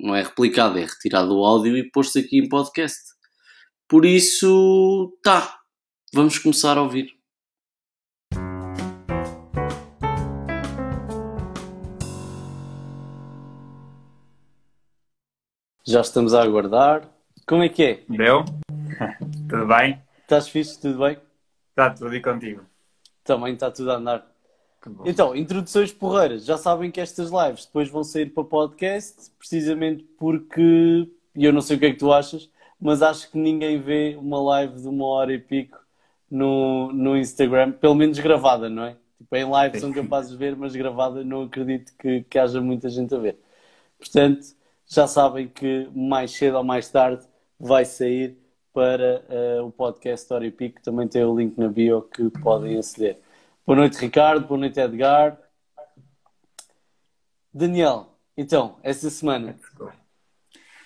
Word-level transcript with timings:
não 0.00 0.14
é 0.14 0.22
replicada, 0.22 0.80
é 0.80 0.84
retirado 0.84 1.36
o 1.36 1.44
áudio 1.44 1.76
e 1.76 1.90
posto 1.90 2.18
aqui 2.18 2.38
em 2.38 2.48
podcast. 2.48 3.00
Por 3.88 4.04
isso, 4.04 5.18
tá, 5.22 5.58
vamos 6.12 6.38
começar 6.38 6.78
a 6.78 6.82
ouvir. 6.82 7.18
Já 15.86 16.02
estamos 16.02 16.34
a 16.34 16.42
aguardar. 16.42 17.08
Como 17.46 17.62
é 17.62 17.68
que 17.70 17.82
é? 17.82 18.04
Deu? 18.08 18.44
tudo 19.48 19.66
bem? 19.66 20.02
Estás 20.20 20.48
fixe? 20.48 20.78
Tudo 20.78 20.98
bem? 20.98 21.18
Está 21.70 21.88
tudo 21.90 22.14
e 22.14 22.20
contigo? 22.20 22.62
Também 23.24 23.54
está 23.54 23.70
tudo 23.70 23.90
a 23.90 23.96
andar. 23.96 24.37
Então, 25.04 25.34
introduções 25.34 25.92
porreiras. 25.92 26.44
Já 26.44 26.56
sabem 26.56 26.90
que 26.90 27.00
estas 27.00 27.30
lives 27.30 27.66
depois 27.66 27.88
vão 27.88 28.04
sair 28.04 28.26
para 28.26 28.44
podcast, 28.44 29.30
precisamente 29.38 30.04
porque, 30.18 31.08
e 31.34 31.44
eu 31.44 31.52
não 31.52 31.60
sei 31.60 31.76
o 31.76 31.80
que 31.80 31.86
é 31.86 31.90
que 31.90 31.98
tu 31.98 32.12
achas, 32.12 32.48
mas 32.80 33.02
acho 33.02 33.30
que 33.30 33.38
ninguém 33.38 33.80
vê 33.80 34.16
uma 34.18 34.40
live 34.40 34.80
de 34.80 34.88
uma 34.88 35.04
hora 35.06 35.32
e 35.32 35.38
pico 35.38 35.78
no, 36.30 36.92
no 36.92 37.16
Instagram, 37.16 37.72
pelo 37.72 37.94
menos 37.94 38.18
gravada, 38.18 38.68
não 38.68 38.84
é? 38.84 38.96
Tipo, 39.18 39.36
em 39.36 39.44
live 39.44 39.80
são 39.80 39.92
capazes 39.92 40.30
de 40.30 40.36
ver, 40.36 40.56
mas 40.56 40.76
gravada 40.76 41.24
não 41.24 41.42
acredito 41.42 41.92
que, 41.98 42.22
que 42.22 42.38
haja 42.38 42.60
muita 42.60 42.88
gente 42.88 43.14
a 43.14 43.18
ver. 43.18 43.36
Portanto, 43.98 44.46
já 44.86 45.06
sabem 45.06 45.48
que 45.48 45.88
mais 45.94 46.30
cedo 46.30 46.56
ou 46.56 46.64
mais 46.64 46.88
tarde 46.88 47.26
vai 47.58 47.84
sair 47.84 48.38
para 48.72 49.24
uh, 49.28 49.66
o 49.66 49.72
podcast 49.72 50.32
Hora 50.32 50.46
e 50.46 50.50
Pico. 50.52 50.80
Também 50.82 51.08
tem 51.08 51.24
o 51.24 51.36
link 51.36 51.58
na 51.58 51.68
bio 51.68 52.02
que 52.02 52.30
podem 52.30 52.78
aceder. 52.78 53.18
Boa 53.68 53.76
noite, 53.76 53.98
Ricardo. 53.98 54.46
Boa 54.46 54.60
noite, 54.60 54.80
Edgar. 54.80 55.36
Daniel, 57.52 58.18
então, 58.34 58.78
essa 58.82 59.10
semana. 59.10 59.58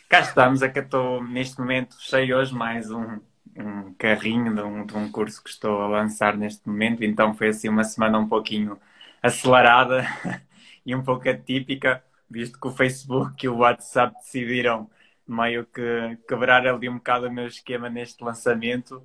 Cá 0.08 0.18
estamos, 0.18 0.62
é 0.62 0.68
que 0.68 0.80
estou 0.80 1.22
neste 1.22 1.60
momento 1.60 1.94
cheio 2.00 2.36
hoje 2.36 2.52
mais 2.52 2.90
um, 2.90 3.20
um 3.56 3.94
carrinho 3.94 4.52
de 4.52 4.62
um, 4.62 4.84
de 4.84 4.96
um 4.96 5.12
curso 5.12 5.44
que 5.44 5.50
estou 5.50 5.80
a 5.80 5.86
lançar 5.86 6.36
neste 6.36 6.68
momento, 6.68 7.04
então 7.04 7.32
foi 7.34 7.50
assim 7.50 7.68
uma 7.68 7.84
semana 7.84 8.18
um 8.18 8.28
pouquinho 8.28 8.76
acelerada 9.22 10.04
e 10.84 10.92
um 10.92 11.04
pouco 11.04 11.28
atípica, 11.28 12.02
visto 12.28 12.58
que 12.60 12.66
o 12.66 12.72
Facebook 12.72 13.46
e 13.46 13.48
o 13.48 13.58
WhatsApp 13.58 14.12
decidiram 14.16 14.90
meio 15.24 15.64
que 15.66 16.18
quebrar 16.26 16.66
ali 16.66 16.88
um 16.88 16.96
bocado 16.96 17.28
o 17.28 17.32
meu 17.32 17.46
esquema 17.46 17.88
neste 17.88 18.24
lançamento 18.24 19.00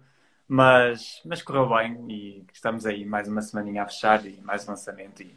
mas, 0.47 1.21
mas 1.25 1.41
correu 1.41 1.67
bem 1.69 2.05
e 2.09 2.45
estamos 2.53 2.85
aí 2.85 3.03
mais 3.03 3.27
uma 3.27 3.41
semaninha 3.41 3.83
a 3.83 3.85
fechar 3.85 4.25
e 4.25 4.39
mais 4.41 4.65
um 4.65 4.71
lançamento. 4.71 5.21
E 5.21 5.35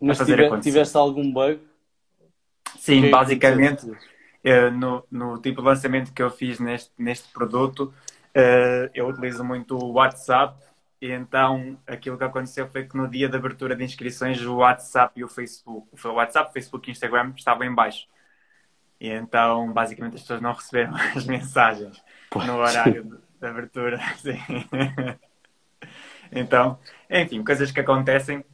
mas 0.00 0.18
tive, 0.18 0.60
tiveste 0.60 0.96
algum 0.96 1.30
bug? 1.30 1.60
Sim, 2.78 3.02
que 3.02 3.10
basicamente 3.10 3.86
uh, 3.86 4.70
no, 4.72 5.04
no 5.10 5.38
tipo 5.40 5.60
de 5.60 5.68
lançamento 5.68 6.12
que 6.12 6.22
eu 6.22 6.30
fiz 6.30 6.58
neste, 6.58 6.90
neste 6.98 7.30
produto, 7.30 7.92
uh, 8.34 8.90
eu 8.94 9.06
utilizo 9.06 9.44
muito 9.44 9.76
o 9.76 9.92
WhatsApp 9.92 10.58
e 11.00 11.10
então 11.10 11.78
aquilo 11.86 12.16
que 12.16 12.24
aconteceu 12.24 12.66
foi 12.68 12.84
que 12.84 12.96
no 12.96 13.08
dia 13.08 13.28
de 13.28 13.36
abertura 13.36 13.76
de 13.76 13.84
inscrições 13.84 14.40
o 14.40 14.56
WhatsApp 14.56 15.20
e 15.20 15.24
o 15.24 15.28
Facebook, 15.28 15.88
o 16.04 16.08
WhatsApp, 16.12 16.52
Facebook 16.52 16.88
e 16.88 16.92
Instagram 16.92 17.32
estavam 17.36 17.66
em 17.66 17.74
baixo. 17.74 18.06
E 18.98 19.08
então 19.08 19.72
basicamente 19.72 20.14
as 20.14 20.22
pessoas 20.22 20.40
não 20.40 20.52
receberam 20.52 20.94
as 21.14 21.26
mensagens 21.26 22.02
no 22.34 22.56
horário 22.56 23.20
de 23.42 23.48
abertura, 23.48 23.98
sim. 24.18 24.38
então, 26.30 26.78
enfim, 27.10 27.42
coisas 27.44 27.70
que 27.72 27.80
acontecem. 27.80 28.44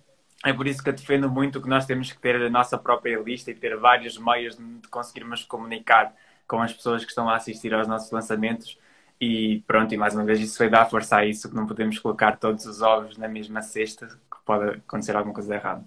É 0.44 0.52
por 0.52 0.66
isso 0.66 0.82
que 0.82 0.88
eu 0.88 0.92
defendo 0.92 1.28
muito 1.28 1.60
que 1.60 1.68
nós 1.68 1.84
temos 1.84 2.12
que 2.12 2.18
ter 2.18 2.36
a 2.36 2.48
nossa 2.48 2.78
própria 2.78 3.18
lista 3.18 3.50
e 3.50 3.54
ter 3.54 3.76
vários 3.76 4.16
meios 4.16 4.56
de 4.56 4.88
conseguirmos 4.88 5.42
comunicar 5.44 6.14
com 6.46 6.62
as 6.62 6.72
pessoas 6.72 7.04
que 7.04 7.10
estão 7.10 7.28
a 7.28 7.36
assistir 7.36 7.74
aos 7.74 7.88
nossos 7.88 8.10
lançamentos. 8.10 8.78
E 9.20 9.64
pronto, 9.66 9.92
e 9.92 9.96
mais 9.96 10.14
uma 10.14 10.24
vez 10.24 10.38
isso 10.40 10.56
vai 10.56 10.70
dar 10.70 10.88
força 10.88 11.16
a 11.16 11.26
isso, 11.26 11.48
que 11.48 11.56
não 11.56 11.66
podemos 11.66 11.98
colocar 11.98 12.38
todos 12.38 12.64
os 12.66 12.80
ovos 12.80 13.18
na 13.18 13.26
mesma 13.26 13.62
cesta, 13.62 14.06
que 14.06 14.38
pode 14.46 14.76
acontecer 14.76 15.16
alguma 15.16 15.34
coisa 15.34 15.56
errada. 15.56 15.84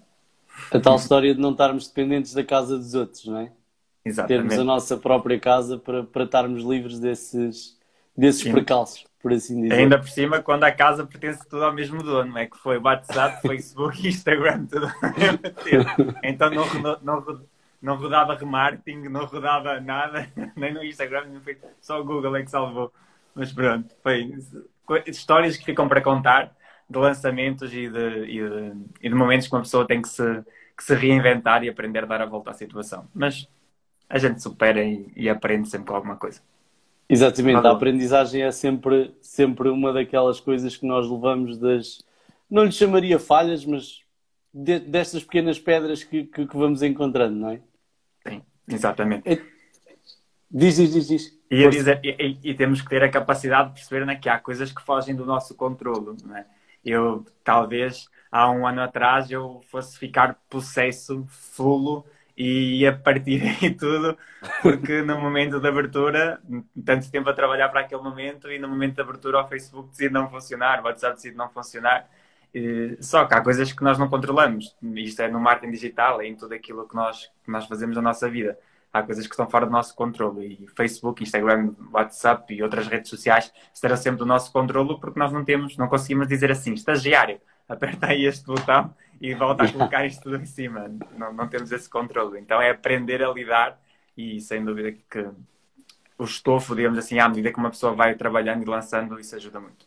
A 0.70 0.78
tal 0.78 0.96
história 0.96 1.34
de 1.34 1.40
não 1.40 1.52
estarmos 1.52 1.88
dependentes 1.88 2.34
da 2.34 2.44
casa 2.44 2.76
dos 2.76 2.92
outros, 2.92 3.24
não 3.24 3.38
é? 3.38 3.52
Exatamente. 4.04 4.48
Termos 4.48 4.58
a 4.58 4.64
nossa 4.64 4.98
própria 4.98 5.40
casa 5.40 5.78
para, 5.78 6.04
para 6.04 6.24
estarmos 6.24 6.62
livres 6.62 6.98
desses, 6.98 7.78
desses 8.16 8.42
Sim. 8.42 8.52
percalços, 8.52 9.04
por 9.20 9.32
assim 9.32 9.62
dizer. 9.62 9.74
Ainda 9.74 9.98
por 9.98 10.08
cima, 10.08 10.42
quando 10.42 10.64
a 10.64 10.72
casa 10.72 11.06
pertence 11.06 11.48
tudo 11.48 11.64
ao 11.64 11.72
mesmo 11.72 12.02
dono, 12.02 12.36
é 12.38 12.46
que 12.46 12.58
foi 12.58 12.78
WhatsApp, 12.78 13.40
Facebook, 13.46 14.06
Instagram, 14.06 14.66
tudo. 14.66 14.92
Então 16.22 16.50
não, 16.50 16.98
não, 17.02 17.42
não 17.80 17.96
rodava 17.96 18.34
remarketing, 18.34 19.08
não 19.08 19.24
rodava 19.24 19.80
nada, 19.80 20.28
nem 20.56 20.72
no 20.72 20.84
Instagram, 20.84 21.26
nem 21.26 21.40
foi 21.40 21.58
só 21.80 22.00
o 22.00 22.04
Google 22.04 22.36
é 22.36 22.42
que 22.42 22.50
salvou. 22.50 22.92
Mas 23.34 23.52
pronto, 23.52 23.94
foi 24.02 24.30
histórias 25.06 25.56
que 25.56 25.64
ficam 25.64 25.88
para 25.88 26.00
contar 26.00 26.54
de 26.88 26.98
lançamentos 26.98 27.72
e 27.72 27.88
de, 27.88 28.24
e 28.26 28.48
de, 28.48 28.72
e 29.00 29.08
de 29.08 29.14
momentos 29.14 29.48
que 29.48 29.54
uma 29.54 29.62
pessoa 29.62 29.86
tem 29.86 30.02
que 30.02 30.08
se, 30.08 30.44
que 30.76 30.84
se 30.84 30.94
reinventar 30.94 31.64
e 31.64 31.68
aprender 31.68 32.04
a 32.04 32.06
dar 32.06 32.22
a 32.22 32.26
volta 32.26 32.50
à 32.50 32.54
situação. 32.54 33.08
Mas 33.14 33.48
a 34.08 34.18
gente 34.18 34.42
supera 34.42 34.84
e, 34.84 35.10
e 35.16 35.28
aprende 35.28 35.68
sempre 35.68 35.88
com 35.88 35.94
alguma 35.94 36.16
coisa. 36.16 36.42
Exatamente, 37.12 37.66
a 37.66 37.70
aprendizagem 37.70 38.42
é 38.42 38.50
sempre, 38.50 39.14
sempre 39.20 39.68
uma 39.68 39.92
daquelas 39.92 40.40
coisas 40.40 40.78
que 40.78 40.86
nós 40.86 41.06
levamos 41.06 41.58
das. 41.58 42.02
Não 42.50 42.64
lhe 42.64 42.72
chamaria 42.72 43.18
falhas, 43.18 43.66
mas 43.66 44.00
de, 44.52 44.78
destas 44.78 45.22
pequenas 45.22 45.58
pedras 45.58 46.02
que, 46.02 46.24
que, 46.24 46.46
que, 46.46 46.56
vamos 46.56 46.82
encontrando, 46.82 47.36
não 47.36 47.50
é? 47.50 47.60
Sim, 48.26 48.42
exatamente. 48.66 49.28
É... 49.28 49.42
Diz, 50.50 50.76
diz, 50.76 50.92
diz, 50.92 51.08
diz. 51.08 51.38
E, 51.50 51.68
dizer, 51.68 52.00
e, 52.02 52.38
e, 52.42 52.54
temos 52.54 52.80
que 52.80 52.88
ter 52.88 53.02
a 53.02 53.10
capacidade 53.10 53.68
de 53.68 53.74
perceber 53.74 54.06
né, 54.06 54.16
que 54.16 54.30
há 54.30 54.38
coisas 54.38 54.72
que 54.72 54.82
fogem 54.82 55.14
do 55.14 55.26
nosso 55.26 55.54
controle. 55.54 56.16
Não 56.24 56.34
é? 56.34 56.46
Eu, 56.82 57.26
talvez, 57.44 58.08
há 58.30 58.50
um 58.50 58.66
ano 58.66 58.80
atrás, 58.80 59.30
eu 59.30 59.60
fosse 59.70 59.98
ficar 59.98 60.38
possesso, 60.48 61.26
fulo 61.28 62.06
e 62.36 62.80
ia 62.80 62.96
partir 62.96 63.42
aí 63.62 63.70
tudo, 63.74 64.16
porque 64.62 65.02
no 65.02 65.20
momento 65.20 65.60
de 65.60 65.68
abertura, 65.68 66.40
tanto 66.84 67.10
tempo 67.10 67.28
a 67.28 67.34
trabalhar 67.34 67.68
para 67.68 67.80
aquele 67.80 68.02
momento, 68.02 68.50
e 68.50 68.58
no 68.58 68.68
momento 68.68 68.94
de 68.96 69.00
abertura 69.02 69.42
o 69.42 69.48
Facebook 69.48 69.90
decide 69.90 70.12
não 70.12 70.28
funcionar, 70.30 70.80
o 70.80 70.84
WhatsApp 70.84 71.16
decide 71.16 71.36
não 71.36 71.48
funcionar. 71.50 72.08
Só 73.00 73.24
que 73.24 73.34
há 73.34 73.40
coisas 73.40 73.72
que 73.72 73.82
nós 73.82 73.98
não 73.98 74.08
controlamos. 74.08 74.76
Isto 74.96 75.22
é 75.22 75.28
no 75.28 75.40
marketing 75.40 75.72
digital, 75.72 76.20
é 76.20 76.26
em 76.26 76.36
tudo 76.36 76.54
aquilo 76.54 76.86
que 76.86 76.94
nós, 76.94 77.30
que 77.44 77.50
nós 77.50 77.66
fazemos 77.66 77.96
na 77.96 78.02
nossa 78.02 78.28
vida. 78.28 78.58
Há 78.92 79.02
coisas 79.02 79.26
que 79.26 79.32
estão 79.32 79.48
fora 79.48 79.64
do 79.64 79.72
nosso 79.72 79.94
controle. 79.94 80.58
E 80.60 80.66
Facebook, 80.76 81.22
Instagram, 81.22 81.72
WhatsApp 81.90 82.52
e 82.52 82.62
outras 82.62 82.86
redes 82.86 83.08
sociais 83.08 83.50
estarão 83.72 83.96
sempre 83.96 84.18
do 84.18 84.26
nosso 84.26 84.52
controle 84.52 85.00
porque 85.00 85.18
nós 85.18 85.32
não 85.32 85.44
temos, 85.44 85.78
não 85.78 85.88
conseguimos 85.88 86.28
dizer 86.28 86.50
assim, 86.50 86.74
estagiário, 86.74 87.40
aperta 87.66 88.08
aí 88.08 88.26
este 88.26 88.44
botão 88.44 88.94
e 89.22 89.34
volta 89.34 89.62
a 89.62 89.72
colocar 89.72 90.04
isto 90.04 90.24
tudo 90.24 90.36
em 90.36 90.44
cima. 90.44 90.92
Não, 91.16 91.32
não 91.32 91.46
temos 91.46 91.70
esse 91.70 91.88
controle. 91.88 92.40
Então 92.40 92.60
é 92.60 92.70
aprender 92.70 93.22
a 93.22 93.32
lidar 93.32 93.80
e 94.16 94.40
sem 94.40 94.64
dúvida 94.64 94.90
que 94.90 95.28
o 96.18 96.24
estofo, 96.24 96.74
digamos 96.74 96.98
assim, 96.98 97.20
à 97.20 97.28
medida 97.28 97.52
que 97.52 97.58
uma 97.58 97.70
pessoa 97.70 97.94
vai 97.94 98.16
trabalhando 98.16 98.62
e 98.62 98.66
lançando, 98.66 99.18
isso 99.20 99.36
ajuda 99.36 99.60
muito. 99.60 99.86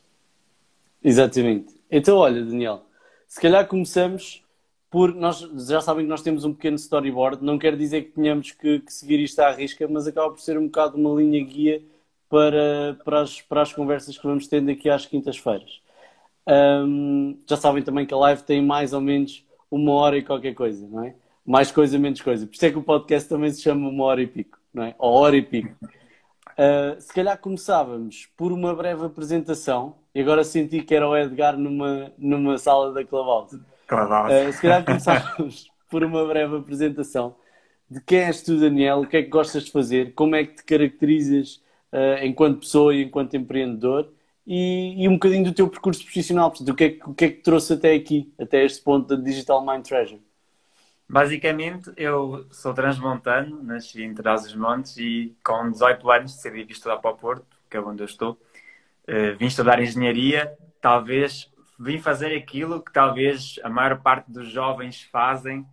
Exatamente. 1.04 1.76
Então, 1.92 2.18
olha, 2.18 2.44
Daniel, 2.44 2.86
se 3.28 3.42
calhar 3.42 3.68
começamos 3.68 4.42
por. 4.90 5.14
Nós 5.14 5.40
já 5.68 5.82
sabem 5.82 6.06
que 6.06 6.10
nós 6.10 6.22
temos 6.22 6.46
um 6.46 6.54
pequeno 6.54 6.78
storyboard, 6.78 7.44
não 7.44 7.60
quer 7.60 7.76
dizer 7.76 8.04
que 8.04 8.12
tenhamos 8.12 8.52
que, 8.52 8.80
que 8.80 8.94
seguir 8.94 9.20
isto 9.20 9.40
à 9.42 9.52
risca, 9.52 9.86
mas 9.86 10.08
acaba 10.08 10.30
por 10.30 10.40
ser 10.40 10.58
um 10.58 10.68
bocado 10.68 10.98
uma 10.98 11.14
linha 11.22 11.44
guia 11.44 11.84
para, 12.30 12.98
para, 13.04 13.22
as, 13.22 13.42
para 13.42 13.62
as 13.62 13.74
conversas 13.74 14.18
que 14.18 14.26
vamos 14.26 14.48
tendo 14.48 14.72
aqui 14.72 14.90
às 14.90 15.06
quintas-feiras. 15.06 15.82
Um, 16.48 17.40
já 17.48 17.58
sabem 17.58 17.84
também 17.84 18.06
que 18.06 18.14
a 18.14 18.18
live 18.18 18.44
tem 18.44 18.62
mais 18.62 18.94
ou 18.94 19.02
menos 19.02 19.46
uma 19.70 19.94
hora 19.94 20.18
e 20.18 20.24
qualquer 20.24 20.54
coisa, 20.54 20.88
não 20.88 21.04
é? 21.04 21.16
Mais 21.46 21.72
coisa, 21.72 21.98
menos 21.98 22.22
coisa. 22.22 22.46
Por 22.46 22.54
isso 22.54 22.66
é 22.66 22.72
que 22.72 22.78
o 22.78 22.84
podcast 22.84 23.28
também 23.28 23.52
se 23.52 23.62
chama 23.62 23.90
uma 23.90 24.04
hora 24.04 24.22
e 24.22 24.28
pico, 24.28 24.60
não 24.74 24.84
é? 24.84 24.96
Ou 24.98 25.14
hora 25.14 25.36
e 25.36 25.42
pico. 25.42 25.76
Uh, 25.84 27.00
se 27.02 27.14
calhar 27.14 27.38
começávamos 27.38 28.30
por 28.38 28.52
uma 28.52 28.74
breve 28.74 29.06
apresentação, 29.06 29.96
e 30.14 30.22
agora 30.22 30.44
senti 30.44 30.82
que 30.82 30.96
era 30.96 31.08
o 31.08 31.16
Edgar 31.16 31.58
numa, 31.58 32.12
numa 32.18 32.58
sala 32.58 32.94
da 32.94 33.04
Clubhouse. 33.04 33.60
Clubhouse. 33.88 34.34
Uh, 34.34 34.54
se 34.54 34.62
calhar 34.62 34.86
começávamos 34.86 35.72
por 35.90 36.04
uma 36.04 36.26
breve 36.26 36.58
apresentação 36.58 37.36
de 37.90 38.02
quem 38.02 38.20
és 38.20 38.42
tu, 38.42 38.60
Daniel, 38.60 39.02
o 39.02 39.08
que 39.08 39.18
é 39.18 39.24
que 39.24 39.30
gostas 39.30 39.66
de 39.66 39.72
fazer, 39.72 40.14
como 40.14 40.36
é 40.36 40.44
que 40.44 40.56
te 40.56 40.64
caracterizas 40.64 41.62
uh, 41.92 42.24
enquanto 42.24 42.62
pessoa 42.62 42.96
e 42.96 43.04
enquanto 43.04 43.36
empreendedor 43.36 44.12
e, 44.46 45.04
e, 45.04 45.08
um 45.08 45.14
bocadinho 45.14 45.46
do 45.46 45.54
teu 45.54 45.68
percurso 45.68 46.04
profissional, 46.04 46.50
portanto, 46.50 46.70
o 46.70 46.76
que, 46.76 46.84
é 46.84 46.90
que, 46.92 47.10
o 47.10 47.14
que 47.14 47.26
é 47.26 47.30
que 47.30 47.42
trouxe 47.42 47.74
até 47.74 47.94
aqui, 47.94 48.34
até 48.40 48.64
este 48.64 48.84
ponto 48.84 49.08
da 49.08 49.22
Digital 49.22 49.66
Mind 49.66 49.86
Treasure? 49.86 50.22
Basicamente, 51.08 51.92
eu 51.98 52.48
sou 52.52 52.74
transmontano, 52.74 53.62
nasci 53.64 54.04
em 54.04 54.14
Trás-os-Montes 54.14 54.98
e 54.98 55.36
com 55.44 55.70
18 55.70 56.12
anos 56.12 56.36
decidi 56.36 56.64
vir 56.64 56.72
estudar 56.72 56.98
para 56.98 57.12
o 57.12 57.18
Porto, 57.18 57.46
que 57.70 57.78
é 57.78 57.80
onde 57.80 58.02
eu 58.02 58.06
estou. 58.06 58.40
Uh, 59.08 59.38
vim 59.38 59.46
estudar 59.46 59.80
engenharia, 59.82 60.58
talvez 60.82 61.52
vim 61.80 62.00
fazer 62.00 62.36
aquilo 62.36 62.82
que 62.82 62.92
talvez 62.92 63.60
a 63.64 63.70
maior 63.70 64.02
parte 64.02 64.32
dos 64.32 64.50
jovens 64.50 65.04
fazem, 65.12 65.66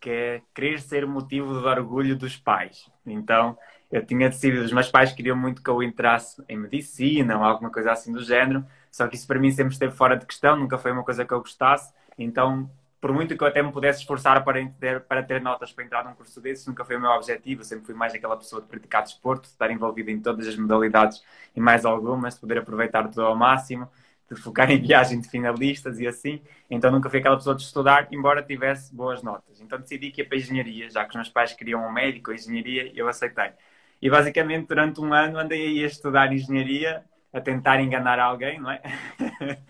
que 0.00 0.10
é 0.10 0.42
querer 0.54 0.80
ser 0.80 1.06
motivo 1.06 1.60
de 1.60 1.66
orgulho 1.66 2.16
dos 2.16 2.36
pais. 2.36 2.90
Então, 3.06 3.56
eu 3.90 4.04
tinha 4.04 4.28
decidido, 4.28 4.64
os 4.64 4.72
meus 4.72 4.88
pais 4.88 5.12
queriam 5.12 5.36
muito 5.36 5.62
que 5.62 5.70
eu 5.70 5.82
entrasse 5.82 6.42
em 6.48 6.56
medicina 6.56 7.36
ou 7.36 7.44
alguma 7.44 7.70
coisa 7.70 7.92
assim 7.92 8.12
do 8.12 8.22
género, 8.22 8.64
só 8.90 9.06
que 9.08 9.16
isso 9.16 9.26
para 9.26 9.38
mim 9.38 9.50
sempre 9.50 9.72
esteve 9.72 9.94
fora 9.94 10.16
de 10.16 10.26
questão, 10.26 10.56
nunca 10.56 10.78
foi 10.78 10.92
uma 10.92 11.02
coisa 11.02 11.24
que 11.24 11.32
eu 11.32 11.40
gostasse. 11.40 11.92
Então, 12.18 12.70
por 13.00 13.12
muito 13.12 13.36
que 13.36 13.42
eu 13.42 13.48
até 13.48 13.62
me 13.62 13.72
pudesse 13.72 14.00
esforçar 14.00 14.44
para 14.44 14.64
ter, 14.78 15.00
para 15.00 15.22
ter 15.22 15.40
notas 15.40 15.72
para 15.72 15.84
entrar 15.84 16.04
num 16.04 16.14
curso 16.14 16.40
desses, 16.40 16.66
nunca 16.66 16.84
foi 16.84 16.96
o 16.96 17.00
meu 17.00 17.10
objetivo. 17.10 17.62
Eu 17.62 17.64
sempre 17.64 17.86
fui 17.86 17.94
mais 17.94 18.14
aquela 18.14 18.36
pessoa 18.36 18.60
de 18.60 18.68
praticar 18.68 19.02
desporto, 19.02 19.42
de 19.42 19.48
estar 19.48 19.70
envolvido 19.70 20.10
em 20.10 20.20
todas 20.20 20.46
as 20.46 20.56
modalidades 20.56 21.22
e 21.56 21.60
mais 21.60 21.84
algumas, 21.84 22.34
de 22.34 22.40
poder 22.40 22.58
aproveitar 22.58 23.08
tudo 23.08 23.22
ao 23.22 23.34
máximo, 23.34 23.88
de 24.30 24.40
focar 24.40 24.70
em 24.70 24.78
viagem 24.82 25.18
de 25.20 25.28
finalistas 25.30 25.98
e 25.98 26.06
assim. 26.06 26.42
Então 26.68 26.90
nunca 26.90 27.08
fui 27.08 27.20
aquela 27.20 27.36
pessoa 27.36 27.56
de 27.56 27.62
estudar, 27.62 28.06
embora 28.12 28.42
tivesse 28.42 28.94
boas 28.94 29.22
notas. 29.22 29.60
Então 29.62 29.80
decidi 29.80 30.10
que 30.10 30.20
ia 30.20 30.26
para 30.26 30.36
a 30.36 30.40
engenharia, 30.40 30.90
já 30.90 31.02
que 31.04 31.10
os 31.10 31.16
meus 31.16 31.28
pais 31.30 31.54
queriam 31.54 31.86
um 31.86 31.90
médico, 31.90 32.32
engenharia, 32.32 32.92
eu 32.94 33.08
aceitei. 33.08 33.52
E 34.00 34.08
basicamente 34.08 34.66
durante 34.66 35.00
um 35.00 35.12
ano 35.12 35.38
andei 35.38 35.66
aí 35.66 35.84
a 35.84 35.86
estudar 35.86 36.32
engenharia, 36.32 37.04
a 37.32 37.40
tentar 37.40 37.80
enganar 37.80 38.18
alguém, 38.18 38.60
não 38.60 38.70
é? 38.70 38.80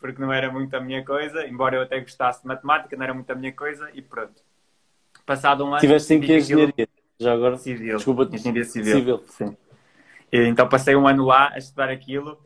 porque 0.00 0.20
não 0.20 0.32
era 0.32 0.50
muito 0.50 0.74
a 0.74 0.80
minha 0.80 1.04
coisa, 1.04 1.46
embora 1.46 1.76
eu 1.76 1.82
até 1.82 2.00
gostasse 2.00 2.42
de 2.42 2.48
matemática, 2.48 2.96
não 2.96 3.04
era 3.04 3.14
muito 3.14 3.30
a 3.30 3.34
minha 3.34 3.52
coisa 3.52 3.90
e 3.94 4.02
pronto. 4.02 4.42
Passado 5.26 5.64
um 5.64 5.68
ano. 5.68 5.80
Tiveste 5.80 6.14
em 6.14 6.20
que 6.20 6.36
engenharia? 6.36 6.88
Já 7.18 7.32
agora? 7.32 7.56
Civil. 7.56 7.96
Desculpa, 7.96 8.28
engenharia 8.32 8.64
civil. 8.64 8.96
civil. 8.96 9.24
Sim. 9.26 9.56
E, 10.32 10.46
então 10.46 10.68
passei 10.68 10.94
um 10.94 11.08
ano 11.08 11.24
lá 11.24 11.50
a 11.52 11.58
estudar 11.58 11.88
aquilo 11.88 12.38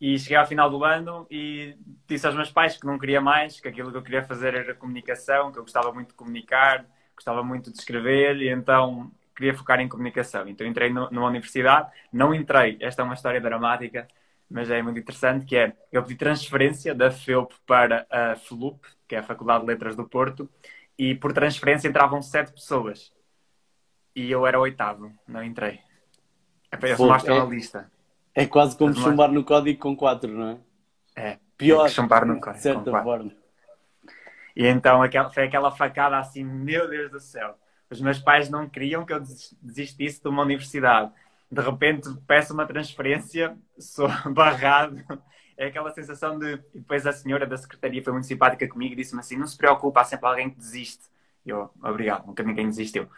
e 0.00 0.18
cheguei 0.18 0.36
ao 0.36 0.46
final 0.46 0.70
do 0.70 0.84
ano 0.84 1.26
e 1.30 1.76
disse 2.06 2.26
aos 2.26 2.36
meus 2.36 2.50
pais 2.50 2.76
que 2.76 2.86
não 2.86 2.98
queria 2.98 3.20
mais, 3.20 3.58
que 3.58 3.68
aquilo 3.68 3.90
que 3.90 3.96
eu 3.96 4.02
queria 4.02 4.22
fazer 4.22 4.54
era 4.54 4.74
comunicação, 4.74 5.50
que 5.50 5.58
eu 5.58 5.62
gostava 5.62 5.92
muito 5.92 6.08
de 6.08 6.14
comunicar, 6.14 6.84
gostava 7.16 7.42
muito 7.42 7.72
de 7.72 7.78
escrever 7.78 8.36
e 8.36 8.48
então 8.48 9.10
queria 9.38 9.54
focar 9.54 9.78
em 9.80 9.88
comunicação. 9.88 10.48
Então 10.48 10.66
entrei 10.66 10.90
no, 10.90 11.08
numa 11.10 11.28
universidade, 11.28 11.88
não 12.12 12.34
entrei, 12.34 12.76
esta 12.80 13.02
é 13.02 13.04
uma 13.04 13.14
história 13.14 13.40
dramática, 13.40 14.08
mas 14.50 14.68
é 14.68 14.82
muito 14.82 14.98
interessante, 14.98 15.46
que 15.46 15.56
é, 15.56 15.72
eu 15.92 16.02
pedi 16.02 16.16
transferência 16.16 16.92
da 16.92 17.10
FEUP 17.10 17.54
para 17.64 18.04
a 18.10 18.34
FLUP, 18.34 18.84
que 19.06 19.14
é 19.14 19.18
a 19.18 19.22
Faculdade 19.22 19.60
de 19.60 19.68
Letras 19.68 19.94
do 19.94 20.08
Porto, 20.08 20.50
e 20.98 21.14
por 21.14 21.32
transferência 21.32 21.86
entravam 21.86 22.20
sete 22.20 22.52
pessoas. 22.52 23.12
E 24.14 24.28
eu 24.28 24.44
era 24.44 24.58
o 24.58 24.62
oitavo, 24.62 25.12
não 25.26 25.44
entrei. 25.44 25.78
É 26.72 26.84
Eles 26.84 26.98
mostram 26.98 27.36
é, 27.36 27.40
a 27.40 27.44
lista. 27.44 27.92
É 28.34 28.44
quase 28.44 28.76
como 28.76 28.90
Eles 28.90 29.00
chumbar 29.00 29.30
no 29.30 29.44
código 29.44 29.78
com 29.78 29.96
quatro, 29.96 30.32
não 30.32 30.48
é? 30.48 31.30
É. 31.30 31.38
Pior. 31.56 31.86
É 31.86 31.88
chumbar 31.88 32.26
no 32.26 32.34
código. 32.40 32.56
De 32.56 32.62
certa 32.62 33.02
forma. 33.02 33.30
E 34.56 34.66
então 34.66 35.00
foi 35.32 35.44
aquela 35.44 35.70
facada 35.70 36.18
assim, 36.18 36.42
meu 36.42 36.88
Deus 36.88 37.12
do 37.12 37.20
céu. 37.20 37.54
Os 37.90 38.00
meus 38.00 38.18
pais 38.18 38.50
não 38.50 38.68
queriam 38.68 39.04
que 39.04 39.12
eu 39.12 39.20
desistisse 39.62 40.22
de 40.22 40.28
uma 40.28 40.42
universidade 40.42 41.12
de 41.50 41.62
repente 41.62 42.08
peço 42.26 42.52
uma 42.52 42.66
transferência, 42.66 43.56
sou 43.78 44.08
barrado. 44.32 45.02
É 45.56 45.66
aquela 45.66 45.90
sensação 45.90 46.38
de. 46.38 46.54
E 46.74 46.78
depois 46.78 47.06
a 47.06 47.12
senhora 47.12 47.46
da 47.46 47.56
secretaria 47.56 48.02
foi 48.02 48.12
muito 48.12 48.26
simpática 48.26 48.68
comigo 48.68 48.92
e 48.92 48.96
disse-me 48.96 49.20
assim: 49.20 49.36
não 49.36 49.46
se 49.46 49.56
preocupe, 49.56 49.98
há 49.98 50.04
sempre 50.04 50.26
alguém 50.28 50.50
que 50.50 50.56
desiste. 50.56 51.04
Eu, 51.44 51.70
obrigado, 51.82 52.26
nunca 52.26 52.42
ninguém 52.42 52.66
desistiu. 52.66 53.08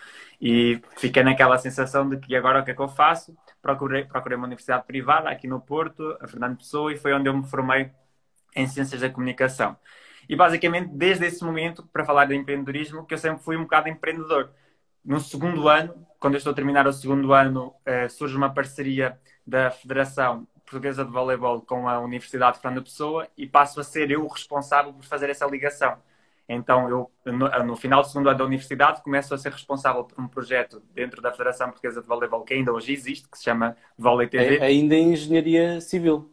E 0.41 0.81
fiquei 0.97 1.23
naquela 1.23 1.59
sensação 1.59 2.09
de 2.09 2.17
que 2.17 2.37
agora 2.37 2.61
o 2.61 2.65
que 2.65 2.71
é 2.71 2.75
que 2.75 2.81
eu 2.81 2.89
faço? 2.89 3.37
Procurei, 3.61 4.05
procurei 4.05 4.37
uma 4.37 4.47
universidade 4.47 4.87
privada 4.87 5.29
aqui 5.29 5.49
no 5.49 5.61
Porto, 5.61 6.17
a 6.21 6.29
Fernando 6.29 6.57
Pessoa, 6.59 6.93
e 6.93 6.97
foi 6.97 7.13
onde 7.13 7.29
eu 7.29 7.37
me 7.37 7.45
formei 7.45 7.91
em 8.55 8.69
Ciências 8.69 9.01
da 9.01 9.11
Comunicação. 9.11 9.77
E 10.31 10.37
basicamente, 10.37 10.91
desde 10.93 11.27
esse 11.27 11.44
momento, 11.44 11.82
para 11.93 12.05
falar 12.05 12.25
de 12.27 12.37
empreendedorismo, 12.37 13.05
que 13.05 13.12
eu 13.12 13.19
sempre 13.19 13.43
fui 13.43 13.56
um 13.56 13.62
bocado 13.62 13.88
empreendedor 13.88 14.53
no 15.05 15.19
segundo 15.19 15.69
ano, 15.69 16.06
quando 16.21 16.35
eu 16.35 16.38
estou 16.38 16.53
a 16.53 16.55
terminar 16.55 16.87
o 16.87 16.93
segundo 16.93 17.32
ano, 17.32 17.75
eh, 17.85 18.09
surge 18.09 18.37
uma 18.37 18.55
parceria 18.55 19.19
da 19.44 19.73
Federação 19.73 20.47
Portuguesa 20.65 21.05
de 21.05 21.11
Voleibol 21.11 21.62
com 21.62 21.88
a 21.88 21.99
Universidade 21.99 22.59
de 22.59 22.62
Fernando 22.62 22.85
Pessoa 22.85 23.27
e 23.37 23.44
passo 23.44 23.81
a 23.81 23.82
ser 23.82 24.09
eu 24.09 24.25
o 24.25 24.29
responsável 24.29 24.93
por 24.93 25.05
fazer 25.05 25.29
essa 25.31 25.44
ligação. 25.47 25.97
Então, 26.49 26.88
eu, 26.88 27.11
no, 27.26 27.49
no, 27.65 27.76
final 27.76 28.03
do 28.03 28.06
segundo 28.06 28.29
ano 28.29 28.38
da 28.38 28.44
universidade, 28.44 29.03
começo 29.03 29.35
a 29.35 29.38
ser 29.38 29.50
responsável 29.50 30.05
por 30.05 30.23
um 30.23 30.29
projeto 30.29 30.81
dentro 30.94 31.21
da 31.21 31.33
Federação 31.33 31.71
Portuguesa 31.71 32.00
de 32.00 32.06
Voleibol, 32.06 32.44
que 32.44 32.55
ainda 32.55 32.73
hoje 32.73 32.93
existe, 32.93 33.29
que 33.29 33.37
se 33.37 33.43
chama 33.43 33.76
Volley 33.99 34.29
TV. 34.29 34.59
É, 34.59 34.62
ainda 34.62 34.94
em 34.94 35.12
Engenharia 35.12 35.81
Civil? 35.81 36.31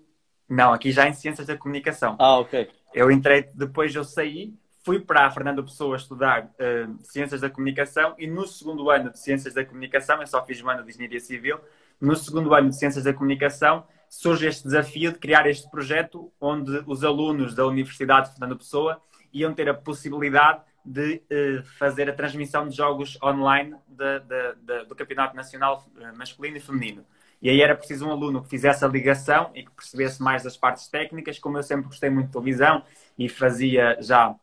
Não, 0.50 0.74
aqui 0.74 0.92
já 0.92 1.08
em 1.08 1.14
Ciências 1.14 1.48
da 1.48 1.58
Comunicação. 1.58 2.16
Ah, 2.20 2.40
ok. 2.40 2.70
Eu 2.94 3.12
entrei, 3.12 3.50
depois 3.54 3.94
eu 3.94 4.04
saí, 4.04 4.54
fui 4.84 5.00
para 5.00 5.26
a 5.26 5.32
Fernanda 5.32 5.62
Pessoa 5.62 5.98
estudar 5.98 6.46
uh, 6.46 6.98
Ciências 7.04 7.42
da 7.42 7.50
Comunicação 7.50 8.16
e 8.18 8.26
no 8.28 8.48
segundo 8.48 8.90
ano 8.90 9.12
de 9.12 9.20
Ciências 9.20 9.54
da 9.54 9.66
Comunicação, 9.66 10.22
eu 10.22 10.28
só 10.28 10.46
fiz 10.46 10.62
um 10.62 10.70
ano 10.70 10.84
de 10.84 10.90
Engenharia 10.92 11.20
Civil, 11.20 11.60
no 12.00 12.16
segundo 12.16 12.54
ano 12.54 12.70
de 12.70 12.78
Ciências 12.78 13.04
da 13.04 13.14
Comunicação 13.14 13.84
surge 14.10 14.48
este 14.48 14.64
desafio 14.64 15.12
de 15.12 15.20
criar 15.20 15.48
este 15.48 15.70
projeto 15.70 16.32
onde 16.40 16.84
os 16.86 17.04
alunos 17.04 17.54
da 17.54 17.66
Universidade 17.66 18.28
de 18.28 18.34
Fernanda 18.34 18.56
Pessoa 18.56 19.02
iam 19.34 19.54
ter 19.54 19.68
a 19.70 19.74
possibilidade 19.74 20.62
de 20.86 21.16
uh, 21.16 21.64
fazer 21.78 22.10
a 22.10 22.14
transmissão 22.14 22.68
de 22.68 22.76
jogos 22.76 23.18
online 23.22 23.76
de, 23.88 24.20
de, 24.22 24.56
de, 24.62 24.86
do 24.86 24.96
Campeonato 24.96 25.36
Nacional 25.36 25.86
eh, 26.00 26.14
Masculino 26.14 26.56
e 26.56 26.62
Feminino. 26.62 27.06
E 27.42 27.50
aí 27.50 27.62
era 27.62 27.76
preciso 27.76 28.08
um 28.08 28.12
aluno 28.12 28.42
que 28.42 28.50
fizesse 28.50 28.84
a 28.84 28.88
ligação 28.88 29.52
e 29.54 29.64
que 29.64 29.72
percebesse 29.72 30.22
mais 30.22 30.44
das 30.44 30.58
partes 30.58 30.88
técnicas, 30.88 31.38
como 31.38 31.58
eu 31.58 31.64
sempre 31.64 31.88
gostei 31.88 32.10
muito 32.10 32.28
de 32.28 32.34
televisão 32.34 32.84
e 33.18 33.30
fazia 33.30 33.98
já 34.02 34.36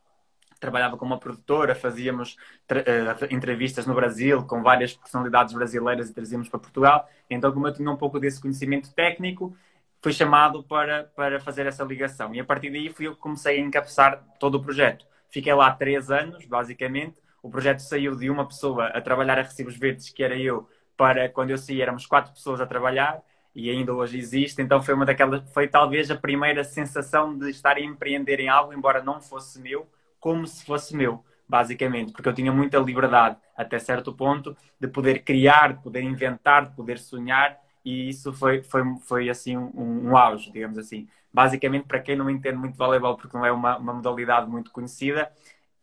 trabalhava 0.60 0.96
com 0.96 1.04
uma 1.04 1.18
produtora, 1.18 1.74
fazíamos 1.74 2.36
uh, 2.70 3.34
entrevistas 3.34 3.86
no 3.86 3.94
Brasil 3.94 4.44
com 4.44 4.62
várias 4.62 4.94
personalidades 4.94 5.52
brasileiras 5.52 6.08
e 6.08 6.14
trazíamos 6.14 6.48
para 6.48 6.58
Portugal. 6.58 7.08
Então, 7.28 7.52
como 7.52 7.68
eu 7.68 7.72
tinha 7.72 7.90
um 7.90 7.96
pouco 7.96 8.18
desse 8.18 8.40
conhecimento 8.40 8.92
técnico, 8.94 9.54
fui 10.02 10.12
chamado 10.12 10.62
para, 10.62 11.04
para 11.16 11.38
fazer 11.40 11.66
essa 11.66 11.84
ligação. 11.84 12.34
E 12.34 12.40
a 12.40 12.44
partir 12.44 12.70
daí 12.70 12.90
fui 12.90 13.06
eu 13.06 13.14
que 13.14 13.20
comecei 13.20 13.58
a 13.58 13.60
encabeçar 13.60 14.24
todo 14.38 14.54
o 14.56 14.62
projeto. 14.62 15.06
Fiquei 15.28 15.52
lá 15.52 15.70
três 15.72 16.10
anos, 16.10 16.46
basicamente. 16.46 17.20
O 17.42 17.50
projeto 17.50 17.80
saiu 17.80 18.16
de 18.16 18.30
uma 18.30 18.46
pessoa 18.46 18.86
a 18.86 19.00
trabalhar 19.00 19.38
a 19.38 19.42
recibos 19.42 19.76
verdes, 19.76 20.08
que 20.10 20.22
era 20.22 20.36
eu, 20.38 20.68
para 20.96 21.28
quando 21.28 21.50
eu 21.50 21.58
saí 21.58 21.80
éramos 21.80 22.06
quatro 22.06 22.32
pessoas 22.32 22.60
a 22.60 22.66
trabalhar 22.66 23.22
e 23.54 23.70
ainda 23.70 23.94
hoje 23.94 24.18
existe. 24.18 24.60
Então 24.62 24.82
foi 24.82 24.94
uma 24.94 25.06
daquelas, 25.06 25.42
foi 25.52 25.68
talvez 25.68 26.10
a 26.10 26.16
primeira 26.16 26.64
sensação 26.64 27.36
de 27.36 27.50
estar 27.50 27.76
a 27.76 27.80
empreender 27.80 28.40
em 28.40 28.48
algo, 28.48 28.72
embora 28.72 29.02
não 29.02 29.20
fosse 29.20 29.60
meu, 29.60 29.88
como 30.18 30.46
se 30.46 30.64
fosse 30.64 30.96
meu, 30.96 31.24
basicamente, 31.48 32.12
porque 32.12 32.28
eu 32.28 32.34
tinha 32.34 32.52
muita 32.52 32.78
liberdade 32.78 33.36
até 33.56 33.78
certo 33.78 34.12
ponto 34.12 34.56
de 34.80 34.88
poder 34.88 35.22
criar, 35.22 35.74
de 35.74 35.82
poder 35.82 36.02
inventar, 36.02 36.66
de 36.66 36.74
poder 36.74 36.98
sonhar 36.98 37.58
e 37.84 38.08
isso 38.08 38.32
foi, 38.32 38.62
foi, 38.62 38.82
foi 39.00 39.28
assim 39.28 39.56
um, 39.56 40.08
um 40.08 40.16
auge, 40.16 40.50
digamos 40.50 40.78
assim. 40.78 41.06
Basicamente, 41.32 41.86
para 41.86 42.00
quem 42.00 42.16
não 42.16 42.30
entende 42.30 42.56
muito 42.56 42.78
voleibol, 42.78 43.16
porque 43.16 43.36
não 43.36 43.44
é 43.44 43.52
uma, 43.52 43.76
uma 43.76 43.92
modalidade 43.92 44.48
muito 44.48 44.70
conhecida, 44.70 45.30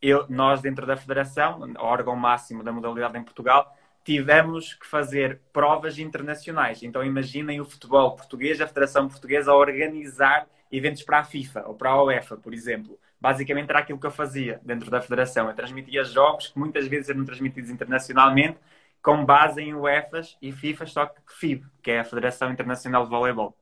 eu, 0.01 0.25
nós 0.27 0.61
dentro 0.61 0.85
da 0.85 0.97
federação, 0.97 1.59
órgão 1.77 2.15
máximo 2.15 2.63
da 2.63 2.71
modalidade 2.71 3.17
em 3.17 3.23
Portugal, 3.23 3.75
tivemos 4.03 4.73
que 4.73 4.87
fazer 4.87 5.39
provas 5.53 5.99
internacionais. 5.99 6.83
Então 6.83 7.03
imaginem 7.03 7.61
o 7.61 7.65
futebol 7.65 8.15
português, 8.15 8.59
a 8.59 8.67
Federação 8.67 9.07
Portuguesa 9.07 9.51
a 9.51 9.55
organizar 9.55 10.47
eventos 10.71 11.03
para 11.03 11.19
a 11.19 11.23
FIFA 11.23 11.65
ou 11.67 11.75
para 11.75 11.91
a 11.91 12.03
UEFA, 12.03 12.37
por 12.37 12.53
exemplo 12.53 12.99
basicamente 13.21 13.69
era 13.69 13.79
aquilo 13.79 13.99
que 13.99 14.07
eu 14.07 14.11
fazia 14.11 14.59
dentro 14.63 14.89
da 14.89 14.99
federação. 14.99 15.47
Eu 15.47 15.53
transmitia 15.53 16.03
jogos 16.03 16.47
que 16.47 16.57
muitas 16.57 16.87
vezes 16.87 17.09
eram 17.09 17.23
transmitidos 17.23 17.69
internacionalmente 17.69 18.57
com 19.01 19.23
base 19.23 19.61
em 19.61 19.75
UEFAs 19.75 20.37
e 20.41 20.51
FIFA, 20.51 20.85
só 20.87 21.05
que 21.05 21.21
FIB, 21.27 21.65
que 21.83 21.91
é 21.91 21.99
a 21.99 22.03
Federação 22.03 22.51
Internacional 22.51 23.03
de 23.03 23.09
Voleibol, 23.09 23.55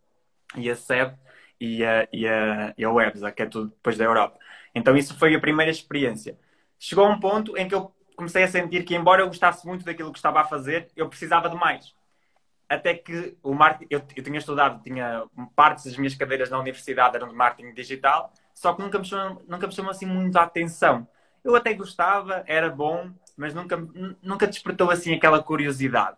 e 0.56 0.70
a 0.70 0.76
SEB 0.76 1.14
e 1.60 1.84
a, 1.84 2.08
e 2.12 2.28
a, 2.28 2.74
e 2.78 2.84
a 2.86 2.92
WEBSA, 2.92 3.32
que 3.32 3.44
é 3.44 3.46
tudo 3.46 3.70
depois 3.70 3.98
da 3.98 4.06
Europa. 4.06 4.40
Então 4.74 4.96
isso 4.96 5.18
foi 5.18 5.36
a 5.36 5.40
primeira 5.40 5.72
experiência. 5.72 6.38
Chegou 6.78 7.06
a 7.06 7.10
um 7.10 7.20
ponto 7.20 7.58
em 7.58 7.68
que 7.68 7.76
eu 7.76 7.94
comecei 8.20 8.44
a 8.44 8.48
sentir 8.50 8.84
que, 8.84 8.94
embora 8.94 9.22
eu 9.22 9.28
gostasse 9.28 9.66
muito 9.66 9.86
daquilo 9.86 10.12
que 10.12 10.20
estava 10.20 10.42
a 10.42 10.44
fazer, 10.44 10.90
eu 10.94 11.08
precisava 11.08 11.50
de 11.50 11.56
mais. 11.56 11.96
Até 12.68 12.94
que 12.94 13.38
o 13.42 13.54
marketing, 13.54 13.88
eu, 13.90 14.02
eu 14.14 14.24
tinha 14.24 14.38
estudado, 14.38 14.84
tinha 14.84 15.24
partes 15.56 15.86
das 15.86 15.98
minhas 15.98 16.14
cadeiras 16.16 16.50
na 16.50 16.60
universidade 16.60 17.16
eram 17.16 17.30
de 17.30 17.34
marketing 17.34 17.74
digital, 17.74 18.32
só 18.54 18.74
que 18.74 18.82
nunca 18.82 19.00
me 19.00 19.06
chamou, 19.06 19.42
nunca 19.48 19.66
me 19.66 19.74
chamou 19.74 19.92
assim 19.92 20.06
muito 20.06 20.38
a 20.38 20.44
atenção. 20.44 21.08
Eu 21.44 21.56
até 21.56 21.74
gostava, 21.74 22.44
era 22.46 22.70
bom, 22.70 23.10
mas 23.38 23.54
nunca, 23.54 23.78
nunca 24.22 24.46
despertou 24.46 24.92
assim 24.92 25.16
aquela 25.16 25.42
curiosidade. 25.42 26.18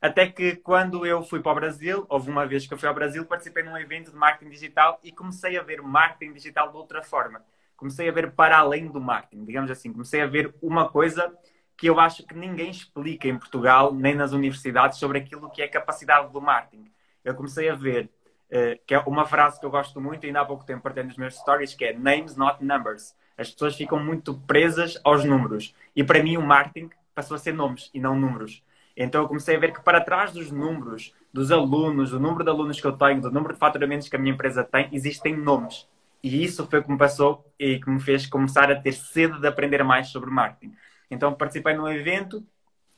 Até 0.00 0.26
que 0.26 0.56
quando 0.56 1.04
eu 1.04 1.22
fui 1.22 1.40
para 1.40 1.52
o 1.52 1.54
Brasil, 1.54 2.06
houve 2.08 2.30
uma 2.30 2.46
vez 2.46 2.66
que 2.66 2.72
eu 2.72 2.78
fui 2.78 2.88
ao 2.88 2.94
Brasil, 2.94 3.26
participei 3.26 3.62
num 3.62 3.76
evento 3.76 4.10
de 4.10 4.16
marketing 4.16 4.50
digital 4.50 4.98
e 5.04 5.12
comecei 5.12 5.58
a 5.58 5.62
ver 5.62 5.82
marketing 5.82 6.32
digital 6.32 6.70
de 6.70 6.76
outra 6.76 7.02
forma. 7.02 7.44
Comecei 7.76 8.08
a 8.08 8.12
ver 8.12 8.32
para 8.32 8.58
além 8.58 8.88
do 8.88 9.00
marketing, 9.00 9.44
digamos 9.44 9.70
assim. 9.70 9.92
Comecei 9.92 10.20
a 10.22 10.26
ver 10.26 10.54
uma 10.62 10.88
coisa 10.88 11.32
que 11.76 11.88
eu 11.88 12.00
acho 12.00 12.26
que 12.26 12.34
ninguém 12.34 12.70
explica 12.70 13.28
em 13.28 13.38
Portugal, 13.38 13.92
nem 13.92 14.14
nas 14.14 14.32
universidades, 14.32 14.98
sobre 14.98 15.18
aquilo 15.18 15.50
que 15.50 15.60
é 15.60 15.68
capacidade 15.68 16.32
do 16.32 16.40
marketing. 16.40 16.90
Eu 17.22 17.34
comecei 17.34 17.68
a 17.68 17.74
ver, 17.74 18.10
uh, 18.50 18.80
que 18.86 18.94
é 18.94 18.98
uma 19.00 19.26
frase 19.26 19.60
que 19.60 19.66
eu 19.66 19.70
gosto 19.70 20.00
muito, 20.00 20.24
ainda 20.24 20.40
há 20.40 20.44
pouco 20.44 20.64
tempo 20.64 20.82
partilhei 20.82 21.06
nos 21.06 21.16
meus 21.16 21.36
stories, 21.36 21.74
que 21.74 21.84
é 21.84 21.92
names, 21.92 22.34
not 22.36 22.64
numbers. 22.64 23.14
As 23.36 23.50
pessoas 23.50 23.76
ficam 23.76 24.02
muito 24.02 24.34
presas 24.46 24.98
aos 25.04 25.24
números. 25.24 25.74
E 25.94 26.02
para 26.02 26.22
mim 26.22 26.38
o 26.38 26.42
marketing 26.42 26.88
passou 27.14 27.34
a 27.34 27.38
ser 27.38 27.52
nomes 27.52 27.90
e 27.92 28.00
não 28.00 28.18
números. 28.18 28.62
Então 28.96 29.22
eu 29.22 29.28
comecei 29.28 29.56
a 29.56 29.58
ver 29.58 29.74
que 29.74 29.82
para 29.82 30.00
trás 30.00 30.32
dos 30.32 30.50
números, 30.50 31.12
dos 31.30 31.52
alunos, 31.52 32.10
do 32.12 32.18
número 32.18 32.42
de 32.42 32.50
alunos 32.50 32.80
que 32.80 32.86
eu 32.86 32.92
tenho, 32.92 33.20
do 33.20 33.30
número 33.30 33.52
de 33.52 33.58
faturamentos 33.58 34.08
que 34.08 34.16
a 34.16 34.18
minha 34.18 34.32
empresa 34.32 34.64
tem, 34.64 34.88
existem 34.90 35.36
nomes. 35.36 35.86
E 36.26 36.42
isso 36.42 36.66
foi 36.66 36.80
o 36.80 36.82
que 36.82 36.90
me 36.90 36.98
passou 36.98 37.48
e 37.56 37.78
que 37.78 37.88
me 37.88 38.00
fez 38.00 38.26
começar 38.26 38.68
a 38.68 38.74
ter 38.74 38.90
sede 38.90 39.40
de 39.40 39.46
aprender 39.46 39.84
mais 39.84 40.08
sobre 40.08 40.28
marketing. 40.28 40.74
Então 41.08 41.32
participei 41.32 41.72
num 41.74 41.86
evento, 41.86 42.44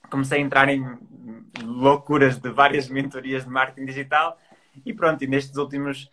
comecei 0.08 0.38
a 0.38 0.40
entrar 0.40 0.66
em 0.70 0.82
loucuras 1.62 2.38
de 2.38 2.48
várias 2.48 2.88
mentorias 2.88 3.44
de 3.44 3.50
marketing 3.50 3.84
digital 3.84 4.38
e 4.82 4.94
pronto, 4.94 5.22
e 5.22 5.26
nestes 5.26 5.58
últimos 5.58 6.10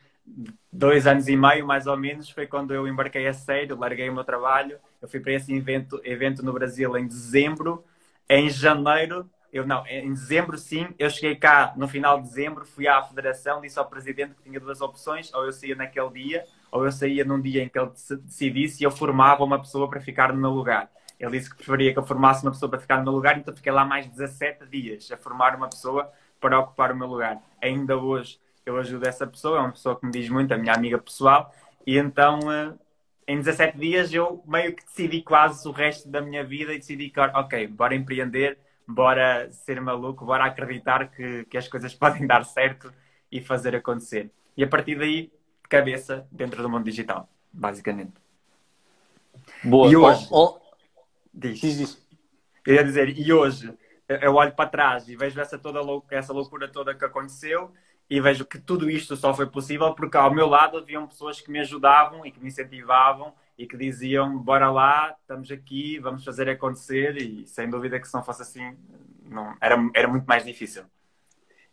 dois 0.70 1.08
anos 1.08 1.30
e 1.30 1.38
meio, 1.38 1.66
mais 1.66 1.88
ou 1.88 1.96
menos, 1.96 2.30
foi 2.30 2.48
quando 2.48 2.74
eu 2.74 2.86
embarquei 2.86 3.26
a 3.28 3.34
sério, 3.34 3.80
larguei 3.80 4.10
o 4.10 4.14
meu 4.14 4.26
trabalho, 4.26 4.78
eu 5.02 5.08
fui 5.08 5.22
para 5.22 5.32
esse 5.32 5.54
evento, 5.54 6.02
evento 6.04 6.44
no 6.44 6.52
Brasil 6.52 6.98
em 6.98 7.08
dezembro, 7.08 7.82
em 8.28 8.50
janeiro, 8.50 9.30
eu 9.54 9.66
não, 9.66 9.88
em 9.88 10.12
dezembro 10.12 10.58
sim, 10.58 10.90
eu 11.00 11.10
cheguei 11.10 11.38
cá 11.38 11.74
no 11.78 11.88
final 11.88 12.18
de 12.18 12.28
dezembro, 12.28 12.66
fui 12.66 12.90
à 12.90 13.02
federação, 13.02 13.62
disse 13.62 13.80
ao 13.80 13.86
presidente 13.86 14.36
que 14.36 14.44
tinha 14.44 14.60
duas 14.60 14.82
opções, 14.82 15.34
ou 15.34 15.46
eu 15.46 15.54
saía 15.54 15.76
naquele 15.76 16.10
dia, 16.10 16.44
ou 16.75 16.84
eu 16.84 16.91
saía 16.91 17.24
num 17.24 17.41
dia 17.41 17.63
em 17.63 17.70
que 17.70 17.79
ele 17.79 17.89
decidisse 17.89 18.84
e 18.84 18.86
eu 18.86 18.91
formava 18.91 19.46
uma 19.46 19.58
pessoa 19.58 19.89
para 19.89 20.01
ficar 20.01 20.34
no 20.34 20.41
meu 20.41 20.50
lugar. 20.50 20.91
Ele 21.17 21.32
disse 21.32 21.50
que 21.50 21.55
preferia 21.55 21.94
que 21.94 21.98
eu 21.98 22.05
formasse 22.05 22.44
uma 22.44 22.51
pessoa 22.51 22.70
para 22.70 22.82
ficar 22.82 22.98
no 22.98 23.03
meu 23.03 23.13
lugar, 23.13 23.38
então 23.38 23.55
fiquei 23.55 23.72
lá 23.72 23.86
mais 23.86 24.05
17 24.08 24.65
dias 24.65 25.10
a 25.10 25.15
formar 25.15 25.55
uma 25.55 25.70
pessoa 25.70 26.12
para 26.38 26.60
ocupar 26.60 26.91
o 26.91 26.96
meu 26.98 27.08
lugar. 27.08 27.41
Ainda 27.62 27.96
hoje 27.96 28.41
eu 28.65 28.75
ajudo 28.77 29.08
essa 29.08 29.25
pessoa, 29.25 29.60
é 29.60 29.62
uma 29.62 29.72
pessoa 29.72 29.98
que 29.98 30.05
me 30.05 30.12
diz 30.12 30.27
muito, 30.27 30.53
a 30.53 30.58
minha 30.58 30.74
amiga 30.74 30.98
pessoal, 30.98 31.50
e 31.88 31.98
então 31.98 32.39
eh, 32.51 32.74
em 33.25 33.38
17 33.38 33.77
dias 33.77 34.13
eu 34.13 34.44
meio 34.46 34.75
que 34.75 34.84
decidi 34.84 35.22
quase 35.22 35.65
o 35.70 35.72
resto 35.72 36.10
da 36.10 36.20
minha 36.20 36.44
vida 36.44 36.74
e 36.74 36.79
decidi 36.79 37.10
que, 37.10 37.22
ok, 37.22 37.67
bora 37.67 37.96
empreender, 37.96 38.58
bora 38.86 39.50
ser 39.50 39.79
maluco, 39.79 40.25
bora 40.25 40.44
acreditar 40.44 41.10
que, 41.10 41.46
que 41.46 41.58
as 41.58 41.70
coisas 41.70 41.94
podem 41.96 42.27
dar 42.27 42.44
certo 42.44 42.91
e 43.32 43.39
fazer 43.39 43.77
acontecer. 43.77 44.29
E 44.58 44.63
a 44.63 44.67
partir 44.67 44.98
daí, 45.00 45.32
cabeça 45.68 46.28
dentro 46.32 46.62
do 46.62 46.70
mundo 46.70 46.84
digital, 46.84 47.30
basicamente. 47.52 48.14
Boa. 49.64 49.92
E 49.92 49.96
hoje, 49.96 50.28
oh, 50.32 50.60
oh. 50.60 50.66
Diz. 51.34 51.60
Diz, 51.60 51.78
diz. 51.78 52.08
Eu 52.66 52.76
ia 52.76 52.84
dizer, 52.84 53.18
e 53.18 53.32
hoje 53.32 53.74
eu 54.08 54.36
olho 54.36 54.54
para 54.54 54.70
trás 54.70 55.08
e 55.10 55.16
vejo 55.16 55.40
essa, 55.40 55.58
toda 55.58 55.80
essa 56.10 56.32
loucura 56.32 56.68
toda 56.68 56.96
que 56.96 57.04
aconteceu 57.04 57.72
e 58.10 58.22
vejo 58.22 58.46
que 58.46 58.60
tudo 58.60 58.90
isto 58.90 59.16
só 59.16 59.34
foi 59.34 59.48
possível 59.48 59.94
porque 59.94 60.18
ao 60.18 60.34
meu 60.34 60.48
lado 60.48 60.78
haviam 60.78 61.08
pessoas 61.08 61.42
que 61.42 61.52
me 61.52 61.60
ajudavam 61.60 62.26
e 62.26 62.32
que 62.32 62.40
me 62.40 62.48
incentivavam 62.48 63.34
e 63.58 63.66
que 63.66 63.78
diziam 63.78 64.38
bora 64.38 64.70
lá, 64.70 65.16
estamos 65.22 65.50
aqui, 65.52 66.00
vamos 66.00 66.24
fazer 66.24 66.48
acontecer 66.50 67.18
e 67.18 67.48
sem 67.48 67.70
dúvida 67.70 68.00
que 68.00 68.08
se 68.08 68.14
não 68.14 68.24
fosse 68.24 68.44
assim 68.44 68.78
não, 69.24 69.56
era, 69.60 69.76
era 69.94 70.08
muito 70.08 70.26
mais 70.26 70.46
difícil. 70.46 70.84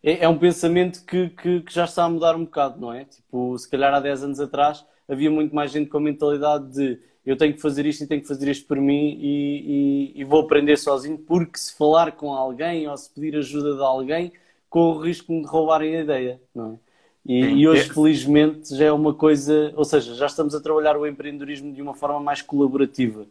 É, 0.02 0.24
é 0.24 0.28
um 0.28 0.38
pensamento 0.38 1.04
que, 1.04 1.28
que, 1.30 1.60
que, 1.60 1.72
já 1.72 1.84
está 1.84 2.04
a 2.04 2.08
mudar 2.08 2.34
um 2.34 2.44
bocado, 2.44 2.80
não 2.80 2.92
é? 2.92 3.04
Tipo, 3.04 3.56
se 3.58 3.70
calhar 3.70 3.94
há 3.94 4.00
10 4.00 4.24
anos 4.24 4.40
atrás 4.40 4.84
havia 5.08 5.30
muito 5.30 5.54
mais 5.54 5.70
gente 5.70 5.88
com 5.88 5.98
a 5.98 6.00
mentalidade 6.00 6.72
de 6.72 6.98
eu 7.24 7.36
tenho 7.36 7.54
que 7.54 7.60
fazer 7.60 7.86
isto 7.86 8.02
e 8.02 8.06
tenho 8.06 8.20
que 8.20 8.26
fazer 8.26 8.50
isto 8.50 8.66
por 8.66 8.78
mim 8.78 9.16
e, 9.20 10.12
e, 10.16 10.20
e, 10.20 10.24
vou 10.24 10.40
aprender 10.40 10.76
sozinho, 10.76 11.16
porque 11.16 11.56
se 11.56 11.76
falar 11.76 12.12
com 12.12 12.32
alguém 12.32 12.88
ou 12.88 12.96
se 12.96 13.12
pedir 13.14 13.36
ajuda 13.36 13.76
de 13.76 13.82
alguém, 13.82 14.32
corro 14.68 14.98
o 14.98 15.02
risco 15.02 15.32
de 15.32 15.46
roubarem 15.46 15.96
a 15.96 16.00
ideia, 16.00 16.40
não 16.52 16.72
é? 16.72 16.92
E, 17.24 17.38
e, 17.38 17.68
hoje, 17.68 17.88
felizmente, 17.88 18.74
já 18.74 18.86
é 18.86 18.92
uma 18.92 19.14
coisa, 19.14 19.72
ou 19.76 19.84
seja, 19.84 20.14
já 20.16 20.26
estamos 20.26 20.56
a 20.56 20.60
trabalhar 20.60 20.96
o 20.96 21.06
empreendedorismo 21.06 21.72
de 21.72 21.80
uma 21.80 21.94
forma 21.94 22.18
mais 22.18 22.42
colaborativa, 22.42 23.24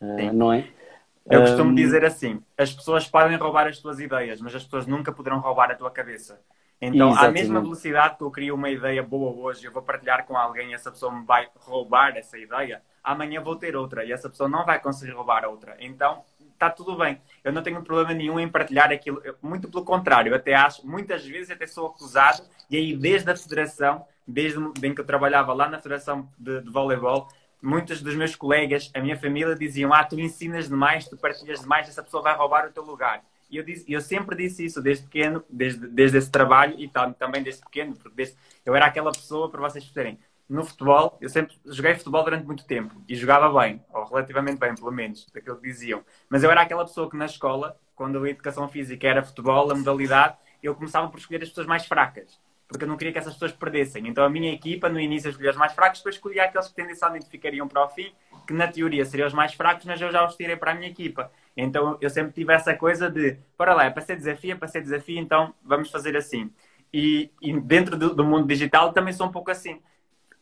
uh, 0.00 0.32
não 0.32 0.52
é? 0.52 0.66
Eu 1.30 1.40
costumo 1.42 1.70
um... 1.70 1.74
dizer 1.74 2.04
assim: 2.04 2.42
as 2.56 2.72
pessoas 2.72 3.06
podem 3.06 3.36
roubar 3.36 3.66
as 3.66 3.78
tuas 3.78 4.00
ideias, 4.00 4.40
mas 4.40 4.54
as 4.54 4.64
pessoas 4.64 4.86
nunca 4.86 5.12
poderão 5.12 5.40
roubar 5.40 5.70
a 5.70 5.74
tua 5.74 5.90
cabeça. 5.90 6.40
Então, 6.80 7.10
Exatamente. 7.10 7.28
à 7.28 7.42
mesma 7.42 7.60
velocidade 7.60 8.16
que 8.16 8.22
eu 8.22 8.30
crio 8.30 8.54
uma 8.54 8.70
ideia 8.70 9.02
boa 9.02 9.34
hoje, 9.34 9.64
eu 9.66 9.72
vou 9.72 9.82
partilhar 9.82 10.24
com 10.26 10.36
alguém 10.36 10.70
e 10.70 10.74
essa 10.74 10.90
pessoa 10.90 11.12
me 11.12 11.24
vai 11.24 11.48
roubar 11.56 12.16
essa 12.16 12.38
ideia, 12.38 12.82
amanhã 13.02 13.40
vou 13.40 13.56
ter 13.56 13.74
outra 13.74 14.04
e 14.04 14.12
essa 14.12 14.30
pessoa 14.30 14.48
não 14.48 14.64
vai 14.64 14.80
conseguir 14.80 15.12
roubar 15.12 15.44
outra. 15.44 15.76
Então, 15.80 16.22
está 16.52 16.70
tudo 16.70 16.96
bem. 16.96 17.20
Eu 17.42 17.52
não 17.52 17.62
tenho 17.62 17.82
problema 17.82 18.14
nenhum 18.14 18.38
em 18.38 18.48
partilhar 18.48 18.92
aquilo. 18.92 19.20
Muito 19.42 19.68
pelo 19.68 19.84
contrário, 19.84 20.30
eu 20.30 20.36
até 20.36 20.54
acho, 20.54 20.86
muitas 20.86 21.26
vezes 21.26 21.50
até 21.50 21.66
sou 21.66 21.86
acusado, 21.86 22.42
e 22.70 22.76
aí 22.76 22.96
desde 22.96 23.28
a 23.28 23.36
federação, 23.36 24.04
desde 24.26 24.58
em 24.84 24.94
que 24.94 25.00
eu 25.00 25.06
trabalhava 25.06 25.52
lá 25.52 25.68
na 25.68 25.78
federação 25.78 26.28
de, 26.38 26.60
de 26.60 26.70
voleibol, 26.70 27.28
muitos 27.60 28.00
dos 28.02 28.14
meus 28.14 28.34
colegas, 28.34 28.90
a 28.94 29.00
minha 29.00 29.18
família 29.18 29.54
diziam: 29.54 29.92
Ah, 29.92 30.04
tu 30.04 30.18
ensinas 30.18 30.68
demais, 30.68 31.08
tu 31.08 31.16
partilhas 31.16 31.60
demais, 31.60 31.88
essa 31.88 32.02
pessoa 32.02 32.22
vai 32.22 32.36
roubar 32.36 32.66
o 32.66 32.72
teu 32.72 32.84
lugar. 32.84 33.22
E 33.50 33.56
eu, 33.56 33.64
disse, 33.64 33.90
eu 33.90 34.00
sempre 34.00 34.36
disse 34.36 34.64
isso 34.64 34.80
desde 34.80 35.04
pequeno, 35.04 35.42
desde, 35.48 35.88
desde 35.88 36.18
esse 36.18 36.30
trabalho 36.30 36.74
e 36.78 36.90
também 37.18 37.42
desde 37.42 37.62
pequeno, 37.62 37.96
porque 37.96 38.14
desde, 38.14 38.36
eu 38.64 38.74
era 38.74 38.84
aquela 38.84 39.10
pessoa, 39.10 39.50
para 39.50 39.60
vocês 39.60 39.84
perceberem, 39.84 40.18
no 40.48 40.64
futebol, 40.64 41.18
eu 41.20 41.28
sempre 41.28 41.56
joguei 41.66 41.94
futebol 41.94 42.24
durante 42.24 42.46
muito 42.46 42.64
tempo 42.64 42.94
e 43.06 43.14
jogava 43.14 43.50
bem, 43.60 43.82
ou 43.92 44.04
relativamente 44.04 44.58
bem, 44.58 44.74
pelo 44.74 44.90
menos, 44.90 45.26
daquilo 45.32 45.56
que 45.56 45.62
diziam. 45.62 46.02
Mas 46.28 46.42
eu 46.42 46.50
era 46.50 46.62
aquela 46.62 46.84
pessoa 46.84 47.08
que 47.10 47.16
na 47.16 47.26
escola, 47.26 47.76
quando 47.94 48.22
a 48.22 48.30
educação 48.30 48.68
física 48.68 49.06
era 49.06 49.22
futebol, 49.22 49.70
a 49.70 49.74
modalidade, 49.74 50.36
eu 50.62 50.74
começava 50.74 51.08
por 51.08 51.18
escolher 51.18 51.42
as 51.42 51.50
pessoas 51.50 51.66
mais 51.66 51.86
fracas, 51.86 52.38
porque 52.68 52.84
eu 52.84 52.88
não 52.88 52.96
queria 52.96 53.12
que 53.12 53.18
essas 53.18 53.32
pessoas 53.32 53.52
perdessem. 53.52 54.06
Então 54.06 54.24
a 54.24 54.28
minha 54.28 54.52
equipa, 54.52 54.88
no 54.88 55.00
início, 55.00 55.30
escolhia 55.30 55.50
os 55.50 55.56
mais 55.56 55.72
fracos, 55.72 56.00
depois 56.00 56.14
escolhia 56.14 56.44
aqueles 56.44 56.68
que 56.68 56.74
tendencialmente 56.74 57.26
ficariam 57.28 57.66
para 57.66 57.84
o 57.84 57.88
fim, 57.88 58.12
que 58.46 58.52
na 58.52 58.68
teoria 58.68 59.04
seriam 59.04 59.26
os 59.26 59.34
mais 59.34 59.54
fracos, 59.54 59.84
mas 59.86 60.00
eu 60.00 60.10
já 60.12 60.24
os 60.24 60.36
tirei 60.36 60.56
para 60.56 60.72
a 60.72 60.74
minha 60.74 60.88
equipa. 60.88 61.32
Então 61.56 61.96
eu 62.00 62.10
sempre 62.10 62.32
tive 62.32 62.52
essa 62.52 62.74
coisa 62.74 63.10
de, 63.10 63.38
para 63.56 63.74
lá, 63.74 63.84
é 63.84 63.90
para 63.90 64.02
ser 64.02 64.16
desafio, 64.16 64.52
é 64.52 64.54
para 64.54 64.68
ser 64.68 64.82
desafio, 64.82 65.18
então 65.18 65.54
vamos 65.64 65.90
fazer 65.90 66.16
assim. 66.16 66.52
E, 66.92 67.30
e 67.40 67.58
dentro 67.60 67.96
do, 67.96 68.14
do 68.14 68.24
mundo 68.24 68.46
digital 68.46 68.92
também 68.92 69.12
sou 69.12 69.26
um 69.26 69.32
pouco 69.32 69.50
assim 69.50 69.80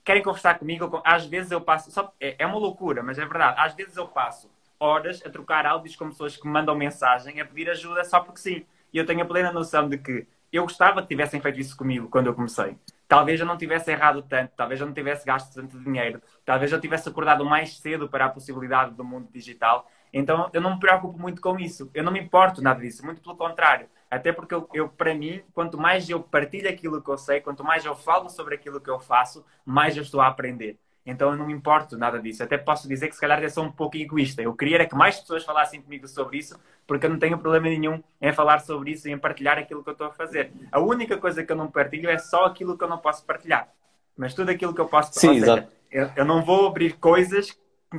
querem 0.06 0.22
conversar 0.22 0.56
comigo, 0.56 1.02
às 1.04 1.26
vezes 1.26 1.50
eu 1.50 1.60
passo, 1.60 1.90
só, 1.90 2.14
é, 2.20 2.36
é, 2.38 2.46
uma 2.46 2.58
loucura, 2.58 3.02
mas 3.02 3.18
é 3.18 3.26
verdade, 3.26 3.56
às 3.58 3.74
vezes 3.74 3.96
eu 3.96 4.06
passo 4.06 4.48
horas 4.78 5.20
a 5.26 5.30
trocar 5.30 5.66
áudios 5.66 5.96
com 5.96 6.08
pessoas 6.08 6.36
que 6.36 6.46
me 6.46 6.52
mandam 6.52 6.76
mensagem 6.76 7.40
a 7.40 7.44
pedir 7.44 7.68
ajuda 7.68 8.04
só 8.04 8.20
porque 8.20 8.40
sim. 8.40 8.66
E 8.92 8.98
eu 8.98 9.04
tenho 9.04 9.22
a 9.22 9.24
plena 9.24 9.50
noção 9.50 9.88
de 9.88 9.98
que 9.98 10.26
eu 10.52 10.62
gostava 10.62 11.02
que 11.02 11.08
tivessem 11.08 11.40
feito 11.40 11.60
isso 11.60 11.76
comigo 11.76 12.08
quando 12.08 12.26
eu 12.26 12.34
comecei. 12.34 12.76
Talvez 13.08 13.38
eu 13.38 13.46
não 13.46 13.56
tivesse 13.56 13.90
errado 13.90 14.22
tanto, 14.22 14.52
talvez 14.56 14.80
eu 14.80 14.86
não 14.86 14.94
tivesse 14.94 15.24
gasto 15.24 15.54
tanto 15.54 15.78
dinheiro, 15.78 16.20
talvez 16.44 16.72
eu 16.72 16.80
tivesse 16.80 17.08
acordado 17.08 17.44
mais 17.44 17.78
cedo 17.78 18.08
para 18.08 18.24
a 18.26 18.28
possibilidade 18.28 18.94
do 18.94 19.04
mundo 19.04 19.28
digital. 19.32 19.88
Então 20.12 20.50
eu 20.52 20.60
não 20.60 20.74
me 20.74 20.80
preocupo 20.80 21.18
muito 21.18 21.40
com 21.40 21.58
isso. 21.58 21.90
Eu 21.94 22.02
não 22.02 22.12
me 22.12 22.20
importo 22.20 22.62
nada 22.62 22.80
disso, 22.80 23.04
muito 23.04 23.20
pelo 23.20 23.36
contrário. 23.36 23.88
Até 24.10 24.32
porque 24.32 24.54
eu, 24.54 24.68
eu, 24.72 24.88
para 24.88 25.14
mim, 25.14 25.42
quanto 25.52 25.78
mais 25.78 26.08
eu 26.08 26.20
partilho 26.20 26.68
aquilo 26.68 27.02
que 27.02 27.10
eu 27.10 27.18
sei, 27.18 27.40
quanto 27.40 27.64
mais 27.64 27.84
eu 27.84 27.94
falo 27.94 28.28
sobre 28.28 28.54
aquilo 28.54 28.80
que 28.80 28.90
eu 28.90 28.98
faço, 28.98 29.44
mais 29.64 29.96
eu 29.96 30.02
estou 30.02 30.20
a 30.20 30.28
aprender. 30.28 30.78
Então 31.04 31.30
eu 31.30 31.36
não 31.36 31.46
me 31.46 31.52
importo 31.52 31.96
nada 31.96 32.20
disso. 32.20 32.42
Até 32.42 32.58
posso 32.58 32.88
dizer 32.88 33.08
que 33.08 33.14
se 33.14 33.20
calhar 33.20 33.40
eu 33.40 33.48
sou 33.48 33.64
um 33.64 33.70
pouco 33.70 33.96
egoísta. 33.96 34.42
Eu 34.42 34.54
queria 34.54 34.84
que 34.86 34.94
mais 34.94 35.20
pessoas 35.20 35.44
falassem 35.44 35.80
comigo 35.80 36.08
sobre 36.08 36.38
isso, 36.38 36.58
porque 36.86 37.06
eu 37.06 37.10
não 37.10 37.18
tenho 37.18 37.38
problema 37.38 37.68
nenhum 37.68 38.02
em 38.20 38.32
falar 38.32 38.60
sobre 38.60 38.92
isso 38.92 39.08
e 39.08 39.12
em 39.12 39.18
partilhar 39.18 39.58
aquilo 39.58 39.82
que 39.82 39.88
eu 39.88 39.92
estou 39.92 40.06
a 40.06 40.12
fazer. 40.12 40.52
A 40.70 40.80
única 40.80 41.16
coisa 41.16 41.42
que 41.42 41.50
eu 41.50 41.56
não 41.56 41.68
partilho 41.68 42.08
é 42.08 42.18
só 42.18 42.44
aquilo 42.44 42.76
que 42.76 42.84
eu 42.84 42.88
não 42.88 42.98
posso 42.98 43.24
partilhar. 43.24 43.68
Mas 44.16 44.34
tudo 44.34 44.50
aquilo 44.50 44.72
que 44.72 44.80
eu 44.80 44.86
posso 44.86 45.18
Sim, 45.18 45.40
seja, 45.40 45.68
eu, 45.90 46.10
eu, 46.16 46.24
não 46.24 46.42
vou 46.42 46.66
abrir 46.66 46.94
coisas 46.94 47.50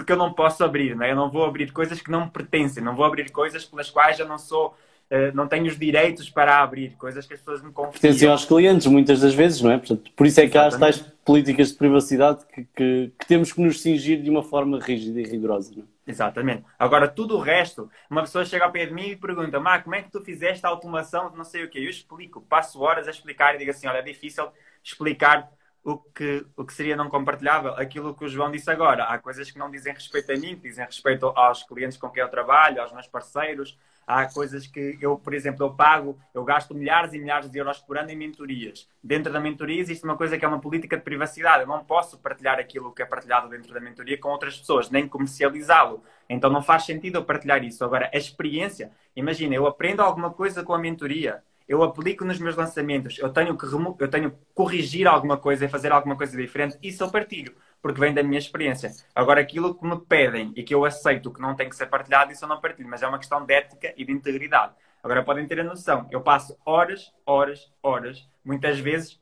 que 0.06 0.12
eu 0.12 0.18
não 0.18 0.34
posso 0.34 0.64
abrir, 0.64 0.96
né? 0.96 1.12
eu 1.12 1.16
não 1.16 1.30
vou 1.30 1.46
abrir 1.46 1.72
coisas 1.72 2.02
que 2.02 2.12
não 2.12 2.26
me 2.26 2.32
pertencem, 2.32 2.84
não 2.84 2.96
vou 2.96 3.06
abrir 3.06 3.32
coisas 3.32 3.66
pelas 3.66 3.90
quais 3.90 4.20
eu 4.20 4.28
não 4.28 4.38
sou 4.38 4.76
eh, 5.10 5.32
não 5.32 5.48
tenho 5.48 5.68
os 5.68 5.80
direitos 5.80 6.30
para 6.30 6.62
abrir, 6.62 6.96
coisas 6.98 7.26
que 7.26 7.34
as 7.34 7.40
pessoas 7.40 7.64
me 7.64 7.72
confiam. 7.72 7.94
Pertencem 7.94 8.28
aos 8.28 8.44
clientes, 8.44 8.88
muitas 8.88 9.22
das 9.22 9.34
vezes, 9.34 9.62
não 9.62 9.72
é? 9.72 9.78
Portanto, 9.78 10.12
por 10.14 10.28
isso 10.28 10.42
é 10.42 10.48
que 10.48 10.58
há 10.58 10.68
as 10.68 10.78
tais 10.78 11.00
políticas 11.24 11.70
de 11.70 11.76
privacidade 11.76 12.46
que, 12.54 12.68
que, 12.76 13.12
que, 13.18 13.26
temos 13.26 13.54
que 13.54 13.62
nos 13.62 13.82
cingir 13.82 14.22
de 14.22 14.30
uma 14.30 14.44
forma 14.44 14.80
rígida 14.80 15.22
e 15.22 15.24
rigorosa. 15.24 15.72
Não 15.76 15.84
é? 15.84 15.86
Exatamente. 16.08 16.64
Agora, 16.80 17.06
tudo 17.06 17.36
o 17.36 17.42
resto, 17.42 17.92
uma 18.10 18.22
pessoa 18.22 18.46
chega 18.46 18.64
ao 18.64 18.72
pé 18.72 18.86
de 18.86 18.94
mim 18.94 19.10
e 19.10 19.16
pergunta: 19.18 19.60
Má, 19.60 19.82
como 19.82 19.94
é 19.94 20.02
que 20.02 20.10
tu 20.10 20.22
fizeste 20.22 20.66
a 20.66 20.70
automação 20.70 21.30
de 21.30 21.38
não 21.38 21.44
sei 21.44 21.66
o 21.66 21.70
quê? 21.70 21.80
Eu 21.80 21.90
explico, 21.90 22.42
passo 22.42 22.82
horas 22.82 23.08
a 23.08 23.12
explicar 23.12 23.56
e 23.56 23.58
digo 23.58 23.72
assim: 23.72 23.88
olha, 23.88 23.98
é 23.98 24.02
difícil 24.02 24.50
explicar 24.82 25.52
o 25.84 25.98
que, 25.98 26.46
o 26.56 26.66
que 26.66 26.74
seria 26.74 26.96
não 26.96 27.10
compartilhável? 27.10 27.74
Aquilo 27.74 28.16
que 28.16 28.24
o 28.24 28.30
João 28.30 28.50
disse 28.50 28.72
agora. 28.72 29.04
Há 29.04 29.20
coisas 29.20 29.52
que 29.52 29.60
não 29.60 29.70
dizem 29.70 29.94
respeito 29.94 30.32
a 30.32 30.36
mim, 30.36 30.56
que 30.56 30.70
dizem 30.70 30.86
respeito 30.86 31.28
aos 31.28 31.64
clientes 31.64 31.98
com 31.98 32.10
quem 32.10 32.24
eu 32.24 32.30
trabalho, 32.30 32.82
aos 32.82 32.94
meus 32.94 33.08
parceiros. 33.08 33.78
Há 34.08 34.26
coisas 34.26 34.66
que 34.66 34.98
eu, 35.02 35.18
por 35.18 35.34
exemplo, 35.34 35.66
eu 35.66 35.74
pago, 35.74 36.18
eu 36.34 36.46
gasto 36.46 36.74
milhares 36.74 37.14
e 37.14 37.20
milhares 37.20 37.52
de 37.52 37.60
euros 37.60 37.80
por 37.80 37.98
ano 37.98 38.10
em 38.10 38.16
mentorias. 38.16 38.88
Dentro 39.04 39.34
da 39.34 39.40
mentoria 39.42 39.82
existe 39.82 40.06
uma 40.06 40.16
coisa 40.16 40.38
que 40.38 40.46
é 40.46 40.48
uma 40.48 40.62
política 40.62 40.96
de 40.96 41.04
privacidade. 41.04 41.64
Eu 41.64 41.68
não 41.68 41.84
posso 41.84 42.18
partilhar 42.18 42.58
aquilo 42.58 42.94
que 42.94 43.02
é 43.02 43.06
partilhado 43.06 43.50
dentro 43.50 43.74
da 43.74 43.82
mentoria 43.82 44.18
com 44.18 44.30
outras 44.30 44.58
pessoas, 44.58 44.90
nem 44.90 45.10
comercializá-lo. 45.10 46.02
Então 46.30 46.50
não 46.50 46.62
faz 46.64 46.86
sentido 46.86 47.18
eu 47.18 47.26
partilhar 47.26 47.62
isso. 47.66 47.84
Agora, 47.84 48.10
a 48.14 48.18
experiência, 48.18 48.92
imagina, 49.14 49.56
eu 49.56 49.68
aprendo 49.68 50.02
alguma 50.02 50.32
coisa 50.32 50.64
com 50.64 50.74
a 50.74 50.80
mentoria 50.80 51.44
eu 51.68 51.84
aplico 51.84 52.24
nos 52.24 52.40
meus 52.40 52.56
lançamentos, 52.56 53.18
eu 53.20 53.30
tenho 53.30 53.58
que 53.58 53.66
eu 54.00 54.08
tenho 54.08 54.32
que 54.32 54.38
corrigir 54.54 55.06
alguma 55.06 55.38
coisa 55.38 55.66
e 55.66 55.68
fazer 55.68 55.92
alguma 55.92 56.16
coisa 56.16 56.38
diferente, 56.38 56.78
isso 56.82 57.04
eu 57.04 57.12
partilho, 57.12 57.54
porque 57.82 58.00
vem 58.00 58.14
da 58.14 58.24
minha 58.24 58.40
experiência. 58.40 58.92
Agora, 59.14 59.42
aquilo 59.42 59.76
que 59.76 59.86
me 59.86 60.00
pedem 60.00 60.52
e 60.56 60.64
que 60.64 60.74
eu 60.74 60.86
aceito 60.86 61.32
que 61.32 61.42
não 61.42 61.56
tem 61.56 61.70
que 61.70 61.76
ser 61.76 61.88
partilhado, 61.88 62.32
isso 62.32 62.46
eu 62.46 62.50
não 62.50 62.60
partilho, 62.60 62.90
mas 62.90 63.04
é 63.04 63.08
uma 63.08 63.18
questão 63.18 63.46
de 63.46 63.54
ética 63.54 63.94
e 63.96 64.06
de 64.06 64.12
integridade. 64.12 64.74
Agora, 65.04 65.24
podem 65.24 65.46
ter 65.48 65.60
a 65.60 65.64
noção, 65.64 66.08
eu 66.12 66.22
passo 66.22 66.58
horas, 66.66 67.14
horas, 67.26 67.72
horas, 67.82 68.28
muitas 68.44 68.80
vezes 68.80 69.20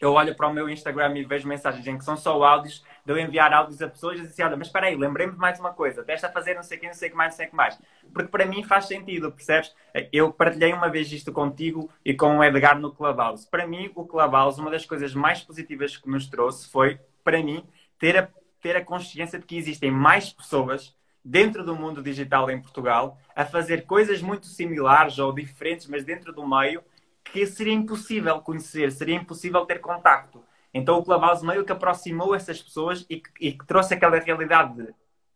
eu 0.00 0.12
olho 0.12 0.34
para 0.34 0.48
o 0.48 0.52
meu 0.52 0.68
Instagram 0.68 1.16
e 1.16 1.24
vejo 1.24 1.46
mensagens 1.48 1.86
em 1.86 1.96
que 1.96 2.04
são 2.04 2.16
só 2.16 2.42
áudios, 2.42 2.84
de 3.04 3.12
eu 3.12 3.18
enviar 3.18 3.52
áudios 3.52 3.80
a 3.80 3.88
pessoas 3.88 4.18
e 4.18 4.22
dizer, 4.22 4.32
assim, 4.32 4.42
olha, 4.42 4.56
mas 4.56 4.66
espera 4.66 4.86
aí, 4.86 4.96
lembrei-me 4.96 5.32
de 5.32 5.38
mais 5.38 5.58
uma 5.60 5.72
coisa, 5.72 6.02
desta 6.02 6.26
a 6.26 6.32
fazer 6.32 6.54
não 6.54 6.62
sei 6.62 6.78
o 6.78 6.80
que, 6.80 6.86
não 6.86 6.94
sei 6.94 7.08
o 7.08 7.10
que 7.12 7.16
mais, 7.16 7.32
não 7.32 7.36
sei 7.36 7.46
o 7.46 7.50
que 7.50 7.56
mais. 7.56 7.80
Porque 8.12 8.28
para 8.28 8.46
mim 8.46 8.62
faz 8.64 8.86
sentido, 8.86 9.30
percebes? 9.30 9.74
Eu 10.12 10.32
partilhei 10.32 10.72
uma 10.72 10.88
vez 10.88 11.10
isto 11.12 11.32
contigo 11.32 11.90
e 12.04 12.14
com 12.14 12.38
o 12.38 12.44
Edgar 12.44 12.78
no 12.78 12.92
Clubhouse. 12.92 13.48
Para 13.48 13.66
mim, 13.66 13.90
o 13.94 14.04
Clubhouse, 14.04 14.60
uma 14.60 14.70
das 14.70 14.84
coisas 14.84 15.14
mais 15.14 15.42
positivas 15.42 15.96
que 15.96 16.08
nos 16.08 16.26
trouxe 16.26 16.68
foi, 16.70 16.98
para 17.24 17.42
mim, 17.42 17.66
ter 17.98 18.16
a, 18.16 18.28
ter 18.60 18.76
a 18.76 18.84
consciência 18.84 19.38
de 19.38 19.46
que 19.46 19.56
existem 19.56 19.90
mais 19.90 20.32
pessoas 20.32 20.94
dentro 21.24 21.64
do 21.64 21.74
mundo 21.74 22.02
digital 22.02 22.50
em 22.50 22.60
Portugal 22.60 23.18
a 23.34 23.44
fazer 23.44 23.86
coisas 23.86 24.20
muito 24.20 24.46
similares 24.46 25.18
ou 25.18 25.32
diferentes, 25.32 25.86
mas 25.86 26.04
dentro 26.04 26.32
do 26.32 26.46
meio, 26.46 26.82
que 27.24 27.46
seria 27.46 27.72
impossível 27.72 28.40
conhecer, 28.40 28.92
seria 28.92 29.16
impossível 29.16 29.64
ter 29.64 29.80
contacto. 29.80 30.44
Então 30.72 30.98
o 30.98 31.04
Clubhouse 31.04 31.44
meio 31.44 31.64
que 31.64 31.72
aproximou 31.72 32.34
essas 32.34 32.62
pessoas 32.62 33.06
e, 33.08 33.22
e 33.40 33.52
que 33.52 33.66
trouxe 33.66 33.94
aquela 33.94 34.18
realidade 34.18 34.74
de 34.74 34.94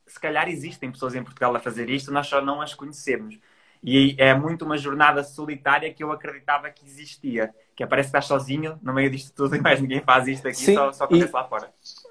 se 0.09 0.19
calhar 0.19 0.49
existem 0.49 0.91
pessoas 0.91 1.15
em 1.15 1.23
Portugal 1.23 1.55
a 1.55 1.61
fazer 1.61 1.89
isto, 1.91 2.11
nós 2.11 2.27
só 2.27 2.41
não 2.41 2.61
as 2.61 2.75
conhecemos. 2.75 3.39
E 3.83 4.15
é 4.19 4.35
muito 4.35 4.65
uma 4.65 4.77
jornada 4.77 5.23
solitária 5.23 5.93
que 5.93 6.03
eu 6.03 6.11
acreditava 6.13 6.71
que 6.71 6.85
existia. 6.85 7.55
Que 7.77 7.83
é, 7.83 7.87
parece 7.87 8.11
que 8.11 8.19
estás 8.19 8.27
sozinho 8.27 8.79
no 8.83 8.93
meio 8.93 9.11
disto 9.11 9.33
tudo 9.35 9.55
e 9.57 9.61
mais 9.61 9.81
ninguém 9.81 10.01
faz 10.01 10.27
isto 10.27 10.49
aqui, 10.49 10.57
Sim, 10.57 10.75
só, 10.75 10.93
só 10.93 11.05
acontece 11.05 11.31
e, 11.31 11.35
lá 11.35 11.45
fora. 11.45 11.71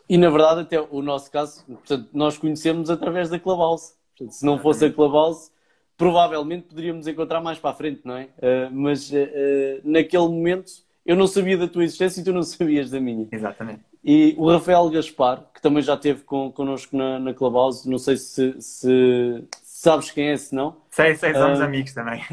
E 0.10 0.18
na 0.18 0.30
verdade, 0.30 0.62
até 0.62 0.80
o 0.80 1.02
nosso 1.02 1.32
caso, 1.32 1.66
portanto, 1.66 2.10
nós 2.14 2.38
conhecemos 2.38 2.90
através 2.90 3.30
da 3.30 3.40
Clubhouse. 3.40 3.94
Portanto, 4.18 4.34
se 4.34 4.46
não 4.46 4.58
fosse 4.58 4.86
a 4.86 4.92
Clubhouse, 4.92 5.52
provavelmente 5.98 6.68
poderíamos 6.68 7.08
encontrar 7.08 7.42
mais 7.42 7.60
para 7.60 7.72
a 7.72 7.74
frente, 7.74 8.02
não 8.06 8.16
é? 8.16 8.30
Uh, 8.38 8.72
mas 8.72 9.12
uh, 9.12 9.16
naquele 9.84 10.28
momento 10.28 10.72
eu 11.06 11.16
não 11.16 11.26
sabia 11.26 11.58
da 11.58 11.68
tua 11.68 11.84
existência 11.84 12.22
e 12.22 12.24
tu 12.24 12.34
não 12.34 12.44
sabias 12.44 12.90
da 12.90 13.00
minha. 13.00 13.28
Exatamente. 13.32 13.82
E 14.04 14.36
o 14.38 14.50
Rafael 14.50 14.90
Gaspar, 14.90 15.44
que 15.54 15.62
também 15.62 15.84
já 15.84 15.96
esteve 15.96 16.24
com, 16.24 16.52
connosco 16.52 16.96
na, 16.96 17.20
na 17.20 17.34
Clubhouse, 17.34 17.90
não 17.90 17.98
sei 17.98 18.16
se, 18.16 18.56
se 18.62 19.44
sabes 19.64 20.12
quem 20.12 20.30
é, 20.30 20.38
se 20.38 20.56
não. 20.56 20.78
Sei, 20.98 21.14
sei, 21.14 21.32
somos 21.32 21.60
uh, 21.60 21.64
amigos 21.64 21.94
também. 21.94 22.24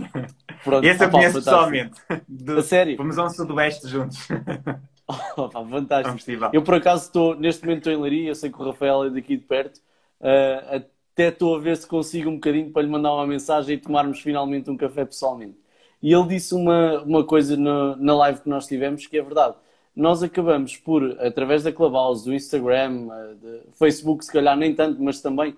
Pronto, 0.64 0.86
Esse 0.86 1.02
eu 1.02 1.08
opa, 1.08 1.18
conheço 1.18 1.34
pessoalmente. 1.34 2.00
Do, 2.26 2.58
a 2.58 2.62
sério? 2.62 2.96
Fomos 2.96 3.18
ao 3.18 3.28
Sudoeste 3.28 3.86
juntos. 3.86 4.26
Opa, 5.36 5.62
fantástico. 5.66 6.48
Eu 6.50 6.62
por 6.62 6.76
acaso 6.76 7.04
estou, 7.04 7.36
neste 7.36 7.62
momento 7.62 7.80
estou 7.80 7.92
em 7.92 8.00
Leiria, 8.00 8.30
eu 8.30 8.34
sei 8.34 8.50
que 8.50 8.58
o 8.58 8.64
Rafael 8.64 9.04
é 9.04 9.10
daqui 9.10 9.36
de 9.36 9.44
perto. 9.44 9.76
Uh, 10.18 10.76
até 10.76 11.28
estou 11.28 11.56
a 11.56 11.58
ver 11.60 11.76
se 11.76 11.86
consigo 11.86 12.30
um 12.30 12.36
bocadinho 12.36 12.70
para 12.70 12.80
lhe 12.80 12.88
mandar 12.88 13.12
uma 13.12 13.26
mensagem 13.26 13.74
e 13.74 13.78
tomarmos 13.78 14.20
finalmente 14.20 14.70
um 14.70 14.78
café 14.78 15.04
pessoalmente. 15.04 15.58
E 16.02 16.10
ele 16.10 16.26
disse 16.28 16.54
uma, 16.54 17.02
uma 17.02 17.22
coisa 17.22 17.58
na, 17.58 17.96
na 17.96 18.16
live 18.16 18.40
que 18.40 18.48
nós 18.48 18.66
tivemos 18.66 19.06
que 19.06 19.18
é 19.18 19.22
verdade. 19.22 19.56
Nós 19.94 20.22
acabamos 20.22 20.74
por, 20.74 21.20
através 21.20 21.64
da 21.64 21.70
Clubhouse, 21.70 22.24
do 22.24 22.32
Instagram, 22.32 23.08
uh, 23.08 23.34
do 23.34 23.72
Facebook, 23.72 24.24
se 24.24 24.32
calhar 24.32 24.56
nem 24.56 24.74
tanto, 24.74 25.02
mas 25.02 25.20
também 25.20 25.54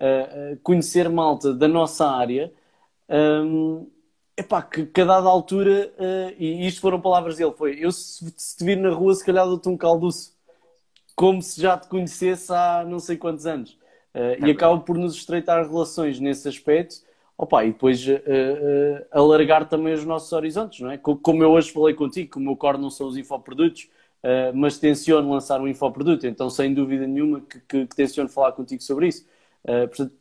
uh, 0.00 0.58
conhecer 0.62 1.08
malta 1.08 1.52
da 1.54 1.68
nossa 1.68 2.06
área. 2.08 2.52
Um, 3.08 3.86
epá, 4.36 4.62
que, 4.62 4.86
que 4.86 5.00
a 5.00 5.04
dada 5.04 5.28
altura, 5.28 5.92
uh, 5.98 6.34
e 6.38 6.66
isto 6.66 6.80
foram 6.80 7.00
palavras 7.00 7.36
dele, 7.36 7.52
foi 7.56 7.78
eu 7.78 7.92
se, 7.92 8.32
se 8.36 8.56
te 8.56 8.64
vir 8.64 8.76
na 8.76 8.90
rua, 8.90 9.14
se 9.14 9.24
calhar 9.24 9.46
dou-te 9.46 9.68
um 9.68 9.76
calduço, 9.76 10.32
como 11.14 11.42
se 11.42 11.60
já 11.60 11.76
te 11.76 11.88
conhecesse 11.88 12.52
há 12.52 12.84
não 12.88 12.98
sei 12.98 13.16
quantos 13.16 13.46
anos. 13.46 13.78
Uh, 14.14 14.44
e 14.44 14.50
acaba 14.50 14.78
por 14.80 14.98
nos 14.98 15.14
estreitar 15.14 15.68
relações 15.68 16.18
nesse 16.18 16.48
aspecto, 16.48 16.96
opa, 17.38 17.64
e 17.64 17.72
depois 17.72 18.04
uh, 18.06 18.12
uh, 18.12 19.06
alargar 19.12 19.68
também 19.68 19.92
os 19.92 20.04
nossos 20.04 20.32
horizontes, 20.32 20.80
não 20.80 20.90
é? 20.90 20.98
Como 20.98 21.42
eu 21.42 21.50
hoje 21.52 21.70
falei 21.70 21.94
contigo, 21.94 22.32
que 22.32 22.38
o 22.38 22.40
meu 22.40 22.56
core 22.56 22.78
não 22.78 22.90
são 22.90 23.06
os 23.06 23.16
infoprodutos, 23.16 23.88
mas 24.54 24.78
tenciono 24.78 25.30
lançar 25.30 25.62
um 25.62 25.68
infoproduto, 25.68 26.26
então 26.26 26.50
sem 26.50 26.74
dúvida 26.74 27.06
nenhuma 27.06 27.40
que, 27.40 27.58
que, 27.60 27.86
que 27.86 27.96
tenciono 27.96 28.28
falar 28.28 28.52
contigo 28.52 28.82
sobre 28.82 29.08
isso. 29.08 29.24
Portanto, 29.64 30.12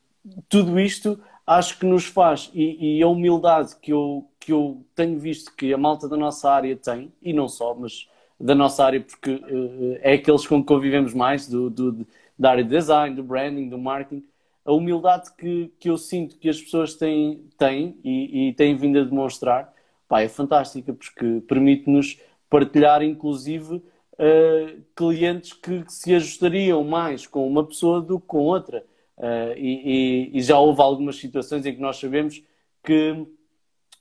tudo 0.48 0.80
isto 0.80 1.20
acho 1.50 1.80
que 1.80 1.86
nos 1.86 2.06
faz, 2.06 2.52
e, 2.54 3.00
e, 3.00 3.04
a 3.04 3.08
humildade 3.08 3.76
que 3.82 3.92
eu, 3.92 4.30
que 4.40 4.54
eu 4.54 4.86
tenho 4.94 5.18
visto 5.18 5.56
que 5.56 5.74
a 5.74 5.78
malta 5.78 6.08
da 6.08 6.16
nossa 6.16 6.52
área 6.52 6.76
tem, 6.76 7.12
e 7.22 7.34
não 7.34 7.48
só, 7.48 7.74
mas 7.74 8.08
da 8.40 8.54
nossa 8.54 8.86
área, 8.86 9.02
porque 9.02 9.32
uh, 9.32 9.98
é 10.02 10.14
aqueles 10.14 10.46
com 10.46 10.62
que 10.62 10.68
convivemos 10.68 11.14
mais, 11.14 11.48
do, 11.48 11.70
do, 11.70 12.08
da 12.38 12.52
área 12.52 12.64
de 12.64 12.70
design, 12.70 13.16
do 13.16 13.24
branding, 13.24 13.68
do 13.68 13.80
marketing, 13.80 14.24
a 14.64 14.72
humildade 14.72 15.32
que, 15.36 15.74
que 15.80 15.90
eu 15.90 15.98
sinto 15.98 16.38
que 16.38 16.48
as 16.48 16.62
pessoas 16.62 16.94
têm, 16.94 17.44
têm 17.58 17.98
e, 18.04 18.50
e 18.50 18.54
têm 18.54 18.76
vindo 18.76 19.00
a 19.00 19.04
demonstrar, 19.04 19.74
pá, 20.08 20.22
é 20.22 20.30
fantástica, 20.30 20.94
porque 20.94 21.42
permite-nos 21.48 22.20
partilhar, 22.48 23.02
inclusive, 23.02 23.76
uh, 23.76 24.82
clientes 24.96 25.54
que, 25.54 25.84
que 25.84 25.92
se 25.92 26.14
ajustariam 26.14 26.84
mais 26.84 27.26
com 27.26 27.48
uma 27.48 27.66
pessoa 27.66 28.02
do 28.02 28.20
que 28.20 28.28
com 28.28 28.44
outra. 28.44 28.86
Uh, 29.20 29.52
e, 29.58 30.32
e, 30.34 30.42
já 30.42 30.58
houve 30.58 30.82
algumas 30.82 31.18
situações 31.18 31.66
em 31.66 31.76
que 31.76 31.82
nós 31.82 31.98
sabemos 31.98 32.42
que 32.82 33.28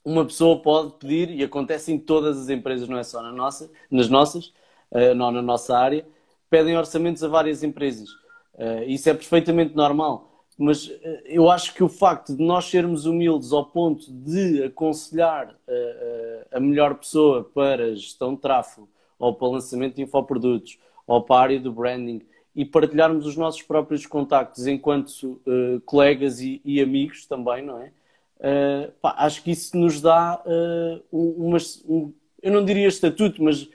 uma 0.04 0.24
pessoa 0.24 0.62
pode 0.62 0.92
pedir, 0.92 1.30
e 1.30 1.42
acontece 1.42 1.92
em 1.92 1.98
todas 1.98 2.38
as 2.38 2.48
empresas, 2.48 2.88
não 2.88 2.96
é 2.96 3.02
só 3.02 3.20
na 3.20 3.32
nossa, 3.32 3.68
nas 3.90 4.08
nossas, 4.08 4.52
uh, 4.92 5.14
não 5.16 5.32
na 5.32 5.42
nossa 5.42 5.76
área, 5.76 6.06
pedem 6.48 6.76
orçamentos 6.76 7.24
a 7.24 7.28
várias 7.28 7.64
empresas. 7.64 8.08
Uh, 8.54 8.84
isso 8.86 9.10
é 9.10 9.14
perfeitamente 9.14 9.74
normal. 9.74 10.44
Mas 10.56 10.90
eu 11.24 11.48
acho 11.48 11.72
que 11.72 11.84
o 11.84 11.88
facto 11.88 12.36
de 12.36 12.42
nós 12.42 12.64
sermos 12.64 13.06
humildes 13.06 13.52
ao 13.52 13.66
ponto 13.66 14.10
de 14.10 14.64
aconselhar 14.64 15.56
a 16.50 16.58
melhor 16.58 16.96
pessoa 16.96 17.44
para 17.44 17.94
gestão 17.94 18.34
de 18.34 18.40
tráfego, 18.40 18.88
ou 19.20 19.32
para 19.32 19.46
lançamento 19.46 19.94
de 19.94 20.02
infoprodutos, 20.02 20.76
ou 21.06 21.22
para 21.22 21.36
a 21.36 21.40
área 21.42 21.60
do 21.60 21.70
branding, 21.70 22.22
e 22.58 22.64
partilharmos 22.64 23.24
os 23.24 23.36
nossos 23.36 23.62
próprios 23.62 24.04
contactos 24.04 24.66
enquanto 24.66 25.40
uh, 25.46 25.80
colegas 25.84 26.40
e, 26.40 26.60
e, 26.64 26.82
amigos 26.82 27.24
também, 27.24 27.64
não 27.64 27.80
é? 27.80 27.92
Uh, 28.40 28.92
pá, 29.00 29.14
acho 29.18 29.44
que 29.44 29.52
isso 29.52 29.76
nos 29.76 30.00
dá 30.00 30.42
uh, 30.44 31.04
um, 31.12 31.56
um, 31.86 32.12
eu 32.42 32.50
não 32.50 32.64
diria 32.64 32.88
estatuto, 32.88 33.40
mas 33.44 33.68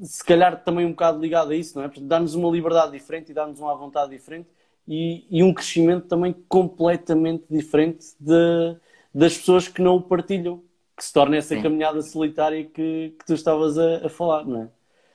se 0.00 0.24
calhar 0.24 0.62
também 0.62 0.86
um 0.86 0.90
bocado 0.90 1.20
ligado 1.20 1.50
a 1.50 1.56
isso, 1.56 1.76
não 1.76 1.84
é? 1.84 1.90
Dá-nos 2.02 2.36
uma 2.36 2.48
liberdade 2.52 2.92
diferente 2.92 3.32
e 3.32 3.34
dá-nos 3.34 3.58
uma 3.58 3.74
vontade 3.74 4.12
diferente 4.12 4.48
e, 4.86 5.26
e, 5.28 5.42
um 5.42 5.52
crescimento 5.52 6.06
também 6.06 6.32
completamente 6.48 7.46
diferente 7.50 8.14
de, 8.20 8.76
das 9.12 9.36
pessoas 9.36 9.66
que 9.66 9.82
não 9.82 9.96
o 9.96 10.02
partilham, 10.02 10.62
que 10.96 11.04
se 11.04 11.12
torna 11.12 11.36
essa 11.36 11.56
Sim. 11.56 11.62
caminhada 11.62 12.00
solitária 12.00 12.62
que, 12.62 13.12
que 13.18 13.26
tu 13.26 13.34
estavas 13.34 13.76
a, 13.76 14.06
a 14.06 14.08
falar, 14.08 14.44
não 14.44 14.62
é? 14.62 14.68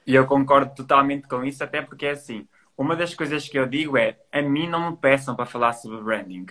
E 0.05 0.15
eu 0.15 0.27
concordo 0.27 0.75
totalmente 0.75 1.29
com 1.29 1.45
isso, 1.45 1.63
até 1.63 1.81
porque 1.81 2.05
é 2.05 2.11
assim 2.11 2.45
uma 2.79 2.95
das 2.95 3.13
coisas 3.13 3.49
que 3.49 3.59
eu 3.59 3.65
digo 3.65 3.97
é: 3.97 4.17
a 4.31 4.41
mim 4.41 4.65
não 4.65 4.91
me 4.91 4.97
peçam 4.97 5.35
para 5.35 5.45
falar 5.45 5.73
sobre 5.73 6.01
branding. 6.01 6.45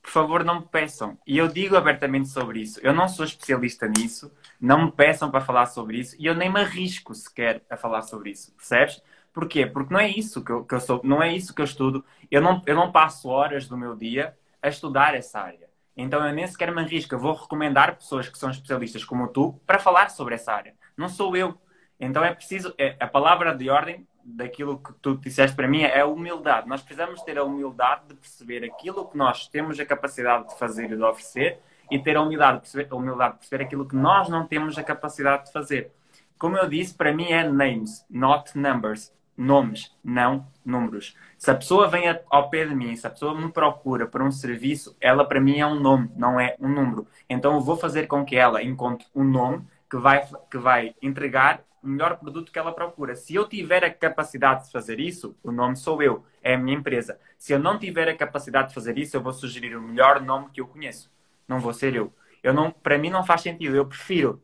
Por 0.00 0.10
favor, 0.10 0.44
não 0.44 0.60
me 0.60 0.66
peçam. 0.70 1.18
E 1.26 1.36
eu 1.36 1.48
digo 1.48 1.76
abertamente 1.76 2.28
sobre 2.28 2.60
isso. 2.60 2.78
Eu 2.80 2.94
não 2.94 3.08
sou 3.08 3.24
especialista 3.24 3.88
nisso, 3.88 4.32
não 4.60 4.84
me 4.84 4.92
peçam 4.92 5.32
para 5.32 5.40
falar 5.40 5.66
sobre 5.66 5.98
isso 5.98 6.14
e 6.16 6.26
eu 6.26 6.34
nem 6.34 6.48
me 6.48 6.60
arrisco 6.60 7.12
sequer 7.12 7.60
a 7.68 7.76
falar 7.76 8.02
sobre 8.02 8.30
isso. 8.30 8.52
Percebes? 8.54 9.02
Porquê? 9.32 9.66
Porque 9.66 9.92
não 9.92 9.98
é 9.98 10.08
isso 10.08 10.44
que 10.44 10.52
eu, 10.52 10.64
que 10.64 10.74
eu 10.74 10.80
sou, 10.80 11.00
não 11.02 11.20
é 11.20 11.34
isso 11.34 11.52
que 11.52 11.60
eu 11.60 11.64
estudo. 11.64 12.04
Eu 12.30 12.40
não, 12.40 12.62
eu 12.64 12.76
não 12.76 12.92
passo 12.92 13.28
horas 13.28 13.66
do 13.66 13.76
meu 13.76 13.96
dia 13.96 14.36
a 14.62 14.68
estudar 14.68 15.16
essa 15.16 15.40
área. 15.40 15.68
Então 15.96 16.24
eu 16.24 16.32
nem 16.32 16.46
sequer 16.46 16.72
me 16.72 16.82
arrisco. 16.82 17.16
Eu 17.16 17.18
vou 17.18 17.34
recomendar 17.34 17.96
pessoas 17.96 18.28
que 18.28 18.38
são 18.38 18.50
especialistas 18.50 19.04
como 19.04 19.26
tu 19.26 19.60
para 19.66 19.80
falar 19.80 20.08
sobre 20.10 20.36
essa 20.36 20.52
área. 20.52 20.74
Não 20.96 21.08
sou 21.08 21.36
eu. 21.36 21.60
Então 21.98 22.24
é 22.24 22.32
preciso. 22.32 22.72
É, 22.78 22.96
a 23.00 23.08
palavra 23.08 23.54
de 23.56 23.68
ordem 23.68 24.06
daquilo 24.24 24.78
que 24.78 24.92
tu 24.94 25.16
disseste 25.16 25.56
para 25.56 25.68
mim 25.68 25.82
é 25.82 26.00
a 26.00 26.06
humildade. 26.06 26.68
Nós 26.68 26.82
precisamos 26.82 27.22
ter 27.22 27.38
a 27.38 27.44
humildade 27.44 28.02
de 28.08 28.14
perceber 28.14 28.64
aquilo 28.64 29.06
que 29.06 29.16
nós 29.16 29.48
temos 29.48 29.78
a 29.78 29.84
capacidade 29.84 30.48
de 30.48 30.58
fazer 30.58 30.90
e 30.90 30.96
de 30.96 31.02
oferecer 31.02 31.60
e 31.90 31.98
ter 31.98 32.16
a 32.16 32.22
humildade 32.22 32.56
de 32.56 32.60
perceber, 32.62 32.88
a 32.90 32.96
humildade 32.96 33.34
de 33.34 33.38
perceber 33.40 33.64
aquilo 33.64 33.86
que 33.86 33.96
nós 33.96 34.28
não 34.28 34.46
temos 34.46 34.78
a 34.78 34.82
capacidade 34.82 35.46
de 35.46 35.52
fazer. 35.52 35.92
Como 36.38 36.56
eu 36.56 36.68
disse, 36.68 36.94
para 36.94 37.12
mim 37.12 37.30
é 37.30 37.48
names, 37.48 38.04
not 38.10 38.56
numbers. 38.56 39.12
Nomes, 39.34 39.96
não 40.04 40.46
números. 40.64 41.16
Se 41.38 41.50
a 41.50 41.54
pessoa 41.54 41.88
vem 41.88 42.04
ao 42.30 42.50
pé 42.50 42.66
de 42.66 42.74
mim, 42.74 42.94
se 42.94 43.06
a 43.06 43.10
pessoa 43.10 43.34
me 43.34 43.50
procura 43.50 44.06
por 44.06 44.22
um 44.22 44.30
serviço, 44.30 44.94
ela 45.00 45.24
para 45.24 45.40
mim 45.40 45.58
é 45.58 45.66
um 45.66 45.80
nome, 45.80 46.10
não 46.14 46.38
é 46.38 46.54
um 46.60 46.68
número. 46.68 47.06
Então 47.28 47.54
eu 47.54 47.60
vou 47.60 47.76
fazer 47.76 48.06
com 48.06 48.24
que 48.24 48.36
ela 48.36 48.62
encontre 48.62 49.06
um 49.14 49.24
nome 49.24 49.66
que 49.90 49.96
vai, 49.96 50.26
que 50.50 50.58
vai 50.58 50.94
entregar 51.02 51.62
o 51.82 51.88
melhor 51.88 52.16
produto 52.16 52.52
que 52.52 52.58
ela 52.58 52.72
procura. 52.72 53.16
Se 53.16 53.34
eu 53.34 53.48
tiver 53.48 53.84
a 53.84 53.92
capacidade 53.92 54.66
de 54.66 54.72
fazer 54.72 55.00
isso, 55.00 55.36
o 55.42 55.50
nome 55.50 55.76
sou 55.76 56.02
eu, 56.02 56.24
é 56.42 56.54
a 56.54 56.58
minha 56.58 56.76
empresa. 56.76 57.18
Se 57.36 57.52
eu 57.52 57.58
não 57.58 57.78
tiver 57.78 58.08
a 58.08 58.16
capacidade 58.16 58.68
de 58.68 58.74
fazer 58.74 58.96
isso, 58.98 59.16
eu 59.16 59.20
vou 59.20 59.32
sugerir 59.32 59.76
o 59.76 59.82
melhor 59.82 60.20
nome 60.20 60.50
que 60.52 60.60
eu 60.60 60.66
conheço. 60.66 61.10
Não 61.48 61.58
vou 61.58 61.72
ser 61.72 61.94
eu. 61.94 62.12
eu 62.42 62.54
não, 62.54 62.70
para 62.70 62.98
mim 62.98 63.10
não 63.10 63.24
faz 63.24 63.40
sentido. 63.40 63.74
Eu 63.74 63.86
prefiro, 63.86 64.40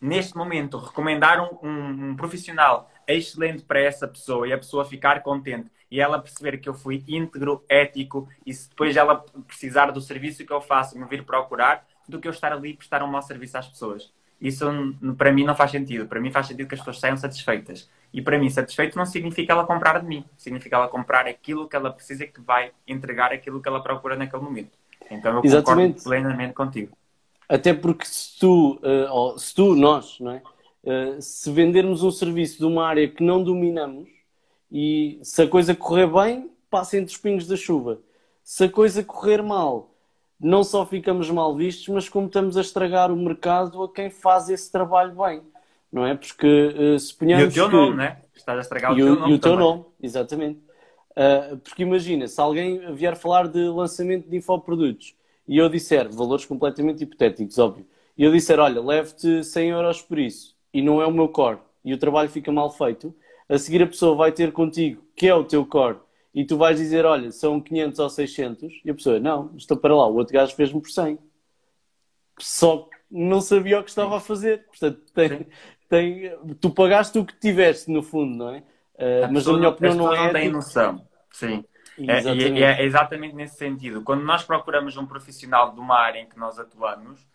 neste 0.00 0.36
momento, 0.36 0.76
recomendar 0.78 1.40
um, 1.40 1.66
um, 1.66 2.10
um 2.10 2.16
profissional 2.16 2.90
excelente 3.06 3.64
para 3.64 3.80
essa 3.80 4.06
pessoa 4.06 4.46
e 4.46 4.52
a 4.52 4.58
pessoa 4.58 4.84
ficar 4.84 5.22
contente 5.22 5.70
e 5.90 6.00
ela 6.00 6.20
perceber 6.20 6.58
que 6.58 6.68
eu 6.68 6.74
fui 6.74 7.02
íntegro, 7.08 7.64
ético 7.68 8.28
e 8.46 8.54
se 8.54 8.68
depois 8.68 8.96
ela 8.96 9.24
precisar 9.46 9.90
do 9.90 10.00
serviço 10.00 10.46
que 10.46 10.52
eu 10.52 10.60
faço 10.60 10.96
me 10.96 11.04
vir 11.06 11.24
procurar, 11.24 11.84
do 12.08 12.20
que 12.20 12.28
eu 12.28 12.32
estar 12.32 12.52
ali 12.52 12.70
e 12.70 12.76
prestar 12.76 13.02
um 13.02 13.08
mau 13.08 13.22
serviço 13.22 13.58
às 13.58 13.68
pessoas. 13.68 14.12
Isso 14.40 14.64
para 15.18 15.32
mim 15.32 15.44
não 15.44 15.54
faz 15.54 15.70
sentido. 15.70 16.06
Para 16.06 16.20
mim 16.20 16.30
faz 16.30 16.46
sentido 16.46 16.66
que 16.66 16.74
as 16.74 16.80
pessoas 16.80 16.98
saiam 16.98 17.16
satisfeitas. 17.16 17.88
E 18.12 18.22
para 18.22 18.38
mim, 18.38 18.48
satisfeito 18.48 18.96
não 18.96 19.04
significa 19.04 19.52
ela 19.52 19.66
comprar 19.66 20.00
de 20.00 20.06
mim. 20.06 20.24
Significa 20.36 20.76
ela 20.76 20.88
comprar 20.88 21.26
aquilo 21.26 21.68
que 21.68 21.76
ela 21.76 21.92
precisa 21.92 22.26
que 22.26 22.40
vai 22.40 22.72
entregar 22.88 23.32
aquilo 23.32 23.60
que 23.60 23.68
ela 23.68 23.82
procura 23.82 24.16
naquele 24.16 24.42
momento. 24.42 24.70
Então 25.10 25.36
eu 25.36 25.44
Exatamente. 25.44 25.94
concordo 25.94 26.04
plenamente 26.04 26.54
contigo. 26.54 26.96
Até 27.48 27.74
porque 27.74 28.06
se 28.06 28.38
tu, 28.38 28.80
uh, 28.82 29.38
se 29.38 29.54
tu, 29.54 29.74
nós, 29.74 30.18
não 30.20 30.32
é? 30.32 30.42
Uh, 30.82 31.20
se 31.20 31.50
vendermos 31.52 32.02
um 32.02 32.10
serviço 32.10 32.58
de 32.58 32.64
uma 32.64 32.86
área 32.86 33.06
que 33.06 33.22
não 33.22 33.42
dominamos 33.42 34.08
e 34.72 35.18
se 35.22 35.42
a 35.42 35.48
coisa 35.48 35.74
correr 35.74 36.06
bem, 36.06 36.50
passa 36.70 36.96
entre 36.96 37.12
os 37.12 37.20
pingos 37.20 37.46
da 37.46 37.56
chuva. 37.56 38.00
Se 38.42 38.64
a 38.64 38.70
coisa 38.70 39.04
correr 39.04 39.42
mal, 39.42 39.89
não 40.40 40.64
só 40.64 40.86
ficamos 40.86 41.30
mal 41.30 41.54
vistos, 41.54 41.88
mas 41.88 42.08
como 42.08 42.26
estamos 42.26 42.56
a 42.56 42.62
estragar 42.62 43.12
o 43.12 43.16
mercado 43.16 43.82
a 43.82 43.92
quem 43.92 44.08
faz 44.08 44.48
esse 44.48 44.72
trabalho 44.72 45.14
bem. 45.14 45.42
Não 45.92 46.06
é? 46.06 46.14
Porque 46.14 46.46
uh, 46.46 46.98
suponhamos. 46.98 47.44
E 47.44 47.48
o 47.48 47.52
teu 47.52 47.68
que... 47.68 47.76
nome, 47.76 47.96
né? 47.96 48.18
Estás 48.34 48.58
a 48.58 48.60
estragar 48.62 48.92
o 48.92 48.96
teu 48.96 49.16
nome. 49.16 49.32
E 49.32 49.34
o 49.34 49.38
teu 49.38 49.52
também. 49.52 49.66
nome, 49.66 49.84
exatamente. 50.00 50.60
Uh, 51.10 51.56
porque 51.58 51.82
imagina, 51.82 52.26
se 52.26 52.40
alguém 52.40 52.94
vier 52.94 53.16
falar 53.16 53.48
de 53.48 53.60
lançamento 53.68 54.28
de 54.28 54.36
infoprodutos 54.36 55.14
e 55.46 55.58
eu 55.58 55.68
disser, 55.68 56.08
valores 56.10 56.46
completamente 56.46 57.02
hipotéticos, 57.02 57.58
óbvio, 57.58 57.84
e 58.16 58.24
eu 58.24 58.30
disser, 58.30 58.58
olha, 58.60 58.80
leve-te 58.80 59.42
100 59.42 59.70
euros 59.70 60.00
por 60.00 60.18
isso, 60.18 60.56
e 60.72 60.80
não 60.80 61.02
é 61.02 61.06
o 61.06 61.10
meu 61.10 61.28
core, 61.28 61.58
e 61.84 61.92
o 61.92 61.98
trabalho 61.98 62.30
fica 62.30 62.52
mal 62.52 62.70
feito, 62.70 63.12
a 63.48 63.58
seguir 63.58 63.82
a 63.82 63.86
pessoa 63.86 64.14
vai 64.14 64.30
ter 64.30 64.52
contigo, 64.52 65.02
que 65.16 65.26
é 65.26 65.34
o 65.34 65.42
teu 65.42 65.66
core, 65.66 65.98
e 66.34 66.44
tu 66.44 66.56
vais 66.56 66.78
dizer, 66.78 67.04
olha, 67.04 67.30
são 67.32 67.60
500 67.60 67.98
ou 67.98 68.10
600, 68.10 68.80
e 68.84 68.90
a 68.90 68.94
pessoa, 68.94 69.18
não, 69.18 69.52
estou 69.56 69.76
para 69.76 69.94
lá, 69.94 70.06
o 70.06 70.16
outro 70.16 70.32
gajo 70.32 70.54
fez-me 70.54 70.80
por 70.80 70.90
100. 70.90 71.18
Só 72.38 72.88
não 73.10 73.40
sabia 73.40 73.80
o 73.80 73.82
que 73.82 73.90
estava 73.90 74.16
a 74.16 74.20
fazer. 74.20 74.64
Portanto, 74.66 75.00
tem, 75.12 75.46
tem, 75.88 76.54
tu 76.60 76.70
pagaste 76.70 77.18
o 77.18 77.24
que 77.24 77.38
tiveste, 77.38 77.90
no 77.90 78.02
fundo, 78.02 78.36
não 78.36 78.54
é? 78.54 78.58
Uh, 78.94 79.32
mas 79.32 79.46
na 79.46 79.52
minha 79.54 79.68
opinião 79.70 79.94
não 79.96 80.14
é. 80.14 80.24
não 80.26 80.32
tem 80.32 80.50
noção. 80.50 81.06
Sim. 81.32 81.64
É, 81.98 82.18
é, 82.18 82.80
é, 82.80 82.84
exatamente 82.84 83.34
nesse 83.34 83.56
sentido. 83.56 84.02
Quando 84.02 84.22
nós 84.22 84.42
procuramos 84.42 84.96
um 84.96 85.06
profissional 85.06 85.72
de 85.72 85.80
uma 85.80 85.98
área 85.98 86.20
em 86.20 86.26
que 86.26 86.38
nós 86.38 86.58
atuamos, 86.58 87.26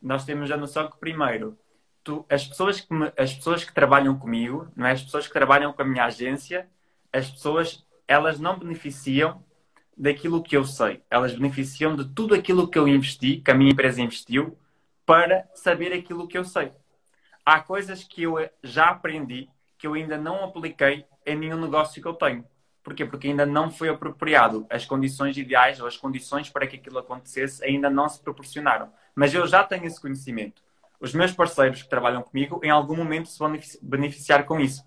nós 0.00 0.24
temos 0.24 0.50
a 0.50 0.56
noção 0.56 0.88
que, 0.88 0.98
primeiro, 0.98 1.58
tu, 2.04 2.24
as, 2.28 2.46
pessoas 2.46 2.80
que 2.80 2.92
me, 2.92 3.12
as 3.16 3.34
pessoas 3.34 3.64
que 3.64 3.72
trabalham 3.72 4.16
comigo, 4.16 4.68
não 4.76 4.86
é? 4.86 4.92
as 4.92 5.02
pessoas 5.02 5.26
que 5.26 5.32
trabalham 5.32 5.72
com 5.72 5.82
a 5.82 5.84
minha 5.84 6.04
agência, 6.04 6.68
as 7.12 7.30
pessoas 7.30 7.84
elas 8.06 8.38
não 8.38 8.58
beneficiam 8.58 9.42
daquilo 9.96 10.42
que 10.42 10.56
eu 10.56 10.64
sei. 10.64 11.02
Elas 11.10 11.34
beneficiam 11.34 11.94
de 11.94 12.04
tudo 12.04 12.34
aquilo 12.34 12.68
que 12.68 12.78
eu 12.78 12.88
investi, 12.88 13.36
que 13.36 13.50
a 13.50 13.54
minha 13.54 13.72
empresa 13.72 14.00
investiu, 14.00 14.58
para 15.04 15.48
saber 15.54 15.92
aquilo 15.92 16.28
que 16.28 16.38
eu 16.38 16.44
sei. 16.44 16.72
Há 17.44 17.60
coisas 17.60 18.04
que 18.04 18.22
eu 18.22 18.36
já 18.62 18.90
aprendi 18.90 19.48
que 19.76 19.86
eu 19.86 19.94
ainda 19.94 20.16
não 20.16 20.44
apliquei 20.44 21.04
em 21.26 21.36
nenhum 21.36 21.60
negócio 21.60 22.00
que 22.00 22.06
eu 22.06 22.14
tenho. 22.14 22.44
Porquê? 22.82 23.04
Porque 23.04 23.28
ainda 23.28 23.46
não 23.46 23.70
foi 23.70 23.88
apropriado. 23.88 24.66
As 24.70 24.84
condições 24.84 25.36
ideais 25.36 25.80
ou 25.80 25.86
as 25.86 25.96
condições 25.96 26.50
para 26.50 26.66
que 26.66 26.76
aquilo 26.76 26.98
acontecesse 26.98 27.64
ainda 27.64 27.88
não 27.88 28.08
se 28.08 28.20
proporcionaram. 28.20 28.92
Mas 29.14 29.34
eu 29.34 29.46
já 29.46 29.62
tenho 29.62 29.84
esse 29.84 30.00
conhecimento. 30.00 30.62
Os 31.00 31.12
meus 31.12 31.32
parceiros 31.32 31.82
que 31.82 31.88
trabalham 31.88 32.22
comigo, 32.22 32.60
em 32.62 32.70
algum 32.70 32.96
momento, 32.96 33.28
se 33.28 33.38
vão 33.38 33.52
beneficiar 33.82 34.44
com 34.44 34.60
isso. 34.60 34.84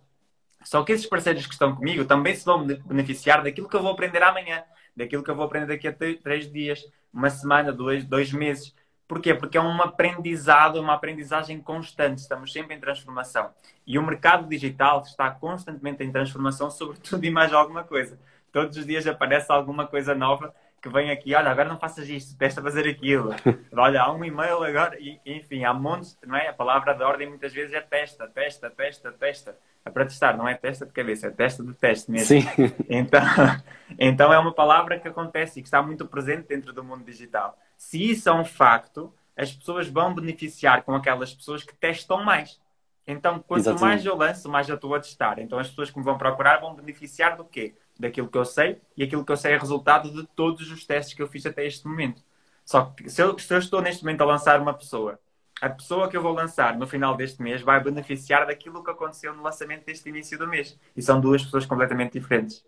Só 0.65 0.83
que 0.83 0.91
esses 0.91 1.05
parceiros 1.05 1.45
que 1.45 1.53
estão 1.53 1.75
comigo 1.75 2.03
também 2.05 2.35
se 2.35 2.43
vão 2.43 2.65
beneficiar 2.65 3.43
daquilo 3.43 3.69
que 3.69 3.75
eu 3.75 3.81
vou 3.81 3.91
aprender 3.91 4.21
amanhã, 4.23 4.63
daquilo 4.95 5.23
que 5.23 5.29
eu 5.29 5.35
vou 5.35 5.45
aprender 5.45 5.67
daqui 5.67 5.87
a 5.87 5.93
três 5.93 6.51
dias, 6.51 6.83
uma 7.13 7.29
semana, 7.29 7.71
dois, 7.71 8.03
dois 8.03 8.31
meses. 8.33 8.73
Porquê? 9.07 9.35
Porque 9.35 9.57
é 9.57 9.61
um 9.61 9.81
aprendizado, 9.81 10.81
uma 10.81 10.95
aprendizagem 10.95 11.61
constante. 11.61 12.17
Estamos 12.17 12.51
sempre 12.51 12.75
em 12.75 12.79
transformação. 12.79 13.51
E 13.85 13.99
o 13.99 14.03
mercado 14.03 14.49
digital 14.49 15.01
está 15.01 15.29
constantemente 15.29 16.03
em 16.03 16.11
transformação 16.11 16.71
sobre 16.71 16.97
tudo 16.97 17.23
e 17.23 17.29
mais 17.29 17.53
alguma 17.53 17.83
coisa. 17.83 18.19
Todos 18.51 18.75
os 18.75 18.85
dias 18.85 19.05
aparece 19.05 19.51
alguma 19.51 19.85
coisa 19.85 20.15
nova 20.15 20.53
que 20.81 20.89
vem 20.89 21.09
aqui, 21.09 21.33
olha, 21.33 21.49
agora 21.49 21.67
não 21.67 21.79
faças 21.79 22.07
isto, 22.07 22.37
testa 22.37 22.61
fazer 22.61 22.87
aquilo. 22.87 23.31
Olha, 23.75 24.03
há 24.03 24.11
um 24.13 24.23
e-mail 24.23 24.63
agora, 24.63 24.95
e, 24.99 25.19
enfim, 25.25 25.63
há 25.63 25.73
montes, 25.73 26.15
não 26.23 26.37
é? 26.37 26.49
A 26.49 26.53
palavra 26.53 26.93
de 26.93 27.01
ordem 27.03 27.27
muitas 27.27 27.51
vezes 27.51 27.73
é 27.73 27.81
testa, 27.81 28.27
testa, 28.27 28.69
testa, 28.69 29.11
testa. 29.11 29.57
É 29.85 29.89
para 29.91 30.05
testar, 30.05 30.35
não 30.35 30.47
é 30.47 30.55
testa 30.55 30.85
de 30.85 30.91
cabeça, 30.91 31.27
é 31.27 31.29
testa 31.29 31.63
de 31.63 31.73
teste 31.73 32.09
mesmo. 32.09 32.27
Sim. 32.27 32.47
Então, 32.89 33.21
então 33.97 34.33
é 34.33 34.39
uma 34.39 34.51
palavra 34.51 34.99
que 34.99 35.07
acontece 35.07 35.59
e 35.59 35.61
que 35.61 35.67
está 35.67 35.81
muito 35.81 36.07
presente 36.07 36.47
dentro 36.47 36.73
do 36.73 36.83
mundo 36.83 37.03
digital. 37.05 37.57
Se 37.77 38.11
isso 38.11 38.27
é 38.27 38.33
um 38.33 38.43
facto, 38.43 39.13
as 39.37 39.53
pessoas 39.53 39.87
vão 39.87 40.13
beneficiar 40.13 40.83
com 40.83 40.95
aquelas 40.95 41.33
pessoas 41.33 41.63
que 41.63 41.75
testam 41.75 42.23
mais. 42.23 42.59
Então, 43.07 43.37
quanto 43.39 43.61
Exatamente. 43.61 43.83
mais 43.83 44.05
eu 44.05 44.15
lanço, 44.15 44.49
mais 44.49 44.67
eu 44.67 44.75
estou 44.75 44.95
a 44.95 44.99
testar. 44.99 45.37
Então, 45.37 45.59
as 45.59 45.69
pessoas 45.69 45.91
que 45.91 45.99
me 45.99 46.03
vão 46.03 46.17
procurar 46.17 46.59
vão 46.59 46.73
beneficiar 46.73 47.37
do 47.37 47.45
quê? 47.45 47.75
daquilo 47.99 48.27
que 48.27 48.37
eu 48.37 48.45
sei 48.45 48.81
e 48.95 49.03
aquilo 49.03 49.25
que 49.25 49.31
eu 49.31 49.37
sei 49.37 49.53
é 49.53 49.57
resultado 49.57 50.11
de 50.11 50.27
todos 50.35 50.69
os 50.71 50.85
testes 50.85 51.13
que 51.13 51.21
eu 51.21 51.27
fiz 51.27 51.45
até 51.45 51.65
este 51.65 51.87
momento. 51.87 52.21
Só 52.63 52.85
que 52.85 53.09
se 53.09 53.21
eu, 53.21 53.37
se 53.37 53.53
eu 53.53 53.59
estou 53.59 53.81
neste 53.81 54.03
momento 54.03 54.21
a 54.21 54.25
lançar 54.25 54.59
uma 54.59 54.73
pessoa, 54.73 55.19
a 55.61 55.69
pessoa 55.69 56.09
que 56.09 56.17
eu 56.17 56.21
vou 56.21 56.33
lançar 56.33 56.77
no 56.77 56.85
final 56.85 57.15
deste 57.15 57.41
mês 57.41 57.61
vai 57.61 57.81
beneficiar 57.81 58.45
daquilo 58.45 58.83
que 58.83 58.91
aconteceu 58.91 59.33
no 59.33 59.41
lançamento 59.41 59.85
deste 59.85 60.09
início 60.09 60.37
do 60.37 60.47
mês. 60.47 60.77
E 60.95 61.01
são 61.01 61.19
duas 61.19 61.43
pessoas 61.43 61.65
completamente 61.65 62.13
diferentes. 62.13 62.63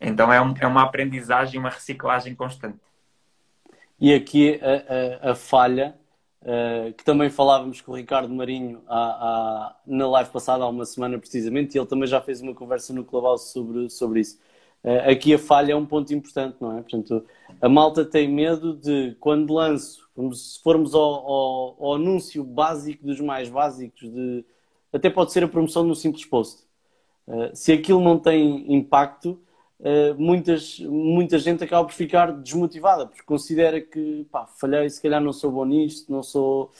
Então 0.00 0.32
é, 0.32 0.40
um, 0.40 0.54
é 0.60 0.66
uma 0.66 0.82
aprendizagem, 0.82 1.58
uma 1.58 1.70
reciclagem 1.70 2.34
constante. 2.34 2.78
E 3.98 4.12
aqui 4.12 4.60
a, 4.62 5.28
a, 5.28 5.32
a 5.32 5.34
falha, 5.34 5.96
uh, 6.42 6.92
que 6.92 7.04
também 7.04 7.30
falávamos 7.30 7.80
com 7.80 7.92
o 7.92 7.96
Ricardo 7.96 8.32
Marinho 8.32 8.82
há, 8.88 8.96
há, 8.98 9.76
na 9.86 10.08
live 10.08 10.30
passada, 10.30 10.64
há 10.64 10.68
uma 10.68 10.84
semana 10.84 11.18
precisamente, 11.18 11.74
e 11.74 11.78
ele 11.78 11.86
também 11.86 12.08
já 12.08 12.20
fez 12.20 12.40
uma 12.40 12.54
conversa 12.54 12.92
no 12.92 13.04
Clubhouse 13.04 13.52
sobre, 13.52 13.88
sobre 13.88 14.20
isso. 14.20 14.38
Uh, 14.82 15.10
aqui 15.10 15.32
a 15.32 15.38
falha 15.38 15.72
é 15.72 15.76
um 15.76 15.86
ponto 15.86 16.12
importante, 16.12 16.56
não 16.60 16.76
é? 16.76 16.82
Portanto, 16.82 17.24
a 17.60 17.68
malta 17.68 18.04
tem 18.04 18.28
medo 18.28 18.76
de, 18.76 19.16
quando 19.20 19.54
lanço, 19.54 20.03
se 20.32 20.62
formos 20.62 20.94
ao, 20.94 21.02
ao, 21.02 21.76
ao, 21.80 21.94
anúncio 21.94 22.44
básico 22.44 23.04
dos 23.04 23.20
mais 23.20 23.48
básicos, 23.48 24.10
de, 24.10 24.44
até 24.92 25.10
pode 25.10 25.32
ser 25.32 25.44
a 25.44 25.48
promoção 25.48 25.84
de 25.84 25.90
um 25.90 25.94
simples 25.94 26.24
post. 26.24 26.62
Uh, 27.26 27.54
se 27.54 27.72
aquilo 27.72 28.00
não 28.00 28.18
tem 28.18 28.72
impacto, 28.72 29.40
uh, 29.80 30.14
muitas, 30.16 30.78
muita 30.80 31.38
gente 31.38 31.64
acaba 31.64 31.86
por 31.86 31.94
ficar 31.94 32.32
desmotivada, 32.32 33.06
porque 33.06 33.22
considera 33.22 33.80
que 33.80 34.26
pá, 34.30 34.46
falhei, 34.46 34.88
se 34.88 35.02
calhar 35.02 35.20
não 35.20 35.32
sou 35.32 35.50
bom 35.50 35.64
nisto, 35.64 36.12
não 36.12 36.22
sou. 36.22 36.70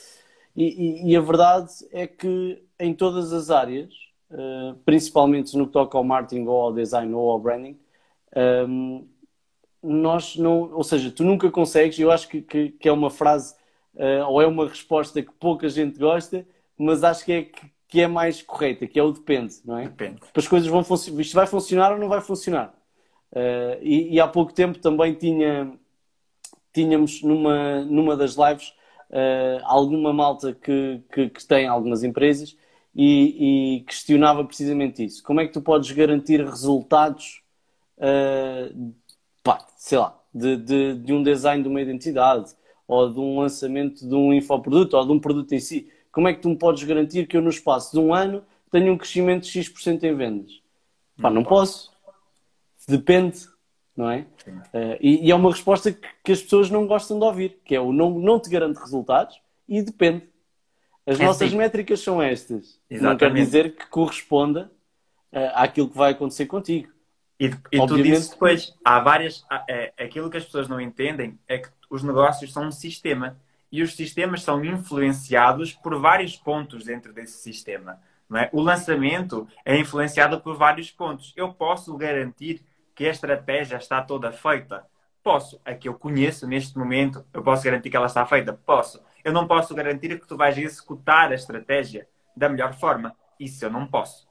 E, 0.55 0.65
e, 0.65 1.11
e 1.11 1.17
a 1.17 1.21
verdade 1.21 1.73
é 1.91 2.07
que 2.07 2.63
em 2.79 2.95
todas 2.95 3.33
as 3.33 3.51
áreas, 3.51 3.93
uh, 4.31 4.75
principalmente 4.85 5.57
no 5.57 5.67
que 5.67 5.73
toca 5.73 5.99
ao 5.99 6.05
marketing 6.05 6.47
ou 6.47 6.61
ao 6.61 6.73
design 6.73 7.13
ou 7.15 7.31
ao 7.31 7.41
branding, 7.41 7.79
um, 8.69 9.07
nós 9.85 10.37
não, 10.37 10.73
ou 10.73 10.83
seja, 10.83 11.11
tu 11.11 11.23
nunca 11.23 11.51
consegues, 11.51 11.99
eu 11.99 12.11
acho 12.11 12.29
que, 12.29 12.41
que, 12.41 12.71
que 12.71 12.89
é 12.89 12.93
uma 12.93 13.11
frase 13.11 13.55
uh, 13.95 14.27
ou 14.29 14.41
é 14.41 14.47
uma 14.47 14.67
resposta 14.67 15.23
que 15.23 15.33
pouca 15.33 15.69
gente 15.69 15.99
gosta, 15.99 16.47
mas 16.77 17.05
acho 17.05 17.25
que 17.25 17.33
é, 17.33 17.49
que 17.87 18.01
é 18.01 18.07
mais 18.07 18.43
correta, 18.43 18.87
que 18.87 18.99
é 18.99 19.03
o 19.03 19.13
depende, 19.13 19.55
não 19.65 19.79
é? 19.79 19.85
Depende. 19.85 20.21
As 20.35 20.49
coisas 20.49 20.69
vão 20.69 20.83
funcionar, 20.83 21.21
isto 21.21 21.35
vai 21.35 21.47
funcionar 21.47 21.93
ou 21.93 21.99
não 21.99 22.09
vai 22.09 22.21
funcionar. 22.21 22.75
Uh, 23.31 23.79
e, 23.83 24.15
e, 24.15 24.21
há 24.21 24.29
pouco 24.29 24.53
tempo 24.53 24.79
também 24.79 25.13
tinha, 25.15 25.73
tínhamos 26.73 27.23
numa, 27.23 27.85
numa 27.85 28.17
das 28.17 28.37
lives 28.37 28.69
uh, 29.11 29.61
alguma 29.65 30.13
malta 30.13 30.55
que, 30.55 31.03
que, 31.13 31.31
que, 31.31 31.47
tem 31.47 31.67
algumas 31.67 32.05
empresas 32.05 32.57
e, 32.95 33.79
e 33.79 33.81
questionava 33.83 34.45
precisamente 34.45 35.05
isso. 35.05 35.23
Como 35.23 35.41
é 35.41 35.47
que 35.47 35.53
tu 35.53 35.61
podes 35.61 35.91
garantir 35.91 36.45
resultados 36.45 37.43
pá, 39.45 39.65
sei 39.77 39.99
lá, 39.99 40.19
de, 40.35 40.57
de, 40.57 40.95
de, 40.95 41.13
um 41.13 41.23
design 41.23 41.63
de 41.63 41.69
uma 41.69 41.81
identidade 41.81 42.53
ou 42.89 43.13
de 43.13 43.21
um 43.21 43.39
lançamento 43.39 44.09
de 44.09 44.15
um 44.15 44.33
infoproduto 44.33 44.97
ou 44.97 45.07
de 45.07 45.13
um 45.13 45.21
produto 45.21 45.53
em 45.53 45.61
si. 45.61 45.89
como 46.11 46.27
é 46.27 46.35
que 46.35 46.41
tu 46.41 46.49
me 46.49 46.57
podes 46.57 46.83
garantir 46.83 47.29
que 47.29 47.37
eu 47.37 47.43
no 47.43 47.51
espaço 47.51 47.93
de 47.93 47.99
um 48.01 48.13
ano 48.13 48.43
tenho 48.71 48.93
um 48.93 48.99
crescimento 48.99 49.45
de 49.45 49.51
X% 49.51 50.03
em 50.03 50.15
vendas? 50.17 50.61
Pá, 51.21 51.31
não 51.31 51.45
posso. 51.45 51.93
Depende, 52.89 53.47
não 53.97 54.11
é? 54.11 54.27
Uh, 54.49 54.99
e, 55.01 55.27
e, 55.27 55.31
é 55.31 55.35
uma 55.35 55.51
resposta 55.51 55.93
que, 55.93 56.09
que, 56.25 56.33
as 56.33 56.43
pessoas 56.43 56.69
não 56.69 56.87
gostam 56.87 57.19
de 57.19 57.25
ouvir, 57.25 57.61
que 57.65 57.75
é 57.75 57.81
o 57.81 57.93
não, 57.93 58.19
não 58.19 58.41
te 58.41 58.51
garante 58.51 58.81
resultados 58.81 59.41
e 59.69 59.81
depende. 59.81 60.29
As 61.07 61.21
é 61.21 61.25
nossas 61.25 61.51
sim. 61.51 61.57
métricas 61.57 62.01
são 62.01 62.21
estas. 62.21 62.81
Exatamente. 62.91 63.03
Não 63.03 63.17
quer 63.17 63.33
dizer 63.33 63.77
que 63.77 63.87
corresponda 63.87 64.71
uh, 65.33 65.53
àquilo 65.55 65.89
que 65.89 65.97
vai 65.97 66.13
acontecer 66.13 66.47
contigo. 66.47 66.94
E, 67.39 67.47
e 67.73 67.87
tu 67.87 68.01
dizes 68.01 68.31
depois, 68.31 68.75
há 68.85 69.01
várias. 69.01 69.45
Há, 69.51 69.65
é, 69.69 69.93
aquilo 69.99 70.31
que 70.31 70.37
as 70.37 70.45
pessoas 70.45 70.69
não 70.69 70.81
entendem 70.81 71.39
é 71.49 71.59
que 71.59 71.69
os 71.91 72.03
negócios 72.03 72.53
são 72.53 72.67
um 72.67 72.73
sistema 72.73 73.37
e 73.71 73.83
os 73.83 73.95
sistemas 73.97 74.43
são 74.43 74.65
influenciados 74.65 75.73
por 75.73 75.99
vários 75.99 76.37
pontos 76.37 76.85
dentro 76.85 77.13
desse 77.13 77.39
sistema. 77.39 78.01
É? 78.33 78.49
O 78.53 78.61
lançamento 78.61 79.47
é 79.65 79.77
influenciado 79.77 80.41
por 80.41 80.57
vários 80.57 80.91
pontos. 80.91 81.33
Eu 81.37 81.53
posso 81.53 81.97
garantir 81.97 82.65
que 82.95 83.07
a 83.07 83.11
estratégia 83.11 83.77
está 83.77 84.01
toda 84.01 84.33
feita? 84.33 84.87
Posso. 85.23 85.61
A 85.65 85.75
que 85.75 85.89
eu 85.89 85.95
conheço 85.95 86.47
neste 86.47 86.79
momento, 86.79 87.25
eu 87.33 87.43
posso 87.43 87.65
garantir 87.65 87.91
que 87.91 87.97
ela 87.97 88.07
está 88.07 88.25
feita? 88.25 88.53
Posso. 88.53 89.03
Eu 89.25 89.33
não 89.33 89.47
posso 89.47 89.75
garantir 89.75 90.19
que 90.21 90.27
tu 90.27 90.37
vais 90.37 90.57
executar 90.57 91.33
a 91.33 91.35
estratégia 91.35 92.07
da 92.37 92.49
melhor 92.49 92.75
forma. 92.75 93.15
Isso 93.39 93.65
eu 93.65 93.71
não 93.71 93.87
posso. 93.87 94.24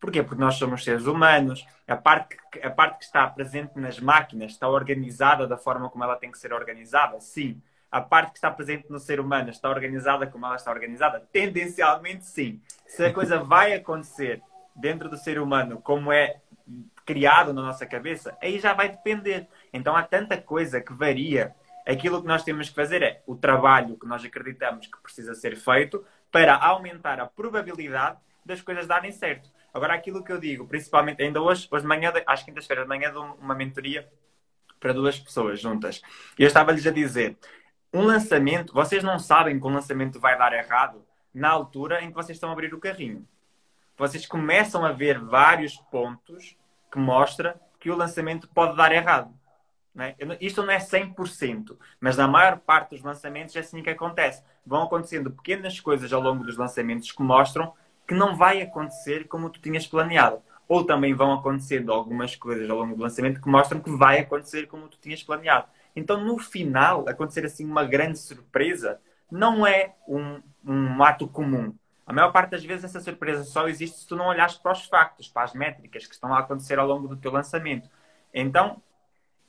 Porquê? 0.00 0.22
Porque 0.22 0.40
nós 0.40 0.54
somos 0.54 0.82
seres 0.82 1.04
humanos, 1.04 1.66
a 1.86 1.94
parte, 1.94 2.36
que, 2.50 2.58
a 2.60 2.70
parte 2.70 2.98
que 3.00 3.04
está 3.04 3.26
presente 3.26 3.78
nas 3.78 4.00
máquinas 4.00 4.52
está 4.52 4.66
organizada 4.66 5.46
da 5.46 5.58
forma 5.58 5.90
como 5.90 6.02
ela 6.02 6.16
tem 6.16 6.32
que 6.32 6.38
ser 6.38 6.54
organizada? 6.54 7.20
Sim. 7.20 7.60
A 7.90 8.00
parte 8.00 8.30
que 8.30 8.38
está 8.38 8.50
presente 8.50 8.86
no 8.88 8.98
ser 8.98 9.20
humano 9.20 9.50
está 9.50 9.68
organizada 9.68 10.26
como 10.26 10.46
ela 10.46 10.56
está 10.56 10.70
organizada? 10.70 11.20
Tendencialmente, 11.30 12.24
sim. 12.24 12.62
Se 12.86 13.04
a 13.04 13.12
coisa 13.12 13.38
vai 13.44 13.74
acontecer 13.74 14.42
dentro 14.74 15.08
do 15.08 15.18
ser 15.18 15.38
humano 15.38 15.80
como 15.82 16.10
é 16.10 16.40
criado 17.04 17.52
na 17.52 17.60
nossa 17.60 17.84
cabeça, 17.84 18.36
aí 18.40 18.58
já 18.58 18.72
vai 18.72 18.88
depender. 18.88 19.48
Então 19.72 19.94
há 19.94 20.02
tanta 20.02 20.40
coisa 20.40 20.80
que 20.80 20.94
varia. 20.94 21.54
Aquilo 21.86 22.22
que 22.22 22.28
nós 22.28 22.42
temos 22.42 22.68
que 22.68 22.74
fazer 22.74 23.02
é 23.02 23.22
o 23.26 23.34
trabalho 23.34 23.98
que 23.98 24.06
nós 24.06 24.24
acreditamos 24.24 24.86
que 24.86 25.02
precisa 25.02 25.34
ser 25.34 25.56
feito 25.56 26.02
para 26.30 26.54
aumentar 26.54 27.20
a 27.20 27.26
probabilidade 27.26 28.18
das 28.46 28.62
coisas 28.62 28.86
darem 28.86 29.12
certo. 29.12 29.50
Agora, 29.72 29.94
aquilo 29.94 30.24
que 30.24 30.32
eu 30.32 30.38
digo, 30.38 30.66
principalmente, 30.66 31.22
ainda 31.22 31.40
hoje, 31.40 31.68
hoje 31.70 31.82
de 31.82 31.88
manhã, 31.88 32.12
às 32.26 32.42
quintas-feiras 32.42 32.84
de 32.84 32.88
manhã, 32.88 33.12
dou 33.12 33.24
uma 33.40 33.54
mentoria 33.54 34.08
para 34.78 34.92
duas 34.92 35.18
pessoas 35.18 35.60
juntas. 35.60 36.00
E 36.38 36.42
eu 36.42 36.46
estava-lhes 36.46 36.86
a 36.86 36.90
dizer: 36.90 37.36
um 37.92 38.02
lançamento, 38.02 38.72
vocês 38.72 39.02
não 39.02 39.18
sabem 39.18 39.58
que 39.58 39.66
um 39.66 39.72
lançamento 39.72 40.18
vai 40.18 40.36
dar 40.38 40.52
errado 40.52 41.04
na 41.32 41.50
altura 41.50 42.02
em 42.02 42.08
que 42.08 42.14
vocês 42.14 42.36
estão 42.36 42.50
a 42.50 42.52
abrir 42.52 42.74
o 42.74 42.80
carrinho. 42.80 43.26
Vocês 43.96 44.26
começam 44.26 44.84
a 44.84 44.92
ver 44.92 45.18
vários 45.18 45.76
pontos 45.76 46.56
que 46.90 46.98
mostram 46.98 47.54
que 47.78 47.90
o 47.90 47.96
lançamento 47.96 48.48
pode 48.48 48.76
dar 48.76 48.92
errado. 48.92 49.32
Não 49.94 50.04
é? 50.04 50.16
Isto 50.40 50.62
não 50.62 50.72
é 50.72 50.78
100%, 50.78 51.76
mas 52.00 52.16
na 52.16 52.28
maior 52.28 52.58
parte 52.58 52.90
dos 52.90 53.02
lançamentos 53.02 53.56
é 53.56 53.60
assim 53.60 53.82
que 53.82 53.90
acontece. 53.90 54.42
Vão 54.64 54.82
acontecendo 54.82 55.30
pequenas 55.30 55.80
coisas 55.80 56.12
ao 56.12 56.20
longo 56.20 56.44
dos 56.44 56.56
lançamentos 56.56 57.10
que 57.10 57.22
mostram 57.22 57.74
que 58.10 58.14
não 58.14 58.34
vai 58.34 58.60
acontecer 58.60 59.28
como 59.28 59.48
tu 59.48 59.60
tinhas 59.60 59.86
planeado. 59.86 60.42
Ou 60.66 60.84
também 60.84 61.14
vão 61.14 61.32
acontecendo 61.32 61.92
algumas 61.92 62.34
coisas 62.34 62.68
ao 62.68 62.78
longo 62.78 62.96
do 62.96 63.02
lançamento 63.04 63.40
que 63.40 63.48
mostram 63.48 63.78
que 63.78 63.88
vai 63.88 64.18
acontecer 64.18 64.66
como 64.66 64.88
tu 64.88 64.98
tinhas 65.00 65.22
planeado. 65.22 65.68
Então, 65.94 66.24
no 66.24 66.36
final, 66.36 67.08
acontecer 67.08 67.44
assim 67.44 67.64
uma 67.64 67.84
grande 67.84 68.18
surpresa 68.18 69.00
não 69.30 69.64
é 69.64 69.94
um, 70.08 70.42
um 70.66 71.00
ato 71.04 71.28
comum. 71.28 71.72
A 72.04 72.12
maior 72.12 72.32
parte 72.32 72.50
das 72.50 72.64
vezes 72.64 72.84
essa 72.84 72.98
surpresa 72.98 73.44
só 73.44 73.68
existe 73.68 74.00
se 74.00 74.08
tu 74.08 74.16
não 74.16 74.26
olhares 74.26 74.56
para 74.56 74.72
os 74.72 74.84
factos, 74.86 75.28
para 75.28 75.44
as 75.44 75.54
métricas 75.54 76.04
que 76.04 76.14
estão 76.14 76.34
a 76.34 76.40
acontecer 76.40 76.80
ao 76.80 76.88
longo 76.88 77.06
do 77.06 77.16
teu 77.16 77.30
lançamento. 77.30 77.88
Então, 78.34 78.82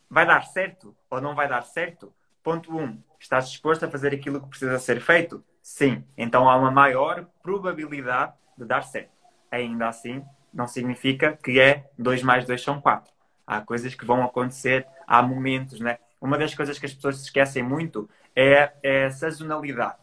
vai 0.07 0.23
dar 0.23 0.45
certo 0.45 0.95
ou 1.09 1.19
não 1.19 1.33
vai 1.33 1.49
dar 1.49 1.63
certo? 1.63 2.13
Ponto 2.43 2.77
1. 2.77 2.79
Um, 2.79 3.03
estás 3.19 3.49
disposto 3.49 3.85
a 3.85 3.89
fazer 3.89 4.13
aquilo 4.13 4.39
que 4.39 4.49
precisa 4.49 4.77
ser 4.77 5.01
feito? 5.01 5.43
Sim. 5.63 6.03
Então 6.15 6.47
há 6.47 6.55
uma 6.55 6.69
maior 6.69 7.25
probabilidade 7.41 8.33
de 8.61 8.67
dar 8.67 8.83
certo. 8.83 9.09
Ainda 9.49 9.87
assim, 9.87 10.23
não 10.53 10.67
significa 10.67 11.37
que 11.43 11.59
é 11.59 11.89
2 11.97 12.23
mais 12.23 12.45
2 12.45 12.61
são 12.61 12.79
4. 12.79 13.11
Há 13.45 13.61
coisas 13.61 13.95
que 13.95 14.05
vão 14.05 14.23
acontecer, 14.23 14.87
há 15.05 15.21
momentos, 15.21 15.79
né? 15.79 15.97
Uma 16.21 16.37
das 16.37 16.53
coisas 16.53 16.77
que 16.77 16.85
as 16.85 16.93
pessoas 16.93 17.17
se 17.17 17.23
esquecem 17.23 17.63
muito 17.63 18.09
é, 18.35 18.71
é 18.83 19.05
a 19.05 19.11
sazonalidade. 19.11 19.97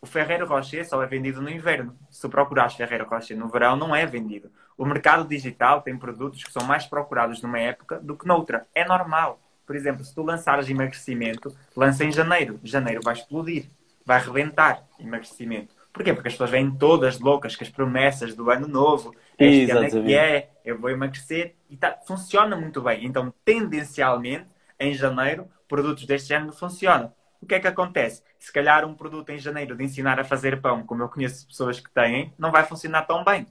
O 0.00 0.06
Ferreiro 0.06 0.46
Rocher 0.46 0.88
só 0.88 1.02
é 1.02 1.06
vendido 1.06 1.42
no 1.42 1.50
inverno. 1.50 1.94
Se 2.08 2.26
procurares 2.28 2.74
Ferreiro 2.74 3.06
Rocher 3.06 3.36
no 3.36 3.48
verão, 3.48 3.76
não 3.76 3.94
é 3.94 4.06
vendido. 4.06 4.50
O 4.78 4.86
mercado 4.86 5.28
digital 5.28 5.82
tem 5.82 5.98
produtos 5.98 6.42
que 6.42 6.52
são 6.52 6.64
mais 6.64 6.86
procurados 6.86 7.42
numa 7.42 7.58
época 7.58 7.98
do 8.00 8.16
que 8.16 8.26
noutra. 8.26 8.66
É 8.74 8.82
normal. 8.82 9.38
Por 9.66 9.76
exemplo, 9.76 10.02
se 10.02 10.14
tu 10.14 10.22
lançares 10.22 10.70
emagrecimento, 10.70 11.54
lança 11.76 12.02
em 12.02 12.10
janeiro. 12.10 12.58
Janeiro 12.64 13.02
vai 13.04 13.14
explodir. 13.14 13.66
Vai 14.06 14.18
rebentar 14.20 14.82
emagrecimento. 14.98 15.74
Porquê? 15.92 16.12
Porque 16.12 16.28
as 16.28 16.34
pessoas 16.34 16.50
vêm 16.50 16.70
todas 16.70 17.18
loucas 17.18 17.56
com 17.56 17.64
as 17.64 17.70
promessas 17.70 18.34
do 18.34 18.50
ano 18.50 18.68
novo. 18.68 19.14
Este 19.38 19.70
ano 19.70 19.84
é 19.84 19.90
que 19.90 20.14
é, 20.14 20.50
eu 20.64 20.78
vou 20.78 20.90
emagrecer. 20.90 21.56
E 21.68 21.76
tá, 21.76 21.98
funciona 22.06 22.56
muito 22.56 22.80
bem. 22.80 23.04
Então, 23.04 23.32
tendencialmente, 23.44 24.46
em 24.78 24.94
janeiro, 24.94 25.48
produtos 25.68 26.06
deste 26.06 26.28
género 26.28 26.52
funcionam. 26.52 27.12
O 27.40 27.46
que 27.46 27.54
é 27.54 27.60
que 27.60 27.66
acontece? 27.66 28.22
Se 28.38 28.52
calhar 28.52 28.84
um 28.84 28.94
produto 28.94 29.30
em 29.30 29.38
janeiro 29.38 29.76
de 29.76 29.82
ensinar 29.82 30.20
a 30.20 30.24
fazer 30.24 30.60
pão, 30.60 30.84
como 30.84 31.02
eu 31.02 31.08
conheço 31.08 31.46
pessoas 31.46 31.80
que 31.80 31.90
têm, 31.90 32.32
não 32.38 32.52
vai 32.52 32.64
funcionar 32.64 33.02
tão 33.02 33.24
bem. 33.24 33.46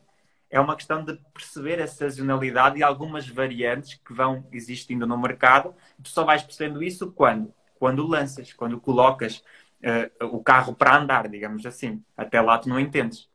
É 0.50 0.60
uma 0.60 0.76
questão 0.76 1.04
de 1.04 1.20
perceber 1.34 1.82
a 1.82 1.88
sazonalidade 1.88 2.80
e 2.80 2.84
algumas 2.84 3.28
variantes 3.28 4.00
que 4.04 4.14
vão 4.14 4.46
existindo 4.52 5.06
no 5.06 5.18
mercado. 5.18 5.76
Tu 6.02 6.10
só 6.10 6.24
vais 6.24 6.42
percebendo 6.42 6.82
isso 6.82 7.12
quando? 7.12 7.54
Quando 7.78 8.06
lanças, 8.06 8.52
quando 8.54 8.80
colocas 8.80 9.44
uh, 9.84 10.26
o 10.26 10.44
carro 10.44 10.74
para 10.74 10.98
andar, 10.98 11.28
digamos 11.28 11.66
assim. 11.66 12.04
Até 12.16 12.42
lá 12.42 12.58
tu 12.58 12.70
não 12.70 12.80
entendes. 12.80 13.28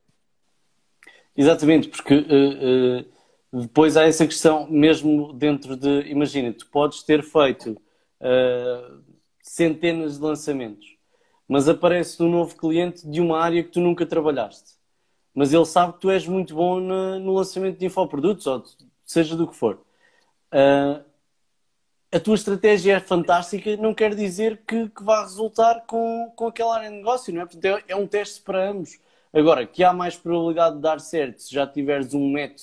Exatamente, 1.37 1.88
porque 1.88 2.14
uh, 2.14 3.59
uh, 3.59 3.61
depois 3.62 3.96
há 3.96 4.04
essa 4.04 4.26
questão, 4.26 4.68
mesmo 4.70 5.33
dentro 5.33 5.76
de. 5.76 6.02
Imagina, 6.09 6.52
tu 6.52 6.66
podes 6.70 7.02
ter 7.02 7.22
feito 7.22 7.80
centenas 9.42 10.16
de 10.16 10.24
lançamentos, 10.24 10.96
mas 11.46 11.68
aparece 11.68 12.22
um 12.22 12.30
novo 12.30 12.57
cliente 12.57 13.07
de 13.07 13.20
uma 13.20 13.38
área 13.38 13.62
que 13.62 13.68
tu 13.68 13.80
nunca 13.80 14.07
trabalhaste. 14.07 14.74
Mas 15.35 15.52
ele 15.52 15.66
sabe 15.66 15.94
que 15.94 16.00
tu 16.00 16.11
és 16.11 16.26
muito 16.26 16.54
bom 16.54 16.80
no, 16.80 17.35
lançamento 17.35 17.78
de 17.78 17.85
infoprodutos, 17.85 18.46
ou 18.46 18.64
seja 19.04 19.37
do 19.37 19.46
que 19.46 19.54
for. 19.54 19.85
Uh, 20.50 21.04
a 22.14 22.20
tua 22.20 22.37
estratégia 22.37 22.96
é 22.96 23.00
fantástica, 23.00 23.77
não 23.77 23.92
quer 23.92 24.14
dizer 24.14 24.62
que, 24.64 24.88
que 24.88 25.03
vá 25.03 25.22
resultar 25.22 25.81
com, 25.85 26.33
com 26.37 26.46
aquela 26.46 26.77
área 26.77 26.88
de 26.88 26.94
negócio, 26.96 27.35
não 27.35 27.42
é? 27.42 27.44
Portanto, 27.44 27.64
é, 27.88 27.92
é 27.92 27.96
um 27.96 28.07
teste 28.07 28.40
para 28.40 28.70
ambos. 28.70 29.00
Agora, 29.33 29.66
que 29.66 29.83
há 29.83 29.92
mais 29.92 30.14
probabilidade 30.16 30.77
de 30.77 30.83
dar 30.83 31.00
certo 31.00 31.42
se 31.42 31.53
já 31.53 31.66
tiveres 31.66 32.14
um 32.14 32.31
método 32.31 32.62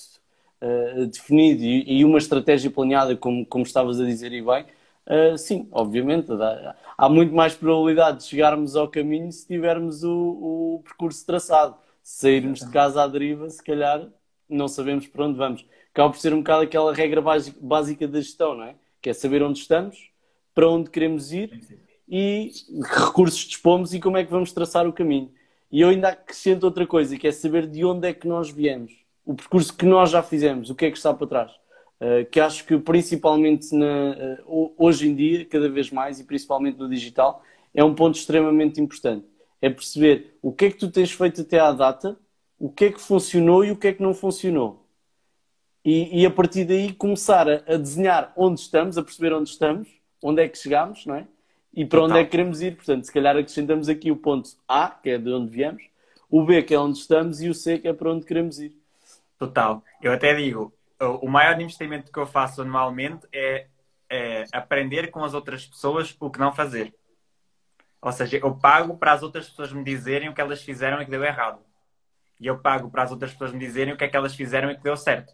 uh, 0.62 1.06
definido 1.06 1.64
e, 1.64 2.00
e, 2.00 2.06
uma 2.06 2.18
estratégia 2.18 2.72
planeada, 2.72 3.14
como, 3.18 3.46
como 3.46 3.66
estavas 3.66 4.00
a 4.00 4.06
dizer 4.06 4.32
e 4.32 4.42
bem, 4.42 4.66
uh, 5.08 5.38
sim, 5.38 5.68
obviamente. 5.70 6.28
Dá, 6.28 6.74
há 6.98 7.10
muito 7.10 7.36
mais 7.36 7.54
probabilidade 7.54 8.20
de 8.20 8.24
chegarmos 8.24 8.78
ao 8.78 8.88
caminho 8.88 9.30
se 9.34 9.46
tivermos 9.46 10.02
o, 10.06 10.78
o 10.78 10.82
percurso 10.86 11.26
traçado. 11.26 11.76
Se 12.02 12.22
sairmos 12.22 12.62
de 12.62 12.72
casa 12.72 13.04
à 13.04 13.08
deriva, 13.08 13.50
se 13.50 13.62
calhar 13.62 14.08
não 14.50 14.70
sabemos 14.70 15.08
para 15.08 15.26
onde 15.26 15.38
vamos. 15.38 15.66
Acaba 15.92 16.10
por 16.10 16.20
ser 16.20 16.34
um 16.34 16.38
bocado 16.38 16.64
aquela 16.64 16.94
regra 16.94 17.22
básica 17.60 18.08
da 18.08 18.22
gestão, 18.22 18.56
não 18.56 18.64
é? 18.64 18.76
Que 19.02 19.10
é 19.10 19.14
saber 19.14 19.42
onde 19.42 19.60
estamos, 19.60 20.12
para 20.54 20.70
onde 20.70 20.90
queremos 20.90 21.32
ir 21.32 21.62
e 22.08 22.52
que 22.68 23.00
recursos 23.00 23.40
dispomos 23.40 23.94
e 23.94 24.00
como 24.00 24.18
é 24.18 24.24
que 24.24 24.32
vamos 24.32 24.52
traçar 24.52 24.88
o 24.88 24.94
caminho. 24.94 25.32
E 25.72 25.82
eu 25.82 25.90
ainda 25.90 26.10
acrescento 26.10 26.66
outra 26.66 26.86
coisa, 26.86 27.18
que 27.18 27.28
é 27.28 27.32
saber 27.32 27.66
de 27.66 27.84
onde 27.86 28.08
é 28.08 28.14
que 28.14 28.28
nós 28.28 28.50
viemos, 28.50 28.92
o 29.26 29.34
percurso 29.34 29.76
que 29.76 29.86
nós 29.86 30.12
já 30.12 30.22
fizemos, 30.22 30.70
o 30.70 30.76
que 30.76 30.86
é 30.86 30.92
que 30.92 30.98
está 30.98 31.14
para 31.14 31.28
trás. 31.28 31.52
Uh, 32.02 32.26
que 32.30 32.40
acho 32.40 32.66
que 32.66 32.78
principalmente 32.80 33.74
na, 33.76 34.42
uh, 34.46 34.74
hoje 34.78 35.08
em 35.08 35.16
dia, 35.16 35.46
cada 35.46 35.70
vez 35.70 35.92
mais, 35.92 36.20
e 36.20 36.24
principalmente 36.24 36.78
no 36.78 36.90
digital, 36.90 37.44
é 37.74 37.84
um 37.84 37.94
ponto 37.94 38.16
extremamente 38.16 38.82
importante. 38.82 39.26
É 39.62 39.70
perceber 39.70 40.38
o 40.42 40.52
que 40.52 40.66
é 40.66 40.72
que 40.72 40.78
tu 40.78 40.90
tens 40.90 41.12
feito 41.12 41.42
até 41.42 41.60
à 41.60 41.72
data, 41.72 42.18
o 42.60 42.70
que 42.70 42.86
é 42.86 42.92
que 42.92 43.00
funcionou 43.00 43.64
e 43.64 43.72
o 43.72 43.78
que 43.78 43.88
é 43.88 43.94
que 43.94 44.02
não 44.02 44.14
funcionou 44.14 44.81
e, 45.84 46.22
e, 46.22 46.26
a 46.26 46.32
partir 46.32 46.66
daí 46.66 46.94
começar 46.94 47.50
a, 47.50 47.56
a, 47.68 47.78
desenhar 47.78 48.32
onde 48.36 48.60
estamos, 48.60 48.98
a 48.98 49.04
perceber 49.04 49.34
onde 49.34 49.50
estamos, 49.50 49.88
onde 50.22 50.44
é 50.44 50.48
que 50.48 50.58
chegamos, 50.58 51.06
não 51.06 51.16
é? 51.16 51.28
E 51.74 51.86
para 51.86 52.04
onde 52.04 52.18
é 52.20 52.24
que 52.24 52.32
queremos 52.32 52.62
ir. 52.62 52.76
Portanto, 52.76 53.06
se 53.06 53.12
calhar 53.12 53.36
acrescentamos 53.36 53.90
aqui 53.90 54.12
o 54.12 54.16
ponto 54.16 54.50
A, 54.68 54.90
que 54.90 55.10
é 55.10 55.18
de 55.18 55.32
onde 55.32 55.50
viemos, 55.50 55.84
o 56.30 56.44
B, 56.44 56.62
que 56.64 56.74
é 56.74 56.80
onde 56.80 56.98
estamos, 56.98 57.42
e 57.42 57.50
o 57.50 57.54
C, 57.54 57.80
que 57.80 57.88
é 57.88 57.94
para 57.94 58.12
onde 58.12 58.26
queremos 58.26 58.60
ir. 58.60 58.78
Total. 59.38 59.84
Eu 60.02 60.12
até 60.12 60.34
digo, 60.36 60.74
o 61.00 61.28
maior 61.28 61.60
investimento 61.60 62.12
que 62.12 62.20
eu 62.20 62.28
faço 62.28 62.62
anualmente 62.62 63.26
é, 63.34 63.68
é 64.10 64.46
aprender 64.52 65.10
com 65.10 65.24
as 65.24 65.34
outras 65.34 65.66
pessoas 65.66 66.16
o 66.20 66.30
que 66.30 66.40
não 66.40 66.54
fazer. 66.54 66.94
Ou 68.02 68.12
seja, 68.12 68.38
eu 68.38 68.54
pago 68.56 68.98
para 68.98 69.14
as 69.14 69.24
outras 69.24 69.50
pessoas 69.50 69.72
me 69.72 69.84
dizerem 69.84 70.30
o 70.30 70.34
que 70.34 70.42
elas 70.42 70.62
fizeram 70.62 71.02
e 71.02 71.06
que 71.06 71.12
deu 71.12 71.24
errado. 71.24 71.60
E 72.40 72.48
eu 72.48 72.58
pago 72.58 72.90
para 72.90 73.04
as 73.04 73.12
outras 73.12 73.32
pessoas 73.32 73.52
me 73.52 73.60
dizerem 73.60 73.94
o 73.94 73.98
que 73.98 74.04
é 74.04 74.08
que 74.08 74.16
elas 74.16 74.36
fizeram 74.36 74.72
e 74.72 74.76
que 74.76 74.84
deu 74.84 74.98
certo. 74.98 75.34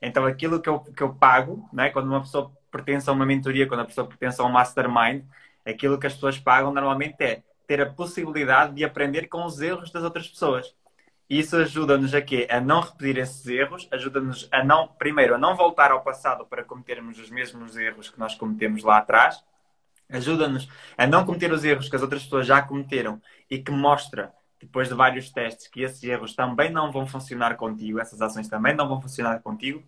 Então, 0.00 0.26
aquilo 0.26 0.60
que 0.60 0.68
eu, 0.68 0.80
que 0.80 1.02
eu 1.02 1.14
pago, 1.14 1.68
né, 1.72 1.90
quando 1.90 2.06
uma 2.06 2.20
pessoa 2.20 2.52
pertence 2.70 3.08
a 3.08 3.12
uma 3.12 3.26
mentoria, 3.26 3.66
quando 3.66 3.80
a 3.80 3.84
pessoa 3.84 4.06
pertence 4.06 4.40
a 4.40 4.44
um 4.44 4.50
mastermind, 4.50 5.24
aquilo 5.64 5.98
que 5.98 6.06
as 6.06 6.14
pessoas 6.14 6.38
pagam 6.38 6.72
normalmente 6.72 7.16
é 7.20 7.42
ter 7.66 7.80
a 7.80 7.90
possibilidade 7.90 8.74
de 8.74 8.84
aprender 8.84 9.26
com 9.28 9.44
os 9.44 9.60
erros 9.60 9.90
das 9.90 10.02
outras 10.02 10.28
pessoas. 10.28 10.74
Isso 11.28 11.56
ajuda-nos 11.56 12.14
a 12.14 12.22
quê? 12.22 12.46
A 12.48 12.60
não 12.60 12.80
repetir 12.80 13.18
esses 13.18 13.44
erros, 13.46 13.88
ajuda-nos 13.90 14.48
a 14.52 14.62
não, 14.62 14.86
primeiro, 14.86 15.34
a 15.34 15.38
não 15.38 15.56
voltar 15.56 15.90
ao 15.90 16.02
passado 16.02 16.46
para 16.46 16.62
cometermos 16.62 17.18
os 17.18 17.28
mesmos 17.30 17.76
erros 17.76 18.08
que 18.08 18.18
nós 18.18 18.36
cometemos 18.36 18.84
lá 18.84 18.98
atrás, 18.98 19.42
ajuda-nos 20.08 20.68
a 20.96 21.04
não 21.04 21.24
cometer 21.24 21.50
os 21.50 21.64
erros 21.64 21.88
que 21.88 21.96
as 21.96 22.02
outras 22.02 22.22
pessoas 22.22 22.46
já 22.46 22.62
cometeram 22.62 23.20
e 23.50 23.58
que 23.58 23.72
mostra, 23.72 24.32
depois 24.66 24.88
de 24.88 24.94
vários 24.94 25.30
testes, 25.30 25.68
que 25.68 25.82
esses 25.82 26.02
erros 26.02 26.34
também 26.34 26.70
não 26.70 26.90
vão 26.90 27.06
funcionar 27.06 27.56
contigo, 27.56 28.00
essas 28.00 28.20
ações 28.20 28.48
também 28.48 28.74
não 28.74 28.88
vão 28.88 29.00
funcionar 29.00 29.40
contigo, 29.40 29.82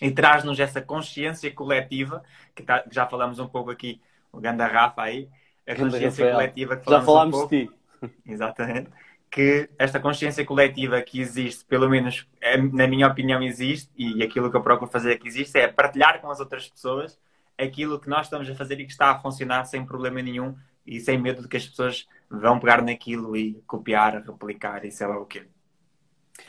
e 0.00 0.10
traz-nos 0.10 0.60
essa 0.60 0.80
consciência 0.80 1.50
coletiva, 1.52 2.22
que, 2.54 2.62
tá, 2.62 2.80
que, 2.80 2.94
já 2.94 3.06
falamos 3.06 3.38
um 3.38 3.48
pouco 3.48 3.70
aqui, 3.70 4.00
o 4.30 4.40
Ganda 4.40 4.66
Rafa 4.66 5.02
aí, 5.02 5.28
a 5.66 5.74
consciência 5.74 6.30
coletiva 6.30 6.76
que 6.76 6.84
falamos 6.84 7.06
Já 7.06 7.12
falámos 7.12 7.38
um 7.38 7.46
de 7.46 7.66
ti. 7.66 7.72
Exatamente. 8.26 8.90
Que 9.30 9.70
esta 9.78 9.98
consciência 9.98 10.44
coletiva 10.44 11.00
que 11.00 11.20
existe, 11.20 11.64
pelo 11.64 11.88
menos 11.88 12.26
é, 12.40 12.58
na 12.58 12.86
minha 12.86 13.06
opinião 13.06 13.42
existe, 13.42 13.90
e 13.96 14.22
aquilo 14.22 14.50
que 14.50 14.56
eu 14.56 14.62
procuro 14.62 14.90
fazer 14.90 15.18
que 15.18 15.26
existe, 15.26 15.58
é 15.58 15.68
partilhar 15.68 16.20
com 16.20 16.30
as 16.30 16.38
outras 16.38 16.68
pessoas 16.68 17.18
aquilo 17.56 17.98
que 17.98 18.08
nós 18.08 18.26
estamos 18.26 18.48
a 18.50 18.54
fazer 18.54 18.80
e 18.80 18.84
que 18.84 18.92
está 18.92 19.10
a 19.10 19.18
funcionar 19.18 19.64
sem 19.64 19.84
problema 19.84 20.20
nenhum 20.20 20.54
e 20.86 21.00
sem 21.00 21.18
medo 21.18 21.42
de 21.42 21.48
que 21.48 21.56
as 21.56 21.66
pessoas 21.66 22.06
vão 22.32 22.58
pegar 22.58 22.82
naquilo 22.82 23.36
e 23.36 23.62
copiar, 23.66 24.22
replicar 24.24 24.84
e 24.84 24.90
sei 24.90 25.06
lá 25.06 25.18
o 25.18 25.26
quê. 25.26 25.42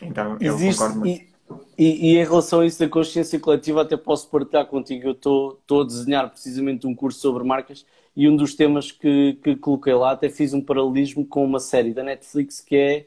Então, 0.02 0.38
existe, 0.40 0.66
eu 0.66 0.72
concordo 0.72 1.00
muito. 1.00 1.22
E, 1.22 1.34
e, 1.78 2.14
e, 2.14 2.18
em 2.18 2.24
relação 2.24 2.62
a 2.62 2.66
isso 2.66 2.80
da 2.80 2.88
consciência 2.88 3.40
coletiva, 3.40 3.82
até 3.82 3.98
posso 3.98 4.30
partilhar 4.30 4.66
contigo. 4.66 5.10
Eu 5.10 5.12
estou 5.12 5.82
a 5.82 5.86
desenhar 5.86 6.30
precisamente 6.30 6.88
um 6.88 6.96
curso 6.96 7.20
sobre 7.20 7.44
marcas 7.44 7.86
e 8.16 8.30
um 8.30 8.36
dos 8.36 8.56
temas 8.56 8.92
que, 8.92 9.38
que 9.44 9.56
coloquei 9.56 9.94
lá, 9.94 10.12
até 10.12 10.30
fiz 10.30 10.54
um 10.54 10.62
paralelismo 10.62 11.26
com 11.26 11.44
uma 11.44 11.60
série 11.60 11.94
da 11.94 12.04
Netflix 12.04 12.62
que 12.62 12.76
é 12.76 13.06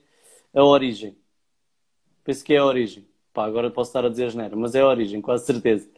A 0.55 0.65
Origem. 0.65 1.17
Penso 2.25 2.45
que 2.45 2.55
é 2.55 2.59
A 2.59 2.65
Origem. 2.65 3.07
Pá, 3.33 3.47
agora 3.47 3.71
posso 3.71 3.91
estar 3.91 4.05
a 4.05 4.09
dizer 4.09 4.31
geneira, 4.31 4.57
mas 4.57 4.75
é 4.75 4.81
A 4.81 4.87
Origem, 4.87 5.21
quase 5.21 5.47
certeza. 5.47 5.89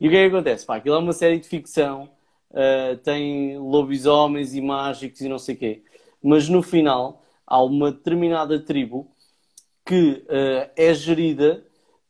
E 0.00 0.06
o 0.06 0.10
que 0.10 0.16
é 0.16 0.28
que 0.28 0.34
acontece? 0.34 0.66
Pá, 0.66 0.76
aquilo 0.76 0.94
é 0.94 0.98
uma 0.98 1.12
série 1.12 1.38
de 1.38 1.48
ficção, 1.48 2.10
uh, 2.50 2.96
tem 2.98 3.58
lobisomens 3.58 4.54
e 4.54 4.60
mágicos 4.60 5.20
e 5.20 5.28
não 5.28 5.38
sei 5.38 5.54
o 5.54 5.58
quê. 5.58 5.82
Mas 6.22 6.48
no 6.48 6.62
final 6.62 7.22
há 7.46 7.62
uma 7.62 7.92
determinada 7.92 8.58
tribo 8.60 9.10
que 9.84 10.24
uh, 10.26 10.70
é 10.76 10.92
gerida 10.92 11.64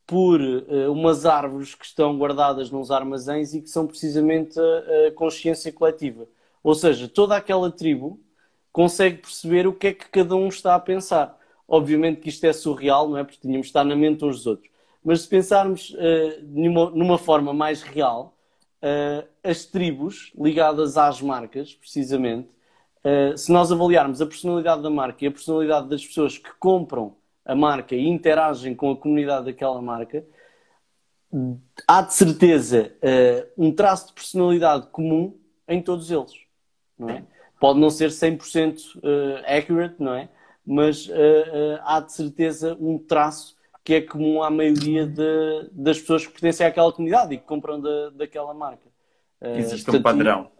por 0.06 0.40
uh, 0.40 0.90
umas 0.90 1.26
árvores 1.26 1.74
que 1.74 1.84
estão 1.84 2.16
guardadas 2.16 2.70
nos 2.70 2.90
armazéns 2.90 3.54
e 3.54 3.60
que 3.60 3.68
são 3.68 3.86
precisamente 3.86 4.58
a, 4.58 5.08
a 5.08 5.12
consciência 5.12 5.72
coletiva. 5.72 6.26
Ou 6.62 6.74
seja, 6.74 7.08
toda 7.08 7.36
aquela 7.36 7.70
tribo 7.70 8.20
consegue 8.72 9.18
perceber 9.18 9.66
o 9.66 9.72
que 9.72 9.88
é 9.88 9.92
que 9.92 10.08
cada 10.08 10.34
um 10.34 10.48
está 10.48 10.74
a 10.74 10.80
pensar. 10.80 11.38
Obviamente 11.66 12.20
que 12.20 12.28
isto 12.28 12.44
é 12.44 12.52
surreal, 12.52 13.08
não 13.08 13.18
é? 13.18 13.24
Porque 13.24 13.40
tínhamos 13.40 13.66
de 13.66 13.70
estar 13.70 13.84
na 13.84 13.94
mente 13.94 14.24
uns 14.24 14.36
dos 14.36 14.46
outros. 14.46 14.70
Mas 15.04 15.22
se 15.22 15.28
pensarmos 15.28 15.90
uh, 15.90 16.42
numa, 16.42 16.90
numa, 16.90 17.18
forma 17.18 17.52
mais 17.52 17.82
real, 17.82 18.36
uh, 18.82 19.28
as 19.42 19.64
tribos 19.64 20.32
ligadas 20.38 20.96
às 20.96 21.20
marcas, 21.20 21.74
precisamente, 21.74 22.48
uh, 23.04 23.36
se 23.36 23.52
nós 23.52 23.70
avaliarmos 23.72 24.20
a 24.20 24.26
personalidade 24.26 24.82
da 24.82 24.90
marca 24.90 25.24
e 25.24 25.28
a 25.28 25.32
personalidade 25.32 25.88
das 25.88 26.04
pessoas 26.04 26.38
que 26.38 26.50
compram 26.58 27.16
a 27.44 27.54
marca 27.54 27.94
e 27.94 28.06
interagem 28.06 28.74
com 28.74 28.90
a 28.90 28.96
comunidade 28.96 29.46
daquela 29.46 29.80
marca, 29.80 30.24
há 31.86 32.02
de 32.02 32.14
certeza 32.14 32.92
um 33.56 33.72
traço 33.72 34.08
de 34.08 34.12
personalidade 34.14 34.86
comum 34.88 35.38
em 35.66 35.80
todos 35.80 36.10
eles 36.10 36.32
não 36.98 37.10
é? 37.10 37.22
Pode 37.60 37.78
não 37.78 37.90
ser 37.90 38.10
100% 38.10 38.96
uh, 38.96 39.00
accurate, 39.46 39.96
não 39.98 40.14
é? 40.14 40.28
Mas 40.66 41.06
uh, 41.06 41.12
uh, 41.12 41.80
há 41.82 42.00
de 42.00 42.12
certeza 42.12 42.76
um 42.80 42.98
traço 42.98 43.56
que 43.84 43.94
é 43.94 44.00
comum 44.02 44.42
à 44.42 44.50
maioria 44.50 45.06
de, 45.06 45.70
das 45.72 45.98
pessoas 45.98 46.26
que 46.26 46.32
pertencem 46.32 46.66
àquela 46.66 46.92
comunidade 46.92 47.34
e 47.34 47.38
que 47.38 47.44
compram 47.44 47.80
da, 47.80 48.10
daquela 48.10 48.52
marca. 48.52 48.86
Existe 49.40 49.86
portanto, 49.86 50.00
um 50.00 50.02
padrão. 50.02 50.50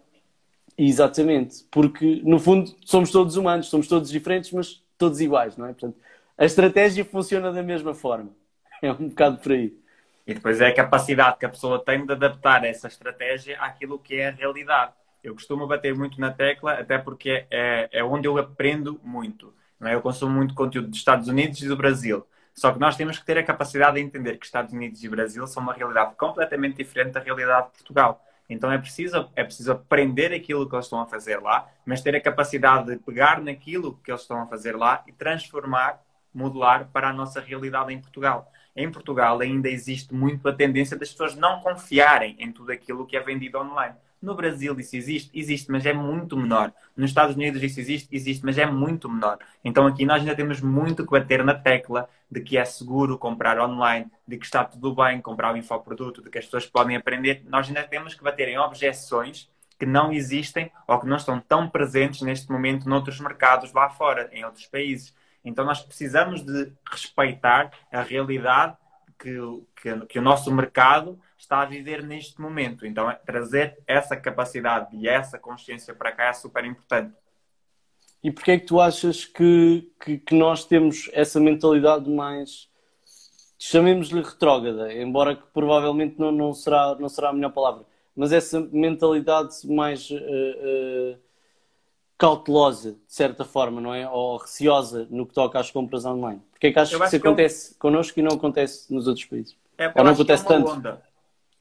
Exatamente, 0.81 1.65
porque 1.73 2.23
no 2.25 2.39
fundo 2.39 2.73
somos 2.85 3.11
todos 3.11 3.37
humanos, 3.37 3.67
somos 3.69 3.89
todos 3.89 4.09
diferentes, 4.09 4.53
mas 4.53 4.81
todos 4.97 5.21
iguais, 5.21 5.57
não 5.57 5.67
é? 5.67 5.73
Portanto, 5.73 5.99
a 6.37 6.45
estratégia 6.45 7.05
funciona 7.05 7.53
da 7.53 7.63
mesma 7.63 7.95
forma. 7.95 8.31
É 8.81 8.93
um 8.93 9.09
bocado 9.09 9.39
por 9.39 9.51
aí. 9.51 9.77
E 10.25 10.35
depois 10.35 10.61
é 10.61 10.69
a 10.69 10.75
capacidade 10.75 11.37
que 11.37 11.45
a 11.45 11.49
pessoa 11.49 11.85
tem 11.85 12.07
de 12.07 12.13
adaptar 12.13 12.65
essa 12.65 12.87
estratégia 12.87 13.61
àquilo 13.61 13.99
que 13.99 14.15
é 14.15 14.29
a 14.29 14.31
realidade. 14.31 14.93
Eu 15.21 15.35
costumo 15.35 15.67
bater 15.67 15.97
muito 15.97 16.21
na 16.21 16.31
tecla, 16.31 16.75
até 16.75 16.97
porque 16.97 17.45
é, 17.51 17.89
é 17.91 18.05
onde 18.05 18.29
eu 18.29 18.39
aprendo 18.39 19.01
muito. 19.03 19.53
Não 19.81 19.89
é? 19.89 19.95
Eu 19.97 20.01
consumo 20.01 20.33
muito 20.33 20.55
conteúdo 20.55 20.91
dos 20.91 20.99
Estados 20.99 21.27
Unidos 21.27 21.61
e 21.61 21.67
do 21.67 21.77
Brasil. 21.77 22.25
Só 22.55 22.71
que 22.71 22.79
nós 22.79 22.97
temos 22.97 23.19
que 23.19 23.27
ter 23.27 23.37
a 23.37 23.43
capacidade 23.43 23.97
de 23.97 24.01
entender 24.01 24.39
que 24.39 24.47
Estados 24.47 24.73
Unidos 24.73 25.03
e 25.03 25.09
Brasil 25.09 25.45
são 25.49 25.61
uma 25.61 25.73
realidade 25.73 26.15
completamente 26.15 26.77
diferente 26.77 27.15
da 27.15 27.21
realidade 27.21 27.67
de 27.67 27.73
Portugal. 27.73 28.23
Então 28.49 28.73
é 28.73 28.79
preciso, 28.79 29.31
é 29.37 29.45
preciso 29.45 29.73
aprender 29.73 30.33
aquilo 30.33 30.69
que 30.69 30.75
eles 30.75 30.87
estão 30.87 31.01
a 31.01 31.07
fazer 31.07 31.39
lá, 31.39 31.69
mas 31.85 32.01
ter 32.01 32.17
a 32.17 32.21
capacidade 32.21 32.87
de 32.87 32.97
pegar 32.97 33.43
naquilo 33.43 33.99
que 34.03 34.11
eles 34.11 34.23
estão 34.23 34.41
a 34.41 34.47
fazer 34.47 34.75
lá 34.75 35.05
e 35.07 35.13
transformar, 35.13 36.01
modular 36.33 36.89
para 36.93 37.11
a 37.11 37.13
nossa 37.13 37.41
realidade 37.41 37.93
em 37.93 38.01
Portugal. 38.01 38.51
Em 38.75 38.91
Portugal 38.91 39.41
ainda 39.41 39.69
existe 39.69 40.15
muito 40.15 40.49
a 40.49 40.53
tendência 40.53 40.97
das 40.97 41.11
pessoas 41.11 41.35
não 41.35 41.61
confiarem 41.61 42.37
em 42.39 42.51
tudo 42.51 42.73
aquilo 42.73 43.07
que 43.07 43.17
é 43.17 43.21
vendido 43.21 43.59
online. 43.59 43.95
No 44.21 44.35
Brasil 44.35 44.79
isso 44.81 44.97
existe, 44.97 45.31
existe, 45.33 45.71
mas 45.71 45.87
é 45.87 45.93
muito 45.93 46.37
menor. 46.37 46.73
Nos 46.97 47.11
Estados 47.11 47.37
Unidos 47.37 47.63
isso 47.63 47.79
existe, 47.79 48.09
existe, 48.11 48.45
mas 48.45 48.59
é 48.59 48.67
muito 48.67 49.09
menor. 49.09 49.39
Então 49.65 49.87
aqui 49.87 50.05
nós 50.05 50.21
ainda 50.21 50.35
temos 50.35 50.61
muito 50.61 51.05
que 51.05 51.13
bater 51.13 51.45
na 51.45 51.55
tecla 51.55 52.09
de 52.31 52.41
que 52.41 52.59
é 52.59 52.65
seguro 52.65 53.17
comprar 53.17 53.61
online, 53.61 54.11
de 54.27 54.37
que 54.37 54.45
está 54.45 54.65
tudo 54.65 54.95
bem 54.95 55.21
comprar 55.21 55.55
o 55.55 55.57
infoproduto, 55.57 56.21
de 56.21 56.31
que 56.31 56.39
as 56.39 56.45
pessoas 56.45 56.67
podem 56.67 56.97
aprender. 56.97 57.45
Nós 57.47 57.69
ainda 57.69 57.85
temos 57.85 58.15
que 58.15 58.25
bater 58.25 58.49
em 58.49 58.59
objeções 58.59 59.49
que 59.79 59.87
não 59.87 60.13
existem 60.13 60.73
ou 60.87 60.99
que 60.99 61.07
não 61.07 61.17
estão 61.17 61.39
tão 61.39 61.69
presentes 61.69 62.23
neste 62.23 62.51
momento 62.51 62.89
noutros 62.89 63.21
mercados 63.21 63.73
lá 63.73 63.89
fora, 63.89 64.29
em 64.33 64.45
outros 64.45 64.67
países. 64.67 65.15
Então 65.45 65.65
nós 65.65 65.81
precisamos 65.81 66.43
de 66.43 66.73
respeitar 66.91 67.71
a 67.93 68.03
realidade 68.03 68.77
que, 69.19 69.37
que, 69.81 70.07
que 70.07 70.19
o 70.19 70.23
nosso 70.23 70.53
mercado 70.53 71.19
está 71.39 71.61
a 71.61 71.65
viver 71.65 72.03
neste 72.03 72.41
momento. 72.41 72.85
Então, 72.85 73.15
trazer 73.25 73.79
essa 73.87 74.17
capacidade 74.17 74.95
e 74.97 75.09
essa 75.09 75.39
consciência 75.39 75.95
para 75.95 76.13
cá 76.13 76.25
é 76.25 76.33
super 76.33 76.65
importante. 76.65 77.15
E 78.23 78.31
porquê 78.31 78.53
é 78.53 78.59
que 78.59 78.67
tu 78.67 78.81
achas 78.81 79.25
que, 79.25 79.91
que, 80.05 80.19
que 80.19 80.35
nós 80.35 80.65
temos 80.65 81.09
essa 81.13 81.39
mentalidade 81.39 82.11
mais, 82.11 82.69
chamemos-lhe 83.57 84.21
retrógrada, 84.21 84.93
embora 84.93 85.37
que 85.37 85.45
provavelmente 85.55 86.19
não, 86.19 86.33
não, 86.33 86.53
será, 86.53 86.97
não 86.99 87.09
será 87.09 87.29
a 87.29 87.33
melhor 87.33 87.53
palavra, 87.53 87.85
mas 88.17 88.33
essa 88.33 88.61
mentalidade 88.73 89.55
mais 89.65 90.11
uh, 90.11 90.17
uh, 90.17 91.19
cautelosa, 92.19 92.95
de 92.95 93.15
certa 93.15 93.45
forma, 93.45 93.81
não 93.81 93.95
é? 93.95 94.11
Ou 94.11 94.39
receosa 94.39 95.07
no 95.09 95.25
que 95.25 95.33
toca 95.33 95.61
às 95.61 95.71
compras 95.71 96.05
online? 96.05 96.43
Porquê 96.51 96.67
é 96.67 96.73
que 96.73 96.79
achas 96.81 96.99
que 96.99 97.07
isso 97.07 97.17
acontece 97.17 97.73
eu... 97.75 97.77
connosco 97.79 98.19
e 98.19 98.23
não 98.23 98.35
acontece 98.35 98.93
nos 98.93 99.07
outros 99.07 99.25
países? 99.27 99.57
É, 99.79 99.87
Ou 99.95 100.03
não 100.03 100.11
acontece 100.11 100.45
é 100.45 100.49
tanto? 100.49 100.73
Onda 100.73 101.01
é 101.05 101.08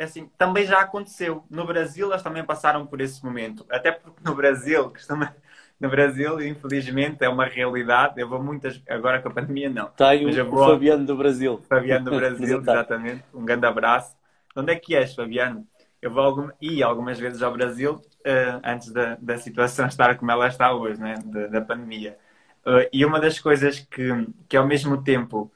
assim, 0.03 0.29
também 0.37 0.65
já 0.65 0.79
aconteceu. 0.79 1.43
No 1.49 1.65
Brasil, 1.65 2.07
elas 2.07 2.21
também 2.21 2.43
passaram 2.43 2.85
por 2.85 3.01
esse 3.01 3.23
momento. 3.23 3.65
Até 3.69 3.91
porque 3.91 4.21
no 4.23 4.35
Brasil, 4.35 4.93
no 5.79 5.89
Brasil, 5.89 6.41
infelizmente, 6.41 7.23
é 7.23 7.29
uma 7.29 7.45
realidade. 7.45 8.19
Eu 8.19 8.27
vou 8.27 8.41
muitas, 8.41 8.81
agora 8.89 9.21
com 9.21 9.29
a 9.29 9.33
pandemia, 9.33 9.69
não. 9.69 9.87
Está 9.87 10.09
aí 10.09 10.25
o, 10.25 10.49
vou... 10.49 10.67
Fabiano 10.67 11.05
do 11.05 11.15
Brasil. 11.15 11.61
Fabiano 11.67 12.05
do 12.05 12.11
Brasil, 12.17 12.59
exatamente. 12.59 13.23
Um 13.33 13.45
grande 13.45 13.65
abraço. 13.65 14.15
Onde 14.55 14.71
é 14.71 14.75
que 14.75 14.95
és, 14.95 15.13
Fabiano? 15.13 15.67
Eu 16.01 16.11
vou 16.11 16.23
algum... 16.23 16.49
ir 16.61 16.83
algumas 16.83 17.19
vezes 17.19 17.41
ao 17.41 17.51
Brasil 17.51 17.95
uh, 17.95 18.61
antes 18.63 18.91
da, 18.91 19.17
da 19.19 19.37
situação 19.37 19.85
estar 19.87 20.15
como 20.17 20.31
ela 20.31 20.47
está 20.47 20.73
hoje, 20.73 20.99
né? 20.99 21.15
da, 21.25 21.47
da 21.47 21.61
pandemia. 21.61 22.17
Uh, 22.65 22.87
e 22.91 23.05
uma 23.05 23.19
das 23.19 23.39
coisas 23.39 23.79
que, 23.79 24.27
que 24.49 24.57
ao 24.57 24.67
mesmo 24.67 25.01
tempo 25.01 25.51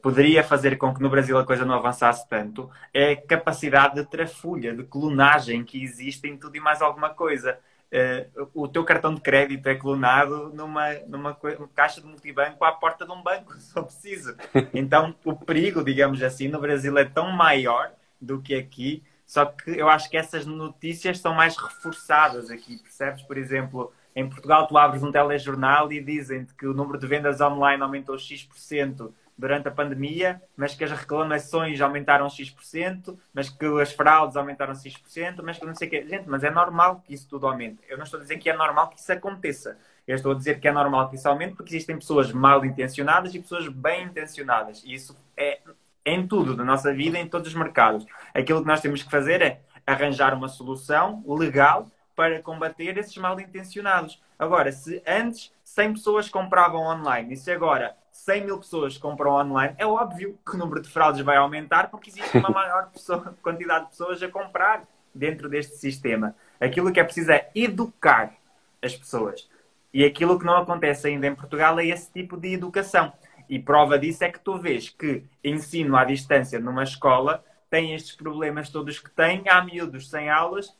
poderia 0.00 0.44
fazer 0.44 0.76
com 0.78 0.94
que 0.94 1.02
no 1.02 1.10
Brasil 1.10 1.36
a 1.36 1.44
coisa 1.44 1.64
não 1.64 1.74
avançasse 1.74 2.28
tanto 2.28 2.70
é 2.92 3.12
a 3.12 3.20
capacidade 3.20 3.96
de 3.96 4.04
trafulha, 4.04 4.72
de 4.72 4.84
clonagem 4.84 5.64
que 5.64 5.82
existe 5.82 6.28
em 6.28 6.36
tudo 6.36 6.56
e 6.56 6.60
mais 6.60 6.80
alguma 6.80 7.10
coisa. 7.10 7.58
Uh, 7.94 8.48
o 8.54 8.66
teu 8.66 8.84
cartão 8.84 9.14
de 9.14 9.20
crédito 9.20 9.68
é 9.68 9.74
clonado 9.74 10.50
numa, 10.52 10.94
numa, 11.06 11.38
numa, 11.40 11.68
caixa 11.74 12.00
de 12.00 12.06
multibanco 12.06 12.64
à 12.64 12.72
porta 12.72 13.04
de 13.04 13.12
um 13.12 13.22
banco, 13.22 13.54
só 13.58 13.82
preciso. 13.82 14.36
Então, 14.72 15.14
o 15.24 15.34
perigo, 15.34 15.82
digamos 15.84 16.22
assim, 16.22 16.48
no 16.48 16.60
Brasil 16.60 16.96
é 16.98 17.04
tão 17.04 17.30
maior 17.30 17.92
do 18.20 18.40
que 18.40 18.54
aqui, 18.54 19.02
só 19.26 19.44
que 19.44 19.70
eu 19.70 19.88
acho 19.88 20.10
que 20.10 20.16
essas 20.16 20.44
notícias 20.44 21.18
são 21.18 21.34
mais 21.34 21.56
reforçadas 21.56 22.50
aqui, 22.50 22.78
percebes? 22.78 23.22
Por 23.22 23.36
exemplo, 23.36 23.92
Em 24.16 24.28
Portugal, 24.28 24.66
tu 24.68 24.78
abres 24.78 25.02
um 25.02 25.10
telejornal 25.10 25.92
e 25.92 26.00
dizem-te 26.00 26.54
que 26.54 26.66
o 26.66 26.74
número 26.74 26.98
de 26.98 27.06
vendas 27.06 27.40
online 27.40 27.82
aumentou 27.82 28.16
X% 28.16 29.12
durante 29.36 29.68
a 29.68 29.70
pandemia, 29.70 30.40
mas 30.56 30.74
que 30.74 30.84
as 30.84 30.90
reclamações 30.90 31.80
aumentaram 31.80 32.28
X%, 32.28 33.18
mas 33.32 33.48
que 33.48 33.66
as 33.80 33.92
fraudes 33.92 34.36
aumentaram 34.36 34.74
X%, 34.74 35.42
mas 35.42 35.58
que 35.58 35.66
não 35.66 35.74
sei 35.74 35.88
o 35.88 35.90
quê. 35.90 36.06
Gente, 36.08 36.28
mas 36.28 36.44
é 36.44 36.50
normal 36.50 37.02
que 37.04 37.14
isso 37.14 37.28
tudo 37.28 37.46
aumente. 37.46 37.80
Eu 37.88 37.96
não 37.96 38.04
estou 38.04 38.18
a 38.18 38.22
dizer 38.22 38.38
que 38.38 38.48
é 38.48 38.56
normal 38.56 38.88
que 38.88 38.98
isso 38.98 39.12
aconteça. 39.12 39.76
Eu 40.06 40.14
estou 40.14 40.32
a 40.32 40.34
dizer 40.34 40.60
que 40.60 40.68
é 40.68 40.72
normal 40.72 41.08
que 41.08 41.16
isso 41.16 41.28
aumente 41.28 41.54
porque 41.56 41.74
existem 41.74 41.98
pessoas 41.98 42.30
mal 42.30 42.64
intencionadas 42.64 43.34
e 43.34 43.40
pessoas 43.40 43.68
bem 43.68 44.04
intencionadas. 44.04 44.82
E 44.84 44.94
isso 44.94 45.16
é 45.36 45.60
em 46.04 46.26
tudo 46.26 46.54
da 46.54 46.64
nossa 46.64 46.92
vida, 46.92 47.18
em 47.18 47.26
todos 47.26 47.48
os 47.48 47.54
mercados. 47.54 48.06
Aquilo 48.34 48.60
que 48.60 48.68
nós 48.68 48.80
temos 48.80 49.02
que 49.02 49.10
fazer 49.10 49.40
é 49.40 49.60
arranjar 49.86 50.34
uma 50.34 50.48
solução 50.48 51.24
legal 51.26 51.90
para 52.14 52.40
combater 52.40 52.96
esses 52.98 53.16
mal 53.16 53.38
intencionados. 53.40 54.22
Agora, 54.38 54.70
se 54.70 55.02
antes 55.06 55.52
100 55.64 55.94
pessoas 55.94 56.28
compravam 56.28 56.82
online 56.82 57.34
e 57.34 57.36
se 57.36 57.50
agora 57.50 57.96
100 58.14 58.44
mil 58.44 58.58
pessoas 58.58 58.96
compram 58.96 59.32
online, 59.32 59.74
é 59.76 59.84
óbvio 59.84 60.38
que 60.46 60.54
o 60.54 60.58
número 60.58 60.80
de 60.80 60.88
fraudes 60.88 61.20
vai 61.22 61.36
aumentar 61.36 61.90
porque 61.90 62.10
existe 62.10 62.38
uma 62.38 62.48
maior 62.50 62.88
pessoa, 62.90 63.36
quantidade 63.42 63.86
de 63.86 63.90
pessoas 63.90 64.22
a 64.22 64.28
comprar 64.28 64.84
dentro 65.12 65.48
deste 65.48 65.74
sistema. 65.76 66.34
Aquilo 66.60 66.92
que 66.92 67.00
é 67.00 67.04
preciso 67.04 67.32
é 67.32 67.50
educar 67.54 68.32
as 68.80 68.94
pessoas. 68.94 69.50
E 69.92 70.04
aquilo 70.04 70.38
que 70.38 70.46
não 70.46 70.56
acontece 70.56 71.08
ainda 71.08 71.26
em 71.26 71.34
Portugal 71.34 71.78
é 71.80 71.86
esse 71.86 72.10
tipo 72.12 72.36
de 72.36 72.54
educação. 72.54 73.12
E 73.48 73.58
prova 73.58 73.98
disso 73.98 74.22
é 74.22 74.30
que 74.30 74.38
tu 74.38 74.56
vês 74.58 74.88
que 74.88 75.24
ensino 75.42 75.96
à 75.96 76.04
distância 76.04 76.60
numa 76.60 76.84
escola 76.84 77.44
tem 77.68 77.94
estes 77.94 78.14
problemas 78.14 78.70
todos 78.70 79.00
que 79.00 79.10
tem, 79.10 79.42
há 79.48 79.62
miúdos 79.62 80.08
sem 80.08 80.30
aulas 80.30 80.72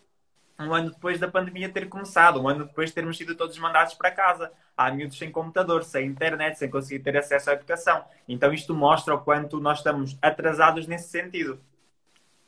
um 0.59 0.72
ano 0.72 0.90
depois 0.90 1.18
da 1.18 1.28
pandemia 1.28 1.68
ter 1.68 1.88
começado, 1.88 2.40
um 2.40 2.48
ano 2.48 2.64
depois 2.66 2.90
de 2.90 2.94
termos 2.94 3.16
sido 3.16 3.34
todos 3.34 3.59
mandados 3.59 3.94
para 3.94 4.11
casa. 4.11 4.52
Há 4.76 4.90
miúdos 4.90 5.18
sem 5.18 5.30
computador, 5.30 5.84
sem 5.84 6.07
internet, 6.07 6.59
sem 6.59 6.70
conseguir 6.70 7.02
ter 7.02 7.16
acesso 7.16 7.50
à 7.50 7.55
educação. 7.55 8.05
Então 8.28 8.52
isto 8.52 8.74
mostra 8.74 9.14
o 9.14 9.20
quanto 9.20 9.61
nós 9.61 9.78
estamos 9.78 10.16
atrasados 10.22 10.86
nesse 10.86 11.09
sentido. 11.09 11.61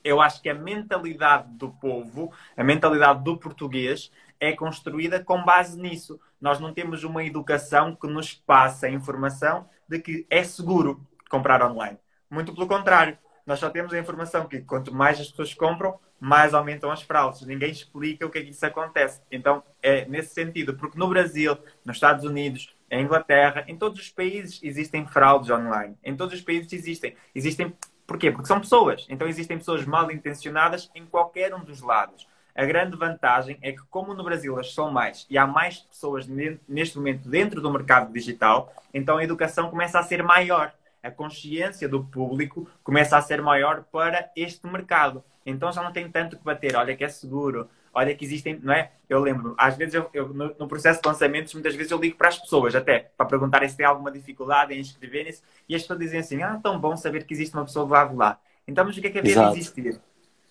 Eu 0.04 0.20
acho 0.20 0.40
que 0.40 0.48
a 0.48 0.54
mentalidade 0.54 1.48
do 1.50 1.70
povo, 1.70 2.32
a 2.56 2.62
mentalidade 2.62 3.24
do 3.24 3.36
português, 3.36 4.12
é 4.38 4.52
construída 4.52 5.22
com 5.22 5.44
base 5.44 5.76
nisso. 5.76 6.20
Nós 6.40 6.60
não 6.60 6.72
temos 6.72 7.02
uma 7.02 7.24
educação 7.24 7.96
que 7.96 8.06
nos 8.06 8.32
passe 8.32 8.86
a 8.86 8.90
informação 8.90 9.68
de 9.88 9.98
que 9.98 10.26
é 10.30 10.44
seguro 10.44 11.04
comprar 11.28 11.60
online. 11.62 11.98
Muito 12.30 12.54
pelo 12.54 12.68
contrário. 12.68 13.18
Nós 13.44 13.58
só 13.58 13.70
temos 13.70 13.92
a 13.92 13.98
informação 13.98 14.46
que 14.46 14.60
quanto 14.60 14.92
mais 14.94 15.20
as 15.20 15.28
pessoas 15.28 15.54
compram, 15.54 15.98
mais 16.18 16.54
aumentam 16.54 16.90
as 16.90 17.02
fraudes. 17.02 17.42
Ninguém 17.42 17.70
explica 17.70 18.26
o 18.26 18.30
que 18.30 18.38
é 18.38 18.42
que 18.42 18.50
isso 18.50 18.64
acontece. 18.64 19.20
Então, 19.30 19.62
é 19.82 20.04
nesse 20.06 20.34
sentido, 20.34 20.74
porque 20.74 20.98
no 20.98 21.08
Brasil, 21.08 21.56
nos 21.84 21.96
Estados 21.96 22.24
Unidos, 22.24 22.74
em 22.90 23.02
Inglaterra, 23.02 23.64
em 23.66 23.76
todos 23.76 24.00
os 24.00 24.10
países 24.10 24.60
existem 24.62 25.06
fraudes 25.06 25.50
online. 25.50 25.96
Em 26.04 26.16
todos 26.16 26.34
os 26.34 26.40
países 26.40 26.72
existem. 26.72 27.16
Existem 27.34 27.74
Porquê? 28.06 28.30
Porque 28.30 28.46
são 28.46 28.60
pessoas. 28.60 29.04
Então 29.08 29.26
existem 29.26 29.58
pessoas 29.58 29.84
mal 29.84 30.10
intencionadas 30.10 30.90
em 30.94 31.04
qualquer 31.04 31.52
um 31.54 31.64
dos 31.64 31.80
lados. 31.80 32.26
A 32.54 32.64
grande 32.64 32.96
vantagem 32.96 33.58
é 33.60 33.72
que, 33.72 33.82
como 33.90 34.14
no 34.14 34.24
Brasil 34.24 34.58
as 34.58 34.72
são 34.72 34.90
mais 34.90 35.26
e 35.28 35.36
há 35.36 35.46
mais 35.46 35.80
pessoas 35.80 36.26
neste 36.66 36.96
momento 36.96 37.28
dentro 37.28 37.60
do 37.60 37.70
mercado 37.70 38.10
digital, 38.12 38.72
então 38.94 39.18
a 39.18 39.24
educação 39.24 39.68
começa 39.68 39.98
a 39.98 40.02
ser 40.02 40.22
maior. 40.22 40.72
A 41.02 41.10
consciência 41.10 41.88
do 41.88 42.02
público 42.02 42.66
começa 42.82 43.16
a 43.18 43.20
ser 43.22 43.42
maior 43.42 43.84
para 43.92 44.30
este 44.34 44.66
mercado. 44.66 45.22
Então 45.46 45.70
já 45.70 45.82
não 45.82 45.92
tem 45.92 46.10
tanto 46.10 46.36
que 46.36 46.44
bater. 46.44 46.74
Olha 46.74 46.96
que 46.96 47.04
é 47.04 47.08
seguro. 47.08 47.70
Olha 47.94 48.14
que 48.14 48.26
existem, 48.26 48.60
não 48.62 48.74
é? 48.74 48.90
Eu 49.08 49.20
lembro, 49.20 49.54
às 49.56 49.74
vezes 49.74 49.94
eu, 49.94 50.10
eu 50.12 50.28
no, 50.28 50.54
no, 50.58 50.68
processo 50.68 51.00
de 51.00 51.08
lançamentos, 51.08 51.54
muitas 51.54 51.74
vezes 51.74 51.90
eu 51.90 51.98
ligo 51.98 52.14
para 52.14 52.28
as 52.28 52.38
pessoas 52.38 52.74
até 52.74 53.10
para 53.16 53.24
perguntarem 53.24 53.66
se 53.66 53.74
tem 53.74 53.86
alguma 53.86 54.10
dificuldade 54.10 54.74
em 54.74 54.80
inscreverem-se 54.80 55.42
e 55.66 55.74
as 55.74 55.80
pessoas 55.80 56.00
dizem 56.00 56.20
assim: 56.20 56.42
ah, 56.42 56.60
tão 56.62 56.78
bom 56.78 56.94
saber 56.94 57.24
que 57.24 57.32
existe 57.32 57.54
uma 57.54 57.64
pessoa 57.64 57.86
do 57.86 57.92
lado 57.92 58.14
lá. 58.14 58.38
Então, 58.68 58.84
mas 58.84 58.98
o 58.98 59.00
que 59.00 59.06
é 59.06 59.10
que 59.10 59.18
havia 59.18 59.34
de 59.34 59.58
existir? 59.58 59.98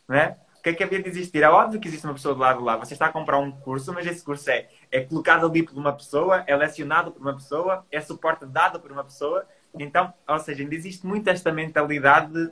Não 0.07 0.15
é? 0.15 0.37
O 0.57 0.63
que 0.63 0.69
é 0.69 0.73
que 0.73 0.83
havia 0.83 1.03
de 1.03 1.07
existir? 1.07 1.43
É 1.43 1.49
óbvio 1.49 1.79
que 1.79 1.87
existe 1.87 2.07
uma 2.07 2.15
pessoa 2.15 2.33
do 2.33 2.41
lado 2.41 2.63
lá. 2.63 2.77
Você 2.77 2.93
está 2.93 3.05
a 3.05 3.11
comprar 3.11 3.37
um 3.37 3.51
curso, 3.51 3.93
mas 3.93 4.07
esse 4.07 4.25
curso 4.25 4.49
é, 4.49 4.67
é 4.91 5.01
colocado 5.01 5.45
ali 5.45 5.61
por 5.61 5.77
uma 5.77 5.93
pessoa, 5.93 6.43
é 6.47 6.55
lecionado 6.55 7.11
por 7.11 7.21
uma 7.21 7.35
pessoa, 7.35 7.85
é 7.91 8.01
suporte 8.01 8.47
dado 8.47 8.79
por 8.79 8.91
uma 8.91 9.03
pessoa. 9.03 9.45
Então, 9.77 10.11
ou 10.27 10.39
seja, 10.39 10.63
ainda 10.63 10.73
existe 10.73 11.05
muito 11.05 11.29
esta 11.29 11.51
mentalidade 11.51 12.33
de, 12.33 12.51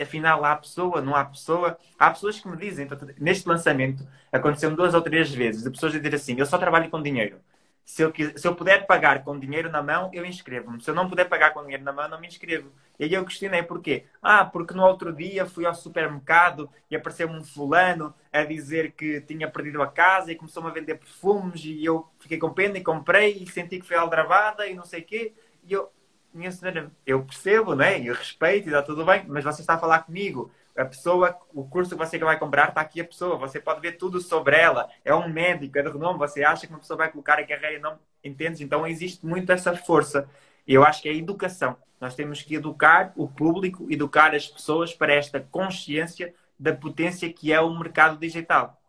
afinal 0.00 0.44
há 0.44 0.56
pessoa, 0.56 1.00
não 1.00 1.14
há 1.14 1.24
pessoa. 1.24 1.78
Há 1.98 2.10
pessoas 2.10 2.40
que 2.40 2.48
me 2.48 2.56
dizem, 2.56 2.86
então, 2.86 2.98
neste 3.18 3.48
lançamento, 3.48 4.06
aconteceu 4.32 4.74
duas 4.74 4.94
ou 4.94 5.02
três 5.02 5.32
vezes, 5.32 5.62
de 5.62 5.70
pessoas 5.70 5.94
a 5.94 5.98
dizer 5.98 6.14
assim, 6.14 6.36
eu 6.38 6.46
só 6.46 6.58
trabalho 6.58 6.90
com 6.90 7.02
dinheiro. 7.02 7.40
Se 7.84 8.02
eu, 8.02 8.12
se 8.34 8.48
eu 8.48 8.54
puder 8.54 8.86
pagar 8.86 9.22
com 9.22 9.38
dinheiro 9.38 9.70
na 9.70 9.82
mão, 9.82 10.10
eu 10.12 10.24
inscrevo-me. 10.24 10.80
Se 10.82 10.90
eu 10.90 10.94
não 10.94 11.08
puder 11.08 11.28
pagar 11.28 11.52
com 11.52 11.62
dinheiro 11.62 11.84
na 11.84 11.92
mão, 11.92 12.08
não 12.08 12.18
me 12.18 12.26
inscrevo. 12.26 12.72
E 12.98 13.04
aí 13.04 13.12
eu 13.12 13.24
questionei 13.26 13.62
porquê. 13.62 14.06
Ah, 14.22 14.42
porque 14.44 14.72
no 14.72 14.82
outro 14.82 15.12
dia 15.12 15.44
fui 15.44 15.66
ao 15.66 15.74
supermercado 15.74 16.70
e 16.90 16.96
apareceu-me 16.96 17.36
um 17.38 17.44
fulano 17.44 18.14
a 18.32 18.42
dizer 18.42 18.92
que 18.92 19.20
tinha 19.20 19.50
perdido 19.50 19.82
a 19.82 19.86
casa 19.86 20.32
e 20.32 20.34
começou-me 20.34 20.70
a 20.70 20.72
vender 20.72 20.94
perfumes 20.94 21.62
e 21.64 21.84
eu 21.84 22.08
fiquei 22.18 22.38
com 22.38 22.50
pena 22.54 22.78
e 22.78 22.82
comprei 22.82 23.34
e 23.34 23.46
senti 23.46 23.78
que 23.78 23.86
foi 23.86 23.96
aldrabada 23.96 24.66
e 24.66 24.74
não 24.74 24.84
sei 24.86 25.00
o 25.02 25.04
quê. 25.04 25.34
E 25.62 25.72
eu, 25.74 25.90
minha 26.34 26.50
senhora, 26.50 26.90
eu 27.06 27.24
percebo, 27.24 27.74
né? 27.74 28.00
Eu 28.00 28.14
respeito 28.14 28.66
e 28.66 28.70
está 28.70 28.82
tudo 28.82 29.04
bem, 29.04 29.24
mas 29.28 29.44
você 29.44 29.60
está 29.60 29.74
a 29.74 29.78
falar 29.78 30.00
comigo. 30.00 30.50
A 30.76 30.84
pessoa, 30.84 31.38
o 31.54 31.64
curso 31.64 31.96
que 31.96 32.04
você 32.04 32.18
vai 32.18 32.36
comprar, 32.38 32.70
está 32.70 32.80
aqui 32.80 33.00
a 33.00 33.04
pessoa. 33.04 33.36
Você 33.38 33.60
pode 33.60 33.80
ver 33.80 33.92
tudo 33.92 34.20
sobre 34.20 34.56
ela. 34.56 34.88
É 35.04 35.14
um 35.14 35.28
médico, 35.28 35.78
é 35.78 35.82
de 35.82 35.88
renome. 35.88 36.18
Você 36.18 36.42
acha 36.42 36.66
que 36.66 36.72
uma 36.72 36.80
pessoa 36.80 36.96
vai 36.96 37.10
colocar 37.10 37.38
a 37.38 37.46
carreira? 37.46 37.78
Não 37.78 37.98
entende? 38.24 38.64
Então 38.64 38.84
existe 38.86 39.24
muito 39.24 39.52
essa 39.52 39.76
força. 39.76 40.28
E 40.66 40.74
eu 40.74 40.84
acho 40.84 41.00
que 41.00 41.08
é 41.08 41.12
a 41.12 41.14
educação. 41.14 41.76
Nós 42.00 42.14
temos 42.16 42.42
que 42.42 42.56
educar 42.56 43.12
o 43.16 43.28
público, 43.28 43.86
educar 43.88 44.34
as 44.34 44.48
pessoas 44.48 44.92
para 44.92 45.14
esta 45.14 45.40
consciência 45.40 46.34
da 46.58 46.74
potência 46.74 47.32
que 47.32 47.52
é 47.52 47.60
o 47.60 47.78
mercado 47.78 48.18
digital. 48.18 48.80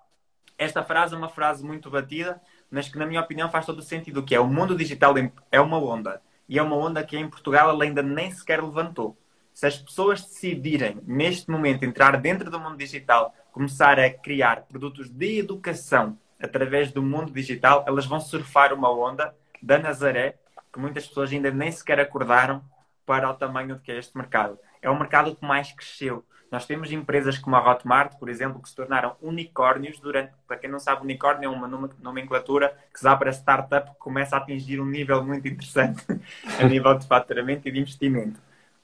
Esta 0.58 0.84
frase 0.84 1.14
é 1.14 1.18
uma 1.18 1.30
frase 1.30 1.64
muito 1.64 1.90
batida, 1.90 2.42
mas 2.72 2.90
que, 2.90 2.98
na 2.98 3.06
minha 3.06 3.22
opinião, 3.22 3.52
faz 3.52 3.66
todo 3.66 3.80
o 3.80 3.84
sentido, 3.84 4.24
que 4.24 4.34
é 4.34 4.40
o 4.40 4.48
mundo 4.48 4.76
digital 4.76 5.14
é 5.52 5.62
uma 5.62 5.78
onda 5.78 6.22
e 6.48 6.60
é 6.60 6.64
uma 6.64 6.76
onda 6.76 7.04
que 7.04 7.18
em 7.18 7.30
Portugal 7.30 7.70
ela 7.70 7.84
ainda 7.84 8.02
nem 8.02 8.32
sequer 8.32 8.64
levantou. 8.64 9.18
Se 9.54 9.66
as 9.66 9.78
pessoas 9.78 10.22
decidirem, 10.22 11.00
neste 11.06 11.50
momento, 11.50 11.86
entrar 11.86 12.18
dentro 12.18 12.52
do 12.52 12.60
mundo 12.60 12.78
digital, 12.78 13.34
começar 13.52 14.00
a 14.00 14.10
criar 14.10 14.64
produtos 14.64 15.10
de 15.10 15.40
educação 15.40 16.18
através 16.42 16.92
do 16.92 17.02
mundo 17.02 17.32
digital, 17.32 17.84
elas 17.88 18.06
vão 18.06 18.20
surfar 18.20 18.74
uma 18.74 18.92
onda 18.92 19.34
da 19.62 19.80
Nazaré 19.80 20.38
que 20.72 20.80
muitas 20.80 21.08
pessoas 21.08 21.32
ainda 21.32 21.50
nem 21.52 21.72
sequer 21.72 22.02
acordaram 22.02 22.62
para 23.06 23.30
o 23.30 23.34
tamanho 23.34 23.80
que 23.80 23.92
é 23.92 23.98
este 23.98 24.18
mercado. 24.18 24.60
É 24.82 24.90
o 24.90 25.00
mercado 25.00 25.34
que 25.34 25.46
mais 25.46 25.72
cresceu. 25.72 26.26
Nós 26.56 26.66
temos 26.66 26.90
empresas 26.90 27.38
como 27.38 27.58
a 27.58 27.70
Hotmart, 27.70 28.18
por 28.18 28.30
exemplo, 28.30 28.62
que 28.62 28.70
se 28.70 28.76
tornaram 28.78 29.18
unicórnios 29.22 30.00
durante, 30.00 30.32
para 30.48 30.56
quem 30.56 30.70
não 30.70 30.80
sabe, 30.80 31.02
unicórnio 31.02 31.48
é 31.48 31.50
uma 31.50 31.68
nomenclatura 32.02 32.74
que 32.94 32.98
se 32.98 33.04
dá 33.04 33.14
para 33.14 33.30
startup 33.34 33.92
que 33.92 33.98
começa 33.98 34.38
a 34.38 34.40
atingir 34.40 34.80
um 34.80 34.86
nível 34.86 35.22
muito 35.22 35.46
interessante 35.50 36.02
a 36.58 36.64
nível 36.64 36.98
de 36.98 37.06
faturamento 37.06 37.68
e 37.68 37.72
de 37.74 37.80
investimento. 37.82 38.40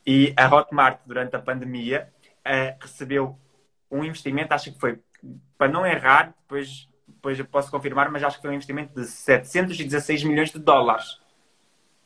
E 0.05 0.33
a 0.35 0.53
Hotmart, 0.53 0.99
durante 1.05 1.33
a 1.37 1.39
pandemia, 1.39 2.09
uh, 2.39 2.75
recebeu 2.77 3.39
um 3.89 4.03
investimento, 4.03 4.53
acho 4.53 4.73
que 4.73 4.77
foi, 4.77 4.99
para 5.57 5.71
não 5.71 5.85
errar, 5.85 6.35
depois, 6.41 6.89
depois 7.07 7.39
eu 7.39 7.45
posso 7.45 7.71
confirmar, 7.71 8.11
mas 8.11 8.21
acho 8.21 8.35
que 8.35 8.41
foi 8.41 8.51
um 8.51 8.55
investimento 8.55 8.99
de 8.99 9.07
716 9.07 10.25
milhões 10.25 10.51
de 10.51 10.59
dólares 10.59 11.21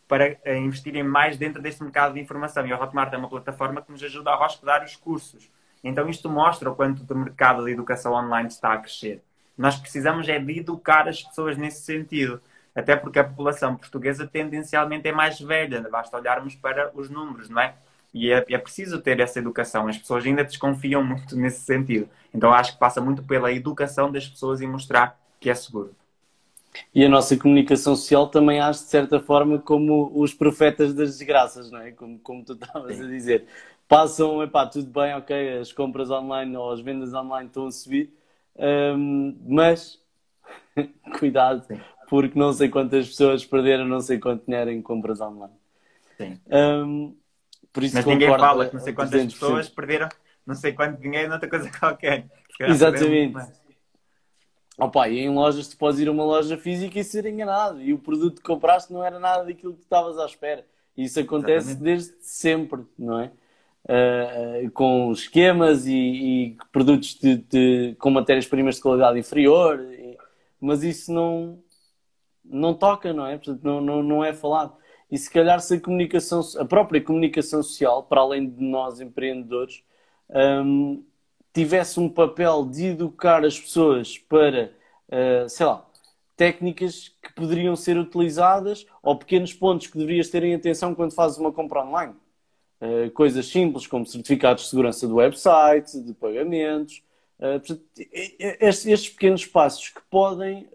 para 0.07 0.37
eh, 0.43 0.57
investirem 0.59 1.01
mais 1.01 1.37
dentro 1.37 1.59
deste 1.59 1.81
mercado 1.81 2.13
de 2.13 2.19
informação. 2.19 2.67
E 2.67 2.71
a 2.71 2.79
Hotmart 2.79 3.11
é 3.11 3.17
uma 3.17 3.27
plataforma 3.27 3.81
que 3.81 3.91
nos 3.91 4.03
ajuda 4.03 4.29
a 4.29 4.45
hospedar 4.45 4.83
os 4.83 4.95
cursos. 4.95 5.49
Então 5.85 6.09
isto 6.09 6.27
mostra 6.27 6.69
o 6.69 6.75
quanto 6.75 7.05
o 7.13 7.17
mercado 7.17 7.63
de 7.63 7.71
educação 7.71 8.13
online 8.13 8.47
está 8.47 8.73
a 8.73 8.77
crescer. 8.79 9.21
Nós 9.55 9.77
precisamos 9.77 10.27
é 10.27 10.39
de 10.39 10.59
educar 10.59 11.07
as 11.07 11.21
pessoas 11.21 11.55
nesse 11.57 11.83
sentido. 11.83 12.41
Até 12.75 12.95
porque 12.95 13.19
a 13.19 13.23
população 13.23 13.75
portuguesa 13.75 14.27
tendencialmente 14.27 15.07
é 15.07 15.11
mais 15.11 15.39
velha, 15.39 15.87
basta 15.89 16.17
olharmos 16.17 16.55
para 16.55 16.91
os 16.93 17.09
números, 17.09 17.49
não 17.49 17.61
é? 17.61 17.75
E 18.13 18.31
é, 18.31 18.43
é, 18.49 18.57
preciso 18.57 18.99
ter 18.99 19.19
essa 19.19 19.39
educação. 19.39 19.87
As 19.87 19.97
pessoas 19.97 20.25
ainda 20.25 20.43
desconfiam 20.43 21.03
muito 21.03 21.37
nesse 21.37 21.61
sentido. 21.61 22.09
Então 22.33 22.51
acho 22.51 22.73
que 22.73 22.79
passa 22.79 22.99
muito 22.99 23.23
pela 23.23 23.51
educação 23.51 24.11
das 24.11 24.27
pessoas 24.27 24.61
e 24.61 24.67
mostrar 24.67 25.17
que 25.39 25.49
é 25.49 25.55
seguro. 25.55 25.95
E 26.93 27.05
a 27.05 27.09
nossa 27.09 27.37
comunicação 27.37 27.95
social 27.95 28.27
também 28.27 28.59
age 28.59 28.79
de 28.79 28.89
certa 28.89 29.19
forma 29.19 29.59
como 29.59 30.11
os 30.13 30.33
profetas 30.33 30.93
das 30.93 31.17
desgraças, 31.17 31.71
não 31.71 31.79
é? 31.79 31.91
Como, 31.91 32.19
como 32.19 32.43
tu 32.43 32.53
estavas 32.53 32.99
a 32.99 33.07
dizer. 33.07 33.45
Passam, 33.87 34.41
epá, 34.41 34.65
tudo 34.65 34.89
bem, 34.89 35.13
ok, 35.13 35.59
as 35.59 35.71
compras 35.71 36.09
online 36.09 36.55
ou 36.57 36.71
as 36.71 36.79
vendas 36.79 37.13
online 37.13 37.47
estão 37.47 37.67
a 37.67 37.71
subir, 37.71 38.11
um, 38.57 39.37
mas 39.47 40.01
cuidado, 41.19 41.67
porque 42.09 42.37
não 42.37 42.51
sei 42.51 42.69
quantas 42.69 43.07
pessoas 43.07 43.45
perderam 43.45 43.85
não 43.85 44.01
sei 44.01 44.17
quanto 44.17 44.45
dinheiro 44.45 44.71
em 44.71 44.81
compras 44.81 45.21
online. 45.21 45.53
Sim. 46.17 46.39
Um, 46.47 47.15
por 47.71 47.83
isso 47.83 47.95
mas 47.95 48.05
ninguém 48.05 48.27
fala 48.29 48.67
que 48.67 48.73
não 48.73 48.81
sei 48.81 48.93
quantas 48.93 49.33
pessoas 49.33 49.69
perderam 49.69 50.09
não 50.45 50.55
sei 50.55 50.73
quanto 50.73 51.01
dinheiro 51.01 51.29
noutra 51.29 51.49
coisa 51.49 51.69
qualquer. 51.77 52.27
Exatamente. 52.59 53.37
Opa, 54.77 55.07
e 55.07 55.19
em 55.19 55.29
lojas 55.29 55.69
tu 55.69 55.77
podes 55.77 55.99
ir 55.99 56.07
a 56.07 56.11
uma 56.11 56.25
loja 56.25 56.57
física 56.57 56.99
e 56.99 57.03
ser 57.03 57.25
enganado. 57.25 57.81
E 57.81 57.93
o 57.93 57.97
produto 57.97 58.37
que 58.37 58.47
compraste 58.47 58.91
não 58.91 59.03
era 59.03 59.19
nada 59.19 59.45
daquilo 59.45 59.73
que 59.73 59.83
estavas 59.83 60.17
à 60.19 60.25
espera. 60.25 60.65
Isso 60.97 61.19
acontece 61.19 61.71
Exatamente. 61.71 61.83
desde 61.83 62.13
sempre, 62.21 62.85
não 62.97 63.19
é? 63.19 63.31
Uh, 63.85 64.69
com 64.71 65.11
esquemas 65.11 65.85
e, 65.85 65.93
e 65.93 66.57
produtos 66.71 67.13
de, 67.19 67.37
de, 67.37 67.95
com 67.99 68.09
matérias-primas 68.09 68.77
de 68.77 68.81
qualidade 68.81 69.19
inferior, 69.19 69.79
e, 69.79 70.17
mas 70.59 70.81
isso 70.83 71.13
não, 71.13 71.59
não 72.43 72.73
toca, 72.73 73.13
não 73.13 73.27
é? 73.27 73.37
Portanto, 73.37 73.61
não, 73.63 73.79
não, 73.81 74.03
não 74.03 74.25
é 74.25 74.33
falado. 74.33 74.75
E 75.09 75.17
se 75.17 75.29
calhar 75.29 75.59
se 75.59 75.75
a 75.75 75.79
comunicação, 75.79 76.41
a 76.59 76.65
própria 76.65 77.01
comunicação 77.01 77.61
social, 77.61 78.03
para 78.03 78.21
além 78.21 78.49
de 78.49 78.63
nós 78.63 78.99
empreendedores, 78.99 79.83
um, 80.29 81.03
tivesse 81.53 81.99
um 81.99 82.09
papel 82.09 82.65
de 82.65 82.87
educar 82.87 83.45
as 83.45 83.59
pessoas 83.59 84.17
para, 84.17 84.73
uh, 85.09 85.47
sei 85.47 85.65
lá, 85.65 85.85
técnicas 86.35 87.15
que 87.21 87.33
poderiam 87.33 87.75
ser 87.75 87.97
utilizadas 87.97 88.85
ou 89.01 89.17
pequenos 89.17 89.53
pontos 89.53 89.87
que 89.87 89.97
deverias 89.97 90.29
ter 90.29 90.43
em 90.43 90.55
atenção 90.55 90.93
quando 90.93 91.13
fazes 91.13 91.37
uma 91.37 91.51
compra 91.51 91.85
online. 91.85 92.13
Uh, 92.81 93.09
coisas 93.11 93.47
simples 93.47 93.87
como 93.87 94.05
certificados 94.05 94.63
de 94.63 94.69
segurança 94.69 95.07
do 95.07 95.15
website, 95.15 95.99
de 96.01 96.13
pagamentos. 96.13 97.01
Uh, 97.39 97.59
portanto, 97.59 97.83
estes, 97.97 98.85
estes, 98.85 99.09
pequenos 99.09 99.45
passos 99.45 99.89
que 99.89 100.01
podem 100.09 100.67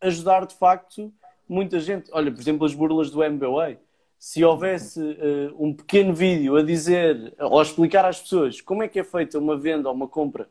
ajudar 0.00 0.46
de 0.46 0.54
facto 0.54 1.12
muita 1.48 1.80
gente. 1.80 2.10
Olha, 2.12 2.30
por 2.30 2.40
exemplo, 2.40 2.66
as 2.66 2.74
burlas 2.74 3.10
do 3.10 3.18
MBA 3.18 3.78
se 4.18 4.44
houvesse 4.44 5.00
uh, 5.00 5.54
um 5.58 5.72
pequeno 5.72 6.12
vídeo 6.12 6.56
a 6.56 6.62
dizer 6.62 7.34
ou 7.38 7.58
a 7.60 7.62
explicar 7.62 8.04
às 8.04 8.20
pessoas 8.20 8.60
como 8.60 8.82
é 8.82 8.88
que 8.88 8.98
é 8.98 9.04
feita 9.04 9.38
uma 9.38 9.56
venda 9.56 9.88
ou 9.88 9.94
uma 9.94 10.08
compra, 10.08 10.48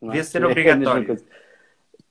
não 0.00 0.10
é? 0.10 0.12
devia 0.12 0.24
ser 0.24 0.42
é 0.42 0.46
obrigatório. 0.46 1.16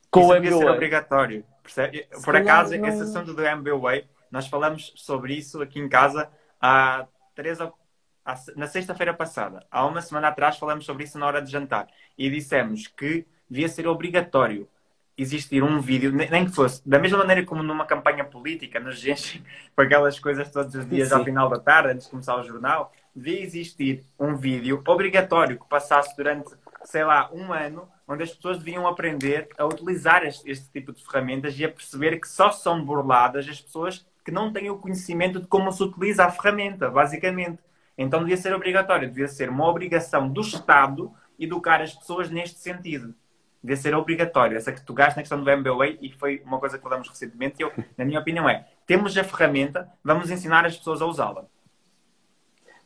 Com 0.09 0.21
Isso 0.21 0.31
o 0.31 0.33
devia 0.33 0.57
ser 0.57 0.69
obrigatório. 0.69 1.45
Percebe? 1.61 2.07
Por 2.23 2.35
acaso, 2.35 2.75
não... 2.77 2.87
esse 2.87 3.01
assunto 3.03 3.33
do 3.33 3.41
MBA, 3.41 4.05
nós 4.31 4.47
falamos 4.47 4.93
sobre 4.95 5.35
isso 5.35 5.61
aqui 5.61 5.79
em 5.79 5.87
casa 5.87 6.29
há 6.59 7.05
três 7.35 7.59
na 8.55 8.67
sexta-feira 8.67 9.13
passada. 9.13 9.65
Há 9.71 9.85
uma 9.85 10.01
semana 10.01 10.27
atrás 10.27 10.57
falamos 10.57 10.85
sobre 10.85 11.03
isso 11.03 11.17
na 11.17 11.25
hora 11.25 11.41
de 11.41 11.51
jantar 11.51 11.87
e 12.17 12.29
dissemos 12.29 12.87
que 12.87 13.25
devia 13.49 13.69
ser 13.69 13.87
obrigatório 13.87 14.67
existir 15.17 15.63
um 15.63 15.79
vídeo, 15.81 16.11
nem 16.11 16.45
que 16.45 16.51
fosse, 16.51 16.87
da 16.87 16.99
mesma 16.99 17.17
maneira 17.17 17.43
como 17.43 17.63
numa 17.63 17.85
campanha 17.85 18.23
política, 18.23 18.79
nos 18.79 19.03
enchem 19.03 19.43
com 19.75 19.81
aquelas 19.81 20.19
coisas 20.19 20.51
todos 20.51 20.75
os 20.75 20.87
dias 20.87 21.09
Sim. 21.09 21.15
ao 21.15 21.23
final 21.23 21.49
da 21.49 21.57
tarde, 21.57 21.93
antes 21.93 22.05
de 22.05 22.11
começar 22.11 22.35
o 22.35 22.43
jornal, 22.43 22.93
devia 23.15 23.41
existir 23.41 24.05
um 24.19 24.35
vídeo 24.35 24.83
obrigatório 24.85 25.57
que 25.57 25.67
passasse 25.67 26.15
durante, 26.15 26.51
sei 26.83 27.03
lá, 27.03 27.31
um 27.33 27.51
ano, 27.51 27.89
onde 28.07 28.23
as 28.23 28.31
pessoas 28.31 28.59
deviam 28.59 28.85
aprender 28.85 29.49
a 29.57 29.65
utilizar 29.65 30.23
este, 30.23 30.49
este 30.49 30.69
tipo 30.69 30.93
de 30.93 31.03
ferramentas 31.03 31.57
e 31.57 31.65
a 31.65 31.69
perceber 31.69 32.19
que 32.19 32.27
só 32.27 32.51
são 32.51 32.85
burladas 32.85 33.47
as 33.49 33.59
pessoas 33.59 34.05
que 34.23 34.31
não 34.31 34.53
têm 34.53 34.69
o 34.69 34.77
conhecimento 34.77 35.39
de 35.39 35.47
como 35.47 35.71
se 35.71 35.81
utiliza 35.81 36.25
a 36.25 36.31
ferramenta, 36.31 36.89
basicamente. 36.91 37.59
Então 37.97 38.19
devia 38.19 38.37
ser 38.37 38.53
obrigatório, 38.53 39.07
devia 39.07 39.27
ser 39.27 39.49
uma 39.49 39.67
obrigação 39.67 40.29
do 40.29 40.41
Estado 40.41 41.11
educar 41.39 41.81
as 41.81 41.93
pessoas 41.93 42.29
neste 42.29 42.59
sentido 42.59 43.13
devia 43.67 43.75
ser 43.75 43.95
obrigatório. 43.95 44.57
Essa 44.57 44.71
que 44.71 44.81
tu 44.81 44.93
gastas 44.93 45.17
na 45.17 45.21
questão 45.23 45.43
do 45.43 45.57
MBA 45.57 45.97
e 46.01 46.11
foi 46.11 46.41
uma 46.45 46.59
coisa 46.59 46.77
que 46.77 46.83
falamos 46.83 47.09
recentemente. 47.09 47.61
Eu, 47.61 47.71
na 47.97 48.05
minha 48.05 48.19
opinião, 48.19 48.49
é: 48.49 48.65
temos 48.85 49.17
a 49.17 49.23
ferramenta, 49.23 49.89
vamos 50.03 50.31
ensinar 50.31 50.65
as 50.65 50.77
pessoas 50.77 51.01
a 51.01 51.05
usá-la. 51.05 51.45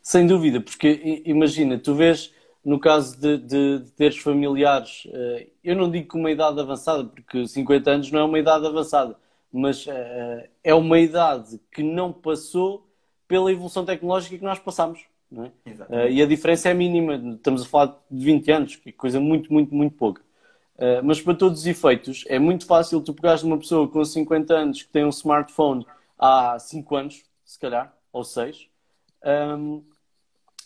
Sem 0.01 0.26
dúvida, 0.26 0.59
porque 0.59 1.22
imagina, 1.26 1.78
tu 1.78 1.93
vês 1.93 2.34
no 2.66 2.80
caso 2.80 3.20
de, 3.20 3.38
de, 3.38 3.80
de, 3.80 3.91
teres 3.91 4.18
familiares, 4.18 5.07
eh, 5.12 5.47
eu 5.64 5.76
não 5.76 5.89
digo 5.89 6.07
com 6.07 6.20
uma 6.20 6.30
idade 6.30 6.59
avançada, 6.59 7.03
porque 7.05 7.47
50 7.47 7.89
anos 7.89 8.12
não 8.12 8.20
é 8.20 8.24
uma 8.24 8.38
idade 8.38 8.66
avançada, 8.66 9.16
mas 9.51 9.86
eh, 9.88 10.49
é 10.64 10.74
uma 10.74 10.99
idade 10.99 11.59
que 11.72 11.82
não 11.82 12.14
passou 12.14 12.88
pela 13.32 13.49
evolução 13.49 13.86
tecnológica 13.86 14.38
que 14.38 14.43
nós 14.43 14.59
passamos. 14.59 15.05
É? 15.34 15.69
Uh, 15.69 16.09
e 16.09 16.21
a 16.21 16.25
diferença 16.25 16.67
é 16.67 16.73
mínima, 16.73 17.15
estamos 17.34 17.61
a 17.61 17.65
falar 17.65 17.97
de 18.11 18.25
20 18.25 18.51
anos, 18.51 18.75
que 18.75 18.89
é 18.89 18.91
coisa 18.91 19.21
muito, 19.21 19.53
muito, 19.53 19.73
muito 19.73 19.95
pouca. 19.95 20.21
Uh, 20.75 20.99
mas 21.01 21.21
para 21.21 21.34
todos 21.34 21.61
os 21.61 21.65
efeitos, 21.65 22.25
é 22.27 22.38
muito 22.38 22.65
fácil 22.65 22.99
tu 22.99 23.13
pegares 23.13 23.41
uma 23.41 23.57
pessoa 23.57 23.88
com 23.88 24.03
50 24.03 24.53
anos 24.53 24.84
que 24.84 24.89
tem 24.89 25.05
um 25.05 25.09
smartphone 25.09 25.88
há 26.19 26.59
5 26.59 26.93
anos, 26.93 27.23
se 27.45 27.57
calhar, 27.57 27.95
ou 28.11 28.25
6, 28.25 28.67
um, 29.57 29.82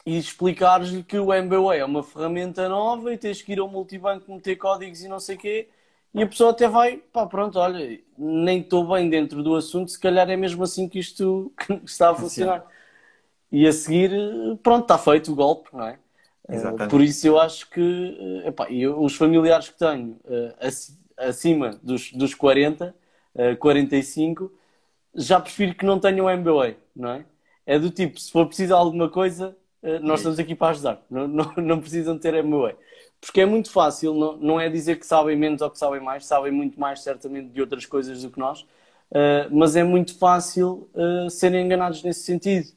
e 0.04 0.18
explicares-lhe 0.18 1.04
que 1.04 1.20
o 1.20 1.28
MBA 1.28 1.76
é 1.76 1.86
uma 1.86 2.02
ferramenta 2.02 2.68
nova 2.68 3.14
e 3.14 3.18
tens 3.20 3.44
que 3.44 3.52
ir 3.52 3.60
ao 3.60 3.68
multibanco 3.68 4.34
meter 4.34 4.56
códigos 4.56 5.04
e 5.04 5.08
não 5.08 5.20
sei 5.20 5.36
o 5.36 5.40
quê, 5.40 5.70
e 6.16 6.24
a 6.24 6.28
pessoa 6.28 6.52
até 6.52 6.66
vai, 6.66 6.96
pá, 7.12 7.26
pronto, 7.26 7.60
olha, 7.60 8.00
nem 8.18 8.62
estou 8.62 8.88
bem 8.88 9.10
dentro 9.10 9.44
do 9.44 9.54
assunto, 9.54 9.92
se 9.92 10.00
calhar 10.00 10.30
é 10.30 10.38
mesmo 10.38 10.64
assim 10.64 10.88
que 10.88 10.98
isto 10.98 11.52
está 11.84 12.12
a 12.12 12.16
funcionar. 12.16 12.66
E 13.52 13.68
a 13.68 13.74
seguir, 13.74 14.12
pronto, 14.64 14.84
está 14.84 14.98
feito 14.98 15.34
o 15.34 15.36
golpe, 15.36 15.70
não 15.74 15.86
é? 15.86 16.00
Exatamente. 16.48 16.90
Por 16.90 17.02
isso 17.02 17.28
eu 17.28 17.38
acho 17.38 17.70
que 17.70 18.42
eh, 18.46 18.48
epá, 18.48 18.72
eu, 18.72 19.02
os 19.02 19.18
familiares 19.18 19.68
que 19.68 19.78
tenho 19.78 20.18
uh, 20.24 20.56
acima 21.18 21.72
dos, 21.84 22.14
dos 22.14 22.34
40, 22.34 22.96
uh, 23.36 23.58
45, 23.58 24.50
já 25.14 25.38
prefiro 25.40 25.76
que 25.76 25.86
não 25.86 26.00
tenham 26.00 26.30
MBA, 26.30 26.76
não 26.96 27.10
é? 27.10 27.26
É 27.66 27.78
do 27.78 27.90
tipo, 27.90 28.18
se 28.22 28.32
for 28.32 28.46
preciso 28.46 28.68
de 28.68 28.74
alguma 28.74 29.10
coisa, 29.10 29.58
nós 30.02 30.20
estamos 30.20 30.40
aqui 30.40 30.56
para 30.56 30.72
ajudar. 30.72 31.02
Não, 31.10 31.28
não, 31.28 31.54
não, 31.58 31.80
precisam 31.80 32.18
ter 32.18 32.44
MBA. 32.44 32.76
Porque 33.20 33.42
é 33.42 33.46
muito 33.46 33.72
fácil, 33.72 34.14
não, 34.14 34.38
não 34.38 34.60
é 34.60 34.70
dizer 34.70 35.00
que 35.00 35.06
sabem 35.06 35.36
menos 35.36 35.62
ou 35.62 35.70
que 35.70 35.80
sabem 35.80 36.00
mais, 36.00 36.26
sabem 36.26 36.52
muito 36.52 36.80
mais 36.80 37.02
certamente 37.02 37.50
de 37.50 37.62
outras 37.62 37.86
coisas 37.86 38.22
do 38.22 38.30
que 38.30 38.40
nós, 38.40 38.62
uh, 38.62 39.50
mas 39.52 39.76
é 39.76 39.84
muito 39.84 40.18
fácil 40.18 40.88
serem 41.30 41.66
enganados 41.66 42.04
nesse 42.04 42.22
sentido. 42.22 42.68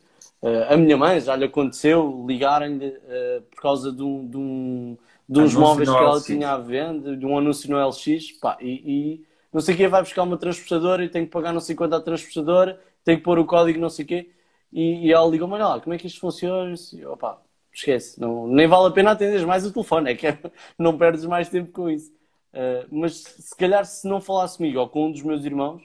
Uh, 0.41 0.73
a 0.73 0.77
minha 0.77 0.97
mãe 0.97 1.21
já 1.21 1.35
lhe 1.35 1.45
aconteceu 1.45 2.25
ligarem-lhe 2.27 2.87
uh, 2.87 3.43
por 3.51 3.61
causa 3.61 3.91
de, 3.91 4.03
um, 4.03 4.25
de, 4.25 4.37
um, 4.37 4.97
de 5.29 5.41
uns 5.41 5.55
móveis 5.55 5.91
que 5.91 5.97
ela 5.97 6.21
tinha 6.21 6.53
à 6.53 6.59
venda, 6.59 7.17
de 7.17 7.27
um 7.27 7.37
anúncio 7.37 7.69
no 7.69 7.77
LX, 7.77 8.33
pá, 8.41 8.57
e, 8.61 8.71
e 9.17 9.27
não 9.53 9.61
sei 9.61 9.75
o 9.75 9.77
quê, 9.77 9.89
vai 9.89 10.01
buscar 10.01 10.23
uma 10.23 10.37
transportadora 10.37 11.05
e 11.05 11.09
tem 11.09 11.25
que 11.25 11.33
pagar 11.33 11.53
não 11.53 11.61
sei 11.61 11.75
quanto 11.75 11.95
à 11.95 12.01
transportadora, 12.01 12.81
tem 13.03 13.17
que 13.17 13.25
pôr 13.25 13.37
o 13.39 13.45
código 13.45 13.81
não 13.81 13.91
sei 13.91 14.05
o 14.05 14.09
quê, 14.09 14.31
e, 14.73 15.09
e 15.09 15.13
ela 15.13 15.29
ligou-me, 15.29 15.55
olha 15.55 15.81
como 15.81 15.95
é 15.95 15.99
que 15.99 16.07
isto 16.07 16.21
funciona? 16.21 16.73
E, 16.93 17.05
opa, 17.05 17.43
esquece, 17.79 18.21
não, 18.21 18.47
nem 18.47 18.67
vale 18.67 18.89
a 18.89 18.91
pena 18.91 19.13
atender 19.13 19.45
mais 19.47 19.65
o 19.67 19.73
telefone, 19.73 20.11
é 20.11 20.15
que 20.15 20.27
é, 20.27 20.39
não 20.79 20.97
perdes 20.99 21.25
mais 21.25 21.49
tempo 21.49 21.73
com 21.73 21.89
isso. 21.89 22.13
Uh, 22.53 22.87
mas 22.91 23.17
se 23.17 23.57
calhar 23.57 23.85
se 23.85 24.09
não 24.09 24.21
falasse 24.21 24.57
comigo 24.57 24.81
ou 24.81 24.89
com 24.89 25.07
um 25.07 25.13
dos 25.13 25.23
meus 25.23 25.45
irmãos, 25.45 25.83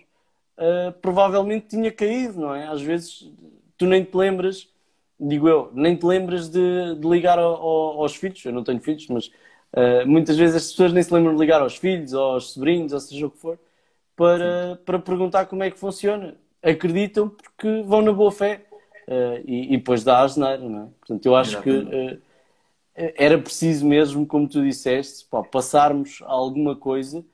provavelmente 1.01 1.67
tinha 1.69 1.91
caído, 1.91 2.39
não 2.39 2.53
é? 2.53 2.67
Às 2.67 2.81
vezes 2.81 3.31
tu 3.77 3.85
nem 3.85 4.03
te 4.03 4.15
lembras, 4.15 4.69
digo 5.19 5.47
eu, 5.47 5.71
nem 5.73 5.95
te 5.95 6.05
lembras 6.05 6.49
de, 6.49 6.95
de 6.95 7.07
ligar 7.07 7.39
ao, 7.39 7.55
ao, 7.55 8.01
aos 8.01 8.15
filhos. 8.15 8.43
Eu 8.45 8.53
não 8.53 8.63
tenho 8.63 8.79
filhos, 8.79 9.07
mas 9.07 9.27
uh, 9.27 10.07
muitas 10.07 10.37
vezes 10.37 10.55
as 10.55 10.69
pessoas 10.71 10.93
nem 10.93 11.03
se 11.03 11.13
lembram 11.13 11.33
de 11.33 11.39
ligar 11.39 11.61
aos 11.61 11.75
filhos, 11.77 12.13
ou 12.13 12.33
aos 12.33 12.51
sobrinhos, 12.53 12.93
ou 12.93 12.99
seja 12.99 13.27
o 13.27 13.31
que 13.31 13.37
for, 13.37 13.59
para, 14.15 14.79
para 14.85 14.99
perguntar 14.99 15.45
como 15.45 15.63
é 15.63 15.71
que 15.71 15.79
funciona. 15.79 16.35
Acreditam 16.61 17.29
porque 17.29 17.83
vão 17.83 18.01
na 18.01 18.13
boa 18.13 18.31
fé 18.31 18.65
uh, 19.07 19.43
e, 19.45 19.73
e, 19.73 19.77
depois 19.77 20.03
dá 20.03 20.19
a 20.19 20.23
asneira, 20.23 20.57
não 20.57 20.83
é? 20.83 20.87
Portanto, 20.99 21.25
eu 21.25 21.35
acho 21.35 21.51
Exatamente. 21.51 21.89
que 21.89 22.13
uh, 22.15 22.21
era 22.95 23.37
preciso 23.37 23.85
mesmo, 23.85 24.25
como 24.25 24.47
tu 24.47 24.63
disseste, 24.63 25.25
pá, 25.25 25.43
passarmos 25.43 26.19
alguma 26.25 26.75
coisa 26.75 27.25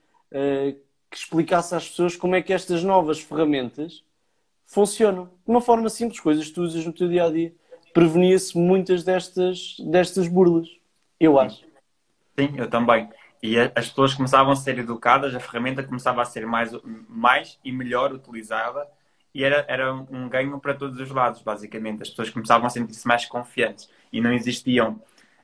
que 1.10 1.16
explicasse 1.16 1.74
às 1.74 1.88
pessoas 1.88 2.14
como 2.14 2.36
é 2.36 2.40
que 2.40 2.52
estas 2.52 2.84
novas 2.84 3.18
ferramentas 3.18 4.04
funcionam. 4.64 5.24
De 5.24 5.50
uma 5.50 5.60
forma 5.60 5.88
simples, 5.88 6.20
coisas 6.20 6.46
que 6.46 6.54
tu 6.54 6.62
usas 6.62 6.86
no 6.86 6.92
teu 6.92 7.08
dia 7.08 7.24
a 7.24 7.30
dia. 7.30 7.52
Prevenia-se 7.92 8.56
muitas 8.56 9.02
destas, 9.02 9.76
destas 9.80 10.28
burlas, 10.28 10.68
eu 11.18 11.40
acho. 11.40 11.64
Sim, 12.38 12.54
eu 12.56 12.70
também. 12.70 13.08
E 13.42 13.58
as 13.58 13.88
pessoas 13.88 14.14
começavam 14.14 14.52
a 14.52 14.56
ser 14.56 14.78
educadas, 14.78 15.34
a 15.34 15.40
ferramenta 15.40 15.82
começava 15.82 16.22
a 16.22 16.24
ser 16.24 16.46
mais, 16.46 16.70
mais 17.08 17.58
e 17.64 17.72
melhor 17.72 18.12
utilizada 18.12 18.86
e 19.34 19.44
era, 19.44 19.64
era 19.68 19.92
um 19.94 20.28
ganho 20.28 20.58
para 20.58 20.74
todos 20.74 20.98
os 21.00 21.10
lados, 21.10 21.42
basicamente. 21.42 22.02
As 22.02 22.10
pessoas 22.10 22.30
começavam 22.30 22.66
a 22.66 22.70
sentir-se 22.70 23.06
mais 23.06 23.24
confiantes 23.26 23.88
e 24.12 24.20
não 24.20 24.32
existiam 24.32 25.00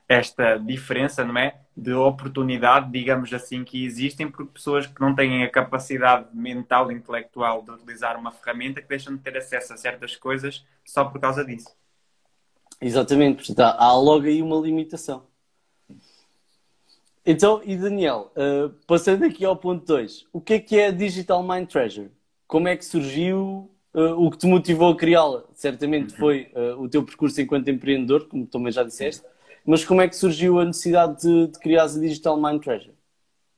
esta 0.07 0.57
diferença, 0.57 1.23
não 1.25 1.37
é? 1.37 1.59
De 1.75 1.93
oportunidade, 1.93 2.91
digamos 2.91 3.33
assim, 3.33 3.63
que 3.63 3.83
existem 3.83 4.29
por 4.29 4.47
pessoas 4.47 4.87
que 4.87 5.01
não 5.01 5.13
têm 5.13 5.43
a 5.43 5.49
capacidade 5.49 6.27
mental 6.33 6.91
intelectual 6.91 7.61
de 7.61 7.71
utilizar 7.71 8.17
uma 8.17 8.31
ferramenta 8.31 8.81
que 8.81 8.87
deixam 8.87 9.15
de 9.15 9.21
ter 9.21 9.37
acesso 9.37 9.73
a 9.73 9.77
certas 9.77 10.15
coisas 10.15 10.65
só 10.85 11.03
por 11.05 11.19
causa 11.19 11.43
disso. 11.43 11.75
Exatamente, 12.79 13.37
portanto 13.37 13.59
há 13.59 13.93
logo 13.93 14.25
aí 14.25 14.41
uma 14.41 14.55
limitação. 14.55 15.25
Então, 17.25 17.61
e 17.65 17.75
Daniel, 17.75 18.31
uh, 18.37 18.69
passando 18.87 19.25
aqui 19.25 19.43
ao 19.43 19.57
ponto 19.57 19.85
2, 19.85 20.27
o 20.31 20.39
que 20.39 20.53
é 20.53 20.59
que 20.59 20.79
é 20.79 20.91
Digital 20.93 21.43
Mind 21.43 21.67
Treasure? 21.67 22.09
Como 22.47 22.69
é 22.69 22.77
que 22.77 22.85
surgiu? 22.85 23.69
Uh, 23.97 24.13
o 24.13 24.29
que 24.29 24.37
te 24.37 24.45
motivou 24.45 24.91
a 24.91 24.95
criá-la? 24.95 25.43
Certamente 25.55 26.13
uhum. 26.13 26.19
foi 26.19 26.51
uh, 26.55 26.79
o 26.79 26.87
teu 26.87 27.03
percurso 27.03 27.41
enquanto 27.41 27.67
empreendedor, 27.67 28.27
como 28.27 28.45
também 28.45 28.71
já 28.71 28.83
disseste, 28.83 29.25
mas 29.65 29.83
como 29.83 30.01
é 30.01 30.07
que 30.07 30.15
surgiu 30.15 30.59
a 30.59 30.65
necessidade 30.65 31.19
de, 31.19 31.47
de 31.47 31.59
criar 31.59 31.85
a 31.85 31.87
Digital 31.87 32.39
Mind 32.39 32.61
Treasure? 32.61 32.93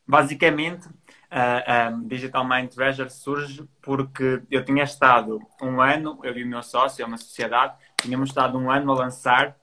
Basicamente, 0.07 0.87
a, 1.29 1.91
Digital 2.05 2.47
Mind 2.47 2.69
Treasure 2.69 3.09
surge 3.09 3.63
porque 3.81 4.41
eu 4.49 4.63
tinha 4.63 4.85
estado 4.85 5.41
um 5.61 5.81
ano, 5.81 6.17
eu 6.23 6.35
e 6.37 6.43
o 6.43 6.47
meu 6.47 6.63
sócio, 6.63 7.03
é 7.03 7.05
uma 7.05 7.17
sociedade, 7.17 7.75
tínhamos 8.01 8.29
estado 8.29 8.57
um 8.57 8.71
ano 8.71 8.93
a 8.93 8.95
lançar 8.95 9.57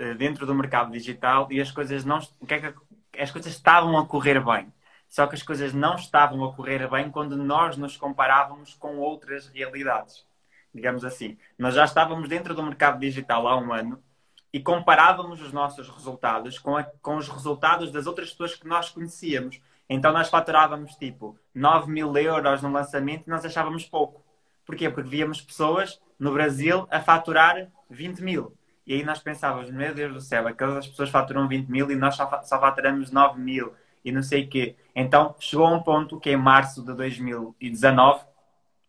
uh, 0.00 0.14
dentro 0.14 0.46
do 0.46 0.54
mercado 0.54 0.92
digital 0.92 1.48
e 1.50 1.60
as 1.60 1.72
coisas 1.72 2.04
não, 2.04 2.20
é 2.48 3.20
as 3.20 3.30
coisas 3.32 3.52
estavam 3.52 3.98
a 3.98 4.06
correr 4.06 4.40
bem. 4.40 4.72
Só 5.12 5.26
que 5.26 5.34
as 5.34 5.42
coisas 5.42 5.74
não 5.74 5.96
estavam 5.96 6.42
a 6.42 6.54
correr 6.54 6.88
bem 6.88 7.10
quando 7.10 7.36
nós 7.36 7.76
nos 7.76 7.98
comparávamos 7.98 8.72
com 8.72 8.96
outras 8.96 9.46
realidades. 9.46 10.24
Digamos 10.72 11.04
assim, 11.04 11.36
nós 11.58 11.74
já 11.74 11.84
estávamos 11.84 12.30
dentro 12.30 12.54
do 12.54 12.62
mercado 12.62 12.98
digital 12.98 13.46
há 13.46 13.54
um 13.58 13.74
ano 13.74 14.02
e 14.50 14.58
comparávamos 14.58 15.42
os 15.42 15.52
nossos 15.52 15.86
resultados 15.90 16.58
com, 16.58 16.78
a, 16.78 16.84
com 17.02 17.16
os 17.16 17.28
resultados 17.28 17.92
das 17.92 18.06
outras 18.06 18.30
pessoas 18.30 18.54
que 18.54 18.66
nós 18.66 18.88
conhecíamos. 18.88 19.60
Então 19.86 20.14
nós 20.14 20.30
faturávamos 20.30 20.94
tipo 20.94 21.38
9 21.54 21.92
mil 21.92 22.16
euros 22.16 22.62
no 22.62 22.72
lançamento 22.72 23.26
e 23.26 23.30
nós 23.30 23.44
achávamos 23.44 23.84
pouco. 23.84 24.24
Porquê? 24.64 24.88
Porque 24.88 25.10
víamos 25.10 25.42
pessoas 25.42 26.00
no 26.18 26.32
Brasil 26.32 26.88
a 26.90 27.02
faturar 27.02 27.68
20 27.90 28.22
mil. 28.22 28.56
E 28.86 28.94
aí 28.94 29.04
nós 29.04 29.18
pensávamos, 29.18 29.70
meu 29.70 29.94
Deus 29.94 30.14
do 30.14 30.20
céu, 30.22 30.48
aquelas 30.48 30.86
pessoas 30.86 31.10
faturam 31.10 31.46
20 31.46 31.68
mil 31.68 31.90
e 31.90 31.96
nós 31.96 32.16
só, 32.16 32.42
só 32.44 32.58
faturamos 32.58 33.10
9 33.10 33.38
mil 33.38 33.74
e 34.04 34.12
não 34.12 34.22
sei 34.22 34.44
o 34.44 34.48
quê. 34.48 34.76
Então 34.94 35.34
chegou 35.38 35.66
a 35.66 35.70
um 35.70 35.82
ponto 35.82 36.18
que 36.20 36.30
em 36.30 36.36
março 36.36 36.84
de 36.84 36.94
2019, 36.94 38.24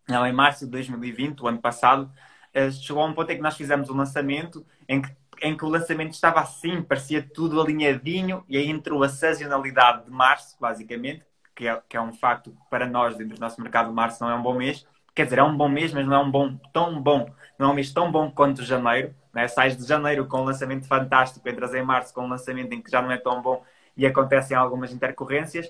não, 0.08 0.26
em 0.26 0.34
março 0.34 0.66
de 0.66 0.72
2020, 0.72 1.42
o 1.42 1.48
ano 1.48 1.60
passado, 1.60 2.12
eh, 2.54 2.72
chegou 2.72 3.02
a 3.04 3.06
um 3.06 3.14
ponto 3.14 3.32
em 3.32 3.36
que 3.38 3.42
nós 3.42 3.56
fizemos 3.56 3.90
um 3.90 3.96
lançamento 3.96 4.66
em 4.88 5.02
que, 5.02 5.10
em 5.42 5.56
que 5.58 5.66
o 5.66 5.70
lançamento 5.70 6.14
estava 6.14 6.40
assim, 6.42 6.82
parecia 6.82 7.22
tudo 7.22 7.62
alinhadinho, 7.62 8.44
e 8.48 8.58
aí 8.58 8.70
entrou 8.70 9.04
a 9.04 9.10
sazonalidade 9.10 10.06
de 10.06 10.12
março, 10.12 10.58
basicamente, 10.60 11.24
que 11.56 11.68
é, 11.68 11.82
que 11.88 11.98
é 11.98 12.02
um 12.02 12.14
facto 12.14 12.56
para 12.70 12.86
nós, 12.86 13.18
dentro 13.18 13.36
do 13.36 13.40
nosso 13.42 13.62
mercado, 13.62 13.94
março 13.94 14.24
não 14.24 14.32
é 14.32 14.36
um 14.36 14.42
bom 14.42 14.54
mês. 14.54 14.86
Quer 15.16 15.26
dizer, 15.26 15.40
é 15.40 15.44
um 15.44 15.56
bom 15.56 15.70
mês, 15.70 15.94
mas 15.94 16.06
não 16.08 16.16
é 16.16 16.20
um 16.20 16.32
bom 16.32 16.58
tão 16.74 17.02
bom, 17.02 17.30
não 17.58 17.70
é 17.70 17.72
um 17.72 17.76
mês 17.76 17.94
tão 17.94 18.12
bom 18.12 18.32
quanto 18.32 18.64
janeiro. 18.64 19.14
Né? 19.34 19.48
Sais 19.48 19.78
de 19.78 19.86
janeiro 19.88 20.28
com 20.28 20.42
um 20.42 20.46
lançamento 20.46 20.88
fantástico, 20.88 21.48
entras 21.48 21.74
em 21.74 21.84
março 21.84 22.14
com 22.14 22.26
um 22.26 22.30
lançamento 22.30 22.74
em 22.74 22.82
que 22.82 22.90
já 22.90 23.02
não 23.02 23.12
é 23.12 23.18
tão 23.18 23.42
bom 23.42 23.64
e 23.96 24.06
acontecem 24.06 24.56
algumas 24.56 24.92
intercorrências, 24.92 25.70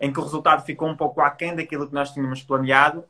em 0.00 0.12
que 0.12 0.18
o 0.18 0.22
resultado 0.22 0.64
ficou 0.64 0.88
um 0.88 0.96
pouco 0.96 1.20
aquém 1.20 1.54
daquilo 1.54 1.86
que 1.86 1.94
nós 1.94 2.12
tínhamos 2.12 2.42
planeado 2.42 3.04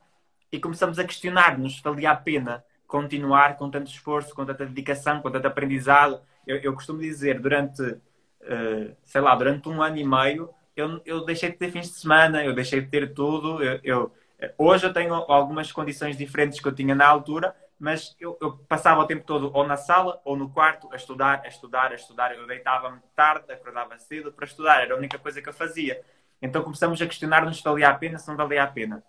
e 0.50 0.60
começamos 0.60 0.98
a 0.98 1.04
questionar-nos 1.04 1.76
se 1.76 1.82
valia 1.82 2.10
a 2.10 2.16
pena 2.16 2.64
continuar 2.86 3.56
com 3.56 3.68
tanto 3.68 3.90
esforço, 3.90 4.34
com 4.34 4.44
tanta 4.46 4.64
dedicação, 4.64 5.20
com 5.20 5.30
tanto 5.30 5.46
aprendizado. 5.46 6.20
Eu, 6.46 6.58
eu 6.58 6.74
costumo 6.74 7.00
dizer, 7.00 7.40
durante, 7.40 7.82
uh, 7.82 8.96
sei 9.02 9.20
lá, 9.20 9.34
durante 9.34 9.68
um 9.68 9.82
ano 9.82 9.96
e 9.96 10.04
meio, 10.04 10.50
eu, 10.76 11.00
eu 11.04 11.24
deixei 11.24 11.50
de 11.50 11.56
ter 11.56 11.72
fins 11.72 11.88
de 11.88 11.94
semana, 11.94 12.44
eu 12.44 12.54
deixei 12.54 12.80
de 12.80 12.86
ter 12.86 13.12
tudo. 13.12 13.62
Eu, 13.62 13.80
eu, 13.82 14.12
hoje 14.56 14.86
eu 14.86 14.92
tenho 14.92 15.12
algumas 15.12 15.72
condições 15.72 16.16
diferentes 16.16 16.60
que 16.60 16.68
eu 16.68 16.74
tinha 16.74 16.94
na 16.94 17.06
altura, 17.06 17.54
mas 17.84 18.16
eu, 18.18 18.38
eu, 18.40 18.56
passava 18.66 19.02
o 19.02 19.06
tempo 19.06 19.26
todo 19.26 19.50
ou 19.52 19.66
na 19.66 19.76
sala 19.76 20.18
ou 20.24 20.34
no 20.38 20.48
quarto 20.48 20.88
a 20.90 20.96
estudar, 20.96 21.42
a 21.44 21.48
estudar, 21.48 21.92
a 21.92 21.94
estudar. 21.94 22.34
Eu 22.34 22.46
deitava-me 22.46 22.98
tarde, 23.14 23.52
acordava 23.52 23.98
cedo 23.98 24.32
para 24.32 24.46
estudar, 24.46 24.80
era 24.80 24.94
a 24.94 24.96
única 24.96 25.18
coisa 25.18 25.42
que 25.42 25.48
eu 25.50 25.52
fazia. 25.52 26.02
Então 26.40 26.62
começamos 26.62 27.00
a 27.02 27.06
questionar-nos 27.06 27.58
se 27.58 27.62
valia 27.62 27.90
a 27.90 27.94
pena, 27.94 28.18
se 28.18 28.26
não 28.26 28.38
valia 28.38 28.62
a 28.62 28.66
pena. 28.66 29.04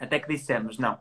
Até 0.00 0.18
que 0.18 0.26
dissemos, 0.26 0.78
não, 0.78 1.00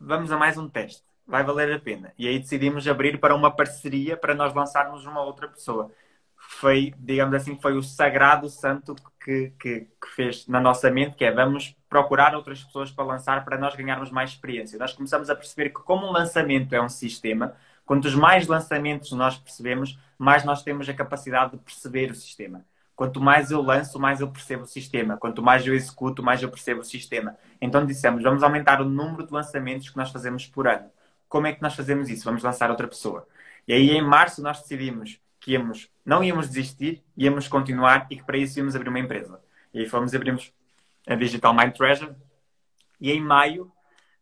vamos 0.00 0.32
a 0.32 0.36
mais 0.36 0.58
um 0.58 0.68
teste, 0.68 1.04
vai 1.24 1.44
valer 1.44 1.72
a 1.72 1.78
pena. 1.78 2.12
E 2.18 2.26
aí 2.26 2.40
decidimos 2.40 2.88
abrir 2.88 3.20
para 3.20 3.32
uma 3.32 3.54
parceria 3.54 4.16
para 4.16 4.34
nós 4.34 4.52
lançarmos 4.52 5.06
uma 5.06 5.22
outra 5.22 5.46
pessoa. 5.46 5.92
Foi, 6.36 6.92
digamos 6.98 7.36
assim, 7.36 7.56
foi 7.60 7.76
o 7.76 7.82
sagrado 7.84 8.50
santo 8.50 8.96
que, 9.22 9.52
que, 9.60 9.80
que 9.82 10.08
fez 10.16 10.44
na 10.48 10.60
nossa 10.60 10.90
mente, 10.90 11.14
que 11.14 11.24
é 11.24 11.30
vamos 11.30 11.76
procurar 11.96 12.34
outras 12.34 12.62
pessoas 12.62 12.90
para 12.90 13.06
lançar 13.06 13.42
para 13.42 13.56
nós 13.56 13.74
ganharmos 13.74 14.10
mais 14.10 14.30
experiência. 14.30 14.78
Nós 14.78 14.92
começamos 14.92 15.30
a 15.30 15.34
perceber 15.34 15.70
que 15.70 15.80
como 15.80 16.06
um 16.06 16.12
lançamento 16.12 16.74
é 16.74 16.82
um 16.82 16.90
sistema, 16.90 17.54
quantos 17.86 18.14
mais 18.14 18.46
lançamentos 18.46 19.12
nós 19.12 19.38
percebemos, 19.38 19.98
mais 20.18 20.44
nós 20.44 20.62
temos 20.62 20.86
a 20.90 20.92
capacidade 20.92 21.52
de 21.52 21.56
perceber 21.56 22.10
o 22.10 22.14
sistema. 22.14 22.62
Quanto 22.94 23.18
mais 23.18 23.50
eu 23.50 23.62
lanço, 23.62 23.98
mais 23.98 24.20
eu 24.20 24.28
percebo 24.28 24.64
o 24.64 24.66
sistema. 24.66 25.16
Quanto 25.16 25.42
mais 25.42 25.66
eu 25.66 25.74
executo, 25.74 26.22
mais 26.22 26.42
eu 26.42 26.50
percebo 26.50 26.82
o 26.82 26.84
sistema. 26.84 27.34
Então 27.62 27.86
dissemos, 27.86 28.22
vamos 28.22 28.42
aumentar 28.42 28.82
o 28.82 28.84
número 28.84 29.26
de 29.26 29.32
lançamentos 29.32 29.88
que 29.88 29.96
nós 29.96 30.10
fazemos 30.10 30.46
por 30.46 30.68
ano. 30.68 30.90
Como 31.30 31.46
é 31.46 31.54
que 31.54 31.62
nós 31.62 31.74
fazemos 31.74 32.10
isso? 32.10 32.26
Vamos 32.26 32.42
lançar 32.42 32.70
outra 32.70 32.86
pessoa. 32.86 33.26
E 33.66 33.72
aí 33.72 33.90
em 33.90 34.02
março 34.02 34.42
nós 34.42 34.60
decidimos 34.60 35.18
que 35.40 35.52
íamos, 35.52 35.90
não 36.04 36.22
íamos 36.22 36.48
desistir, 36.48 37.02
íamos 37.16 37.48
continuar 37.48 38.06
e 38.10 38.16
que 38.16 38.24
para 38.24 38.36
isso 38.36 38.58
íamos 38.58 38.76
abrir 38.76 38.90
uma 38.90 38.98
empresa. 38.98 39.40
E 39.72 39.80
aí 39.80 39.86
fomos 39.86 40.14
abrimos 40.14 40.52
a 41.06 41.14
Digital 41.14 41.54
Mind 41.54 41.72
Treasure. 41.72 42.14
E 43.00 43.12
em 43.12 43.20
maio 43.20 43.70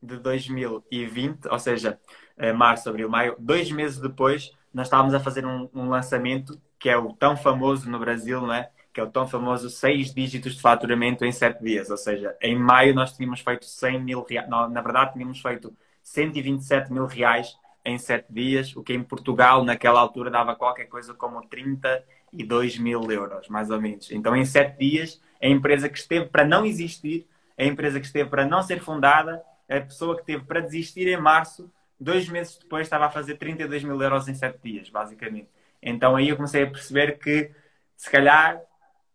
de 0.03 0.19
2020, 0.19 1.49
ou 1.49 1.59
seja, 1.59 1.99
eh, 2.37 2.53
março, 2.53 2.89
abril, 2.89 3.09
maio, 3.09 3.37
dois 3.39 3.71
meses 3.71 3.99
depois, 3.99 4.53
nós 4.73 4.87
estávamos 4.87 5.15
a 5.15 5.21
fazer 5.21 5.47
um, 5.47 5.69
um 5.73 5.89
lançamento 5.89 6.61
que 6.79 6.91
é 6.91 6.97
o 6.97 7.13
tão 7.15 7.37
famoso 7.37 7.89
no 7.89 7.99
Brasil, 7.99 8.41
não 8.41 8.53
é? 8.53 8.71
Que 8.93 9.01
é 9.01 9.03
o 9.03 9.11
tão 9.11 9.27
famoso 9.27 9.71
seis 9.71 10.13
dígitos 10.13 10.57
de 10.57 10.61
faturamento 10.61 11.25
em 11.25 11.33
sete 11.33 11.63
dias. 11.63 11.89
Ou 11.89 11.97
seja, 11.97 12.37
em 12.43 12.59
maio 12.59 12.95
nós 12.95 13.17
tínhamos 13.17 13.41
feito 13.41 13.65
100 13.65 14.03
mil 14.03 14.27
reais, 14.29 14.49
na 14.49 14.81
verdade 14.83 15.15
tínhamos 15.15 15.41
feito 15.41 15.75
127 16.03 16.93
mil 16.93 17.07
reais 17.07 17.57
em 17.85 17.99
sete 17.99 18.27
dias, 18.31 18.75
o 18.77 18.83
que 18.83 18.93
em 18.93 19.03
Portugal 19.03 19.65
naquela 19.65 20.01
altura 20.01 20.31
dava 20.31 20.55
qualquer 20.55 20.87
coisa 20.87 21.15
como 21.15 21.41
32 22.35 22.79
mil 22.79 23.11
euros, 23.11 23.49
mais 23.49 23.71
ou 23.71 23.81
menos. 23.81 24.11
Então 24.11 24.35
em 24.37 24.45
sete 24.45 24.79
dias, 24.79 25.21
a 25.41 25.47
empresa 25.47 25.89
que 25.89 25.99
esteve 25.99 26.27
para 26.27 26.45
não 26.45 26.67
existir, 26.67 27.27
a 27.57 27.65
empresa 27.65 28.01
que 28.01 28.07
esteve 28.07 28.29
para 28.29 28.45
não 28.45 28.63
ser 28.63 28.81
fundada, 28.81 29.43
a 29.69 29.81
pessoa 29.81 30.17
que 30.17 30.23
esteve 30.23 30.45
para 30.45 30.61
desistir 30.61 31.07
em 31.09 31.17
março, 31.17 31.71
dois 31.99 32.29
meses 32.29 32.59
depois 32.59 32.87
estava 32.87 33.07
a 33.07 33.11
fazer 33.11 33.37
32 33.37 33.85
mil 33.85 34.01
euros 34.01 34.29
em 34.29 34.35
sete 34.35 34.59
dias, 34.63 34.91
basicamente. 34.91 35.49
Então 35.81 36.17
aí 36.17 36.29
eu 36.29 36.37
comecei 36.37 36.65
a 36.65 36.71
perceber 36.71 37.19
que 37.19 37.51
se 37.97 38.11
calhar 38.11 38.61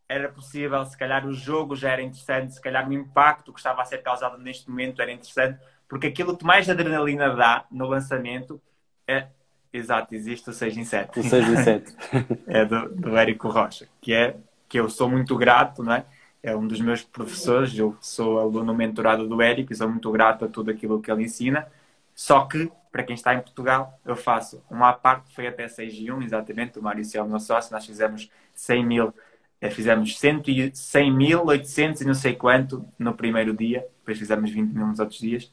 era 0.08 0.30
possível, 0.30 0.84
se 0.86 0.98
calhar 0.98 1.26
o 1.28 1.34
jogo 1.34 1.76
já 1.76 1.92
era 1.92 2.02
interessante, 2.02 2.54
se 2.54 2.62
calhar 2.62 2.88
o 2.88 2.94
impacto 2.94 3.54
que 3.54 3.60
estava 3.60 3.82
a 3.82 3.86
ser 3.86 4.00
causado 4.02 4.38
neste 4.40 4.70
momento 4.70 5.02
era 5.02 5.12
interessante, 5.12 5.60
porque 5.88 6.08
aquilo 6.08 6.36
que 6.36 6.46
mais 6.46 6.70
adrenalina 6.70 7.36
dá 7.36 7.66
no 7.70 7.88
lançamento 7.88 8.62
é. 9.08 9.28
Exato, 9.72 10.16
existe 10.16 10.50
o 10.50 10.54
6 10.54 10.78
em 10.78 10.84
7. 10.84 11.20
O 11.20 11.24
6 11.24 11.48
em 11.48 11.64
7. 11.64 11.96
é 12.48 12.66
do, 12.66 12.90
do 12.90 13.18
Érico 13.18 13.50
Rocha, 13.50 13.88
que 14.02 14.14
é 14.14 14.36
que 14.68 14.80
eu 14.80 14.90
sou 14.90 15.10
muito 15.10 15.36
grato, 15.36 15.84
não 15.84 15.94
é? 15.94 16.06
É 16.42 16.56
um 16.56 16.66
dos 16.66 16.80
meus 16.80 17.04
professores, 17.04 17.78
eu 17.78 17.98
sou 18.00 18.40
aluno 18.40 18.74
mentorado 18.74 19.28
do 19.28 19.42
Érico 19.42 19.74
e 19.74 19.76
sou 19.76 19.90
muito 19.90 20.10
grato 20.12 20.46
a 20.46 20.48
tudo 20.48 20.72
aquilo 20.72 21.02
que 21.02 21.12
ele 21.12 21.24
ensina. 21.24 21.68
Só 22.16 22.46
que 22.46 22.72
para 22.92 23.04
quem 23.04 23.14
está 23.14 23.34
em 23.34 23.42
Portugal, 23.42 24.00
eu 24.06 24.16
faço 24.16 24.64
uma 24.70 24.92
parte, 24.94 25.34
foi 25.34 25.48
até 25.48 25.68
6 25.68 25.94
de 25.94 26.12
1, 26.12 26.24
exatamente, 26.24 26.80
o 26.80 26.84
Maurício 26.84 27.20
é 27.20 27.24
o 27.24 27.28
meu 27.28 27.40
sócio, 27.40 27.72
nós 27.72 27.86
fizemos 27.86 28.32
100 28.54 28.86
mil, 28.86 29.14
eh, 29.62 29.70
fizemos 29.70 30.18
100, 30.18 30.74
100 30.74 31.14
mil, 31.16 31.46
800 31.46 32.02
e 32.02 32.06
não 32.06 32.14
sei 32.14 32.36
quanto 32.36 32.86
no 32.98 33.14
primeiro 33.14 33.56
dia, 33.56 33.86
depois 34.00 34.18
fizemos 34.18 34.50
20 34.50 34.72
mil 34.74 34.88
nos 34.88 35.00
outros 35.00 35.20
dias, 35.20 35.52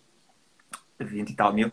20 0.98 1.30
e 1.30 1.34
tal 1.34 1.52
mil. 1.52 1.70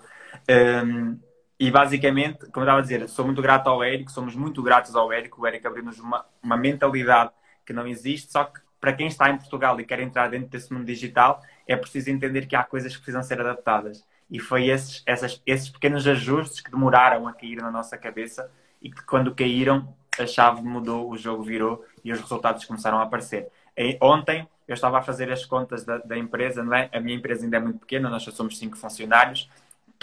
Um, 0.49 1.17
e 1.63 1.71
basicamente, 1.71 2.39
como 2.47 2.59
eu 2.59 2.63
estava 2.63 2.79
a 2.79 2.81
dizer, 2.81 3.07
sou 3.07 3.23
muito 3.23 3.41
grato 3.41 3.67
ao 3.69 3.81
Érico, 3.81 4.11
somos 4.11 4.35
muito 4.35 4.61
gratos 4.61 4.97
ao 4.97 5.13
Érico, 5.13 5.41
o 5.41 5.47
Érico 5.47 5.65
abriu-nos 5.65 5.97
uma, 5.97 6.25
uma 6.43 6.57
mentalidade 6.57 7.31
que 7.65 7.71
não 7.71 7.87
existe, 7.87 8.29
só 8.33 8.43
que 8.43 8.59
para 8.81 8.91
quem 8.91 9.07
está 9.07 9.29
em 9.29 9.37
Portugal 9.37 9.79
e 9.79 9.85
quer 9.85 10.01
entrar 10.01 10.29
dentro 10.29 10.49
desse 10.49 10.73
mundo 10.73 10.83
digital, 10.83 11.41
é 11.65 11.77
preciso 11.77 12.09
entender 12.09 12.47
que 12.47 12.55
há 12.57 12.65
coisas 12.65 12.91
que 12.91 12.97
precisam 12.97 13.23
ser 13.23 13.39
adaptadas. 13.39 14.05
E 14.29 14.41
foi 14.41 14.67
esses, 14.67 15.01
essas, 15.05 15.41
esses 15.45 15.69
pequenos 15.69 16.05
ajustes 16.05 16.59
que 16.59 16.69
demoraram 16.69 17.29
a 17.29 17.33
cair 17.33 17.61
na 17.61 17.71
nossa 17.71 17.97
cabeça 17.97 18.51
e 18.81 18.91
que 18.91 19.01
quando 19.05 19.33
caíram 19.33 19.95
a 20.19 20.27
chave 20.27 20.61
mudou, 20.61 21.09
o 21.09 21.17
jogo 21.17 21.43
virou 21.43 21.85
e 22.03 22.11
os 22.11 22.19
resultados 22.19 22.65
começaram 22.65 22.99
a 22.99 23.03
aparecer. 23.03 23.47
E, 23.77 23.97
ontem 24.01 24.45
eu 24.67 24.73
estava 24.73 24.99
a 24.99 25.01
fazer 25.01 25.31
as 25.31 25.45
contas 25.45 25.85
da, 25.85 25.97
da, 25.99 26.17
empresa, 26.17 26.61
não 26.61 26.73
é? 26.73 26.89
A 26.93 26.99
minha 26.99 27.15
empresa 27.15 27.45
ainda 27.45 27.55
é 27.55 27.59
muito 27.61 27.79
pequena, 27.79 28.09
nós 28.09 28.23
só 28.23 28.31
somos 28.31 28.57
cinco 28.57 28.77
funcionários, 28.77 29.49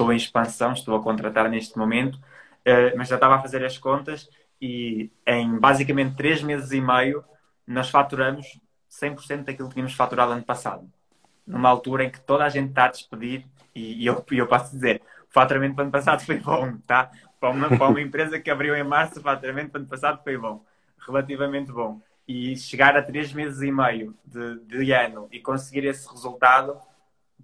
estou 0.01 0.12
em 0.12 0.16
expansão, 0.16 0.72
estou 0.72 0.96
a 0.96 1.03
contratar 1.03 1.48
neste 1.51 1.76
momento, 1.76 2.14
uh, 2.14 2.96
mas 2.96 3.09
já 3.09 3.16
estava 3.16 3.36
a 3.36 3.42
fazer 3.42 3.62
as 3.62 3.76
contas 3.76 4.28
e 4.61 5.11
em 5.26 5.59
basicamente 5.59 6.16
três 6.16 6.42
meses 6.42 6.72
e 6.72 6.80
meio 6.80 7.22
nós 7.66 7.90
faturamos 7.90 8.59
100% 8.90 9.44
daquilo 9.44 9.68
que 9.68 9.74
tínhamos 9.74 9.94
faturado 9.94 10.32
ano 10.32 10.42
passado. 10.42 10.90
Numa 11.46 11.68
altura 11.68 12.05
em 12.05 12.11
que 12.11 12.20
toda 12.20 12.44
a 12.44 12.48
gente 12.48 12.70
está 12.70 12.86
a 12.86 12.88
despedir 12.88 13.46
e, 13.74 14.03
e 14.03 14.07
eu, 14.07 14.24
eu 14.30 14.46
posso 14.46 14.74
dizer, 14.74 15.03
o 15.28 15.32
faturamento 15.32 15.76
do 15.76 15.82
ano 15.82 15.90
passado 15.90 16.24
foi 16.24 16.38
bom, 16.38 16.78
tá? 16.86 17.11
Para 17.38 17.51
uma, 17.51 17.68
para 17.68 17.88
uma 17.88 18.01
empresa 18.01 18.40
que 18.40 18.51
abriu 18.51 18.74
em 18.74 18.84
março, 18.84 19.20
o 19.20 19.22
faturamento 19.22 19.72
do 19.72 19.76
ano 19.76 19.86
passado 19.86 20.22
foi 20.22 20.36
bom, 20.36 20.64
relativamente 21.07 21.70
bom. 21.70 22.01
E 22.26 22.57
chegar 22.57 22.96
a 22.96 23.03
três 23.03 23.32
meses 23.32 23.61
e 23.61 23.70
meio 23.70 24.14
de, 24.24 24.61
de 24.61 24.92
ano 24.92 25.28
e 25.30 25.40
conseguir 25.40 25.84
esse 25.84 26.09
resultado, 26.09 26.76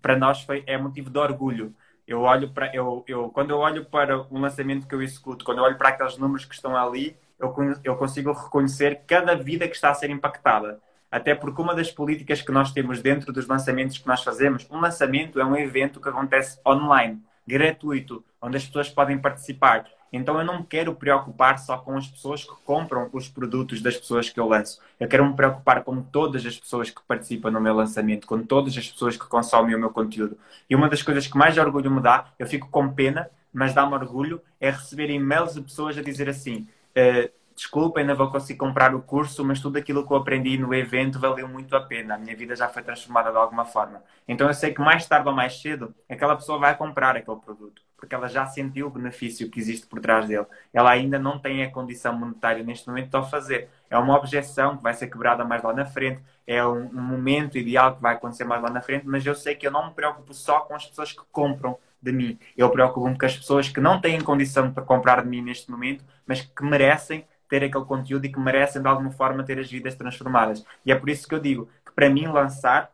para 0.01 0.17
nós 0.17 0.43
foi, 0.43 0.63
é 0.67 0.77
motivo 0.79 1.11
de 1.11 1.19
orgulho. 1.19 1.75
Eu 2.07 2.21
olho 2.21 2.51
para, 2.51 2.75
eu, 2.75 3.05
eu, 3.09 3.29
quando 3.31 3.51
eu 3.51 3.59
olho 3.59 3.85
para 3.85 4.19
o 4.19 4.39
lançamento 4.39 4.87
que 4.87 4.95
eu 4.95 5.03
executo, 5.03 5.45
quando 5.45 5.59
eu 5.59 5.65
olho 5.65 5.77
para 5.77 5.89
aqueles 5.89 6.17
números 6.17 6.45
que 6.45 6.55
estão 6.55 6.77
ali, 6.77 7.17
eu, 7.39 7.55
eu 7.83 7.97
consigo 7.97 8.33
reconhecer 8.33 9.03
cada 9.07 9.35
vida 9.35 9.67
que 9.67 9.75
está 9.75 9.91
a 9.91 9.95
ser 9.95 10.11
impactada. 10.11 10.81
Até 11.11 11.35
porque 11.35 11.61
uma 11.61 11.75
das 11.75 11.91
políticas 11.91 12.43
que 12.43 12.53
nós 12.53 12.73
temos 12.73 13.01
dentro 13.01 13.33
dos 13.33 13.47
lançamentos 13.47 13.99
que 13.99 14.07
nós 14.07 14.23
fazemos, 14.23 14.67
um 14.71 14.79
lançamento 14.81 15.41
é 15.41 15.45
um 15.45 15.57
evento 15.57 16.01
que 16.01 16.09
acontece 16.09 16.61
online, 16.67 17.23
gratuito, 17.47 18.25
onde 18.41 18.57
as 18.57 18.67
pessoas 18.67 18.89
podem 18.89 19.19
participar. 19.19 19.87
Então 20.17 20.39
eu 20.39 20.45
não 20.45 20.63
quero 20.63 20.95
preocupar 20.95 21.59
só 21.59 21.77
com 21.77 21.97
as 21.97 22.07
pessoas 22.09 22.43
que 22.43 22.55
compram 22.65 23.09
os 23.13 23.29
produtos 23.29 23.83
das 23.83 23.97
pessoas 23.97 24.31
que 24.31 24.41
eu 24.41 24.49
lanço. 24.49 24.81
Eu 24.99 25.07
quero 25.07 25.25
me 25.27 25.37
preocupar 25.37 25.85
com 25.85 26.01
todas 26.03 26.45
as 26.47 26.59
pessoas 26.59 26.91
que 26.91 27.03
participam 27.07 27.51
no 27.51 27.61
meu 27.61 27.75
lançamento, 27.75 28.27
com 28.27 28.43
todas 28.43 28.77
as 28.77 28.91
pessoas 28.91 29.17
que 29.17 29.27
consomem 29.27 29.75
o 29.75 29.79
meu 29.79 29.91
conteúdo. 29.91 30.39
E 30.69 30.75
uma 30.75 30.89
das 30.89 31.03
coisas 31.03 31.27
que 31.27 31.37
mais 31.37 31.59
orgulho 31.59 31.91
me 31.91 32.01
dá, 32.01 32.33
eu 32.39 32.47
fico 32.47 32.69
com 32.71 32.89
pena, 32.93 33.31
mas 33.53 33.75
dá-me 33.75 33.95
orgulho, 33.95 34.41
é 34.61 34.71
receber 34.71 35.11
e-mails 35.11 35.55
de 35.55 35.61
pessoas 35.61 35.97
a 35.99 36.03
dizer 36.03 36.29
assim: 36.29 36.67
uh, 36.97 37.31
desculpa, 37.55 38.01
ainda 38.01 38.15
vou 38.15 38.31
conseguir 38.31 38.59
comprar 38.59 38.95
o 38.95 39.03
curso, 39.03 39.45
mas 39.45 39.61
tudo 39.61 39.79
aquilo 39.79 40.07
que 40.07 40.13
eu 40.13 40.17
aprendi 40.17 40.57
no 40.59 40.75
evento 40.75 41.19
valeu 41.19 41.47
muito 41.47 41.77
a 41.77 41.81
pena. 41.81 42.15
A 42.15 42.19
minha 42.19 42.35
vida 42.35 42.57
já 42.57 42.69
foi 42.69 42.83
transformada 42.83 43.31
de 43.31 43.37
alguma 43.37 43.65
forma. 43.67 44.03
Então 44.27 44.47
eu 44.47 44.55
sei 44.55 44.73
que 44.73 44.81
mais 44.81 45.07
tarde 45.07 45.29
ou 45.29 45.35
mais 45.35 45.61
cedo 45.61 45.95
aquela 46.09 46.37
pessoa 46.37 46.59
vai 46.59 46.77
comprar 46.77 47.17
aquele 47.17 47.39
produto 47.39 47.86
porque 47.97 48.15
ela 48.15 48.29
já 48.29 48.47
sentiu 48.47 48.87
o 48.87 48.91
benefício 48.91 49.51
que 49.51 49.59
existe 49.59 49.87
por 49.87 50.01
trás 50.01 50.27
dele. 50.27 50.47
Ela 50.73 50.91
ainda 50.91 51.19
não 51.19 51.39
tem 51.39 51.63
a 51.63 51.71
condição 51.71 52.13
monetária 52.13 52.63
neste 52.63 52.87
momento 52.89 53.11
de 53.11 53.17
o 53.17 53.25
fazer. 53.25 53.69
É 53.89 53.99
uma 53.99 54.17
objeção 54.17 54.77
que 54.77 54.83
vai 54.83 54.95
ser 54.95 55.07
quebrada 55.09 55.45
mais 55.45 55.63
lá 55.63 55.73
na 55.73 55.87
frente, 55.87 56.23
é 56.47 56.65
um, 56.65 56.87
um 56.87 57.03
momento 57.03 57.57
ideal 57.59 57.97
que 57.97 58.03
vai 58.03 58.15
acontecer 58.15 58.45
mais 58.45 58.63
lá 58.63 58.71
na 58.71 58.81
frente, 58.81 59.07
mas 59.07 59.25
eu 59.25 59.35
sei 59.35 59.55
que 59.55 59.67
eu 59.67 59.71
não 59.71 59.89
me 59.89 59.95
preocupo 59.95 60.35
só 60.35 60.61
com 60.61 60.75
as 60.75 60.87
pessoas 60.87 61.13
que 61.13 61.23
compram 61.33 61.79
de 62.01 62.13
mim. 62.13 62.39
Eu 62.57 62.71
preocupo-me 62.71 63.19
com 63.19 63.27
as 63.27 63.37
pessoas 63.37 63.69
que 63.69 63.81
não 63.81 64.01
têm 64.01 64.21
condição 64.21 64.73
para 64.73 64.85
comprar 64.85 65.23
de 65.23 65.29
mim 65.29 65.43
neste 65.43 65.71
momento, 65.71 66.05
mas 66.27 66.43
que 66.43 66.65
merecem 66.65 67.27
ter 67.49 67.65
aquele 67.65 67.85
conteúdo 67.85 68.27
e 68.27 68.33
que 68.33 68.39
merecem 68.39 68.83
de 68.83 68.89
alguma 68.89 69.11
forma 69.11 69.45
ter 69.45 69.59
as 69.59 69.71
vidas 69.71 69.95
transformadas. 69.95 70.65
E 70.85 70.93
é 70.93 70.95
por 70.95 71.09
isso 71.09 71.27
que 71.27 71.35
eu 71.35 71.41
digo 71.41 71.69
que 71.85 71.93
para 71.93 72.11
mim 72.11 72.27
lançar 72.27 72.91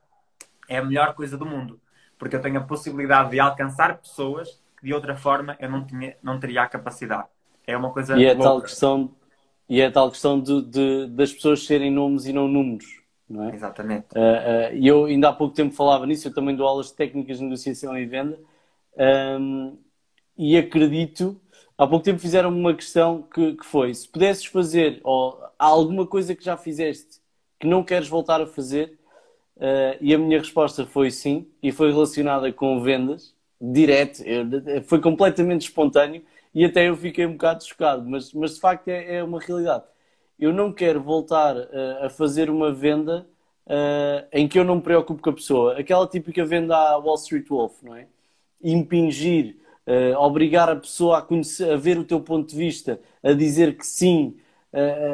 é 0.68 0.78
a 0.78 0.84
melhor 0.84 1.14
coisa 1.14 1.36
do 1.36 1.44
mundo, 1.44 1.80
porque 2.18 2.36
eu 2.36 2.40
tenho 2.40 2.58
a 2.58 2.62
possibilidade 2.62 3.30
de 3.30 3.40
alcançar 3.40 3.98
pessoas 3.98 4.61
de 4.82 4.92
outra 4.92 5.16
forma 5.16 5.56
eu 5.60 5.70
não, 5.70 5.84
tinha, 5.84 6.16
não 6.22 6.38
teria 6.40 6.62
a 6.62 6.66
capacidade. 6.66 7.28
É 7.66 7.76
uma 7.76 7.90
coisa. 7.90 8.18
E 8.18 8.24
é 8.24 8.34
louca. 8.34 8.42
tal 8.42 8.62
questão, 8.62 9.10
e 9.68 9.80
é 9.80 9.90
tal 9.90 10.10
questão 10.10 10.40
de, 10.40 10.62
de, 10.62 11.06
das 11.08 11.32
pessoas 11.32 11.64
serem 11.64 11.90
nomes 11.90 12.26
e 12.26 12.32
não 12.32 12.48
números. 12.48 13.00
Não 13.28 13.48
é? 13.48 13.54
Exatamente. 13.54 14.06
E 14.14 14.18
uh, 14.18 14.22
uh, 14.22 14.86
eu 14.86 15.04
ainda 15.06 15.28
há 15.28 15.32
pouco 15.32 15.54
tempo 15.54 15.74
falava 15.74 16.06
nisso, 16.06 16.28
eu 16.28 16.34
também 16.34 16.54
dou 16.54 16.66
aulas 16.66 16.88
de 16.88 16.94
técnicas 16.94 17.38
de 17.38 17.44
negociação 17.44 17.96
e 17.96 18.04
venda 18.04 18.38
um, 18.96 19.78
e 20.36 20.56
acredito, 20.56 21.40
há 21.76 21.86
pouco 21.86 22.04
tempo 22.04 22.18
fizeram-me 22.18 22.58
uma 22.58 22.74
questão 22.74 23.22
que, 23.22 23.54
que, 23.54 23.64
foi, 23.64 23.92
se 23.94 24.08
pudesses 24.08 24.44
fazer, 24.44 25.00
ou 25.02 25.38
há 25.58 25.66
alguma 25.66 26.06
coisa 26.06 26.34
que 26.34 26.44
já 26.44 26.56
fizeste 26.56 27.20
que 27.58 27.66
não 27.66 27.84
queres 27.84 28.08
voltar 28.08 28.40
a 28.40 28.46
fazer, 28.46 28.98
uh, 29.56 29.96
e 30.00 30.14
a 30.14 30.18
minha 30.18 30.38
resposta 30.38 30.84
foi 30.84 31.10
sim, 31.10 31.48
e 31.62 31.70
foi 31.70 31.92
relacionada 31.92 32.52
com 32.52 32.82
vendas, 32.82 33.34
direto, 33.62 34.22
foi 34.86 35.00
completamente 35.00 35.62
espontâneo 35.62 36.22
e 36.54 36.64
até 36.64 36.88
eu 36.88 36.96
fiquei 36.96 37.24
um 37.24 37.32
bocado 37.32 37.64
chocado, 37.64 38.08
mas, 38.08 38.32
mas 38.32 38.54
de 38.54 38.60
facto 38.60 38.88
é, 38.88 39.16
é 39.16 39.24
uma 39.24 39.40
realidade. 39.40 39.84
Eu 40.38 40.52
não 40.52 40.72
quero 40.72 41.00
voltar 41.00 41.56
uh, 41.56 42.04
a 42.04 42.10
fazer 42.10 42.50
uma 42.50 42.72
venda 42.72 43.26
uh, 43.66 44.26
em 44.32 44.48
que 44.48 44.58
eu 44.58 44.64
não 44.64 44.76
me 44.76 44.82
preocupo 44.82 45.22
com 45.22 45.30
a 45.30 45.34
pessoa. 45.34 45.78
Aquela 45.78 46.06
típica 46.06 46.44
venda 46.44 46.76
à 46.76 46.96
Wall 46.98 47.14
Street 47.14 47.48
Wolf, 47.48 47.82
não 47.82 47.94
é? 47.94 48.06
Impingir, 48.62 49.56
uh, 49.86 50.18
obrigar 50.18 50.68
a 50.68 50.76
pessoa 50.76 51.18
a, 51.18 51.22
conhecer, 51.22 51.70
a 51.70 51.76
ver 51.76 51.98
o 51.98 52.04
teu 52.04 52.20
ponto 52.20 52.50
de 52.50 52.56
vista, 52.56 53.00
a 53.22 53.32
dizer 53.32 53.76
que 53.76 53.86
sim, 53.86 54.36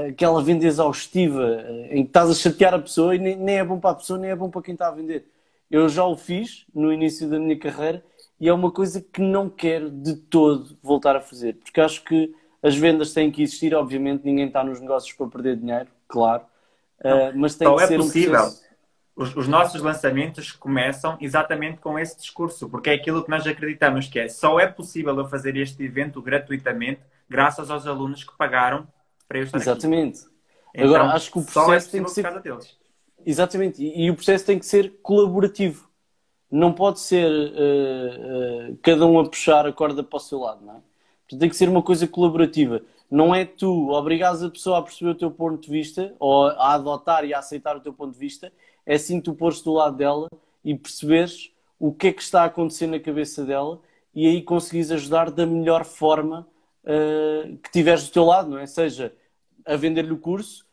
aquela 0.09 0.41
venda 0.41 0.65
exaustiva 0.65 1.67
em 1.91 2.05
que 2.05 2.11
estás 2.11 2.31
a 2.31 2.35
chatear 2.35 2.75
a 2.75 2.79
pessoa 2.79 3.17
e 3.17 3.19
nem, 3.19 3.37
nem 3.37 3.59
é 3.59 3.65
bom 3.65 3.81
para 3.81 3.91
a 3.91 3.95
pessoa, 3.97 4.17
nem 4.17 4.31
é 4.31 4.37
bom 4.37 4.49
para 4.49 4.63
quem 4.63 4.73
está 4.73 4.87
a 4.87 4.93
vender. 4.93 5.27
Eu 5.69 5.89
já 5.89 6.05
o 6.05 6.17
fiz 6.17 6.65
no 6.73 6.93
início 6.93 7.29
da 7.29 7.41
minha 7.41 7.59
carreira 7.59 8.05
e 8.41 8.49
é 8.49 8.53
uma 8.53 8.71
coisa 8.71 9.01
que 9.01 9.21
não 9.21 9.49
quero 9.49 9.91
de 9.91 10.15
todo 10.15 10.77
voltar 10.83 11.17
a 11.17 11.21
fazer, 11.21 11.55
porque 11.55 11.81
acho 11.81 12.03
que 12.05 12.35
as 12.63 12.77
vendas 12.77 13.13
têm 13.13 13.31
que 13.31 13.43
existir, 13.43 13.75
obviamente 13.75 14.25
ninguém 14.25 14.47
está 14.47 14.63
nos 14.63 14.81
negócios 14.81 15.13
para 15.13 15.27
perder 15.29 15.57
dinheiro, 15.57 15.89
claro, 16.07 16.45
uh, 17.01 17.37
mas 17.37 17.55
tem 17.55 17.67
Só 17.67 17.77
que 17.77 17.83
é 17.83 17.87
ser 17.87 17.97
possível. 17.97 18.31
um 18.31 18.43
processo... 18.43 18.69
Os, 19.17 19.35
os, 19.35 19.49
nossos 19.49 19.83
lançamentos 19.83 20.53
começam 20.53 21.19
exatamente 21.21 21.79
com 21.79 21.99
esse 21.99 22.17
discurso, 22.17 22.69
porque 22.69 22.91
é 22.91 22.95
aquilo 22.95 23.25
que 23.25 23.31
nós 23.31 23.45
acreditamos 23.45 24.07
que 24.07 24.21
é 24.21 24.29
só 24.29 24.61
é 24.61 24.67
possível 24.69 25.17
eu 25.19 25.27
fazer 25.27 25.57
este 25.57 25.83
evento 25.83 26.23
gratuitamente 26.23 27.01
graças 27.29 27.69
aos 27.69 27.85
alunos 27.85 28.23
que 28.23 28.37
pagaram 28.37 28.87
para 29.27 29.39
eu 29.39 29.45
estar 29.45 29.59
Exatamente. 29.59 30.21
Aqui. 30.21 30.31
Então, 30.73 30.95
Agora, 30.95 31.05
acho 31.15 31.33
que 31.33 31.39
o 31.39 31.45
processo 31.45 31.89
é 31.89 31.91
tem 31.91 32.05
que 32.05 32.11
ser... 32.13 32.41
Deles. 32.41 32.79
Exatamente. 33.27 33.83
E, 33.83 34.05
e 34.05 34.11
o 34.11 34.15
processo 34.15 34.47
tem 34.47 34.57
que 34.57 34.67
ser 34.67 35.01
colaborativo 35.03 35.88
não 36.51 36.73
pode 36.73 37.01
ser 37.01 37.31
uh, 37.31 38.73
uh, 38.73 38.79
cada 38.83 39.07
um 39.07 39.19
a 39.19 39.29
puxar 39.29 39.67
a 39.67 39.73
corda 39.73 40.03
para 40.03 40.17
o 40.17 40.21
seu 40.21 40.41
lado, 40.41 40.65
não 40.65 40.77
é? 40.77 40.81
Portanto, 41.23 41.41
tem 41.41 41.49
que 41.49 41.57
ser 41.57 41.69
uma 41.69 41.83
coisa 41.83 42.09
colaborativa. 42.09 42.83
Não 43.11 43.35
é 43.35 43.45
tu 43.45 43.91
obrigares 43.91 44.43
a 44.43 44.51
pessoa 44.51 44.79
a 44.79 44.83
perceber 44.83 45.11
o 45.11 45.15
teu 45.15 45.31
ponto 45.31 45.61
de 45.61 45.71
vista 45.71 46.15
ou 46.19 46.47
a 46.47 46.75
adotar 46.75 47.25
e 47.25 47.35
a 47.35 47.39
aceitar 47.39 47.77
o 47.77 47.81
teu 47.81 47.93
ponto 47.93 48.13
de 48.13 48.19
vista, 48.19 48.53
é 48.87 48.97
sim 48.97 49.21
tu 49.21 49.35
pôres 49.35 49.61
do 49.61 49.73
lado 49.73 49.97
dela 49.97 50.29
e 50.65 50.75
perceberes 50.75 51.51
o 51.79 51.93
que 51.93 52.09
é 52.09 52.13
que 52.13 52.23
está 52.23 52.43
a 52.43 52.47
acontecer 52.47 52.87
na 52.87 52.99
cabeça 52.99 53.45
dela 53.45 53.81
e 54.15 54.27
aí 54.27 54.43
conseguires 54.43 54.91
ajudar 54.91 55.31
da 55.31 55.47
melhor 55.47 55.85
forma 55.85 56.47
uh, 56.85 57.57
que 57.59 57.71
tiveres 57.71 58.05
do 58.07 58.13
teu 58.13 58.25
lado, 58.25 58.51
não 58.51 58.59
é? 58.59 58.67
Seja 58.67 59.13
a 59.65 59.77
vender-lhe 59.77 60.13
o 60.13 60.19
curso, 60.19 60.67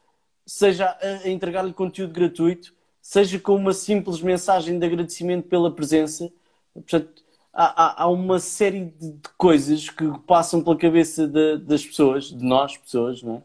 seja 0.46 0.98
a 1.02 1.30
entregar-lhe 1.30 1.74
conteúdo 1.74 2.14
gratuito, 2.14 2.74
seja 3.06 3.40
com 3.40 3.56
uma 3.56 3.72
simples 3.74 4.20
mensagem 4.22 4.80
de 4.80 4.86
agradecimento 4.86 5.48
pela 5.48 5.72
presença. 5.72 6.32
Portanto, 6.74 7.24
há, 7.54 8.04
há 8.04 8.08
uma 8.10 8.40
série 8.40 8.86
de 8.86 9.14
coisas 9.38 9.90
que 9.90 10.06
passam 10.26 10.64
pela 10.64 10.76
cabeça 10.78 11.28
de, 11.28 11.58
das 11.60 11.86
pessoas, 11.86 12.26
de 12.26 12.44
nós, 12.44 12.76
pessoas, 12.78 13.22
não 13.22 13.36
é? 13.36 13.42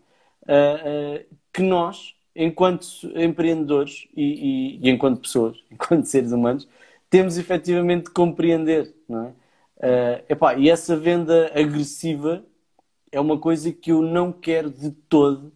Uh, 0.53 1.21
uh, 1.23 1.37
que 1.53 1.63
nós, 1.63 2.15
enquanto 2.35 2.87
empreendedores 3.15 4.09
e, 4.17 4.79
e, 4.81 4.89
e, 4.89 4.91
enquanto 4.91 5.21
pessoas, 5.21 5.63
enquanto 5.71 6.07
seres 6.07 6.33
humanos, 6.33 6.67
temos 7.11 7.37
efetivamente 7.39 8.05
de 8.07 8.13
compreender, 8.13 8.95
não 9.09 9.27
é? 9.27 9.29
Uh, 10.21 10.25
epá, 10.31 10.55
e 10.57 10.71
essa 10.71 10.97
venda 10.97 11.53
agressiva 11.55 12.45
é 13.13 13.21
uma 13.21 13.39
coisa 13.39 13.73
que 13.73 13.93
eu 13.93 14.03
não 14.03 14.33
quero 14.33 14.71
de 14.71 14.91
todo 14.91 15.53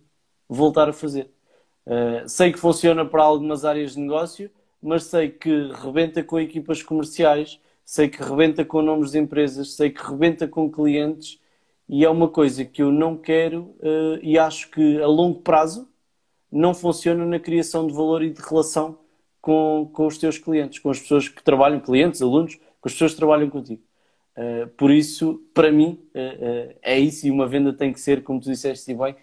voltar 0.48 0.88
a 0.90 0.92
fazer. 0.92 1.34
Uh, 1.87 2.26
sei 2.26 2.51
que 2.51 2.59
funciona 2.59 3.05
para 3.05 3.22
algumas 3.22 3.64
áreas 3.64 3.93
de 3.93 4.01
negócio, 4.01 4.51
mas 4.82 5.05
sei 5.05 5.28
que 5.28 5.70
rebenta 5.72 6.22
com 6.22 6.41
equipas 6.41 6.82
comerciais, 6.82 7.61
sei 7.85 8.09
que 8.09 8.22
rebenta 8.22 8.64
com 8.64 8.80
nomes 8.80 9.11
de 9.11 9.18
empresas, 9.18 9.74
sei 9.74 9.91
que 9.91 10.03
rebenta 10.03 10.49
com 10.49 10.70
clientes 10.70 11.39
e 11.89 12.05
é 12.05 12.09
uma 12.09 12.28
coisa 12.28 12.64
que 12.64 12.82
eu 12.82 12.91
não 12.91 13.16
quero 13.16 13.74
uh, 13.80 14.18
e 14.22 14.39
acho 14.39 14.70
que 14.70 15.01
a 15.03 15.07
longo 15.07 15.41
prazo 15.41 15.89
não 16.51 16.72
funciona 16.72 17.26
na 17.26 17.39
criação 17.39 17.87
de 17.87 17.93
valor 17.93 18.22
e 18.22 18.30
de 18.30 18.41
relação 18.41 18.99
com, 19.41 19.91
com 19.93 20.07
os 20.07 20.16
teus 20.16 20.39
clientes, 20.39 20.78
com 20.78 20.89
as 20.89 21.01
pessoas 21.01 21.28
que 21.28 21.43
trabalham, 21.43 21.80
clientes, 21.80 22.22
alunos, 22.22 22.55
com 22.80 22.89
as 22.89 22.93
pessoas 22.93 23.12
que 23.12 23.18
trabalham 23.18 23.51
contigo. 23.51 23.82
Uh, 24.37 24.68
por 24.68 24.91
isso, 24.91 25.43
para 25.53 25.70
mim, 25.70 26.01
é 26.82 26.99
isso 26.99 27.26
e 27.26 27.30
uma 27.30 27.47
venda 27.47 27.72
tem 27.72 27.93
que 27.93 28.01
ser, 28.01 28.22
como 28.22 28.41
tu 28.41 28.51
disseste 28.51 28.95
bem, 28.95 29.14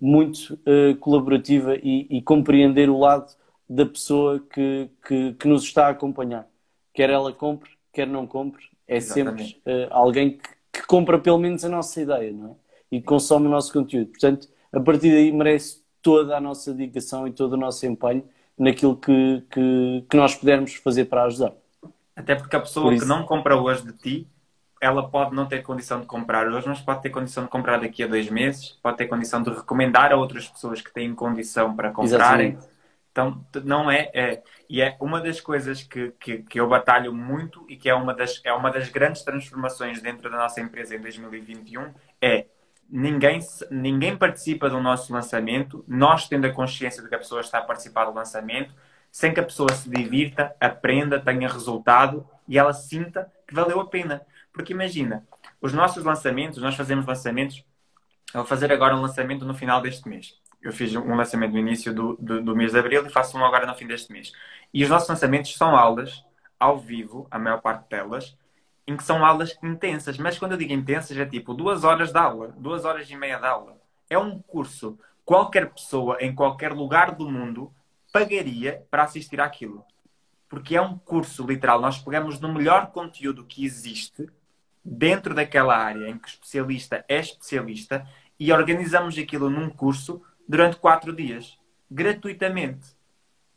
muito 0.00 0.58
uh, 0.66 0.96
colaborativa 0.98 1.76
e, 1.76 2.06
e, 2.10 2.22
compreender 2.22 2.88
o 2.90 2.98
lado 2.98 3.34
da 3.68 3.86
pessoa 3.86 4.40
que, 4.40 4.90
que, 5.06 5.32
que, 5.34 5.48
nos 5.48 5.64
está 5.64 5.86
a 5.86 5.90
acompanhar. 5.90 6.46
Quer 6.92 7.10
ela 7.10 7.32
compre, 7.32 7.70
quer 7.92 8.06
não 8.06 8.26
compre, 8.26 8.64
é 8.86 8.96
Exatamente. 8.96 9.54
sempre 9.54 9.84
uh, 9.84 9.88
alguém 9.90 10.38
que, 10.38 10.48
que, 10.72 10.86
compra 10.86 11.18
pelo 11.18 11.38
menos 11.38 11.64
a 11.64 11.68
nossa 11.68 12.00
ideia 12.00 12.32
não 12.32 12.50
é? 12.50 12.96
e 12.96 13.02
consome 13.02 13.46
o 13.46 13.50
nosso 13.50 13.72
conteúdo. 13.72 14.10
Portanto, 14.10 14.48
a 14.72 14.80
partir 14.80 15.10
daí 15.10 15.32
merece 15.32 15.82
toda 16.02 16.36
a 16.36 16.40
nossa 16.40 16.72
dedicação 16.72 17.26
e 17.26 17.32
todo 17.32 17.54
o 17.54 17.56
nosso 17.56 17.86
empenho 17.86 18.24
naquilo 18.58 18.96
que, 18.96 19.42
que, 19.50 20.04
que 20.08 20.16
nós 20.16 20.34
pudermos 20.34 20.74
fazer 20.74 21.06
para 21.06 21.24
ajudar. 21.24 21.52
Até 22.14 22.34
porque 22.34 22.56
a 22.56 22.60
pessoa 22.60 22.90
Por 22.90 22.98
que 22.98 23.04
não 23.04 23.24
compra 23.24 23.60
hoje 23.60 23.84
de 23.84 23.92
ti 23.92 24.28
ela 24.86 25.08
pode 25.08 25.34
não 25.34 25.46
ter 25.46 25.62
condição 25.62 26.00
de 26.00 26.06
comprar 26.06 26.46
hoje, 26.48 26.68
mas 26.68 26.80
pode 26.80 27.02
ter 27.02 27.10
condição 27.10 27.44
de 27.44 27.50
comprar 27.50 27.78
daqui 27.78 28.02
a 28.02 28.06
dois 28.06 28.30
meses, 28.30 28.78
pode 28.82 28.96
ter 28.96 29.06
condição 29.06 29.42
de 29.42 29.50
recomendar 29.50 30.12
a 30.12 30.16
outras 30.16 30.48
pessoas 30.48 30.80
que 30.80 30.92
têm 30.92 31.14
condição 31.14 31.74
para 31.74 31.90
comprarem. 31.90 32.52
Exatamente. 32.52 32.76
Então, 33.10 33.42
não 33.64 33.90
é, 33.90 34.10
é, 34.12 34.42
E 34.68 34.82
é 34.82 34.94
uma 35.00 35.22
das 35.22 35.40
coisas 35.40 35.82
que, 35.82 36.12
que, 36.20 36.38
que, 36.42 36.60
eu 36.60 36.68
batalho 36.68 37.14
muito 37.14 37.64
e 37.66 37.74
que 37.74 37.88
é 37.88 37.94
uma, 37.94 38.12
das, 38.12 38.42
é 38.44 38.52
uma 38.52 38.70
das 38.70 38.90
grandes 38.90 39.22
transformações 39.22 40.02
dentro 40.02 40.30
da 40.30 40.36
nossa 40.36 40.60
empresa 40.60 40.94
em 40.94 41.00
2021 41.00 41.94
é 42.20 42.44
ninguém, 42.90 43.40
ninguém 43.70 44.16
participa 44.16 44.68
do 44.68 44.80
nosso 44.80 45.12
lançamento, 45.14 45.82
nós 45.88 46.28
tendo 46.28 46.46
a 46.46 46.52
consciência 46.52 47.02
de 47.02 47.08
que 47.08 47.14
a 47.14 47.18
pessoa 47.18 47.40
está 47.40 47.58
a 47.58 47.62
participar 47.62 48.04
do 48.04 48.12
lançamento, 48.12 48.74
sem 49.10 49.32
que 49.32 49.40
a 49.40 49.44
pessoa 49.44 49.72
se 49.72 49.88
divirta, 49.88 50.54
aprenda, 50.60 51.18
tenha 51.18 51.48
resultado 51.48 52.28
e 52.46 52.58
ela 52.58 52.74
sinta 52.74 53.32
que 53.48 53.54
valeu 53.54 53.80
a 53.80 53.86
pena. 53.86 54.20
Porque 54.56 54.72
imagina, 54.72 55.22
os 55.60 55.74
nossos 55.74 56.02
lançamentos, 56.02 56.62
nós 56.62 56.74
fazemos 56.74 57.04
lançamentos, 57.04 57.62
eu 58.32 58.40
vou 58.40 58.46
fazer 58.46 58.72
agora 58.72 58.96
um 58.96 59.02
lançamento 59.02 59.44
no 59.44 59.52
final 59.52 59.82
deste 59.82 60.08
mês. 60.08 60.40
eu 60.62 60.72
fiz 60.72 60.96
um 60.96 61.14
lançamento 61.14 61.52
no 61.52 61.58
início 61.58 61.92
do, 61.94 62.16
do, 62.16 62.42
do, 62.42 62.56
mês 62.56 62.72
de 62.72 62.78
abril 62.78 63.06
e 63.06 63.10
faço 63.10 63.36
um 63.36 63.44
agora 63.44 63.66
no 63.66 63.74
fim 63.74 63.86
deste 63.86 64.10
mês. 64.10 64.32
E 64.72 64.82
os 64.82 64.88
nossos 64.88 65.10
lançamentos 65.10 65.54
são 65.54 65.76
aulas 65.76 66.24
ao 66.58 66.78
vivo, 66.78 67.28
a 67.30 67.38
maior 67.38 67.60
parte 67.60 67.86
delas, 67.90 68.34
em 68.86 68.96
que 68.96 69.04
são 69.04 69.26
aulas 69.26 69.58
intensas. 69.62 70.16
Mas 70.16 70.38
quando 70.38 70.52
eu 70.52 70.58
digo 70.58 70.72
intensas, 70.72 71.18
é 71.18 71.26
tipo 71.26 71.52
duas 71.52 71.84
horas 71.84 72.10
de 72.10 72.18
aula, 72.18 72.54
duas 72.56 72.86
horas 72.86 73.10
e 73.10 73.14
meia 73.14 73.38
de 73.38 73.46
aula. 73.46 73.78
É 74.08 74.16
um 74.16 74.40
curso. 74.40 74.98
Qualquer 75.22 75.68
pessoa, 75.68 76.16
em 76.18 76.34
qualquer 76.34 76.72
lugar 76.72 77.14
do 77.14 77.30
mundo, 77.30 77.70
pagaria 78.10 78.86
para 78.90 79.02
assistir 79.02 79.38
àquilo. 79.38 79.84
Porque 80.48 80.74
é 80.74 80.80
um 80.80 80.96
curso 80.96 81.46
literal. 81.46 81.78
Nós 81.78 81.98
pegamos 81.98 82.40
no 82.40 82.50
melhor 82.54 82.86
conteúdo 82.86 83.44
que 83.44 83.62
existe 83.62 84.26
dentro 84.88 85.34
daquela 85.34 85.76
área 85.76 86.08
em 86.08 86.16
que 86.16 86.28
o 86.28 86.30
especialista 86.30 87.04
é 87.08 87.18
especialista 87.18 88.06
e 88.38 88.52
organizamos 88.52 89.18
aquilo 89.18 89.50
num 89.50 89.68
curso 89.68 90.22
durante 90.48 90.76
quatro 90.76 91.12
dias, 91.12 91.58
gratuitamente. 91.90 92.94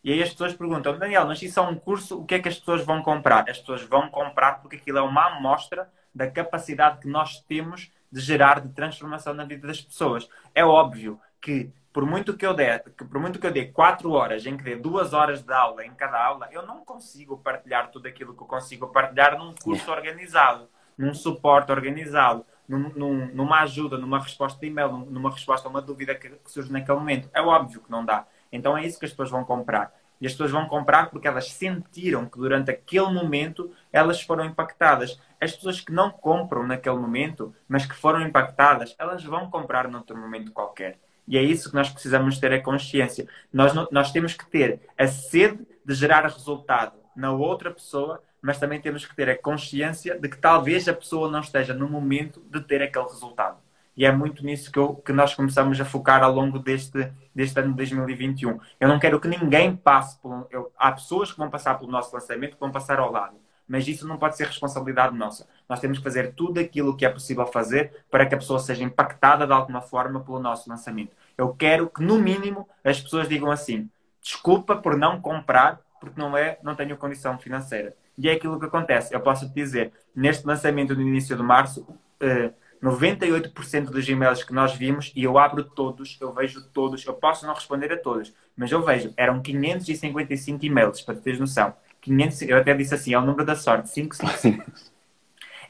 E 0.04 0.12
aí 0.12 0.24
as 0.24 0.32
pessoas 0.32 0.56
perguntam, 0.56 0.98
Daniel, 0.98 1.28
mas 1.28 1.40
isso 1.42 1.60
é 1.60 1.62
um 1.62 1.76
curso, 1.76 2.20
o 2.20 2.26
que 2.26 2.34
é 2.34 2.40
que 2.40 2.50
as 2.50 2.58
pessoas 2.58 2.84
vão 2.84 3.04
comprar? 3.04 3.48
As 3.48 3.60
pessoas 3.60 3.84
vão 3.84 4.10
comprar 4.10 4.62
porque 4.62 4.78
aquilo 4.78 4.98
é 4.98 5.02
uma 5.02 5.28
amostra 5.28 5.88
da 6.16 6.30
capacidade 6.32 7.00
que 7.00 7.08
nós 7.08 7.42
temos 7.42 7.92
de 8.12 8.20
gerar 8.20 8.60
de 8.60 8.70
transformação 8.70 9.36
na 9.36 9.46
vida 9.46 9.68
das 9.68 9.80
pessoas. 9.80 10.28
É 10.56 10.66
óbvio 10.66 11.20
que 11.40 11.72
por 11.94 12.06
muito 12.06 12.36
que 12.36 12.46
eu 12.46 12.56
dê, 12.56 12.80
que 12.80 13.06
por 13.06 13.20
muito 13.20 13.38
que 13.38 13.46
eu 13.46 13.52
dê 13.52 13.66
quatro 13.66 14.12
horas, 14.14 14.48
em 14.48 14.58
que 14.58 14.64
dê 14.64 14.76
duas 14.76 15.14
horas 15.14 15.44
de 15.44 15.54
aula 15.54 15.86
em 15.86 15.94
cada 15.94 16.24
aula, 16.24 16.48
eu 16.52 16.66
não 16.66 16.84
consigo 16.84 17.38
partilhar 17.38 17.92
tudo 17.92 18.08
aquilo 18.08 18.34
que 18.34 18.42
eu 18.42 18.48
consigo 18.48 18.88
partilhar 18.88 19.38
num 19.38 19.54
curso 19.54 19.92
organizado, 19.92 20.68
num 21.00 21.14
suporte 21.14 21.72
organizado, 21.72 22.46
num, 22.68 22.90
num, 22.90 23.28
numa 23.28 23.62
ajuda, 23.62 23.98
numa 23.98 24.20
resposta 24.20 24.60
de 24.60 24.68
e-mail, 24.68 24.92
numa 24.92 25.32
resposta 25.32 25.66
a 25.66 25.72
uma 25.72 25.82
dúvida 25.82 26.14
que, 26.14 26.28
que 26.28 26.52
surge 26.52 26.70
naquele 26.70 27.00
momento. 27.00 27.30
É 27.34 27.42
óbvio 27.42 27.80
que 27.80 27.90
não 27.90 28.04
dá. 28.04 28.28
Então 28.52 28.78
é 28.78 28.86
isso 28.86 29.00
que 29.00 29.06
as 29.06 29.12
pessoas 29.12 29.30
vão 29.30 29.46
comprar. 29.46 29.96
E 30.20 30.28
as 30.28 30.34
pessoas 30.34 30.52
vão 30.52 30.68
comprar 30.68 31.10
porque 31.10 31.26
elas 31.26 31.50
sentiram 31.54 32.26
que 32.26 32.38
durante 32.38 32.70
aquele 32.70 33.10
momento 33.14 33.72
elas 33.94 34.22
foram 34.22 34.44
impactadas. 34.44 35.18
As 35.40 35.54
pessoas 35.54 35.80
que 35.80 35.94
não 35.94 36.12
compram 36.12 36.68
naquele 36.68 36.98
momento, 36.98 37.56
mas 37.66 37.86
que 37.86 37.96
foram 37.96 38.22
impactadas, 38.22 38.94
elas 39.00 39.24
vão 39.24 39.50
comprar 39.50 39.88
noutro 39.88 40.18
momento 40.18 40.52
qualquer. 40.52 41.00
E 41.26 41.38
é 41.38 41.42
isso 41.42 41.70
que 41.70 41.76
nós 41.76 41.90
precisamos 41.90 42.38
ter 42.40 42.52
a 42.52 42.62
consciência. 42.62 43.26
Nós, 43.54 43.72
nós 43.90 44.12
temos 44.12 44.34
que 44.34 44.46
ter 44.46 44.82
a 44.98 45.08
sede 45.08 45.66
de 45.86 45.94
gerar 45.94 46.24
resultado 46.24 47.00
na 47.16 47.32
outra 47.32 47.72
pessoa, 47.72 48.22
mas 48.42 48.60
também 48.60 48.80
temos 48.80 49.06
que 49.06 49.16
ter 49.16 49.30
a 49.30 49.38
consciência 49.38 50.18
de 50.20 50.30
que 50.30 50.38
talvez 50.38 50.88
a 50.88 50.94
pessoa 50.94 51.30
não 51.30 51.40
esteja 51.40 51.74
no 51.74 51.90
momento 51.90 52.42
de 52.50 52.62
ter 52.62 52.82
aquele 52.82 53.06
resultado. 53.06 53.58
E 54.00 54.06
é 54.06 54.12
muito 54.14 54.46
nisso 54.46 54.72
que, 54.72 54.80
eu, 54.80 54.96
que 54.96 55.12
nós 55.12 55.36
começamos 55.36 55.80
a 55.82 55.84
focar 55.84 56.24
ao 56.24 56.32
longo 56.32 56.58
deste, 56.58 57.12
deste 57.36 57.60
ano 57.60 57.72
de 57.72 57.76
2021. 57.76 58.58
Eu 58.80 58.88
não 58.88 58.98
quero 58.98 59.20
que 59.20 59.28
ninguém 59.28 59.76
passe 59.76 60.18
por. 60.22 60.48
Eu, 60.50 60.72
há 60.78 60.90
pessoas 60.92 61.34
que 61.34 61.38
vão 61.38 61.50
passar 61.50 61.78
pelo 61.78 61.92
nosso 61.92 62.16
lançamento 62.16 62.54
que 62.54 62.60
vão 62.62 62.72
passar 62.72 62.98
ao 62.98 63.12
lado. 63.12 63.36
Mas 63.68 63.88
isso 63.90 64.08
não 64.08 64.18
pode 64.18 64.38
ser 64.38 64.48
responsabilidade 64.48 65.16
nossa. 65.18 65.48
Nós 65.68 65.82
temos 65.82 65.98
que 65.98 66.04
fazer 66.04 66.34
tudo 66.34 66.62
aquilo 66.62 66.96
que 66.96 67.06
é 67.06 67.10
possível 67.10 67.46
fazer 67.46 68.06
para 68.10 68.26
que 68.26 68.34
a 68.34 68.38
pessoa 68.38 68.58
seja 68.58 68.86
impactada 68.86 69.46
de 69.46 69.52
alguma 69.52 69.82
forma 69.82 70.22
pelo 70.22 70.40
nosso 70.40 70.70
lançamento. 70.70 71.12
Eu 71.38 71.54
quero 71.54 71.90
que, 71.90 72.02
no 72.02 72.18
mínimo, 72.18 72.70
as 72.84 73.02
pessoas 73.02 73.28
digam 73.28 73.52
assim: 73.52 73.90
desculpa 74.22 74.78
por 74.78 74.98
não 74.98 75.20
comprar, 75.20 75.82
porque 76.00 76.20
não, 76.20 76.38
é, 76.38 76.58
não 76.64 76.74
tenho 76.74 76.96
condição 76.96 77.38
financeira. 77.38 77.94
E 78.20 78.28
é 78.28 78.34
aquilo 78.34 78.60
que 78.60 78.66
acontece. 78.66 79.16
Eu 79.16 79.22
posso 79.22 79.48
te 79.48 79.56
dizer, 79.56 79.94
neste 80.14 80.46
lançamento 80.46 80.94
no 80.94 81.02
início 81.02 81.38
de 81.38 81.42
março, 81.42 81.82
uh, 81.82 82.54
98% 82.84 83.86
dos 83.86 84.08
e-mails 84.10 84.44
que 84.44 84.54
nós 84.54 84.76
vimos, 84.76 85.12
e 85.16 85.24
eu 85.24 85.38
abro 85.38 85.64
todos, 85.64 86.18
eu 86.20 86.34
vejo 86.34 86.62
todos, 86.74 87.06
eu 87.06 87.14
posso 87.14 87.48
não 87.48 87.54
responder 87.54 87.92
a 87.94 87.98
todos, 87.98 88.34
mas 88.58 88.72
eu 88.72 88.84
vejo, 88.84 89.14
eram 89.16 89.42
555 89.42 90.66
e-mails, 90.66 91.02
para 91.02 91.16
teres 91.16 91.40
noção. 91.40 91.74
500, 92.02 92.42
eu 92.44 92.58
até 92.58 92.74
disse 92.74 92.94
assim, 92.94 93.14
é 93.14 93.18
o 93.18 93.22
número 93.22 93.46
da 93.46 93.56
sorte, 93.56 93.90
555. 93.92 94.70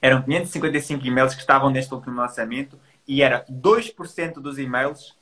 eram 0.01 0.21
555 0.21 1.05
e-mails 1.05 1.35
que 1.35 1.41
estavam 1.41 1.69
neste 1.69 1.93
último 1.93 2.15
lançamento 2.15 2.79
e 3.07 3.21
era 3.21 3.45
2% 3.45 4.33
dos 4.35 4.57
e-mails 4.57 5.17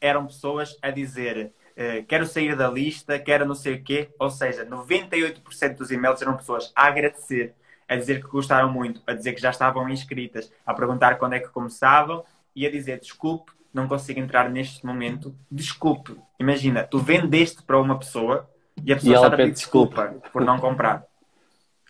eram 0.00 0.26
pessoas 0.26 0.76
a 0.80 0.90
dizer 0.90 1.52
uh, 1.78 2.04
quero 2.06 2.26
sair 2.26 2.56
da 2.56 2.68
lista, 2.68 3.18
quero 3.18 3.46
não 3.46 3.54
sei 3.54 3.76
o 3.76 3.82
quê, 3.82 4.10
ou 4.18 4.30
seja, 4.30 4.66
98% 4.66 5.76
dos 5.76 5.90
e-mails 5.90 6.20
eram 6.20 6.36
pessoas 6.36 6.72
a 6.74 6.86
agradecer 6.86 7.54
a 7.88 7.96
dizer 7.96 8.22
que 8.22 8.28
gostaram 8.28 8.70
muito, 8.70 9.00
a 9.06 9.14
dizer 9.14 9.32
que 9.32 9.40
já 9.40 9.50
estavam 9.50 9.88
inscritas, 9.88 10.52
a 10.66 10.74
perguntar 10.74 11.16
quando 11.16 11.32
é 11.32 11.40
que 11.40 11.48
começavam 11.48 12.22
e 12.54 12.66
a 12.66 12.70
dizer 12.70 13.00
desculpe, 13.00 13.50
não 13.72 13.88
consigo 13.88 14.20
entrar 14.20 14.50
neste 14.50 14.84
momento. 14.84 15.34
Desculpe. 15.50 16.16
Imagina, 16.38 16.84
tu 16.84 16.98
vendeste 16.98 17.62
para 17.62 17.80
uma 17.80 17.98
pessoa 17.98 18.48
e 18.84 18.92
a 18.92 18.96
pessoa 18.96 19.12
e 19.12 19.16
está 19.16 19.26
a 19.26 19.30
pedir 19.30 19.52
desculpa, 19.52 20.02
desculpa 20.02 20.28
por 20.30 20.44
não 20.44 20.58
comprar. 20.58 21.04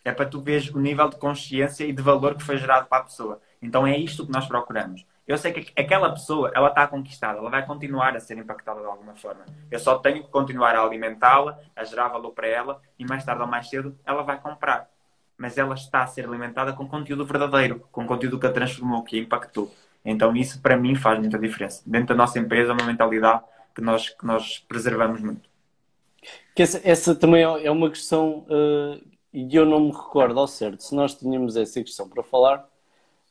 É 0.04 0.12
para 0.12 0.26
tu 0.26 0.40
veres 0.40 0.70
o 0.70 0.78
nível 0.78 1.08
de 1.08 1.16
consciência 1.16 1.84
e 1.84 1.92
de 1.92 2.00
valor 2.00 2.36
que 2.36 2.44
foi 2.44 2.56
gerado 2.56 2.86
para 2.86 2.98
a 2.98 3.04
pessoa. 3.04 3.40
Então 3.60 3.86
é 3.86 3.96
isto 3.96 4.24
que 4.24 4.32
nós 4.32 4.46
procuramos. 4.46 5.04
Eu 5.28 5.38
sei 5.38 5.52
que 5.52 5.80
aquela 5.80 6.10
pessoa, 6.10 6.50
ela 6.54 6.68
está 6.68 6.86
conquistada, 6.88 7.38
ela 7.38 7.50
vai 7.50 7.64
continuar 7.64 8.16
a 8.16 8.20
ser 8.20 8.38
impactada 8.38 8.80
de 8.80 8.86
alguma 8.86 9.14
forma. 9.14 9.44
Eu 9.70 9.78
só 9.78 9.98
tenho 9.98 10.24
que 10.24 10.30
continuar 10.30 10.74
a 10.74 10.82
alimentá-la, 10.82 11.58
a 11.76 11.84
gerar 11.84 12.08
valor 12.08 12.32
para 12.32 12.48
ela 12.48 12.80
e 12.98 13.04
mais 13.04 13.24
tarde 13.24 13.42
ou 13.42 13.48
mais 13.48 13.68
cedo 13.68 13.96
ela 14.04 14.22
vai 14.22 14.40
comprar 14.40 14.88
mas 15.38 15.56
ela 15.56 15.74
está 15.74 16.02
a 16.02 16.06
ser 16.08 16.26
alimentada 16.26 16.72
com 16.72 16.86
conteúdo 16.86 17.24
verdadeiro, 17.24 17.86
com 17.92 18.04
conteúdo 18.04 18.40
que 18.40 18.46
a 18.46 18.52
transformou, 18.52 19.04
que 19.04 19.16
a 19.16 19.22
impactou. 19.22 19.72
Então 20.04 20.34
isso 20.34 20.60
para 20.60 20.76
mim 20.76 20.96
faz 20.96 21.18
muita 21.20 21.38
diferença. 21.38 21.80
Dentro 21.86 22.08
da 22.08 22.16
nossa 22.16 22.40
empresa 22.40 22.72
é 22.72 22.74
uma 22.74 22.84
mentalidade 22.84 23.42
que 23.72 23.80
nós, 23.80 24.08
que 24.10 24.26
nós 24.26 24.58
preservamos 24.58 25.20
muito. 25.20 25.48
Que 26.56 26.62
essa, 26.62 26.80
essa 26.82 27.14
também 27.14 27.44
é, 27.44 27.66
é 27.66 27.70
uma 27.70 27.88
questão 27.88 28.44
uh, 28.48 29.00
e 29.32 29.54
eu 29.54 29.64
não 29.64 29.78
me 29.78 29.92
recordo 29.92 30.38
ao 30.40 30.48
certo 30.48 30.82
se 30.82 30.94
nós 30.94 31.14
tínhamos 31.14 31.56
essa 31.56 31.80
questão 31.80 32.08
para 32.08 32.24
falar, 32.24 32.68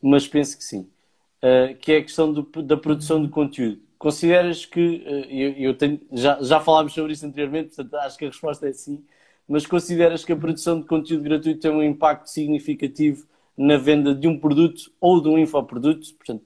mas 0.01 0.25
penso 0.25 0.57
que 0.57 0.63
sim. 0.63 0.89
Uh, 1.37 1.77
que 1.77 1.91
é 1.91 1.97
a 1.97 2.01
questão 2.01 2.33
do, 2.33 2.41
da 2.63 2.75
produção 2.75 3.21
de 3.21 3.29
conteúdo. 3.29 3.79
Consideras 3.99 4.65
que, 4.65 5.03
uh, 5.05 5.31
eu, 5.31 5.51
eu 5.53 5.77
tenho, 5.77 6.01
já, 6.11 6.41
já 6.41 6.59
falámos 6.59 6.93
sobre 6.93 7.13
isso 7.13 7.25
anteriormente, 7.25 7.75
portanto 7.75 7.95
acho 8.01 8.17
que 8.17 8.25
a 8.25 8.29
resposta 8.29 8.67
é 8.67 8.73
sim, 8.73 9.05
mas 9.47 9.65
consideras 9.65 10.25
que 10.25 10.33
a 10.33 10.35
produção 10.35 10.79
de 10.79 10.87
conteúdo 10.87 11.23
gratuito 11.23 11.59
tem 11.59 11.71
um 11.71 11.83
impacto 11.83 12.27
significativo 12.27 13.27
na 13.55 13.77
venda 13.77 14.13
de 14.13 14.27
um 14.27 14.39
produto 14.39 14.91
ou 14.99 15.21
de 15.21 15.29
um 15.29 15.37
infoproduto, 15.37 16.13
portanto, 16.15 16.43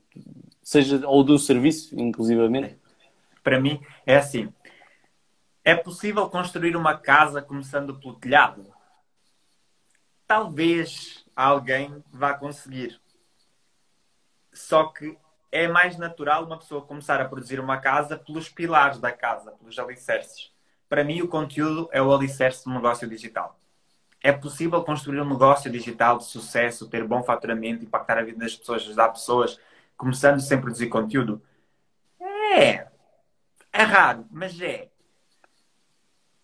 seja 0.62 1.06
ou 1.08 1.24
de 1.24 1.32
um 1.32 1.38
serviço, 1.38 2.00
inclusivamente? 2.00 2.78
Para 3.44 3.60
mim, 3.60 3.82
é 4.06 4.18
assim. 4.18 4.54
É 5.64 5.76
possível 5.76 6.30
construir 6.30 6.76
uma 6.76 6.98
casa 6.98 7.42
começando 7.42 8.00
pelo 8.00 8.16
telhado? 8.16 8.66
Talvez 10.28 11.26
alguém 11.36 12.04
vá 12.12 12.34
conseguir. 12.34 13.00
Só 14.54 14.86
que 14.86 15.18
é 15.52 15.68
mais 15.68 15.98
natural 15.98 16.46
uma 16.46 16.58
pessoa 16.58 16.82
começar 16.82 17.20
a 17.22 17.28
produzir 17.28 17.60
uma 17.60 17.78
casa 17.78 18.18
pelos 18.18 18.50
pilares 18.50 19.00
da 19.00 19.12
casa, 19.12 19.52
pelos 19.52 19.78
alicerces 19.78 20.52
para 20.92 21.06
mim, 21.06 21.22
o 21.22 21.28
conteúdo 21.30 21.88
é 21.94 22.02
o 22.02 22.14
alicerce 22.14 22.66
do 22.66 22.70
negócio 22.70 23.08
digital. 23.08 23.58
É 24.22 24.30
possível 24.34 24.84
construir 24.84 25.22
um 25.22 25.30
negócio 25.30 25.72
digital 25.72 26.18
de 26.18 26.26
sucesso, 26.26 26.90
ter 26.90 27.06
bom 27.06 27.24
faturamento, 27.24 27.86
impactar 27.86 28.18
a 28.18 28.24
vida 28.24 28.40
das 28.40 28.58
pessoas, 28.58 28.82
ajudar 28.82 29.08
pessoas, 29.08 29.58
começando 29.96 30.42
sem 30.42 30.60
produzir 30.60 30.90
conteúdo? 30.90 31.42
É. 32.20 32.90
É 33.72 33.84
raro, 33.84 34.28
mas 34.30 34.60
é. 34.60 34.91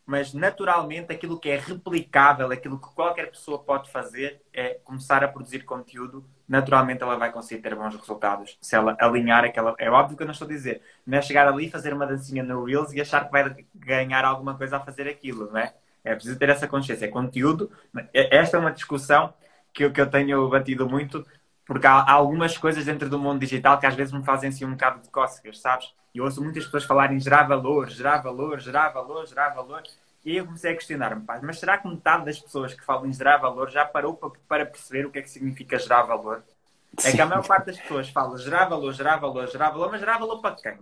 Mas 0.07 0.33
naturalmente 0.33 1.13
aquilo 1.13 1.39
que 1.39 1.49
é 1.49 1.57
replicável, 1.57 2.51
aquilo 2.51 2.79
que 2.79 2.87
qualquer 2.95 3.29
pessoa 3.29 3.59
pode 3.59 3.91
fazer 3.91 4.41
é 4.51 4.79
começar 4.83 5.23
a 5.23 5.27
produzir 5.27 5.65
conteúdo 5.65 6.25
naturalmente 6.47 7.03
ela 7.03 7.17
vai 7.17 7.31
conseguir 7.31 7.61
ter 7.61 7.75
bons 7.75 7.95
resultados. 7.95 8.57
Se 8.61 8.75
ela 8.75 8.95
alinhar 8.99 9.43
aquela. 9.43 9.75
É 9.77 9.89
óbvio 9.89 10.15
que 10.15 10.23
eu 10.23 10.27
não 10.27 10.31
estou 10.31 10.47
a 10.47 10.49
dizer. 10.49 10.81
Não 11.05 11.17
é 11.17 11.21
chegar 11.21 11.47
ali, 11.47 11.69
fazer 11.69 11.93
uma 11.93 12.07
dancinha 12.07 12.43
no 12.43 12.63
Reels 12.63 12.93
e 12.93 13.01
achar 13.01 13.25
que 13.25 13.31
vai 13.31 13.65
ganhar 13.75 14.23
alguma 14.23 14.55
coisa 14.55 14.77
a 14.77 14.79
fazer 14.79 15.07
aquilo, 15.07 15.51
não 15.51 15.59
é? 15.59 15.73
É 16.03 16.15
preciso 16.15 16.39
ter 16.39 16.49
essa 16.49 16.67
consciência. 16.67 17.05
É 17.05 17.09
conteúdo. 17.09 17.69
É, 18.13 18.37
esta 18.37 18.57
é 18.57 18.59
uma 18.59 18.71
discussão 18.71 19.33
que 19.73 19.83
eu, 19.83 19.91
que 19.91 19.99
eu 19.99 20.09
tenho 20.09 20.47
batido 20.49 20.89
muito, 20.89 21.25
porque 21.67 21.85
há, 21.85 21.95
há 21.95 22.13
algumas 22.13 22.57
coisas 22.57 22.85
dentro 22.85 23.09
do 23.09 23.19
mundo 23.19 23.39
digital 23.39 23.77
que 23.77 23.85
às 23.85 23.93
vezes 23.93 24.13
me 24.13 24.23
fazem 24.23 24.49
assim 24.49 24.65
um 24.65 24.71
bocado 24.71 25.01
de 25.01 25.09
cócegas, 25.09 25.59
sabes? 25.59 25.93
E 26.15 26.19
eu 26.19 26.23
ouço 26.23 26.41
muitas 26.41 26.63
pessoas 26.63 26.85
falarem 26.85 27.19
gerar 27.19 27.43
valor, 27.43 27.89
gerar 27.89 28.19
valor, 28.19 28.59
gerar 28.59 28.89
valor, 28.89 29.27
gerar 29.27 29.49
valor. 29.49 29.83
E 30.25 30.31
aí 30.31 30.37
eu 30.37 30.45
comecei 30.45 30.71
a 30.71 30.75
questionar-me, 30.75 31.23
mas 31.43 31.59
será 31.59 31.77
que 31.77 31.87
metade 31.87 32.25
das 32.25 32.39
pessoas 32.39 32.73
que 32.73 32.83
falam 32.83 33.05
em 33.05 33.13
gerar 33.13 33.37
valor 33.37 33.69
já 33.69 33.85
parou 33.85 34.15
para 34.47 34.65
perceber 34.65 35.05
o 35.05 35.11
que 35.11 35.19
é 35.19 35.21
que 35.21 35.29
significa 35.29 35.77
gerar 35.77 36.03
valor? 36.03 36.43
É 37.05 37.11
que 37.11 37.21
a 37.21 37.25
maior 37.25 37.45
parte 37.45 37.67
das 37.67 37.77
pessoas 37.79 38.09
fala 38.09 38.37
gerar 38.37 38.65
valor, 38.65 38.93
gerar 38.93 39.17
valor, 39.17 39.47
gerar 39.47 39.69
valor, 39.69 39.91
mas 39.91 39.99
gerar 39.99 40.17
valor 40.17 40.41
para 40.41 40.55
quem? 40.55 40.79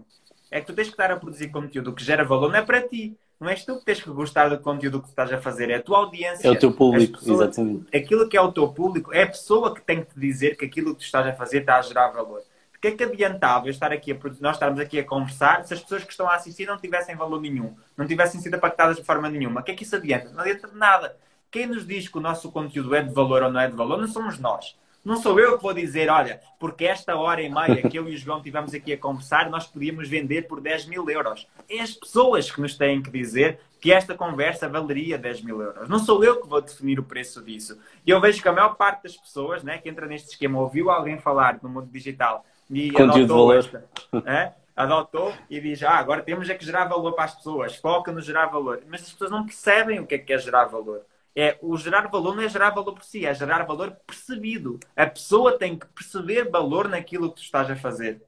É 0.49 0.61
que 0.61 0.67
tu 0.67 0.73
tens 0.73 0.87
que 0.87 0.93
estar 0.93 1.11
a 1.11 1.17
produzir 1.17 1.49
conteúdo 1.49 1.93
que 1.93 2.03
gera 2.03 2.23
valor, 2.23 2.49
não 2.49 2.59
é 2.59 2.61
para 2.61 2.87
ti. 2.87 3.17
Não 3.39 3.49
és 3.49 3.65
tu 3.65 3.77
que 3.77 3.85
tens 3.85 4.01
que 4.01 4.09
gostar 4.09 4.49
do 4.49 4.57
conteúdo 4.59 5.01
que 5.01 5.09
estás 5.09 5.31
a 5.31 5.37
fazer, 5.37 5.69
é 5.69 5.75
a 5.75 5.81
tua 5.81 5.97
audiência. 5.97 6.47
É 6.47 6.51
o 6.51 6.57
teu 6.57 6.71
público, 6.71 7.19
pessoas, 7.19 7.41
exatamente. 7.41 7.95
Aquilo 7.95 8.29
que 8.29 8.37
é 8.37 8.41
o 8.41 8.51
teu 8.51 8.67
público 8.69 9.13
é 9.13 9.23
a 9.23 9.27
pessoa 9.27 9.73
que 9.73 9.81
tem 9.81 10.01
que 10.03 10.13
te 10.13 10.19
dizer 10.19 10.55
que 10.55 10.65
aquilo 10.65 10.93
que 10.93 11.01
tu 11.01 11.05
estás 11.05 11.27
a 11.27 11.33
fazer 11.33 11.59
está 11.59 11.77
a 11.77 11.81
gerar 11.81 12.09
valor. 12.09 12.41
De 12.71 12.79
que 12.79 12.87
é 12.87 12.91
que 12.91 13.03
adiantava 13.03 13.67
eu 13.67 13.71
estar 13.71 13.91
aqui 13.91 14.13
a, 14.13 14.17
nós 14.39 14.55
estarmos 14.55 14.79
aqui 14.79 14.99
a 14.99 15.03
conversar 15.03 15.65
se 15.65 15.73
as 15.73 15.81
pessoas 15.81 16.03
que 16.05 16.11
estão 16.11 16.29
a 16.29 16.35
assistir 16.35 16.65
não 16.65 16.77
tivessem 16.77 17.15
valor 17.15 17.41
nenhum, 17.41 17.75
não 17.97 18.07
tivessem 18.07 18.39
sido 18.39 18.55
impactadas 18.55 18.95
de 18.95 19.03
forma 19.03 19.29
nenhuma? 19.29 19.59
O 19.59 19.63
que 19.63 19.71
é 19.71 19.75
que 19.75 19.83
isso 19.83 19.95
adianta? 19.97 20.29
Não 20.29 20.39
adianta 20.39 20.69
de 20.69 20.77
nada. 20.77 21.17
Quem 21.51 21.67
nos 21.67 21.85
diz 21.85 22.07
que 22.07 22.17
o 22.17 22.21
nosso 22.21 22.51
conteúdo 22.51 22.95
é 22.95 23.01
de 23.01 23.13
valor 23.13 23.43
ou 23.43 23.51
não 23.51 23.59
é 23.59 23.67
de 23.67 23.75
valor 23.75 23.97
não 23.97 24.07
somos 24.07 24.39
nós. 24.39 24.77
Não 25.05 25.17
sou 25.17 25.39
eu 25.39 25.55
que 25.55 25.61
vou 25.61 25.71
dizer, 25.71 26.09
olha, 26.09 26.41
porque 26.59 26.83
esta 26.83 27.15
hora 27.15 27.39
e 27.39 27.47
meia 27.47 27.87
que 27.87 27.95
eu 27.95 28.09
e 28.09 28.15
o 28.15 28.17
João 28.17 28.41
tivemos 28.41 28.73
aqui 28.73 28.91
a 28.91 28.97
conversar, 28.97 29.51
nós 29.51 29.67
podíamos 29.67 30.09
vender 30.09 30.47
por 30.47 30.59
10 30.59 30.87
mil 30.87 31.07
euros. 31.07 31.47
É 31.69 31.79
as 31.79 31.91
pessoas 31.91 32.49
que 32.49 32.59
nos 32.59 32.75
têm 32.75 33.03
que 33.03 33.11
dizer 33.11 33.59
que 33.79 33.93
esta 33.93 34.15
conversa 34.15 34.67
valeria 34.67 35.15
10 35.15 35.43
mil 35.43 35.61
euros. 35.61 35.87
Não 35.87 35.99
sou 35.99 36.23
eu 36.23 36.41
que 36.41 36.47
vou 36.47 36.59
definir 36.59 36.99
o 36.99 37.03
preço 37.03 37.39
disso. 37.43 37.79
E 38.03 38.09
eu 38.09 38.19
vejo 38.19 38.41
que 38.41 38.49
a 38.49 38.51
maior 38.51 38.75
parte 38.75 39.03
das 39.03 39.15
pessoas 39.15 39.61
né, 39.61 39.77
que 39.77 39.87
entra 39.87 40.07
neste 40.07 40.29
esquema 40.29 40.59
ouviu 40.59 40.89
alguém 40.89 41.19
falar 41.19 41.59
no 41.61 41.69
mundo 41.69 41.87
digital 41.91 42.43
e 42.67 42.89
Conteúdo 42.89 43.33
adotou 43.33 43.53
esta. 43.53 43.85
É? 44.25 44.53
Adotou 44.75 45.33
e 45.51 45.61
diz, 45.61 45.83
ah, 45.83 45.99
agora 45.99 46.23
temos 46.23 46.49
é 46.49 46.55
que 46.55 46.65
gerar 46.65 46.85
valor 46.85 47.13
para 47.13 47.25
as 47.25 47.35
pessoas, 47.35 47.75
foca 47.75 48.11
no 48.11 48.21
gerar 48.21 48.47
valor. 48.47 48.81
Mas 48.89 49.03
as 49.03 49.11
pessoas 49.11 49.29
não 49.29 49.45
percebem 49.45 49.99
o 49.99 50.07
que 50.07 50.15
é 50.15 50.17
que 50.17 50.33
é 50.33 50.37
gerar 50.39 50.65
valor. 50.65 51.01
É, 51.35 51.57
o 51.61 51.75
gerar 51.75 52.07
valor 52.07 52.33
não 52.33 52.43
é 52.43 52.47
gerar 52.47 52.69
valor 52.69 52.93
por 52.93 53.03
si, 53.03 53.25
é 53.25 53.33
gerar 53.33 53.63
valor 53.63 53.91
percebido. 54.07 54.79
A 54.95 55.05
pessoa 55.05 55.57
tem 55.57 55.77
que 55.77 55.85
perceber 55.87 56.49
valor 56.49 56.87
naquilo 56.87 57.29
que 57.29 57.35
tu 57.35 57.43
estás 57.43 57.69
a 57.69 57.75
fazer, 57.75 58.23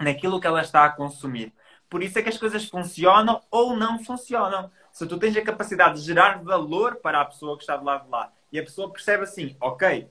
naquilo 0.00 0.40
que 0.40 0.46
ela 0.46 0.62
está 0.62 0.84
a 0.84 0.90
consumir. 0.90 1.52
Por 1.88 2.02
isso 2.02 2.18
é 2.18 2.22
que 2.22 2.28
as 2.28 2.38
coisas 2.38 2.68
funcionam 2.68 3.42
ou 3.50 3.76
não 3.76 4.02
funcionam. 4.02 4.70
Se 4.90 5.06
tu 5.06 5.18
tens 5.18 5.36
a 5.36 5.42
capacidade 5.42 6.00
de 6.00 6.06
gerar 6.06 6.42
valor 6.42 6.96
para 6.96 7.20
a 7.20 7.24
pessoa 7.26 7.56
que 7.56 7.62
está 7.62 7.76
do 7.76 7.84
lado 7.84 8.04
de 8.04 8.10
lá 8.10 8.32
e 8.50 8.58
a 8.58 8.62
pessoa 8.62 8.90
percebe 8.90 9.24
assim, 9.24 9.54
ok, 9.60 10.08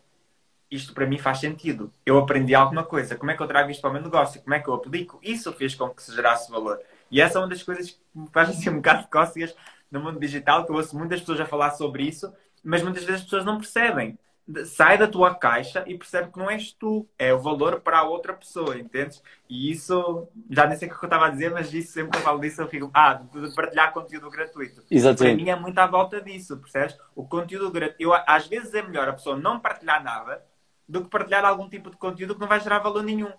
isto 0.69 0.93
para 0.93 1.05
mim 1.05 1.17
faz 1.17 1.39
sentido. 1.39 1.91
Eu 2.05 2.17
aprendi 2.17 2.53
alguma 2.53 2.83
coisa. 2.83 3.15
Como 3.15 3.31
é 3.31 3.35
que 3.35 3.41
eu 3.41 3.47
trago 3.47 3.71
isto 3.71 3.81
para 3.81 3.89
o 3.89 3.93
meu 3.93 4.01
negócio? 4.01 4.41
Como 4.41 4.53
é 4.53 4.59
que 4.59 4.67
eu 4.67 4.73
aplico? 4.73 5.19
Isso 5.21 5.51
fez 5.53 5.73
com 5.75 5.89
que 5.89 6.03
se 6.03 6.13
gerasse 6.13 6.51
valor. 6.51 6.79
E 7.09 7.21
essa 7.21 7.39
é 7.39 7.41
uma 7.41 7.47
das 7.47 7.63
coisas 7.63 7.91
que 7.91 7.99
me 8.13 8.27
faz 8.31 8.49
assim 8.49 8.69
um 8.69 8.75
bocado 8.77 9.03
de 9.03 9.09
cócegas 9.09 9.55
no 9.91 9.99
mundo 9.99 10.19
digital, 10.19 10.65
que 10.65 10.71
eu 10.71 10.75
ouço 10.75 10.97
muitas 10.97 11.19
pessoas 11.19 11.39
a 11.39 11.45
falar 11.45 11.71
sobre 11.71 12.03
isso, 12.03 12.33
mas 12.63 12.81
muitas 12.81 13.03
vezes 13.03 13.21
as 13.21 13.25
pessoas 13.25 13.45
não 13.45 13.57
percebem. 13.57 14.17
Sai 14.65 14.95
da 14.95 15.07
tua 15.07 15.33
caixa 15.33 15.83
e 15.87 15.97
percebe 15.97 16.31
que 16.31 16.37
não 16.37 16.47
és 16.47 16.71
tu, 16.71 17.07
é 17.17 17.33
o 17.33 17.39
valor 17.39 17.81
para 17.81 17.97
a 17.97 18.03
outra 18.03 18.31
pessoa, 18.31 18.77
entendes? 18.77 19.23
E 19.49 19.71
isso, 19.71 20.27
já 20.51 20.67
nem 20.67 20.77
sei 20.77 20.87
o 20.87 20.91
que 20.91 21.03
eu 21.03 21.07
estava 21.07 21.25
a 21.25 21.29
dizer, 21.29 21.49
mas 21.49 21.73
isso 21.73 21.93
sempre 21.93 22.11
que 22.11 22.17
eu 22.17 22.21
falo 22.21 22.39
disso 22.39 22.61
eu 22.61 22.67
fico, 22.67 22.91
ah, 22.93 23.13
de 23.13 23.55
partilhar 23.55 23.91
conteúdo 23.91 24.29
gratuito. 24.29 24.83
Exatamente. 24.91 25.35
Para 25.35 25.43
mim 25.43 25.49
é 25.49 25.55
muito 25.55 25.79
à 25.79 25.87
volta 25.87 26.21
disso, 26.21 26.57
percebes? 26.57 26.95
O 27.15 27.27
conteúdo 27.27 27.71
gratuito, 27.71 28.13
às 28.27 28.45
vezes 28.45 28.71
é 28.75 28.83
melhor 28.83 29.09
a 29.09 29.13
pessoa 29.13 29.35
não 29.35 29.59
partilhar 29.59 30.03
nada 30.03 30.43
do 30.87 31.01
que 31.01 31.09
partilhar 31.09 31.43
algum 31.43 31.67
tipo 31.67 31.89
de 31.89 31.97
conteúdo 31.97 32.35
que 32.35 32.41
não 32.41 32.47
vai 32.47 32.59
gerar 32.59 32.77
valor 32.77 33.01
nenhum. 33.01 33.31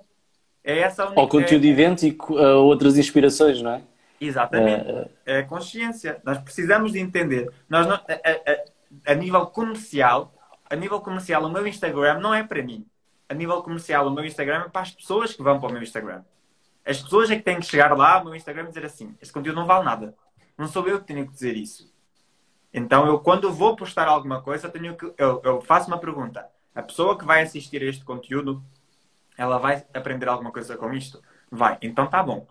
É 0.64 0.80
essa 0.80 1.04
a 1.04 1.06
única... 1.06 1.20
Ou 1.20 1.28
conteúdo 1.28 1.64
idêntico 1.64 2.36
a 2.36 2.56
outras 2.56 2.98
inspirações, 2.98 3.62
não 3.62 3.74
é? 3.74 3.82
Exatamente. 4.20 4.90
É, 4.90 5.10
é 5.26 5.38
a 5.38 5.46
consciência. 5.46 6.20
Nós 6.24 6.38
precisamos 6.38 6.92
de 6.92 6.98
entender. 6.98 7.50
Nós 7.68 7.86
não, 7.86 7.94
a, 7.94 8.00
a, 8.00 9.12
a, 9.12 9.14
nível 9.14 9.46
comercial, 9.46 10.32
a 10.68 10.76
nível 10.76 11.00
comercial, 11.00 11.44
o 11.44 11.50
meu 11.50 11.66
Instagram 11.66 12.18
não 12.18 12.34
é 12.34 12.42
para 12.42 12.62
mim. 12.62 12.86
A 13.28 13.34
nível 13.34 13.62
comercial, 13.62 14.06
o 14.06 14.10
meu 14.10 14.24
Instagram 14.24 14.64
é 14.66 14.68
para 14.68 14.82
as 14.82 14.90
pessoas 14.90 15.34
que 15.34 15.42
vão 15.42 15.58
para 15.58 15.68
o 15.68 15.72
meu 15.72 15.82
Instagram. 15.82 16.22
As 16.84 17.02
pessoas 17.02 17.30
é 17.30 17.36
que 17.36 17.42
têm 17.42 17.58
que 17.58 17.66
chegar 17.66 17.96
lá 17.96 18.14
ao 18.14 18.24
meu 18.24 18.34
Instagram 18.34 18.64
e 18.64 18.68
dizer 18.68 18.84
assim: 18.84 19.16
este 19.20 19.32
conteúdo 19.32 19.56
não 19.56 19.66
vale 19.66 19.84
nada. 19.84 20.14
Não 20.56 20.68
sou 20.68 20.86
eu 20.88 21.00
que 21.00 21.06
tenho 21.06 21.26
que 21.26 21.32
dizer 21.32 21.56
isso. 21.56 21.92
Então, 22.72 23.06
eu, 23.06 23.18
quando 23.18 23.52
vou 23.52 23.74
postar 23.74 24.06
alguma 24.06 24.42
coisa, 24.42 24.68
tenho 24.68 24.96
que, 24.96 25.12
eu, 25.18 25.40
eu 25.44 25.60
faço 25.60 25.88
uma 25.88 25.98
pergunta. 25.98 26.46
A 26.74 26.82
pessoa 26.82 27.18
que 27.18 27.24
vai 27.24 27.42
assistir 27.42 27.82
a 27.82 27.86
este 27.86 28.04
conteúdo, 28.04 28.62
ela 29.36 29.58
vai 29.58 29.84
aprender 29.94 30.28
alguma 30.28 30.52
coisa 30.52 30.76
com 30.76 30.92
isto? 30.92 31.22
Vai. 31.50 31.78
Então, 31.82 32.06
tá 32.06 32.22
bom 32.22 32.46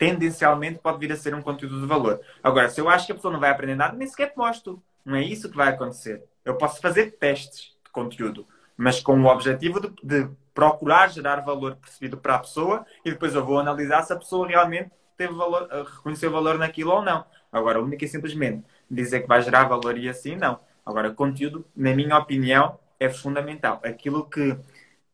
tendencialmente 0.00 0.78
pode 0.78 0.98
vir 0.98 1.12
a 1.12 1.16
ser 1.16 1.34
um 1.34 1.42
conteúdo 1.42 1.78
de 1.78 1.86
valor. 1.86 2.22
Agora, 2.42 2.70
se 2.70 2.80
eu 2.80 2.88
acho 2.88 3.04
que 3.04 3.12
a 3.12 3.14
pessoa 3.14 3.30
não 3.30 3.38
vai 3.38 3.50
aprender 3.50 3.74
nada, 3.74 3.94
nem 3.94 4.08
sequer 4.08 4.32
posto. 4.32 4.82
Não 5.04 5.14
é 5.14 5.22
isso 5.22 5.50
que 5.50 5.56
vai 5.56 5.68
acontecer. 5.68 6.24
Eu 6.42 6.56
posso 6.56 6.80
fazer 6.80 7.18
testes 7.18 7.76
de 7.84 7.90
conteúdo, 7.92 8.46
mas 8.78 8.98
com 8.98 9.20
o 9.20 9.26
objetivo 9.26 9.78
de, 9.78 9.92
de 10.02 10.30
procurar 10.54 11.10
gerar 11.10 11.40
valor 11.40 11.76
percebido 11.76 12.16
para 12.16 12.36
a 12.36 12.38
pessoa 12.38 12.86
e 13.04 13.10
depois 13.10 13.34
eu 13.34 13.44
vou 13.44 13.58
analisar 13.58 14.02
se 14.02 14.10
a 14.14 14.16
pessoa 14.16 14.48
realmente 14.48 14.90
teve 15.18 15.34
valor, 15.34 15.68
eh, 15.70 15.84
reconheceu 15.96 16.30
valor 16.30 16.56
naquilo 16.56 16.92
ou 16.92 17.02
não. 17.02 17.22
Agora, 17.52 17.78
única 17.78 18.02
e 18.02 18.08
simplesmente 18.08 18.64
dizer 18.90 19.20
que 19.20 19.28
vai 19.28 19.42
gerar 19.42 19.64
valor 19.64 19.98
e 19.98 20.08
assim, 20.08 20.34
não. 20.34 20.60
Agora, 20.84 21.10
conteúdo, 21.10 21.66
na 21.76 21.94
minha 21.94 22.16
opinião, 22.16 22.78
é 22.98 23.10
fundamental. 23.10 23.82
Aquilo 23.84 24.24
que 24.24 24.56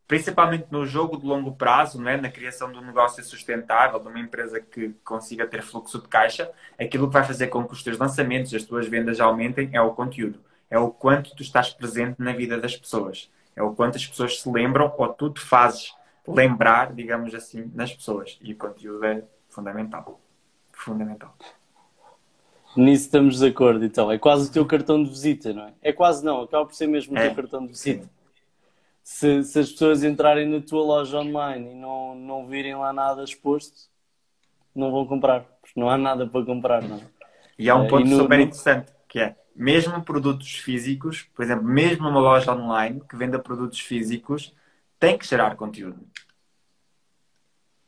principalmente 0.06 0.66
no 0.70 0.86
jogo 0.86 1.16
de 1.16 1.26
longo 1.26 1.52
prazo, 1.52 2.00
né, 2.00 2.16
na 2.16 2.30
criação 2.30 2.70
de 2.70 2.78
um 2.78 2.84
negócio 2.84 3.22
sustentável, 3.24 3.98
de 3.98 4.08
uma 4.08 4.20
empresa 4.20 4.60
que 4.60 4.90
consiga 5.04 5.46
ter 5.46 5.62
fluxo 5.62 6.00
de 6.00 6.08
caixa, 6.08 6.50
aquilo 6.78 7.08
que 7.08 7.12
vai 7.12 7.24
fazer 7.24 7.48
com 7.48 7.64
que 7.64 7.72
os 7.72 7.82
teus 7.82 7.98
lançamentos, 7.98 8.54
as 8.54 8.62
tuas 8.62 8.86
vendas 8.86 9.20
aumentem 9.20 9.70
é 9.72 9.80
o 9.80 9.92
conteúdo. 9.94 10.40
É 10.70 10.78
o 10.78 10.90
quanto 10.90 11.34
tu 11.34 11.42
estás 11.42 11.70
presente 11.70 12.16
na 12.18 12.32
vida 12.32 12.58
das 12.58 12.76
pessoas. 12.76 13.30
É 13.54 13.62
o 13.62 13.72
quanto 13.72 13.96
as 13.96 14.06
pessoas 14.06 14.40
se 14.40 14.50
lembram 14.50 14.92
ou 14.96 15.08
tu 15.08 15.30
te 15.30 15.40
fazes 15.40 15.94
lembrar, 16.26 16.92
digamos 16.92 17.34
assim, 17.34 17.70
nas 17.74 17.92
pessoas. 17.92 18.38
E 18.42 18.52
o 18.52 18.56
conteúdo 18.56 19.04
é 19.04 19.22
fundamental. 19.48 20.20
Fundamental. 20.72 21.34
Nisso 22.76 23.04
estamos 23.04 23.38
de 23.38 23.46
acordo, 23.46 23.84
então. 23.84 24.10
É 24.12 24.18
quase 24.18 24.50
o 24.50 24.52
teu 24.52 24.66
cartão 24.66 25.02
de 25.02 25.08
visita, 25.08 25.52
não 25.52 25.68
é? 25.68 25.72
É 25.82 25.92
quase 25.92 26.24
não, 26.24 26.42
acaba 26.42 26.66
por 26.66 26.74
ser 26.74 26.86
mesmo 26.86 27.14
o 27.14 27.16
teu 27.16 27.30
é. 27.30 27.34
cartão 27.34 27.62
de 27.62 27.68
visita. 27.68 28.04
Sim 28.04 28.10
se, 29.06 29.44
se 29.44 29.60
as 29.60 29.70
pessoas 29.70 30.02
entrarem 30.02 30.48
na 30.48 30.60
tua 30.60 30.82
loja 30.82 31.20
online 31.20 31.70
e 31.70 31.74
não, 31.76 32.16
não 32.16 32.48
virem 32.48 32.74
lá 32.74 32.92
nada 32.92 33.22
exposto, 33.22 33.88
não 34.74 34.90
vão 34.90 35.06
comprar, 35.06 35.42
porque 35.60 35.78
não 35.78 35.88
há 35.88 35.96
nada 35.96 36.26
para 36.26 36.44
comprar, 36.44 36.82
não 36.82 36.96
é? 36.96 37.00
E 37.56 37.70
há 37.70 37.76
um 37.76 37.84
eh, 37.84 37.88
ponto 37.88 38.04
no, 38.04 38.16
super 38.16 38.40
interessante, 38.40 38.92
que 39.08 39.20
é, 39.20 39.36
mesmo 39.54 40.02
produtos 40.02 40.56
físicos, 40.56 41.22
por 41.22 41.44
exemplo, 41.44 41.64
mesmo 41.64 42.08
uma 42.08 42.18
loja 42.18 42.52
online 42.52 43.00
que 43.08 43.16
venda 43.16 43.38
produtos 43.38 43.78
físicos, 43.78 44.52
tem 44.98 45.16
que 45.16 45.24
gerar 45.24 45.54
conteúdo. 45.54 46.04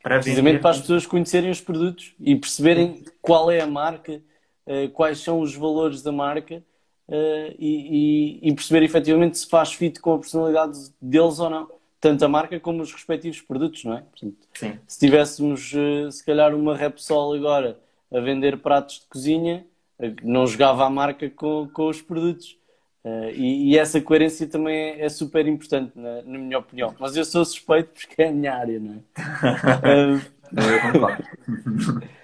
Para 0.01 0.19
Precisamente 0.19 0.53
vender... 0.53 0.61
para 0.61 0.71
as 0.71 0.79
pessoas 0.79 1.05
conhecerem 1.05 1.49
os 1.49 1.59
produtos 1.59 2.15
e 2.17 2.33
perceberem 2.37 3.03
qual 3.21 3.51
é 3.51 3.59
a 3.59 3.67
marca, 3.67 4.21
eh, 4.65 4.87
quais 4.87 5.19
são 5.19 5.41
os 5.41 5.53
valores 5.53 6.01
da 6.01 6.13
marca 6.13 6.63
uh, 7.09 7.55
e, 7.57 8.39
e, 8.41 8.53
perceber 8.53 8.83
efetivamente 8.85 9.37
se 9.37 9.47
faz 9.47 9.73
fit 9.73 9.99
com 9.99 10.13
a 10.13 10.19
personalidade 10.19 10.77
deles 11.01 11.39
ou 11.39 11.49
não. 11.49 11.67
Tanto 11.99 12.23
a 12.23 12.29
marca 12.29 12.57
como 12.59 12.81
os 12.81 12.93
respectivos 12.93 13.41
produtos, 13.41 13.83
não 13.83 13.97
é? 13.97 14.01
Portanto, 14.01 14.37
Sim. 14.53 14.79
Se 14.87 14.99
tivéssemos, 14.99 15.73
uh, 15.73 16.09
se 16.11 16.23
calhar, 16.23 16.55
uma 16.55 16.77
Repsol 16.77 17.33
agora 17.33 17.77
a 18.11 18.19
vender 18.21 18.57
pratos 18.59 19.01
de 19.01 19.07
cozinha, 19.07 19.65
uh, 19.99 20.15
não 20.23 20.47
jogava 20.47 20.85
a 20.85 20.89
marca 20.89 21.29
com, 21.29 21.67
com 21.73 21.87
os 21.87 22.01
produtos. 22.01 22.57
Uh, 23.03 23.31
e, 23.33 23.71
e, 23.71 23.77
essa 23.77 23.99
coerência 23.99 24.45
também 24.47 24.75
é, 24.75 25.05
é 25.05 25.09
super 25.09 25.47
importante, 25.47 25.91
na, 25.95 26.21
na, 26.21 26.37
minha 26.37 26.59
opinião. 26.59 26.93
Mas 26.99 27.15
eu 27.15 27.25
sou 27.25 27.43
suspeito 27.43 27.91
porque 27.93 28.21
é 28.21 28.27
a 28.27 28.31
minha 28.31 28.53
área, 28.53 28.79
não 28.79 28.93
é? 28.93 30.15
uh, 30.15 32.09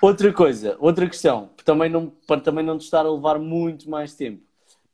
Outra 0.00 0.32
coisa, 0.32 0.76
outra 0.80 1.08
questão, 1.08 1.50
também 1.64 1.88
não, 1.88 2.12
para 2.26 2.40
também 2.40 2.64
não 2.64 2.76
te 2.76 2.82
estar 2.82 3.06
a 3.06 3.10
levar 3.10 3.38
muito 3.38 3.88
mais 3.88 4.14
tempo. 4.14 4.42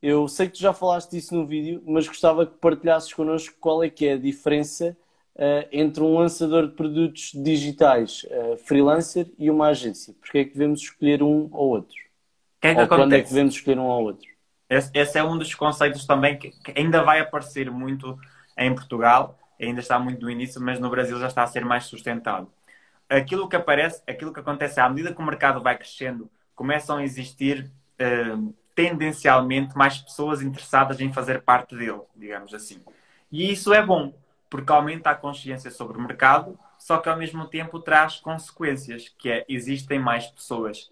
Eu 0.02 0.28
sei 0.28 0.46
que 0.46 0.54
tu 0.54 0.60
já 0.60 0.72
falaste 0.72 1.10
disso 1.10 1.34
no 1.34 1.46
vídeo, 1.46 1.82
mas 1.86 2.06
gostava 2.06 2.46
que 2.46 2.56
partilhasses 2.58 3.12
connosco 3.12 3.54
qual 3.60 3.82
é 3.82 3.90
que 3.90 4.06
é 4.06 4.12
a 4.14 4.18
diferença 4.18 4.96
uh, 5.34 5.68
entre 5.70 6.02
um 6.02 6.16
lançador 6.16 6.68
de 6.68 6.74
produtos 6.74 7.32
digitais 7.34 8.24
uh, 8.24 8.56
freelancer 8.56 9.30
e 9.38 9.50
uma 9.50 9.68
agência. 9.68 10.14
Porque 10.20 10.38
é 10.38 10.44
que 10.44 10.52
devemos 10.52 10.80
escolher 10.80 11.22
um 11.22 11.48
ou 11.52 11.70
outro? 11.70 11.96
Que 12.60 12.68
é 12.68 12.74
que 12.74 12.80
ou 12.80 12.84
acontece? 12.84 13.02
quando 13.02 13.12
é 13.12 13.20
que 13.20 13.28
devemos 13.28 13.54
escolher 13.54 13.78
um 13.78 13.86
ou 13.86 14.02
outro? 14.04 14.28
Esse, 14.70 14.90
esse 14.94 15.18
é 15.18 15.24
um 15.24 15.36
dos 15.36 15.54
conceitos 15.54 16.06
também 16.06 16.38
que, 16.38 16.50
que 16.50 16.80
ainda 16.80 17.02
vai 17.02 17.20
aparecer 17.20 17.70
muito 17.70 18.16
em 18.56 18.74
Portugal, 18.74 19.38
ainda 19.60 19.80
está 19.80 19.98
muito 19.98 20.22
no 20.22 20.30
início, 20.30 20.60
mas 20.60 20.78
no 20.78 20.88
Brasil 20.88 21.18
já 21.18 21.26
está 21.26 21.42
a 21.42 21.46
ser 21.46 21.64
mais 21.64 21.84
sustentado 21.84 22.48
aquilo 23.10 23.48
que 23.48 23.56
aparece, 23.56 24.02
aquilo 24.06 24.32
que 24.32 24.40
acontece 24.40 24.80
à 24.80 24.88
medida 24.88 25.12
que 25.12 25.20
o 25.20 25.24
mercado 25.24 25.60
vai 25.60 25.76
crescendo, 25.76 26.30
começam 26.54 26.98
a 26.98 27.02
existir 27.02 27.70
uh, 28.00 28.54
tendencialmente 28.74 29.76
mais 29.76 29.98
pessoas 29.98 30.40
interessadas 30.40 31.00
em 31.00 31.12
fazer 31.12 31.42
parte 31.42 31.76
dele, 31.76 32.02
digamos 32.14 32.54
assim. 32.54 32.80
E 33.30 33.50
isso 33.50 33.74
é 33.74 33.84
bom, 33.84 34.14
porque 34.48 34.70
aumenta 34.72 35.10
a 35.10 35.14
consciência 35.14 35.70
sobre 35.70 35.98
o 35.98 36.00
mercado, 36.00 36.58
só 36.78 36.98
que 36.98 37.08
ao 37.08 37.16
mesmo 37.16 37.46
tempo 37.46 37.80
traz 37.80 38.16
consequências, 38.20 39.08
que 39.18 39.28
é 39.28 39.44
existem 39.48 39.98
mais 39.98 40.28
pessoas 40.28 40.90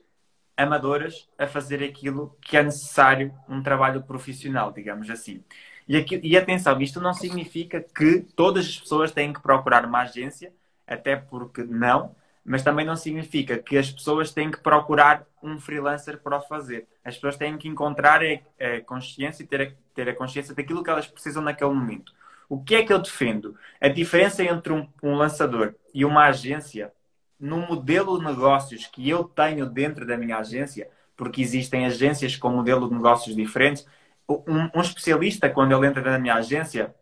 amadoras 0.57 1.29
a 1.39 1.47
fazer 1.47 1.85
aquilo 1.85 2.37
que 2.41 2.57
é 2.57 2.63
necessário 2.63 3.33
um 3.49 3.63
trabalho 3.63 4.03
profissional, 4.03 4.73
digamos 4.73 5.09
assim. 5.09 5.45
E, 5.87 5.97
aqui, 5.97 6.21
e 6.23 6.37
atenção, 6.37 6.81
isto 6.81 7.01
não 7.01 7.15
significa 7.15 7.81
que 7.81 8.21
todas 8.35 8.67
as 8.67 8.79
pessoas 8.79 9.13
têm 9.13 9.33
que 9.33 9.41
procurar 9.41 9.87
uma 9.87 10.01
agência 10.01 10.53
até 10.89 11.17
porque 11.17 11.63
não, 11.63 12.15
mas 12.45 12.63
também 12.63 12.87
não 12.87 12.97
significa 12.97 13.59
que 13.59 13.77
as 13.77 13.91
pessoas 13.91 14.33
têm 14.33 14.51
que 14.51 14.61
procurar 14.61 15.27
um 15.43 15.61
freelancer 15.61 16.19
para 16.19 16.39
o 16.39 16.41
fazer. 16.41 16.87
As 17.05 17.15
pessoas 17.15 17.37
têm 17.37 17.59
que 17.59 17.69
encontrar 17.69 18.23
a, 18.23 18.81
consciência 18.87 19.43
e 19.43 19.47
ter 19.47 19.63
a, 19.63 19.71
ter 19.95 20.09
a 20.09 20.15
consciência 20.15 20.55
daquilo 20.55 20.83
que 20.83 20.89
elas 20.89 21.07
precisam 21.07 21.43
naquele 21.43 21.73
momento. 21.73 22.13
O 22.49 22.63
que 22.63 22.75
é 22.75 22.83
que 22.83 22.93
eu 22.93 22.99
defendo? 22.99 23.55
A 23.79 23.89
diferença 23.89 24.43
entre 24.43 24.73
um, 24.73 24.89
um 25.03 25.15
lançador 25.15 25.75
e 25.93 26.05
uma 26.05 26.25
agência, 26.25 26.91
no 27.39 27.59
modelo 27.59 28.19
de 28.19 28.25
negócios 28.25 28.87
que 28.87 29.09
eu 29.09 29.25
tenho 29.25 29.67
dentro 29.67 30.07
da 30.07 30.17
minha 30.17 30.39
agência, 30.39 30.89
porque 31.15 31.43
existem 31.43 31.85
agências 31.85 32.35
com 32.35 32.49
modelo 32.49 32.89
de 32.89 32.95
negócios 32.95 33.37
diferentes, 33.37 33.87
um, 34.29 34.71
um 34.75 34.81
especialista, 34.81 35.51
quando 35.51 35.77
ele 35.77 35.87
entra 35.87 36.03
na 36.03 36.19
minha 36.19 36.35
agência, 36.35 36.95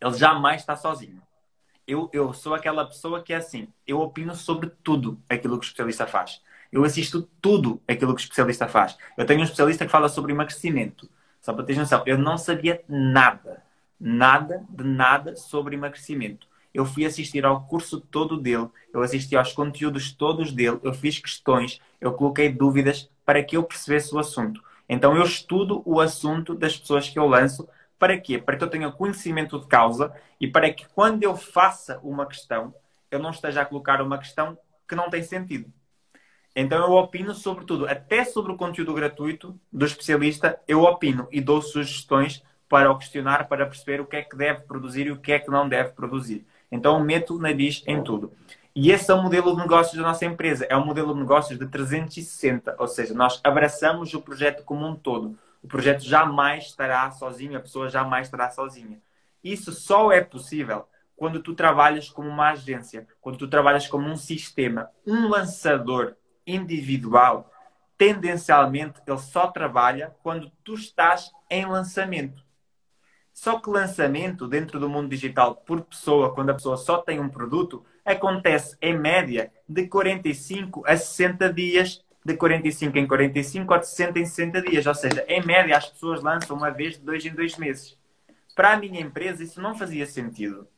ele 0.00 0.14
jamais 0.14 0.62
está 0.62 0.74
sozinho. 0.74 1.20
Eu, 1.90 2.08
eu 2.12 2.32
sou 2.32 2.54
aquela 2.54 2.84
pessoa 2.84 3.20
que 3.20 3.32
é 3.32 3.36
assim, 3.36 3.66
eu 3.84 3.98
opino 3.98 4.32
sobre 4.36 4.70
tudo 4.80 5.20
aquilo 5.28 5.58
que 5.58 5.64
o 5.64 5.66
especialista 5.66 6.06
faz. 6.06 6.40
Eu 6.70 6.84
assisto 6.84 7.28
tudo 7.40 7.82
aquilo 7.88 8.14
que 8.14 8.20
o 8.20 8.22
especialista 8.22 8.68
faz. 8.68 8.96
Eu 9.16 9.26
tenho 9.26 9.40
um 9.40 9.42
especialista 9.42 9.84
que 9.84 9.90
fala 9.90 10.08
sobre 10.08 10.30
emagrecimento. 10.30 11.10
Só 11.40 11.52
para 11.52 11.64
teres 11.64 11.80
noção, 11.80 12.04
eu 12.06 12.16
não 12.16 12.38
sabia 12.38 12.80
nada, 12.88 13.64
nada 13.98 14.64
de 14.68 14.84
nada 14.84 15.34
sobre 15.34 15.74
emagrecimento. 15.74 16.46
Eu 16.72 16.86
fui 16.86 17.04
assistir 17.04 17.44
ao 17.44 17.62
curso 17.62 18.00
todo 18.00 18.36
dele, 18.36 18.68
eu 18.94 19.02
assisti 19.02 19.34
aos 19.34 19.52
conteúdos 19.52 20.12
todos 20.12 20.52
dele, 20.52 20.78
eu 20.84 20.94
fiz 20.94 21.18
questões, 21.18 21.80
eu 22.00 22.12
coloquei 22.12 22.52
dúvidas 22.52 23.10
para 23.24 23.42
que 23.42 23.56
eu 23.56 23.64
percebesse 23.64 24.14
o 24.14 24.18
assunto. 24.20 24.62
Então 24.88 25.16
eu 25.16 25.24
estudo 25.24 25.82
o 25.84 25.98
assunto 26.00 26.54
das 26.54 26.78
pessoas 26.78 27.08
que 27.08 27.18
eu 27.18 27.26
lanço. 27.26 27.68
Para 28.00 28.18
quê? 28.18 28.38
Para 28.38 28.56
que 28.56 28.64
eu 28.64 28.70
tenha 28.70 28.90
conhecimento 28.90 29.60
de 29.60 29.66
causa 29.66 30.10
e 30.40 30.48
para 30.48 30.72
que 30.72 30.88
quando 30.88 31.22
eu 31.22 31.36
faça 31.36 32.00
uma 32.02 32.24
questão, 32.24 32.74
eu 33.10 33.18
não 33.18 33.28
esteja 33.28 33.60
a 33.60 33.64
colocar 33.66 34.00
uma 34.00 34.16
questão 34.16 34.56
que 34.88 34.94
não 34.94 35.10
tem 35.10 35.22
sentido. 35.22 35.70
Então 36.56 36.82
eu 36.82 36.92
opino 36.92 37.34
sobre 37.34 37.66
tudo, 37.66 37.86
até 37.86 38.24
sobre 38.24 38.52
o 38.52 38.56
conteúdo 38.56 38.94
gratuito 38.94 39.60
do 39.70 39.84
especialista, 39.84 40.58
eu 40.66 40.82
opino 40.82 41.28
e 41.30 41.42
dou 41.42 41.60
sugestões 41.60 42.42
para 42.70 42.90
o 42.90 42.96
questionar, 42.96 43.46
para 43.46 43.66
perceber 43.66 44.00
o 44.00 44.06
que 44.06 44.16
é 44.16 44.22
que 44.22 44.34
deve 44.34 44.62
produzir 44.62 45.08
e 45.08 45.12
o 45.12 45.18
que 45.18 45.32
é 45.32 45.38
que 45.38 45.50
não 45.50 45.68
deve 45.68 45.90
produzir. 45.90 46.46
Então 46.72 47.04
meto 47.04 47.36
o 47.36 47.38
nariz 47.38 47.82
em 47.86 48.02
tudo. 48.02 48.32
E 48.74 48.90
esse 48.90 49.10
é 49.10 49.14
o 49.14 49.22
modelo 49.22 49.54
de 49.54 49.60
negócios 49.60 49.94
da 49.94 50.04
nossa 50.04 50.24
empresa. 50.24 50.66
É 50.70 50.76
um 50.76 50.86
modelo 50.86 51.12
de 51.12 51.20
negócios 51.20 51.58
de 51.58 51.66
360, 51.66 52.76
ou 52.78 52.88
seja, 52.88 53.12
nós 53.12 53.38
abraçamos 53.44 54.14
o 54.14 54.22
projeto 54.22 54.64
como 54.64 54.86
um 54.86 54.96
todo. 54.96 55.36
O 55.62 55.68
projeto 55.68 56.02
jamais 56.02 56.64
estará 56.64 57.10
sozinho, 57.10 57.56
a 57.56 57.60
pessoa 57.60 57.88
jamais 57.88 58.26
estará 58.26 58.50
sozinha. 58.50 59.00
Isso 59.42 59.72
só 59.72 60.10
é 60.10 60.22
possível 60.22 60.86
quando 61.16 61.42
tu 61.42 61.54
trabalhas 61.54 62.08
como 62.08 62.28
uma 62.28 62.50
agência, 62.52 63.06
quando 63.20 63.36
tu 63.36 63.46
trabalhas 63.46 63.86
como 63.86 64.08
um 64.08 64.16
sistema. 64.16 64.90
Um 65.06 65.28
lançador 65.28 66.16
individual, 66.46 67.50
tendencialmente, 67.98 69.00
ele 69.06 69.18
só 69.18 69.48
trabalha 69.48 70.16
quando 70.22 70.50
tu 70.64 70.74
estás 70.74 71.30
em 71.50 71.66
lançamento. 71.66 72.42
Só 73.32 73.58
que 73.58 73.70
lançamento 73.70 74.48
dentro 74.48 74.80
do 74.80 74.88
mundo 74.88 75.08
digital 75.08 75.56
por 75.56 75.82
pessoa, 75.82 76.34
quando 76.34 76.50
a 76.50 76.54
pessoa 76.54 76.76
só 76.76 76.98
tem 76.98 77.20
um 77.20 77.28
produto, 77.28 77.84
acontece 78.04 78.76
em 78.80 78.98
média 78.98 79.52
de 79.68 79.86
45 79.86 80.84
a 80.86 80.96
60 80.96 81.52
dias, 81.52 82.04
de 82.24 82.36
45 82.36 82.98
em 82.98 83.06
45 83.06 83.72
ou 83.72 83.80
de 83.80 83.88
60 83.88 84.18
em 84.18 84.26
60 84.26 84.62
dias. 84.62 84.86
Ou 84.86 84.94
seja, 84.94 85.24
em 85.28 85.44
média 85.44 85.76
as 85.76 85.88
pessoas 85.88 86.22
lançam 86.22 86.56
uma 86.56 86.70
vez 86.70 86.94
de 86.94 87.00
dois 87.00 87.24
em 87.24 87.34
dois 87.34 87.56
meses. 87.56 87.98
Para 88.54 88.72
a 88.72 88.76
minha 88.76 89.00
empresa 89.00 89.42
isso 89.42 89.60
não 89.60 89.74
fazia 89.74 90.06
sentido. 90.06 90.68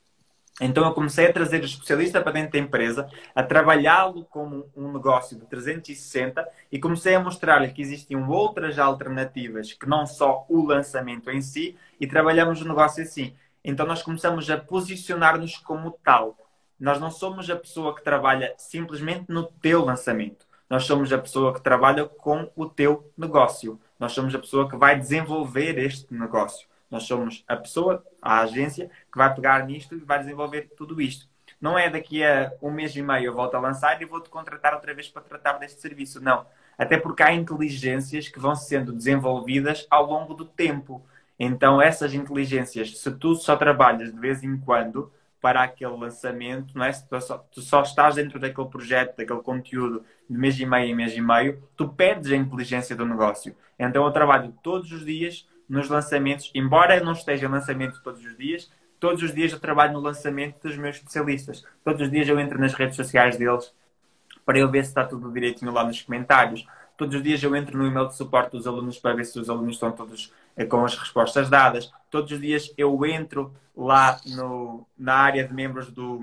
Então 0.61 0.85
eu 0.85 0.93
comecei 0.93 1.27
a 1.27 1.33
trazer 1.33 1.63
o 1.63 1.65
especialista 1.65 2.21
para 2.21 2.33
dentro 2.33 2.53
da 2.53 2.59
empresa, 2.59 3.09
a 3.35 3.43
trabalhá-lo 3.43 4.25
como 4.27 4.71
um 4.77 4.93
negócio 4.93 5.37
de 5.37 5.47
360 5.47 6.47
e 6.71 6.79
comecei 6.79 7.15
a 7.15 7.21
mostrar-lhe 7.21 7.73
que 7.73 7.81
existiam 7.81 8.29
outras 8.29 8.79
alternativas 8.79 9.73
que 9.73 9.89
não 9.89 10.07
só 10.07 10.45
o 10.49 10.65
lançamento 10.65 11.31
em 11.31 11.41
si 11.41 11.77
e 11.99 12.07
trabalhamos 12.07 12.61
o 12.61 12.69
negócio 12.69 13.03
assim. 13.03 13.35
Então 13.65 13.87
nós 13.87 14.03
começamos 14.03 14.49
a 14.51 14.59
posicionar-nos 14.59 15.57
como 15.57 15.91
tal. 16.05 16.37
Nós 16.79 17.01
não 17.01 17.11
somos 17.11 17.49
a 17.49 17.57
pessoa 17.57 17.95
que 17.95 18.05
trabalha 18.05 18.55
simplesmente 18.59 19.25
no 19.29 19.45
teu 19.45 19.85
lançamento. 19.85 20.47
Nós 20.73 20.85
somos 20.85 21.13
a 21.13 21.19
pessoa 21.19 21.53
que 21.53 21.61
trabalha 21.61 22.07
com 22.07 22.51
o 22.57 22.65
teu 22.65 23.13
negócio. 23.15 23.79
Nós 24.01 24.13
somos 24.13 24.35
a 24.35 24.39
pessoa 24.39 24.71
que 24.71 24.75
vai 24.75 24.99
desenvolver 24.99 25.77
este 25.77 26.15
negócio. 26.15 26.67
Nós 26.91 27.03
somos 27.03 27.45
a 27.47 27.57
pessoa, 27.57 28.03
a 28.23 28.41
agência, 28.41 28.91
que 29.13 29.19
vai 29.19 29.35
pegar 29.35 29.67
nisto 29.67 29.95
e 29.95 29.99
vai 29.99 30.21
desenvolver 30.21 30.73
tudo 30.75 30.99
isto. 30.99 31.29
Não 31.61 31.79
é 31.79 31.91
daqui 31.91 32.25
a 32.25 32.55
um 32.63 32.71
mês 32.71 32.97
e 32.97 33.03
meio 33.03 33.27
eu 33.27 33.35
volto 33.35 33.55
a 33.55 33.61
lançar 33.61 34.01
e 34.01 34.07
vou-te 34.07 34.31
contratar 34.31 34.73
outra 34.73 34.95
vez 34.95 35.09
para 35.09 35.21
tratar 35.21 35.59
deste 35.59 35.79
serviço. 35.79 36.23
Não. 36.23 36.47
Até 36.79 36.97
porque 36.97 37.23
há 37.23 37.35
inteligências 37.35 38.29
que 38.29 38.41
vão 38.41 38.55
sendo 38.55 38.95
desenvolvidas 38.95 39.87
ao 39.91 40.07
longo 40.07 40.33
do 40.33 40.47
tempo. 40.47 41.05
Então, 41.39 41.83
essas 41.83 42.15
inteligências, 42.15 42.99
se 42.99 43.11
tu 43.11 43.35
só 43.35 43.57
trabalhas 43.57 44.11
de 44.11 44.19
vez 44.19 44.43
em 44.43 44.57
quando 44.57 45.13
para 45.43 45.65
aquele 45.65 45.97
lançamento, 45.97 46.79
não 46.79 46.85
é? 46.85 46.93
Se 46.93 47.07
tu 47.07 47.21
só, 47.21 47.39
tu 47.51 47.61
só 47.61 47.83
estás 47.83 48.15
dentro 48.15 48.39
daquele 48.39 48.69
projeto, 48.69 49.17
daquele 49.17 49.43
conteúdo 49.43 50.05
mês 50.39 50.59
e 50.59 50.67
meio 50.67 50.87
em 50.87 50.95
mês 50.95 51.15
e 51.17 51.21
meio, 51.21 51.63
tu 51.77 51.89
perdes 51.89 52.31
a 52.33 52.37
inteligência 52.37 52.97
do 52.97 53.07
negócio. 53.07 53.55
Então, 53.79 54.05
eu 54.05 54.11
trabalho 54.11 54.55
todos 54.63 54.91
os 54.93 55.05
dias 55.05 55.49
nos 55.69 55.89
lançamentos, 55.89 56.51
embora 56.55 57.03
não 57.03 57.13
esteja 57.13 57.49
lançamento 57.49 58.03
todos 58.03 58.25
os 58.25 58.37
dias, 58.37 58.71
todos 59.01 59.23
os 59.23 59.35
dias 59.35 59.53
eu 59.53 59.59
trabalho 59.59 59.95
no 59.95 60.01
lançamento 60.01 60.63
dos 60.63 60.77
meus 60.77 60.97
especialistas. 60.97 61.65
Todos 61.85 62.03
os 62.03 62.11
dias 62.11 62.29
eu 62.29 62.39
entro 62.39 62.59
nas 62.61 62.75
redes 62.75 62.95
sociais 62.97 63.37
deles 63.37 63.73
para 64.45 64.59
eu 64.59 64.71
ver 64.71 64.85
se 64.85 64.91
está 64.91 65.05
tudo 65.05 65.33
direitinho 65.33 65.73
lá 65.73 65.85
nos 65.85 66.03
comentários. 66.03 66.67
Todos 66.97 67.17
os 67.17 67.23
dias 67.23 67.43
eu 67.43 67.55
entro 67.57 67.77
no 67.77 67.87
e-mail 67.87 68.09
de 68.09 68.17
suporte 68.17 68.53
dos 68.53 68.67
alunos 68.67 68.99
para 68.99 69.15
ver 69.15 69.25
se 69.25 69.39
os 69.39 69.49
alunos 69.49 69.75
estão 69.75 69.91
todos 69.91 70.33
eh, 70.57 70.65
com 70.65 70.85
as 70.85 70.97
respostas 70.97 71.49
dadas. 71.49 71.91
Todos 72.11 72.31
os 72.31 72.41
dias 72.41 72.73
eu 72.77 73.05
entro 73.05 73.53
lá 73.77 74.21
no, 74.37 74.87
na 74.97 75.15
área 75.15 75.47
de 75.47 75.53
membros 75.55 75.91
do, 75.91 76.21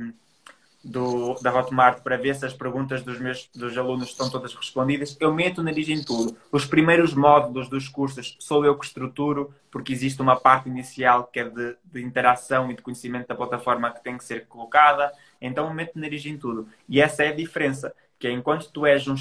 do, 0.84 1.36
da 1.42 1.54
Hotmart 1.54 2.02
para 2.02 2.18
ver 2.18 2.36
se 2.36 2.46
as 2.46 2.54
perguntas 2.54 3.04
dos 3.04 3.20
meus 3.20 3.50
dos 3.54 3.78
alunos 3.78 4.10
estão 4.10 4.30
todas 4.30 4.54
respondidas. 4.54 5.18
Eu 5.20 5.34
meto 5.34 5.60
o 5.60 5.64
nariz 5.64 5.90
em 5.90 6.02
tudo. 6.04 6.38
Os 6.52 6.66
primeiros 6.66 7.14
módulos 7.14 7.68
dos 7.68 7.88
cursos 7.88 8.38
sou 8.40 8.64
eu 8.66 8.78
que 8.78 8.86
estruturo, 8.86 9.54
porque 9.70 9.92
existe 9.92 10.22
uma 10.22 10.40
parte 10.40 10.70
inicial 10.70 11.26
que 11.26 11.40
é 11.40 11.44
de, 11.44 11.76
de 11.84 12.02
interação 12.02 12.72
e 12.72 12.76
de 12.76 12.82
conhecimento 12.82 13.28
da 13.28 13.36
plataforma 13.36 13.92
que 13.92 14.04
tem 14.04 14.18
que 14.18 14.24
ser 14.24 14.48
colocada. 14.48 15.12
Então 15.42 15.68
eu 15.68 15.74
meto 15.74 15.96
o 15.96 16.00
nariz 16.00 16.26
em 16.26 16.38
tudo. 16.38 16.68
E 16.88 17.02
essa 17.02 17.24
é 17.24 17.30
a 17.30 17.36
diferença, 17.36 17.94
que 18.18 18.28
é 18.28 18.32
enquanto 18.32 18.72
tu 18.72 18.86
és 18.86 19.08
um, 19.08 19.16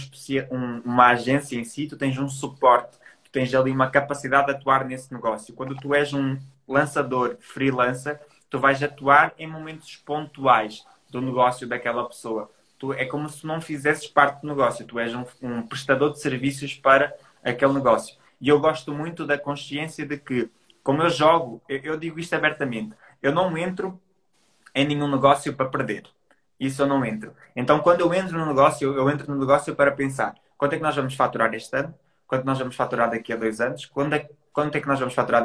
um, 0.50 0.80
uma 0.84 1.08
agência 1.08 1.56
em 1.56 1.64
si, 1.64 1.86
tu 1.86 1.96
tens 1.96 2.16
um 2.18 2.28
suporte, 2.28 2.98
tu 3.24 3.30
tens 3.32 3.52
ali 3.54 3.70
uma 3.70 3.90
capacidade 3.90 4.46
de 4.46 4.52
atuar 4.52 4.84
nesse 4.84 5.12
negócio. 5.12 5.54
Quando 5.54 5.74
tu 5.76 5.92
és 5.92 6.12
um 6.12 6.38
lançador 6.68 7.36
freelancer, 7.40 8.20
tu 8.48 8.58
vais 8.58 8.82
atuar 8.82 9.34
em 9.38 9.46
momentos 9.46 9.96
pontuais 9.96 10.84
do 11.10 11.20
negócio 11.20 11.66
daquela 11.66 12.06
pessoa. 12.06 12.50
Tu, 12.78 12.92
é 12.92 13.04
como 13.04 13.28
se 13.28 13.46
não 13.46 13.60
fizesses 13.60 14.06
parte 14.06 14.42
do 14.42 14.48
negócio. 14.48 14.86
Tu 14.86 14.98
és 14.98 15.14
um, 15.14 15.24
um 15.42 15.66
prestador 15.66 16.12
de 16.12 16.20
serviços 16.20 16.74
para 16.74 17.14
aquele 17.42 17.72
negócio. 17.72 18.16
E 18.40 18.48
eu 18.48 18.60
gosto 18.60 18.92
muito 18.92 19.26
da 19.26 19.36
consciência 19.36 20.06
de 20.06 20.16
que, 20.16 20.50
como 20.82 21.02
eu 21.02 21.10
jogo, 21.10 21.60
eu, 21.68 21.78
eu 21.78 21.96
digo 21.96 22.20
isto 22.20 22.34
abertamente, 22.34 22.94
eu 23.22 23.32
não 23.32 23.56
entro 23.58 24.00
em 24.74 24.86
nenhum 24.86 25.10
negócio 25.10 25.52
para 25.54 25.68
perder. 25.68 26.04
Isso 26.58 26.82
eu 26.82 26.86
não 26.86 27.04
entro. 27.04 27.32
Então, 27.54 27.80
quando 27.80 28.00
eu 28.00 28.12
entro 28.12 28.38
no 28.38 28.46
negócio, 28.46 28.92
eu 28.94 29.08
entro 29.10 29.32
no 29.32 29.38
negócio 29.38 29.74
para 29.74 29.90
pensar 29.92 30.34
quanto 30.56 30.72
é 30.72 30.76
que 30.76 30.82
nós 30.82 30.96
vamos 30.96 31.14
faturar 31.14 31.54
este 31.54 31.76
ano, 31.76 31.94
quanto 32.26 32.44
nós 32.44 32.58
vamos 32.58 32.74
faturar 32.74 33.10
daqui 33.10 33.32
a 33.32 33.36
dois 33.36 33.60
anos, 33.60 33.86
quando 33.86 34.14
é, 34.14 34.28
quanto 34.58 34.74
é 34.74 34.80
que 34.80 34.88
nós 34.88 34.98
vamos 34.98 35.14
faturar 35.14 35.40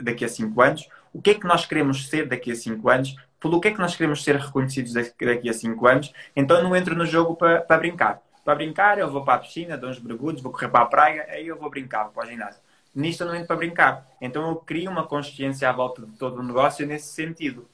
daqui 0.00 0.24
a 0.24 0.28
cinco 0.28 0.62
anos, 0.62 0.88
o 1.12 1.20
que 1.20 1.30
é 1.30 1.34
que 1.34 1.44
nós 1.44 1.66
queremos 1.66 2.06
ser 2.08 2.28
daqui 2.28 2.52
a 2.52 2.54
cinco 2.54 2.88
anos, 2.88 3.16
pelo 3.40 3.60
que 3.60 3.66
é 3.66 3.70
que 3.72 3.80
nós 3.80 3.96
queremos 3.96 4.22
ser 4.22 4.36
reconhecidos 4.36 4.92
daqui 4.92 5.50
a 5.50 5.52
5 5.52 5.84
anos, 5.88 6.12
então 6.36 6.62
não 6.62 6.76
entro 6.76 6.94
no 6.94 7.04
jogo 7.04 7.34
para, 7.34 7.60
para 7.60 7.76
brincar. 7.76 8.22
Para 8.44 8.54
brincar, 8.54 8.98
eu 9.00 9.10
vou 9.10 9.24
para 9.24 9.34
a 9.34 9.38
piscina, 9.38 9.76
dou 9.76 9.90
uns 9.90 9.98
mergulhos, 9.98 10.40
vou 10.40 10.52
correr 10.52 10.68
para 10.68 10.82
a 10.82 10.86
praia, 10.86 11.26
aí 11.28 11.48
eu 11.48 11.58
vou 11.58 11.68
brincar, 11.68 12.04
vou 12.04 12.12
para 12.12 12.28
o 12.28 12.30
ginásio. 12.30 12.60
Nisto 12.94 13.24
eu 13.24 13.26
não 13.26 13.34
entro 13.34 13.48
para 13.48 13.56
brincar. 13.56 14.06
Então 14.20 14.48
eu 14.48 14.56
crio 14.56 14.88
uma 14.88 15.04
consciência 15.04 15.68
à 15.68 15.72
volta 15.72 16.06
de 16.06 16.12
todo 16.12 16.38
o 16.38 16.42
negócio 16.42 16.86
nesse 16.86 17.08
sentido. 17.08 17.68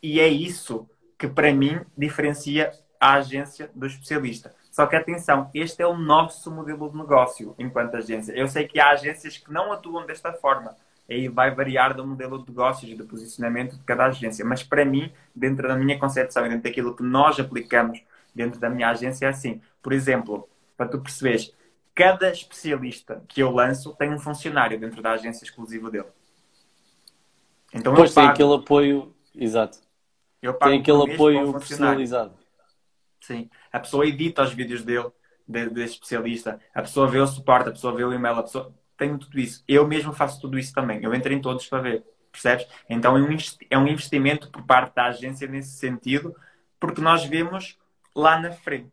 E 0.00 0.20
é 0.20 0.28
isso 0.28 0.88
que, 1.18 1.26
para 1.26 1.52
mim, 1.52 1.80
diferencia 1.96 2.70
a 3.00 3.14
agência 3.14 3.68
do 3.74 3.86
especialista. 3.86 4.54
Só 4.78 4.86
que 4.86 4.94
atenção, 4.94 5.50
este 5.52 5.82
é 5.82 5.86
o 5.88 5.96
nosso 5.96 6.52
modelo 6.52 6.88
de 6.88 6.96
negócio 6.96 7.52
enquanto 7.58 7.96
agência. 7.96 8.32
Eu 8.32 8.46
sei 8.46 8.68
que 8.68 8.78
há 8.78 8.90
agências 8.90 9.36
que 9.36 9.52
não 9.52 9.72
atuam 9.72 10.06
desta 10.06 10.32
forma 10.32 10.76
aí 11.10 11.26
vai 11.26 11.52
variar 11.52 11.96
do 11.96 12.06
modelo 12.06 12.38
de 12.38 12.48
negócios 12.48 12.88
e 12.88 12.94
do 12.94 13.04
posicionamento 13.04 13.76
de 13.76 13.82
cada 13.82 14.06
agência. 14.06 14.44
Mas 14.44 14.62
para 14.62 14.84
mim, 14.84 15.12
dentro 15.34 15.66
da 15.66 15.74
minha 15.74 15.98
concepção 15.98 16.46
e 16.46 16.48
dentro 16.48 16.62
daquilo 16.62 16.94
que 16.94 17.02
nós 17.02 17.40
aplicamos 17.40 18.00
dentro 18.32 18.60
da 18.60 18.70
minha 18.70 18.88
agência, 18.90 19.26
é 19.26 19.30
assim. 19.30 19.60
Por 19.82 19.92
exemplo, 19.92 20.48
para 20.76 20.86
tu 20.86 21.00
perceberes, 21.00 21.52
cada 21.92 22.30
especialista 22.30 23.20
que 23.26 23.42
eu 23.42 23.50
lanço 23.50 23.96
tem 23.96 24.14
um 24.14 24.18
funcionário 24.20 24.78
dentro 24.78 25.02
da 25.02 25.10
agência 25.10 25.42
exclusiva 25.42 25.90
dele. 25.90 26.06
Então 27.74 27.96
pois 27.96 28.14
tem 28.14 28.28
aquele 28.28 28.54
apoio, 28.54 29.12
exato. 29.34 29.78
tem 30.40 30.78
aquele 30.78 31.14
apoio 31.14 31.52
personalizado. 31.54 32.32
Sim. 33.20 33.50
A 33.72 33.78
pessoa 33.78 34.06
edita 34.06 34.42
os 34.42 34.52
vídeos 34.52 34.84
dele, 34.84 35.10
desse 35.46 35.94
especialista, 35.94 36.60
a 36.74 36.82
pessoa 36.82 37.06
vê 37.06 37.18
o 37.18 37.26
suporte, 37.26 37.68
a 37.68 37.72
pessoa 37.72 37.94
vê 37.94 38.04
o 38.04 38.12
e-mail, 38.12 38.36
a 38.36 38.42
pessoa 38.42 38.74
tenho 38.96 39.16
tudo 39.16 39.38
isso. 39.38 39.64
Eu 39.66 39.86
mesmo 39.86 40.12
faço 40.12 40.40
tudo 40.40 40.58
isso 40.58 40.74
também. 40.74 41.02
Eu 41.02 41.14
entro 41.14 41.32
em 41.32 41.40
todos 41.40 41.66
para 41.66 41.80
ver. 41.80 42.04
percebes? 42.32 42.66
Então 42.88 43.16
é 43.70 43.78
um 43.78 43.86
investimento 43.86 44.50
por 44.50 44.62
parte 44.62 44.94
da 44.94 45.06
agência 45.06 45.46
nesse 45.46 45.76
sentido, 45.76 46.34
porque 46.78 47.00
nós 47.00 47.24
vemos 47.24 47.78
lá 48.14 48.38
na 48.38 48.50
frente. 48.50 48.92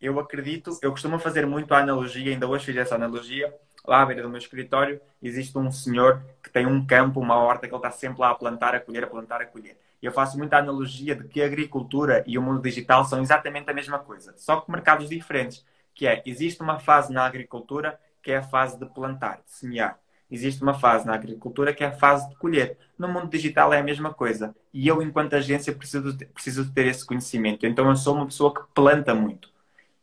Eu 0.00 0.20
acredito, 0.20 0.78
eu 0.82 0.90
costumo 0.90 1.18
fazer 1.18 1.46
muito 1.46 1.72
a 1.74 1.78
analogia, 1.78 2.32
ainda 2.32 2.46
hoje 2.46 2.66
fiz 2.66 2.76
essa 2.76 2.94
analogia, 2.94 3.52
lá 3.84 4.02
à 4.02 4.06
beira 4.06 4.22
do 4.22 4.28
meu 4.28 4.38
escritório, 4.38 5.00
existe 5.20 5.56
um 5.58 5.72
senhor 5.72 6.22
que 6.42 6.50
tem 6.50 6.66
um 6.66 6.86
campo, 6.86 7.18
uma 7.18 7.36
horta, 7.36 7.66
que 7.66 7.74
ele 7.74 7.78
está 7.78 7.90
sempre 7.90 8.20
lá 8.20 8.30
a 8.30 8.34
plantar, 8.34 8.74
a 8.74 8.80
colher, 8.80 9.04
a 9.04 9.06
plantar, 9.06 9.40
a 9.40 9.46
colher. 9.46 9.76
Eu 10.02 10.12
faço 10.12 10.38
muita 10.38 10.58
analogia 10.58 11.14
de 11.14 11.26
que 11.26 11.42
a 11.42 11.46
agricultura 11.46 12.22
e 12.26 12.38
o 12.38 12.42
mundo 12.42 12.62
digital 12.62 13.04
são 13.04 13.20
exatamente 13.20 13.70
a 13.70 13.74
mesma 13.74 13.98
coisa, 13.98 14.34
só 14.36 14.60
que 14.60 14.70
mercados 14.70 15.08
diferentes. 15.08 15.64
Que 15.94 16.06
é, 16.06 16.22
existe 16.24 16.62
uma 16.62 16.78
fase 16.78 17.12
na 17.12 17.26
agricultura 17.26 17.98
que 18.22 18.30
é 18.30 18.36
a 18.36 18.42
fase 18.42 18.78
de 18.78 18.86
plantar, 18.86 19.40
de 19.44 19.50
semear. 19.50 19.98
Existe 20.30 20.62
uma 20.62 20.74
fase 20.74 21.06
na 21.06 21.14
agricultura 21.14 21.72
que 21.72 21.82
é 21.82 21.86
a 21.86 21.92
fase 21.92 22.28
de 22.28 22.36
colher. 22.36 22.76
No 22.98 23.08
mundo 23.08 23.28
digital 23.28 23.72
é 23.72 23.78
a 23.78 23.82
mesma 23.82 24.12
coisa. 24.12 24.54
E 24.72 24.86
eu, 24.86 25.02
enquanto 25.02 25.34
agência, 25.34 25.72
preciso, 25.74 26.16
preciso 26.34 26.70
ter 26.72 26.86
esse 26.86 27.04
conhecimento. 27.04 27.66
Então, 27.66 27.88
eu 27.88 27.96
sou 27.96 28.14
uma 28.14 28.26
pessoa 28.26 28.52
que 28.52 28.60
planta 28.74 29.14
muito. 29.14 29.50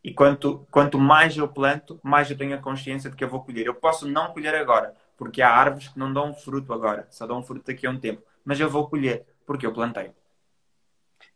E 0.04 0.14
quanto, 0.14 0.68
quanto 0.72 1.00
mais 1.00 1.38
eu 1.38 1.48
planto, 1.48 2.00
mais 2.04 2.30
eu 2.30 2.38
tenho 2.38 2.56
a 2.56 2.60
consciência 2.60 3.10
de 3.10 3.16
que 3.16 3.24
eu 3.24 3.30
vou 3.30 3.44
colher. 3.44 3.68
Eu 3.68 3.76
posso 3.76 4.08
não 4.08 4.32
colher 4.34 4.56
agora, 4.56 4.94
porque 5.18 5.42
há 5.42 5.50
árvores 5.50 5.88
que 5.88 6.00
não 6.00 6.12
dão 6.12 6.34
fruto 6.34 6.74
agora, 6.74 7.08
só 7.10 7.26
dão 7.26 7.42
fruto 7.44 7.66
daqui 7.66 7.88
a 7.88 7.90
um 7.90 8.00
tempo. 8.00 8.22
Mas 8.44 8.60
eu 8.60 8.70
vou 8.70 8.88
colher, 8.88 9.26
porque 9.46 9.66
eu 9.66 9.74
plantei. 9.74 10.12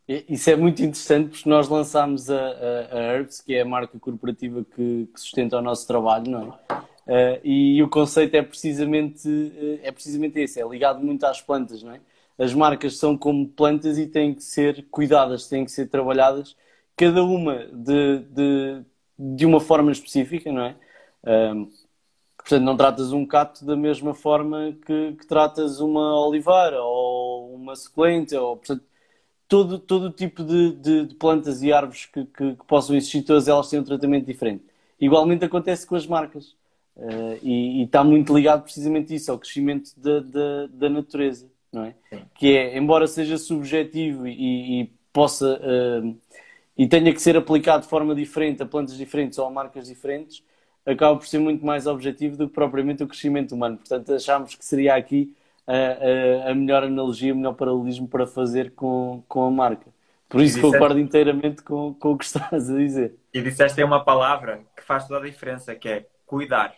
Isso 0.07 0.49
é 0.49 0.55
muito 0.55 0.81
interessante 0.81 1.29
porque 1.29 1.47
nós 1.47 1.69
lançámos 1.69 2.31
a, 2.31 2.35
a, 2.35 2.97
a 2.97 3.13
Herbs, 3.13 3.41
que 3.41 3.53
é 3.53 3.61
a 3.61 3.65
marca 3.65 3.99
corporativa 3.99 4.65
que, 4.65 5.07
que 5.13 5.19
sustenta 5.19 5.57
o 5.57 5.61
nosso 5.61 5.85
trabalho, 5.85 6.31
não 6.31 6.41
é? 6.41 6.79
Uh, 7.09 7.39
e 7.43 7.83
o 7.83 7.89
conceito 7.89 8.35
é 8.35 8.41
precisamente, 8.41 9.27
uh, 9.27 9.79
é 9.83 9.91
precisamente 9.91 10.39
esse, 10.39 10.59
é 10.59 10.67
ligado 10.67 10.99
muito 11.03 11.23
às 11.25 11.41
plantas, 11.41 11.83
não 11.83 11.91
é? 11.91 12.01
As 12.39 12.53
marcas 12.53 12.97
são 12.97 13.15
como 13.15 13.47
plantas 13.47 13.99
e 13.99 14.07
têm 14.07 14.33
que 14.33 14.43
ser 14.43 14.87
cuidadas, 14.89 15.47
têm 15.47 15.65
que 15.65 15.71
ser 15.71 15.87
trabalhadas, 15.89 16.55
cada 16.95 17.23
uma 17.23 17.67
de, 17.67 18.19
de, 18.19 18.81
de 19.17 19.45
uma 19.45 19.59
forma 19.59 19.91
específica, 19.91 20.51
não 20.51 20.63
é? 20.63 20.75
Uh, 21.23 21.69
portanto, 22.49 22.65
não 22.65 22.75
tratas 22.75 23.13
um 23.13 23.25
cato 23.25 23.63
da 23.63 23.75
mesma 23.75 24.15
forma 24.15 24.75
que, 24.85 25.13
que 25.13 25.27
tratas 25.27 25.79
uma 25.79 26.19
oliveira 26.19 26.81
ou 26.81 27.53
uma 27.53 27.75
suculenta, 27.75 28.41
ou, 28.41 28.57
portanto, 28.57 28.83
todo, 29.47 29.77
todo 29.77 30.09
tipo 30.09 30.43
de, 30.43 30.71
de, 30.73 31.05
de 31.05 31.15
plantas 31.15 31.61
e 31.61 31.71
árvores 31.71 32.07
que, 32.07 32.25
que, 32.25 32.55
que 32.55 32.65
possam 32.65 32.95
existir, 32.95 33.21
todas 33.21 33.47
elas 33.47 33.69
têm 33.69 33.79
um 33.79 33.83
tratamento 33.83 34.25
diferente. 34.25 34.63
Igualmente 34.99 35.45
acontece 35.45 35.85
com 35.85 35.95
as 35.95 36.07
marcas. 36.07 36.57
Uh, 36.97 37.39
e, 37.41 37.83
está 37.83 38.03
muito 38.03 38.35
ligado 38.35 38.63
precisamente 38.63 39.15
isso, 39.15 39.31
ao 39.31 39.39
crescimento 39.39 39.91
da, 39.95 40.19
da, 40.19 40.67
da 40.67 40.89
natureza, 40.89 41.47
não 41.71 41.85
é? 41.85 41.95
Sim. 42.09 42.21
Que 42.35 42.57
é, 42.57 42.77
embora 42.77 43.07
seja 43.07 43.37
subjetivo 43.37 44.27
e, 44.27 44.81
e 44.81 44.91
possa 45.13 45.61
uh, 45.63 46.17
e 46.77 46.87
tenha 46.87 47.13
que 47.13 47.21
ser 47.21 47.37
aplicado 47.37 47.83
de 47.83 47.89
forma 47.89 48.13
diferente 48.13 48.61
a 48.61 48.65
plantas 48.65 48.97
diferentes 48.97 49.37
ou 49.37 49.45
a 49.45 49.51
marcas 49.51 49.87
diferentes, 49.87 50.43
acaba 50.85 51.17
por 51.17 51.27
ser 51.27 51.39
muito 51.39 51.65
mais 51.65 51.87
objetivo 51.87 52.37
do 52.37 52.47
que 52.47 52.53
propriamente 52.53 53.03
o 53.03 53.07
crescimento 53.07 53.53
humano. 53.53 53.77
Portanto, 53.77 54.13
achámos 54.13 54.55
que 54.55 54.65
seria 54.65 54.95
aqui 54.95 55.35
a, 55.67 56.47
a, 56.47 56.51
a 56.51 56.55
melhor 56.55 56.83
analogia, 56.83 57.33
o 57.33 57.37
melhor 57.37 57.53
paralelismo 57.53 58.07
para 58.07 58.25
fazer 58.25 58.71
com, 58.71 59.23
com 59.27 59.45
a 59.45 59.51
marca. 59.51 59.87
Por 60.27 60.41
isso 60.41 60.55
disseste... 60.55 60.73
concordo 60.73 60.99
inteiramente 60.99 61.63
com, 61.63 61.93
com 61.95 62.11
o 62.11 62.17
que 62.17 62.25
estás 62.25 62.69
a 62.69 62.77
dizer. 62.77 63.15
E 63.33 63.41
disseste 63.41 63.79
aí 63.79 63.85
uma 63.85 64.03
palavra 64.03 64.61
que 64.75 64.83
faz 64.83 65.07
toda 65.07 65.25
a 65.25 65.29
diferença, 65.29 65.75
que 65.75 65.89
é 65.89 66.05
cuidar. 66.25 66.75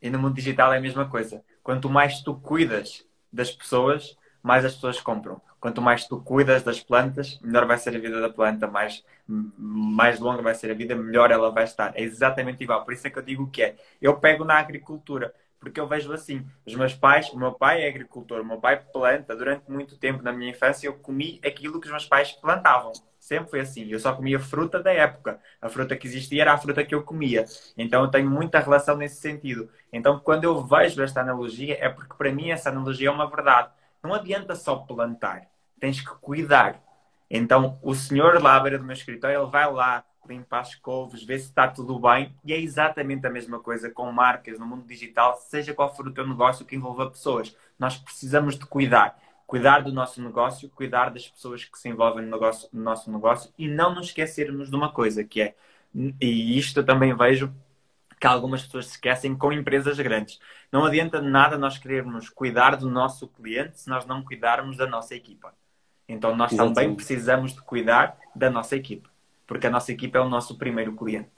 E 0.00 0.10
no 0.10 0.18
mundo 0.18 0.34
digital 0.34 0.72
é 0.72 0.78
a 0.78 0.80
mesma 0.80 1.06
coisa. 1.08 1.42
Quanto 1.62 1.88
mais 1.88 2.20
tu 2.20 2.34
cuidas 2.34 3.04
das 3.32 3.50
pessoas, 3.50 4.16
mais 4.42 4.64
as 4.64 4.74
pessoas 4.74 5.00
compram. 5.00 5.40
Quanto 5.64 5.80
mais 5.80 6.06
tu 6.06 6.20
cuidas 6.20 6.62
das 6.62 6.78
plantas, 6.78 7.40
melhor 7.40 7.64
vai 7.64 7.78
ser 7.78 7.96
a 7.96 7.98
vida 7.98 8.20
da 8.20 8.28
planta, 8.28 8.66
mais, 8.66 9.02
mais 9.26 10.20
longa 10.20 10.42
vai 10.42 10.54
ser 10.54 10.70
a 10.70 10.74
vida, 10.74 10.94
melhor 10.94 11.30
ela 11.30 11.50
vai 11.50 11.64
estar. 11.64 11.96
É 11.96 12.02
exatamente 12.02 12.62
igual. 12.62 12.84
Por 12.84 12.92
isso 12.92 13.06
é 13.06 13.10
que 13.10 13.18
eu 13.18 13.22
digo 13.22 13.50
que 13.50 13.62
é. 13.62 13.76
Eu 13.98 14.14
pego 14.18 14.44
na 14.44 14.58
agricultura, 14.58 15.32
porque 15.58 15.80
eu 15.80 15.88
vejo 15.88 16.12
assim. 16.12 16.46
Os 16.66 16.74
meus 16.74 16.92
pais, 16.92 17.30
o 17.30 17.38
meu 17.38 17.50
pai 17.50 17.82
é 17.82 17.88
agricultor, 17.88 18.42
o 18.42 18.44
meu 18.44 18.58
pai 18.58 18.78
planta. 18.92 19.34
Durante 19.34 19.70
muito 19.70 19.96
tempo 19.96 20.22
na 20.22 20.34
minha 20.34 20.50
infância 20.50 20.86
eu 20.86 20.92
comi 20.98 21.40
aquilo 21.42 21.80
que 21.80 21.86
os 21.86 21.90
meus 21.90 22.04
pais 22.04 22.32
plantavam. 22.32 22.92
Sempre 23.18 23.48
foi 23.48 23.60
assim. 23.60 23.88
Eu 23.88 23.98
só 23.98 24.12
comia 24.14 24.38
fruta 24.38 24.82
da 24.82 24.92
época. 24.92 25.40
A 25.62 25.70
fruta 25.70 25.96
que 25.96 26.06
existia 26.06 26.42
era 26.42 26.52
a 26.52 26.58
fruta 26.58 26.84
que 26.84 26.94
eu 26.94 27.02
comia. 27.02 27.46
Então 27.74 28.02
eu 28.02 28.10
tenho 28.10 28.28
muita 28.28 28.60
relação 28.60 28.98
nesse 28.98 29.18
sentido. 29.18 29.70
Então 29.90 30.20
quando 30.20 30.44
eu 30.44 30.62
vejo 30.62 31.02
esta 31.02 31.22
analogia, 31.22 31.78
é 31.80 31.88
porque 31.88 32.14
para 32.18 32.30
mim 32.30 32.50
essa 32.50 32.68
analogia 32.68 33.08
é 33.08 33.10
uma 33.10 33.30
verdade. 33.30 33.70
Não 34.02 34.12
adianta 34.12 34.54
só 34.54 34.76
plantar. 34.76 35.53
Tens 35.84 36.00
que 36.00 36.14
cuidar. 36.18 36.82
Então 37.28 37.78
o 37.82 37.94
senhor 37.94 38.42
lá 38.42 38.56
à 38.56 38.60
beira 38.60 38.78
do 38.78 38.84
meu 38.84 38.94
escritório, 38.94 39.38
ele 39.38 39.50
vai 39.50 39.70
lá, 39.70 40.02
limpa 40.26 40.58
as 40.58 40.74
couves, 40.74 41.22
vê 41.22 41.38
se 41.38 41.44
está 41.44 41.68
tudo 41.68 41.98
bem. 41.98 42.34
E 42.42 42.54
é 42.54 42.58
exatamente 42.58 43.26
a 43.26 43.30
mesma 43.30 43.60
coisa 43.60 43.90
com 43.90 44.10
marcas 44.10 44.58
no 44.58 44.64
mundo 44.64 44.86
digital, 44.86 45.36
seja 45.36 45.74
qual 45.74 45.94
for 45.94 46.08
o 46.08 46.10
teu 46.10 46.26
negócio 46.26 46.64
que 46.64 46.74
envolva 46.74 47.10
pessoas. 47.10 47.54
Nós 47.78 47.98
precisamos 47.98 48.58
de 48.58 48.64
cuidar 48.64 49.20
cuidar 49.46 49.80
do 49.82 49.92
nosso 49.92 50.22
negócio, 50.22 50.70
cuidar 50.70 51.10
das 51.10 51.28
pessoas 51.28 51.66
que 51.66 51.78
se 51.78 51.86
envolvem 51.86 52.24
no, 52.24 52.30
negócio, 52.30 52.66
no 52.72 52.82
nosso 52.82 53.12
negócio 53.12 53.52
e 53.58 53.68
não 53.68 53.94
nos 53.94 54.06
esquecermos 54.06 54.70
de 54.70 54.74
uma 54.74 54.90
coisa 54.90 55.22
que 55.22 55.42
é, 55.42 55.54
e 56.18 56.56
isto 56.56 56.80
eu 56.80 56.84
também 56.84 57.14
vejo 57.14 57.54
que 58.18 58.26
algumas 58.26 58.62
pessoas 58.62 58.86
se 58.86 58.92
esquecem 58.92 59.36
com 59.36 59.52
empresas 59.52 60.00
grandes. 60.00 60.40
Não 60.72 60.86
adianta 60.86 61.20
nada 61.20 61.58
nós 61.58 61.76
querermos 61.76 62.30
cuidar 62.30 62.74
do 62.74 62.88
nosso 62.88 63.28
cliente 63.28 63.78
se 63.78 63.90
nós 63.90 64.06
não 64.06 64.24
cuidarmos 64.24 64.78
da 64.78 64.86
nossa 64.86 65.14
equipa. 65.14 65.52
Então 66.08 66.36
nós 66.36 66.52
Exatamente. 66.52 66.74
também 66.74 66.94
precisamos 66.94 67.54
de 67.54 67.62
cuidar 67.62 68.16
da 68.34 68.50
nossa 68.50 68.76
equipa, 68.76 69.08
porque 69.46 69.66
a 69.66 69.70
nossa 69.70 69.92
equipa 69.92 70.18
é 70.18 70.20
o 70.20 70.28
nosso 70.28 70.56
primeiro 70.58 70.94
cliente. 70.94 71.30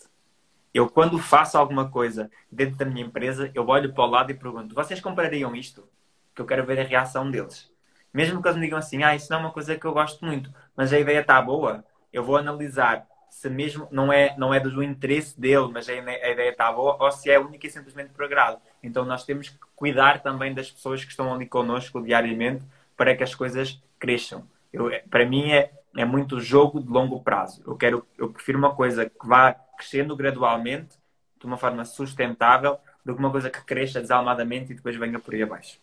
Eu, 0.74 0.90
quando 0.90 1.18
faço 1.18 1.56
alguma 1.56 1.88
coisa 1.88 2.30
dentro 2.50 2.76
da 2.76 2.84
minha 2.84 3.06
empresa, 3.06 3.50
eu 3.54 3.66
olho 3.66 3.94
para 3.94 4.04
o 4.04 4.10
lado 4.10 4.30
e 4.30 4.34
pergunto: 4.34 4.74
vocês 4.74 5.00
comprariam 5.00 5.54
isto? 5.54 5.88
Que 6.34 6.42
eu 6.42 6.46
quero 6.46 6.66
ver 6.66 6.80
a 6.80 6.84
reação 6.84 7.30
deles. 7.30 7.70
Mesmo 8.12 8.42
que 8.42 8.48
eles 8.48 8.58
me 8.58 8.64
digam 8.66 8.78
assim, 8.78 9.02
ah, 9.02 9.14
isso 9.14 9.30
não 9.30 9.38
é 9.38 9.40
uma 9.42 9.52
coisa 9.52 9.76
que 9.76 9.86
eu 9.86 9.92
gosto 9.92 10.24
muito, 10.24 10.52
mas 10.76 10.92
a 10.92 10.98
ideia 10.98 11.20
está 11.20 11.40
boa, 11.40 11.84
eu 12.12 12.24
vou 12.24 12.36
analisar 12.36 13.06
se 13.36 13.50
mesmo 13.50 13.86
não 13.90 14.10
é, 14.10 14.34
não 14.38 14.54
é 14.54 14.58
do 14.58 14.82
interesse 14.82 15.38
dele, 15.38 15.68
mas 15.70 15.88
a, 15.88 15.92
a 15.92 15.96
ideia 15.96 16.50
está 16.50 16.72
boa, 16.72 16.96
ou 16.98 17.12
se 17.12 17.30
é 17.30 17.38
única 17.38 17.66
e 17.66 17.70
simplesmente 17.70 18.10
por 18.10 18.24
agrado. 18.24 18.58
Então 18.82 19.04
nós 19.04 19.24
temos 19.24 19.50
que 19.50 19.58
cuidar 19.74 20.22
também 20.22 20.54
das 20.54 20.70
pessoas 20.70 21.04
que 21.04 21.10
estão 21.10 21.34
ali 21.34 21.46
connosco 21.46 22.02
diariamente 22.02 22.64
para 22.96 23.14
que 23.14 23.22
as 23.22 23.34
coisas 23.34 23.78
cresçam. 23.98 24.46
Eu, 24.76 24.90
para 25.10 25.26
mim 25.26 25.50
é, 25.52 25.72
é 25.96 26.04
muito 26.04 26.40
jogo 26.40 26.80
de 26.80 26.88
longo 26.88 27.20
prazo. 27.20 27.62
Eu 27.66 27.76
quero, 27.76 28.06
eu 28.18 28.30
prefiro 28.30 28.58
uma 28.58 28.74
coisa 28.74 29.08
que 29.08 29.26
vá 29.26 29.54
crescendo 29.76 30.16
gradualmente, 30.16 30.96
de 31.38 31.46
uma 31.46 31.56
forma 31.56 31.84
sustentável, 31.84 32.78
do 33.04 33.14
que 33.14 33.20
uma 33.20 33.30
coisa 33.30 33.50
que 33.50 33.64
cresça 33.64 34.00
desalmadamente 34.00 34.72
e 34.72 34.74
depois 34.74 34.96
venha 34.96 35.18
por 35.18 35.34
aí 35.34 35.42
abaixo 35.42 35.78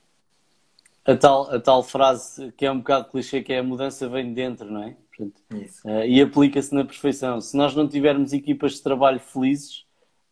a 1.05 1.15
tal, 1.15 1.53
a 1.53 1.59
tal 1.59 1.83
frase 1.83 2.51
que 2.53 2.65
é 2.65 2.71
um 2.71 2.77
bocado 2.77 3.09
clichê, 3.09 3.41
que 3.41 3.53
é 3.53 3.59
a 3.59 3.63
mudança 3.63 4.07
vem 4.07 4.29
de 4.29 4.33
dentro, 4.33 4.71
não 4.71 4.83
é? 4.83 4.95
Portanto, 5.15 5.41
uh, 5.85 6.05
e 6.05 6.21
aplica-se 6.21 6.73
na 6.73 6.83
perfeição. 6.83 7.39
Se 7.39 7.55
nós 7.55 7.75
não 7.75 7.87
tivermos 7.87 8.33
equipas 8.33 8.73
de 8.73 8.81
trabalho 8.81 9.19
felizes, 9.19 9.85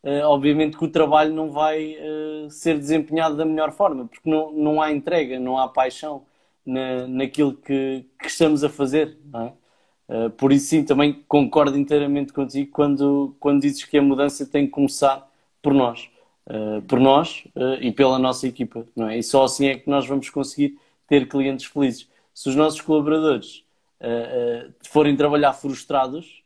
uh, 0.03 0.25
obviamente 0.25 0.77
que 0.77 0.85
o 0.85 0.89
trabalho 0.89 1.33
não 1.33 1.51
vai 1.51 1.97
uh, 1.97 2.49
ser 2.49 2.79
desempenhado 2.79 3.35
da 3.35 3.45
melhor 3.45 3.71
forma, 3.71 4.07
porque 4.07 4.29
não, 4.29 4.51
não 4.51 4.81
há 4.81 4.91
entrega, 4.91 5.39
não 5.39 5.57
há 5.57 5.67
paixão 5.67 6.25
na, 6.65 7.07
naquilo 7.07 7.55
que, 7.55 8.05
que 8.19 8.27
estamos 8.27 8.63
a 8.63 8.69
fazer, 8.69 9.17
é? 9.35 10.29
por 10.37 10.51
isso, 10.51 10.67
sim, 10.67 10.83
também 10.83 11.23
concordo 11.27 11.77
inteiramente 11.77 12.33
contigo 12.33 12.69
quando, 12.71 13.35
quando 13.39 13.61
dizes 13.61 13.83
que 13.85 13.97
a 13.97 14.01
mudança 14.01 14.45
tem 14.45 14.65
que 14.65 14.71
começar 14.71 15.29
por 15.61 15.73
nós. 15.73 16.09
Eh, 16.51 16.81
por 16.87 16.99
nós 16.99 17.45
uh, 17.55 17.75
e 17.79 17.91
pela 17.91 18.17
nossa 18.17 18.47
equipa, 18.47 18.85
não 18.95 19.07
é? 19.07 19.17
E 19.17 19.23
só 19.23 19.45
assim 19.45 19.67
é 19.67 19.77
que 19.77 19.89
nós 19.89 20.07
vamos 20.07 20.29
conseguir 20.29 20.77
ter 21.07 21.27
clientes 21.29 21.65
felizes. 21.65 22.09
Se 22.33 22.49
os 22.49 22.55
nossos 22.55 22.81
colaboradores 22.81 23.63
uh, 24.01 24.73
forem 24.89 25.15
trabalhar 25.15 25.53
frustrados, 25.53 26.43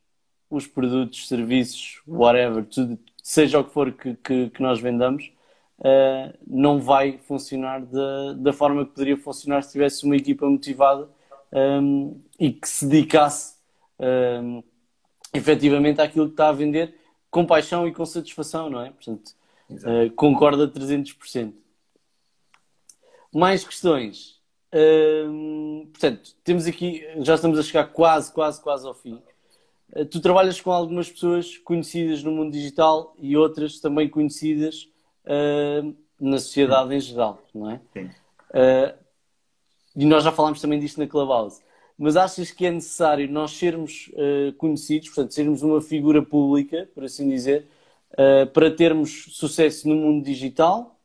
os 0.50 0.68
produtos, 0.68 1.28
serviços, 1.28 2.02
whatever, 2.08 2.66
tudo, 2.66 3.00
seja 3.24 3.60
o 3.60 3.64
que 3.64 3.74
for 3.74 3.92
que, 3.94 4.16
que, 4.16 4.50
que 4.52 4.62
nós 4.62 4.80
vendamos, 4.80 5.32
não 6.48 6.80
vai 6.80 7.18
funcionar 7.18 7.86
da, 7.86 8.34
da 8.34 8.54
forma 8.54 8.86
que 8.86 8.92
poderia 8.92 9.18
funcionar 9.18 9.62
se 9.62 9.74
tivesse 9.74 10.06
uma 10.06 10.16
equipa 10.16 10.50
motivada 10.50 11.10
um, 11.52 11.58
ehm, 11.60 12.22
e 12.40 12.52
que 12.54 12.68
se 12.68 12.86
dedicasse 12.86 13.56
um, 14.00 14.06
ehm, 14.06 14.64
efetivamente 15.34 16.02
àquilo 16.02 16.28
que 16.28 16.34
está 16.34 16.50
a 16.50 16.54
vender 16.54 16.96
com 17.30 17.46
paixão 17.46 17.88
e 17.88 17.94
com 17.94 18.06
satisfação, 18.06 18.70
não 18.70 18.82
é? 18.82 18.90
Portanto, 18.90 19.36
Uh, 19.70 20.12
concordo 20.16 20.64
a 20.64 20.68
300%. 20.68 21.54
Mais 23.34 23.64
questões. 23.64 24.40
Uh, 24.74 25.88
portanto, 25.88 26.36
temos 26.44 26.68
aqui, 26.68 27.06
já 27.20 27.36
estamos 27.36 27.58
a 27.58 27.64
chegar 27.64 27.86
quase, 27.86 28.32
quase, 28.32 28.62
quase 28.62 28.86
ao 28.86 28.94
fim. 28.94 29.22
Uh, 29.92 30.06
tu 30.06 30.22
trabalhas 30.22 30.62
com 30.62 30.72
algumas 30.72 31.10
pessoas 31.10 31.58
conhecidas 31.58 32.24
no 32.24 32.32
mundo 32.32 32.52
digital 32.52 33.16
e 33.20 33.36
outras 33.36 33.80
também 33.80 34.08
conhecidas 34.08 34.88
na 36.20 36.38
sociedade 36.38 36.94
em 36.94 37.00
geral, 37.00 37.42
não 37.54 37.72
é? 37.72 37.82
Sim. 37.94 38.10
e 39.96 40.06
nós 40.06 40.24
já 40.24 40.32
falámos 40.32 40.62
também 40.62 40.80
disto 40.80 41.00
na 41.00 41.08
Clubhouse, 41.08 41.62
mas 41.98 42.18
achas 42.18 42.52
que 42.52 42.66
é 42.66 42.72
necessário 42.72 43.30
nós 43.32 43.52
sermos 43.52 44.12
uh, 44.14 44.54
conhecidos, 44.54 45.10
portanto, 45.10 45.34
sermos 45.34 45.62
uma 45.62 45.82
figura 45.82 46.22
pública, 46.22 46.90
por 46.94 47.06
assim 47.06 47.30
dizer, 47.30 47.68
uh, 48.12 48.48
para 48.48 48.70
termos 48.70 49.28
sucesso 49.32 49.88
no 49.88 49.96
mundo 49.96 50.24
digital 50.24 51.00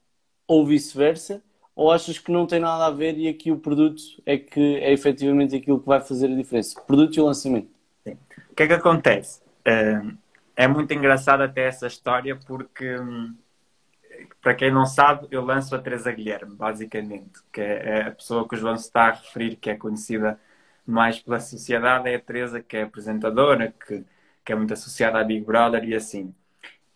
ou 0.46 0.66
vice-versa? 0.66 1.42
Ou 1.76 1.90
achas 1.90 2.18
que 2.18 2.30
não 2.30 2.46
tem 2.46 2.60
nada 2.60 2.86
a 2.86 2.90
ver 2.90 3.16
e 3.16 3.28
aqui 3.28 3.50
o 3.50 3.56
produto 3.56 4.02
é 4.26 4.36
que 4.36 4.76
é 4.78 4.92
efetivamente 4.92 5.54
aquilo 5.54 5.80
que 5.80 5.86
vai 5.86 6.00
fazer 6.00 6.26
a 6.26 6.34
diferença? 6.34 6.78
O 6.78 6.84
produto 6.84 7.16
e 7.16 7.20
o 7.20 7.24
lançamento. 7.24 7.70
Sim. 8.04 8.18
O 8.50 8.54
que 8.54 8.64
é 8.64 8.66
que 8.66 8.72
acontece? 8.72 9.40
Uh, 9.66 10.14
é 10.56 10.66
muito 10.66 10.92
engraçado 10.92 11.42
até 11.42 11.66
essa 11.66 11.86
história 11.86 12.36
porque, 12.36 12.98
hum, 12.98 13.34
para 14.40 14.54
quem 14.54 14.70
não 14.70 14.86
sabe, 14.86 15.28
eu 15.30 15.44
lanço 15.44 15.74
a 15.74 15.78
Teresa 15.78 16.10
Guilherme, 16.12 16.54
basicamente, 16.54 17.40
que 17.52 17.60
é 17.60 18.08
a 18.08 18.10
pessoa 18.10 18.48
que 18.48 18.54
o 18.54 18.58
João 18.58 18.74
está 18.74 19.08
a 19.08 19.12
referir, 19.12 19.56
que 19.56 19.70
é 19.70 19.76
conhecida 19.76 20.40
mais 20.86 21.18
pela 21.20 21.40
sociedade, 21.40 22.08
é 22.08 22.16
a 22.16 22.20
Teresa, 22.20 22.62
que 22.62 22.76
é 22.76 22.82
apresentadora, 22.82 23.74
que, 23.86 24.04
que 24.44 24.52
é 24.52 24.56
muito 24.56 24.72
associada 24.72 25.20
à 25.20 25.24
Big 25.24 25.44
Brother 25.44 25.84
e 25.84 25.94
assim. 25.94 26.34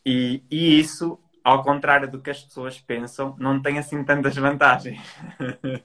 E, 0.04 0.42
e 0.50 0.78
isso 0.80 1.18
ao 1.44 1.62
contrário 1.62 2.10
do 2.10 2.20
que 2.20 2.30
as 2.30 2.42
pessoas 2.42 2.80
pensam, 2.80 3.36
não 3.38 3.60
tem 3.60 3.78
assim 3.78 4.02
tantas 4.02 4.34
vantagens. 4.34 4.98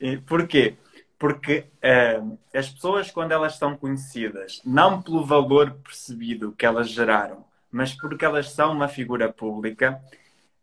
e 0.00 0.16
porquê? 0.16 0.78
Porque 1.18 1.66
uh, 1.82 2.38
as 2.54 2.70
pessoas, 2.70 3.10
quando 3.10 3.32
elas 3.32 3.56
são 3.56 3.76
conhecidas, 3.76 4.62
não 4.64 5.02
pelo 5.02 5.24
valor 5.24 5.72
percebido 5.84 6.52
que 6.52 6.64
elas 6.64 6.88
geraram, 6.88 7.44
mas 7.74 7.92
porque 7.92 8.24
elas 8.24 8.52
são 8.52 8.72
uma 8.72 8.86
figura 8.86 9.32
pública, 9.32 10.00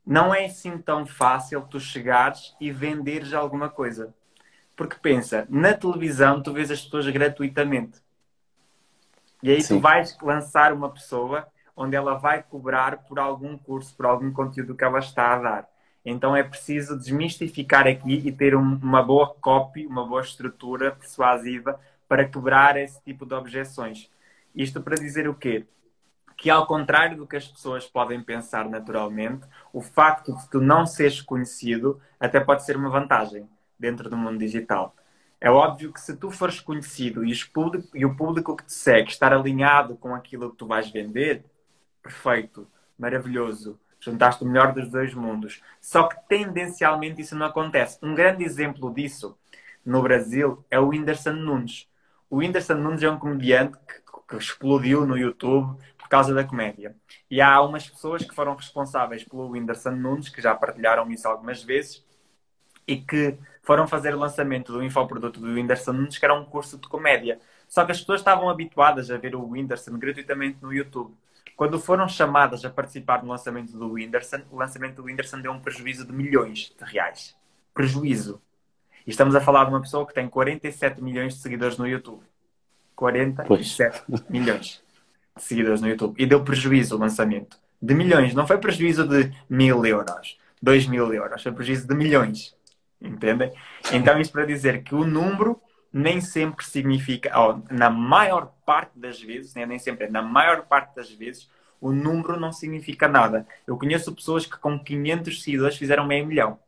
não 0.05 0.33
é 0.33 0.45
assim 0.45 0.77
tão 0.77 1.05
fácil 1.05 1.61
tu 1.63 1.77
chegares 1.77 2.55
e 2.57 2.71
venderes 2.71 3.33
alguma 3.33 3.67
coisa. 3.67 4.15
Porque 4.77 4.95
pensa, 4.95 5.45
na 5.49 5.73
televisão 5.73 6.41
tu 6.41 6.53
vês 6.53 6.71
as 6.71 6.81
pessoas 6.81 7.05
gratuitamente. 7.09 7.99
E 9.43 9.51
aí 9.51 9.61
Sim. 9.61 9.75
tu 9.75 9.81
vais 9.81 10.17
lançar 10.21 10.71
uma 10.71 10.89
pessoa 10.89 11.45
onde 11.75 11.97
ela 11.97 12.13
vai 12.13 12.41
cobrar 12.41 12.99
por 12.99 13.19
algum 13.19 13.57
curso, 13.57 13.93
por 13.93 14.05
algum 14.05 14.31
conteúdo 14.31 14.73
que 14.73 14.83
ela 14.85 14.99
está 14.99 15.33
a 15.33 15.39
dar. 15.39 15.69
Então 16.05 16.33
é 16.33 16.41
preciso 16.43 16.97
desmistificar 16.97 17.87
aqui 17.87 18.25
e 18.25 18.31
ter 18.31 18.55
um, 18.55 18.79
uma 18.81 19.03
boa 19.03 19.35
copy, 19.41 19.85
uma 19.85 20.07
boa 20.07 20.21
estrutura 20.21 20.91
persuasiva 20.91 21.77
para 22.07 22.23
quebrar 22.23 22.77
esse 22.77 23.03
tipo 23.03 23.25
de 23.25 23.33
objeções. 23.33 24.09
Isto 24.55 24.81
para 24.81 24.95
dizer 24.95 25.27
o 25.27 25.35
quê? 25.35 25.65
Que 26.41 26.49
ao 26.49 26.65
contrário 26.65 27.17
do 27.17 27.27
que 27.27 27.35
as 27.35 27.47
pessoas 27.47 27.85
podem 27.85 28.19
pensar 28.19 28.67
naturalmente, 28.67 29.45
o 29.71 29.79
facto 29.79 30.35
de 30.35 30.49
tu 30.49 30.59
não 30.59 30.87
seres 30.87 31.21
conhecido 31.21 32.01
até 32.19 32.39
pode 32.39 32.65
ser 32.65 32.75
uma 32.75 32.89
vantagem 32.89 33.47
dentro 33.77 34.09
do 34.09 34.17
mundo 34.17 34.39
digital. 34.39 34.95
É 35.39 35.51
óbvio 35.51 35.93
que 35.93 36.01
se 36.01 36.17
tu 36.17 36.31
fores 36.31 36.59
conhecido 36.59 37.23
e, 37.23 37.45
público, 37.45 37.95
e 37.95 38.03
o 38.07 38.15
público 38.15 38.57
que 38.57 38.65
te 38.65 38.73
segue 38.73 39.11
estar 39.11 39.31
alinhado 39.31 39.95
com 39.97 40.15
aquilo 40.15 40.49
que 40.49 40.57
tu 40.57 40.65
vais 40.65 40.89
vender, 40.89 41.45
perfeito, 42.01 42.67
maravilhoso, 42.97 43.79
juntaste 43.99 44.43
o 44.43 44.47
melhor 44.47 44.73
dos 44.73 44.89
dois 44.89 45.13
mundos. 45.13 45.61
Só 45.79 46.07
que 46.07 46.15
tendencialmente 46.27 47.21
isso 47.21 47.35
não 47.35 47.45
acontece. 47.45 47.99
Um 48.01 48.15
grande 48.15 48.43
exemplo 48.43 48.91
disso 48.91 49.37
no 49.85 50.01
Brasil 50.01 50.65
é 50.71 50.79
o 50.79 50.87
Whindersson 50.87 51.33
Nunes. 51.33 51.87
O 52.31 52.37
Whindersson 52.37 52.77
Nunes 52.77 53.03
é 53.03 53.11
um 53.11 53.19
comediante 53.19 53.77
que, 53.77 54.27
que 54.27 54.37
explodiu 54.37 55.05
no 55.05 55.15
YouTube 55.15 55.77
causa 56.11 56.33
da 56.33 56.43
comédia. 56.43 56.93
E 57.29 57.39
há 57.39 57.61
umas 57.61 57.89
pessoas 57.89 58.25
que 58.25 58.35
foram 58.35 58.53
responsáveis 58.53 59.23
pelo 59.23 59.47
Whindersson 59.47 59.91
Nunes, 59.91 60.27
que 60.27 60.41
já 60.41 60.53
partilharam 60.53 61.09
isso 61.09 61.25
algumas 61.25 61.63
vezes, 61.63 62.05
e 62.85 62.97
que 62.97 63.37
foram 63.63 63.87
fazer 63.87 64.13
o 64.13 64.19
lançamento 64.19 64.73
do 64.73 64.83
infoproduto 64.83 65.39
do 65.39 65.53
Whindersson 65.53 65.93
Nunes, 65.93 66.17
que 66.17 66.25
era 66.25 66.33
um 66.33 66.43
curso 66.43 66.77
de 66.77 66.89
comédia. 66.89 67.39
Só 67.65 67.85
que 67.85 67.93
as 67.93 68.01
pessoas 68.01 68.19
estavam 68.19 68.49
habituadas 68.49 69.09
a 69.09 69.17
ver 69.17 69.37
o 69.37 69.51
Whindersson 69.51 69.97
gratuitamente 69.97 70.57
no 70.61 70.73
YouTube. 70.73 71.15
Quando 71.55 71.79
foram 71.79 72.09
chamadas 72.09 72.65
a 72.65 72.69
participar 72.69 73.23
no 73.23 73.29
lançamento 73.29 73.71
do 73.71 73.93
Whindersson, 73.93 74.41
o 74.51 74.57
lançamento 74.57 74.95
do 74.95 75.05
Whindersson 75.05 75.39
deu 75.39 75.53
um 75.53 75.61
prejuízo 75.61 76.05
de 76.05 76.11
milhões 76.11 76.75
de 76.77 76.91
reais. 76.91 77.37
Prejuízo. 77.73 78.41
E 79.07 79.11
estamos 79.11 79.33
a 79.33 79.39
falar 79.39 79.63
de 79.63 79.69
uma 79.69 79.79
pessoa 79.79 80.05
que 80.05 80.13
tem 80.13 80.27
47 80.27 81.01
milhões 81.01 81.35
de 81.35 81.39
seguidores 81.39 81.77
no 81.77 81.87
YouTube. 81.87 82.21
47 82.97 84.03
pois. 84.07 84.29
milhões 84.29 84.83
seguidores 85.37 85.81
no 85.81 85.87
YouTube. 85.87 86.21
E 86.21 86.25
deu 86.25 86.43
prejuízo 86.43 86.95
o 86.95 86.99
lançamento. 86.99 87.57
De 87.81 87.93
milhões. 87.93 88.33
Não 88.33 88.45
foi 88.45 88.57
prejuízo 88.57 89.07
de 89.07 89.31
mil 89.49 89.85
euros, 89.85 90.37
dois 90.61 90.85
mil 90.85 91.11
euros. 91.13 91.41
Foi 91.41 91.51
prejuízo 91.51 91.87
de 91.87 91.95
milhões. 91.95 92.55
Entendem? 93.01 93.51
Então, 93.91 94.19
isto 94.19 94.31
para 94.31 94.45
dizer 94.45 94.83
que 94.83 94.93
o 94.93 95.03
número 95.03 95.59
nem 95.91 96.21
sempre 96.21 96.63
significa, 96.63 97.37
ou 97.37 97.61
na 97.69 97.89
maior 97.89 98.53
parte 98.65 98.97
das 98.97 99.19
vezes, 99.19 99.53
né, 99.55 99.65
nem 99.65 99.77
sempre, 99.77 100.07
na 100.07 100.21
maior 100.21 100.61
parte 100.63 100.95
das 100.95 101.11
vezes, 101.11 101.49
o 101.81 101.91
número 101.91 102.39
não 102.39 102.53
significa 102.53 103.07
nada. 103.07 103.45
Eu 103.67 103.77
conheço 103.77 104.13
pessoas 104.13 104.45
que 104.45 104.57
com 104.57 104.79
500 104.79 105.41
seguidores 105.41 105.75
fizeram 105.75 106.05
meio 106.05 106.25
milhão. 106.25 106.59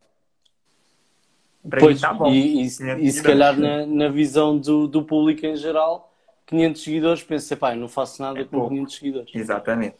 Para 1.69 1.79
pois, 1.79 1.91
mim 1.91 1.95
está 1.95 2.13
bom. 2.13 2.27
E, 2.29 2.63
e, 2.63 2.65
e 2.65 3.11
se 3.11 3.23
calhar 3.23 3.57
na, 3.57 3.85
na 3.85 4.09
visão 4.09 4.57
do, 4.57 4.87
do 4.87 5.03
público 5.03 5.45
em 5.45 5.55
geral, 5.55 6.12
500 6.45 6.83
seguidores, 6.83 7.23
pensa, 7.23 7.55
pá, 7.55 7.75
não 7.75 7.87
faço 7.87 8.21
nada 8.21 8.39
é 8.39 8.43
com 8.43 8.51
pouco. 8.51 8.69
500 8.69 8.95
seguidores. 8.95 9.31
Exatamente. 9.33 9.97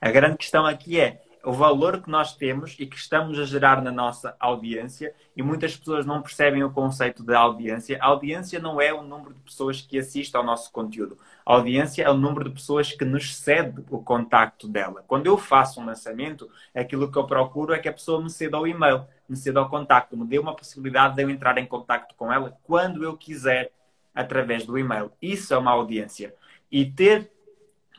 A 0.00 0.10
grande 0.10 0.36
questão 0.36 0.66
aqui 0.66 1.00
é, 1.00 1.22
o 1.44 1.52
valor 1.52 2.00
que 2.00 2.10
nós 2.10 2.36
temos 2.36 2.76
e 2.78 2.86
que 2.86 2.96
estamos 2.96 3.38
a 3.38 3.44
gerar 3.44 3.82
na 3.82 3.90
nossa 3.90 4.36
audiência 4.38 5.12
e 5.36 5.42
muitas 5.42 5.76
pessoas 5.76 6.06
não 6.06 6.22
percebem 6.22 6.62
o 6.62 6.70
conceito 6.70 7.24
de 7.24 7.34
audiência. 7.34 7.98
A 8.00 8.06
audiência 8.06 8.60
não 8.60 8.80
é 8.80 8.92
o 8.92 9.02
número 9.02 9.34
de 9.34 9.40
pessoas 9.40 9.80
que 9.80 9.98
assistem 9.98 10.38
ao 10.38 10.46
nosso 10.46 10.70
conteúdo. 10.70 11.18
A 11.44 11.54
audiência 11.54 12.04
é 12.04 12.10
o 12.10 12.14
número 12.14 12.48
de 12.48 12.54
pessoas 12.54 12.92
que 12.92 13.04
nos 13.04 13.34
cede 13.34 13.84
o 13.90 13.98
contacto 14.02 14.68
dela. 14.68 15.04
Quando 15.06 15.26
eu 15.26 15.36
faço 15.36 15.80
um 15.80 15.84
lançamento, 15.84 16.48
aquilo 16.74 17.10
que 17.10 17.18
eu 17.18 17.26
procuro 17.26 17.74
é 17.74 17.78
que 17.78 17.88
a 17.88 17.92
pessoa 17.92 18.22
me 18.22 18.30
ceda 18.30 18.58
o 18.58 18.66
e-mail, 18.66 19.04
me 19.28 19.36
ceda 19.36 19.62
o 19.62 19.68
contacto, 19.68 20.16
me 20.16 20.26
dê 20.26 20.38
uma 20.38 20.54
possibilidade 20.54 21.16
de 21.16 21.22
eu 21.22 21.30
entrar 21.30 21.58
em 21.58 21.66
contacto 21.66 22.14
com 22.14 22.32
ela 22.32 22.56
quando 22.62 23.02
eu 23.02 23.16
quiser 23.16 23.72
através 24.14 24.64
do 24.64 24.78
e-mail. 24.78 25.10
Isso 25.20 25.52
é 25.54 25.58
uma 25.58 25.70
audiência. 25.70 26.34
E 26.70 26.84
ter 26.84 27.30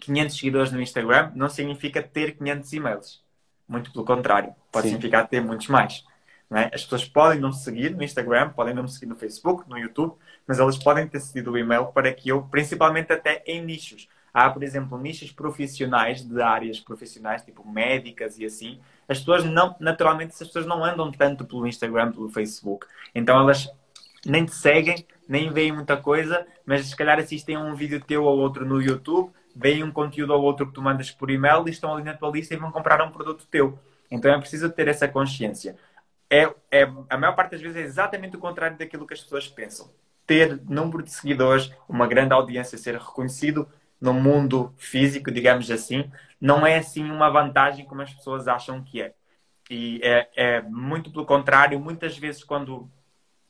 500 0.02 0.36
seguidores 0.36 0.72
no 0.72 0.82
Instagram 0.82 1.32
não 1.36 1.50
significa 1.50 2.02
ter 2.02 2.38
500 2.38 2.74
e-mails. 2.74 3.24
Muito 3.68 3.92
pelo 3.92 4.06
contrário, 4.06 4.54
pode 4.72 4.88
Sim. 4.88 4.94
significar 4.96 5.28
ter 5.28 5.42
muitos 5.42 5.68
mais. 5.68 6.04
É? 6.52 6.70
As 6.74 6.84
pessoas 6.84 7.06
podem 7.06 7.40
não 7.40 7.50
me 7.50 7.56
seguir 7.56 7.96
no 7.96 8.04
Instagram, 8.04 8.50
podem 8.50 8.76
não 8.76 8.84
me 8.84 8.90
seguir 8.90 9.08
no 9.08 9.16
Facebook, 9.16 9.68
no 9.68 9.78
YouTube, 9.78 10.16
mas 10.46 10.60
elas 10.60 10.78
podem 10.78 11.08
ter 11.08 11.20
seguido 11.20 11.52
o 11.52 11.58
e-mail 11.58 11.88
para 11.88 12.14
que 12.14 12.30
eu, 12.30 12.44
principalmente 12.44 13.12
até 13.12 13.44
em 13.48 13.64
nichos. 13.64 14.08
Há, 14.32 14.50
por 14.50 14.64
exemplo, 14.64 14.98
nichos 14.98 15.32
profissionais 15.32 16.22
de 16.22 16.42
áreas 16.42 16.80
profissionais, 16.80 17.44
tipo 17.44 17.68
médicas 17.68 18.38
e 18.38 18.46
assim. 18.46 18.80
As 19.08 19.20
pessoas 19.20 19.44
não, 19.46 19.76
naturalmente, 19.80 20.32
as 20.32 20.48
pessoas 20.48 20.66
não 20.66 20.84
andam 20.84 21.12
tanto 21.12 21.46
pelo 21.46 21.66
Instagram, 21.66 22.12
pelo 22.12 22.30
Facebook. 22.30 22.86
Então 23.16 23.40
elas 23.40 23.70
nem 24.26 24.46
te 24.46 24.54
seguem, 24.54 25.06
nem 25.28 25.52
veem 25.52 25.72
muita 25.72 25.98
coisa, 25.98 26.46
mas 26.66 26.86
se 26.86 26.96
calhar 26.96 27.20
assistem 27.20 27.56
a 27.56 27.60
um 27.60 27.76
vídeo 27.76 28.02
teu 28.02 28.24
ou 28.24 28.38
outro 28.38 28.66
no 28.66 28.82
YouTube 28.82 29.32
veem 29.56 29.84
um 29.84 29.92
conteúdo 29.92 30.34
ou 30.34 30.42
outro 30.42 30.68
que 30.68 30.74
tu 30.74 30.82
mandas 30.82 31.12
por 31.12 31.30
e-mail 31.30 31.68
e 31.68 31.72
estão 31.72 31.94
ali 31.94 32.04
na 32.04 32.14
tua 32.14 32.32
lista 32.32 32.54
e 32.54 32.58
vão 32.58 32.72
comprar 32.72 33.02
um 33.02 33.12
produto 33.12 33.46
teu. 33.50 33.78
Então 34.10 34.34
é 34.34 34.40
preciso 34.40 34.70
ter 34.70 34.88
essa 34.88 35.08
consciência. 35.08 35.76
É, 36.30 36.52
é, 36.72 36.84
a 37.10 37.18
maior 37.18 37.36
parte 37.36 37.52
das 37.52 37.62
vezes 37.62 37.78
é 37.78 37.82
exatamente 37.82 38.36
o 38.36 38.40
contrário 38.40 38.78
daquilo 38.78 39.06
que 39.06 39.14
as 39.14 39.22
pessoas 39.22 39.48
pensam. 39.48 39.90
Ter 40.26 40.60
número 40.68 41.04
de 41.04 41.12
seguidores, 41.12 41.72
uma 41.88 42.08
grande 42.08 42.34
audiência, 42.34 42.78
ser 42.78 42.96
reconhecido 42.96 43.68
no 44.00 44.14
mundo 44.14 44.74
físico, 44.78 45.32
digamos 45.32 45.70
assim, 45.70 46.12
não 46.40 46.66
é 46.66 46.78
assim 46.78 47.10
uma 47.10 47.30
vantagem 47.30 47.86
como 47.86 48.02
as 48.02 48.14
pessoas 48.14 48.48
acham 48.48 48.84
que 48.84 49.02
é. 49.02 49.14
E 49.70 50.02
é, 50.04 50.30
é 50.36 50.62
muito 50.62 51.12
pelo 51.12 51.26
contrário, 51.26 51.80
muitas 51.80 52.18
vezes 52.18 52.44
quando 52.44 52.90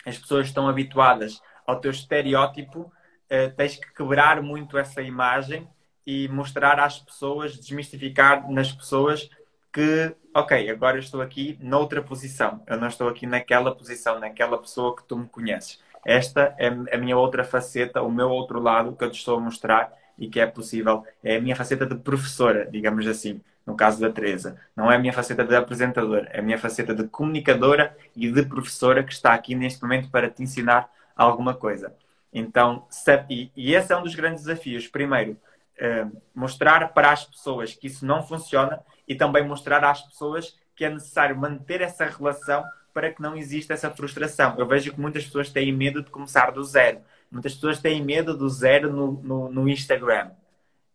as 0.06 0.18
pessoas 0.18 0.48
estão 0.48 0.68
habituadas 0.68 1.42
ao 1.66 1.80
teu 1.80 1.92
estereótipo, 1.92 2.92
eh, 3.30 3.50
tens 3.50 3.78
que 3.78 3.94
quebrar 3.94 4.42
muito 4.42 4.78
essa 4.78 5.02
imagem 5.02 5.68
e 6.06 6.28
mostrar 6.28 6.80
às 6.80 7.00
pessoas, 7.00 7.58
desmistificar 7.58 8.50
nas 8.52 8.72
pessoas 8.72 9.30
que, 9.72 10.16
ok, 10.34 10.70
agora 10.70 10.98
eu 10.98 11.02
estou 11.02 11.22
aqui 11.22 11.58
noutra 11.60 12.02
posição, 12.02 12.62
eu 12.68 12.78
não 12.78 12.88
estou 12.88 13.08
aqui 13.08 13.26
naquela 13.26 13.74
posição, 13.74 14.20
naquela 14.20 14.58
pessoa 14.58 14.96
que 14.96 15.04
tu 15.04 15.18
me 15.18 15.28
conheces. 15.28 15.82
Esta 16.06 16.54
é 16.60 16.68
a 16.68 16.98
minha 16.98 17.18
outra 17.18 17.44
faceta, 17.44 18.02
o 18.02 18.12
meu 18.12 18.30
outro 18.30 18.60
lado 18.60 18.96
que 18.96 19.04
eu 19.04 19.10
te 19.10 19.18
estou 19.18 19.38
a 19.38 19.40
mostrar 19.40 19.92
e 20.18 20.28
que 20.28 20.40
é 20.40 20.46
possível. 20.46 21.04
É 21.24 21.38
a 21.38 21.42
minha 21.42 21.56
faceta 21.56 21.86
de 21.86 21.96
professora, 21.96 22.68
digamos 22.70 23.08
assim, 23.08 23.42
no 23.66 23.76
caso 23.76 24.02
da 24.02 24.12
Teresa. 24.12 24.60
Não 24.76 24.92
é 24.92 24.96
a 24.96 25.00
minha 25.00 25.14
faceta 25.14 25.44
de 25.44 25.56
apresentadora, 25.56 26.30
é 26.32 26.40
a 26.40 26.44
minha 26.44 26.58
faceta 26.58 26.94
de 26.94 27.08
comunicadora 27.08 27.96
e 28.16 28.30
de 28.30 28.44
professora 28.44 29.04
que 29.04 29.14
está 29.14 29.34
aqui 29.34 29.56
neste 29.56 29.82
momento 29.82 30.10
para 30.10 30.30
te 30.30 30.44
ensinar 30.44 30.90
alguma 31.16 31.54
coisa. 31.54 31.96
Então, 32.32 32.88
e, 33.30 33.52
e 33.56 33.76
esse 33.76 33.94
é 33.94 33.98
um 33.98 34.04
dos 34.04 34.16
grandes 34.16 34.44
desafios. 34.44 34.88
Primeiro, 34.88 35.38
eh, 35.78 36.08
mostrar 36.34 36.94
para 36.94 37.12
as 37.12 37.26
pessoas 37.26 37.74
que 37.74 37.88
isso 37.88 38.06
não 38.06 38.26
funciona 38.26 38.80
e 39.08 39.16
também 39.16 39.46
mostrar 39.46 39.84
às 39.84 40.02
pessoas 40.02 40.58
que 40.76 40.86
é 40.86 40.90
necessário 40.90 41.38
manter 41.38 41.82
essa 41.82 42.06
relação 42.06 42.64
para 42.94 43.12
que 43.12 43.22
não 43.22 43.36
exista 43.36 43.74
essa 43.74 43.90
frustração. 43.90 44.56
Eu 44.58 44.68
vejo 44.68 44.92
que 44.92 45.00
muitas 45.00 45.26
pessoas 45.26 45.50
têm 45.50 45.72
medo 45.72 46.02
de 46.04 46.12
começar 46.12 46.52
do 46.52 46.64
zero. 46.64 47.02
Muitas 47.32 47.56
pessoas 47.56 47.80
têm 47.80 48.04
medo 48.04 48.38
do 48.38 48.48
zero 48.50 48.92
no, 48.92 49.14
no, 49.14 49.50
no 49.52 49.70
Instagram. 49.70 50.32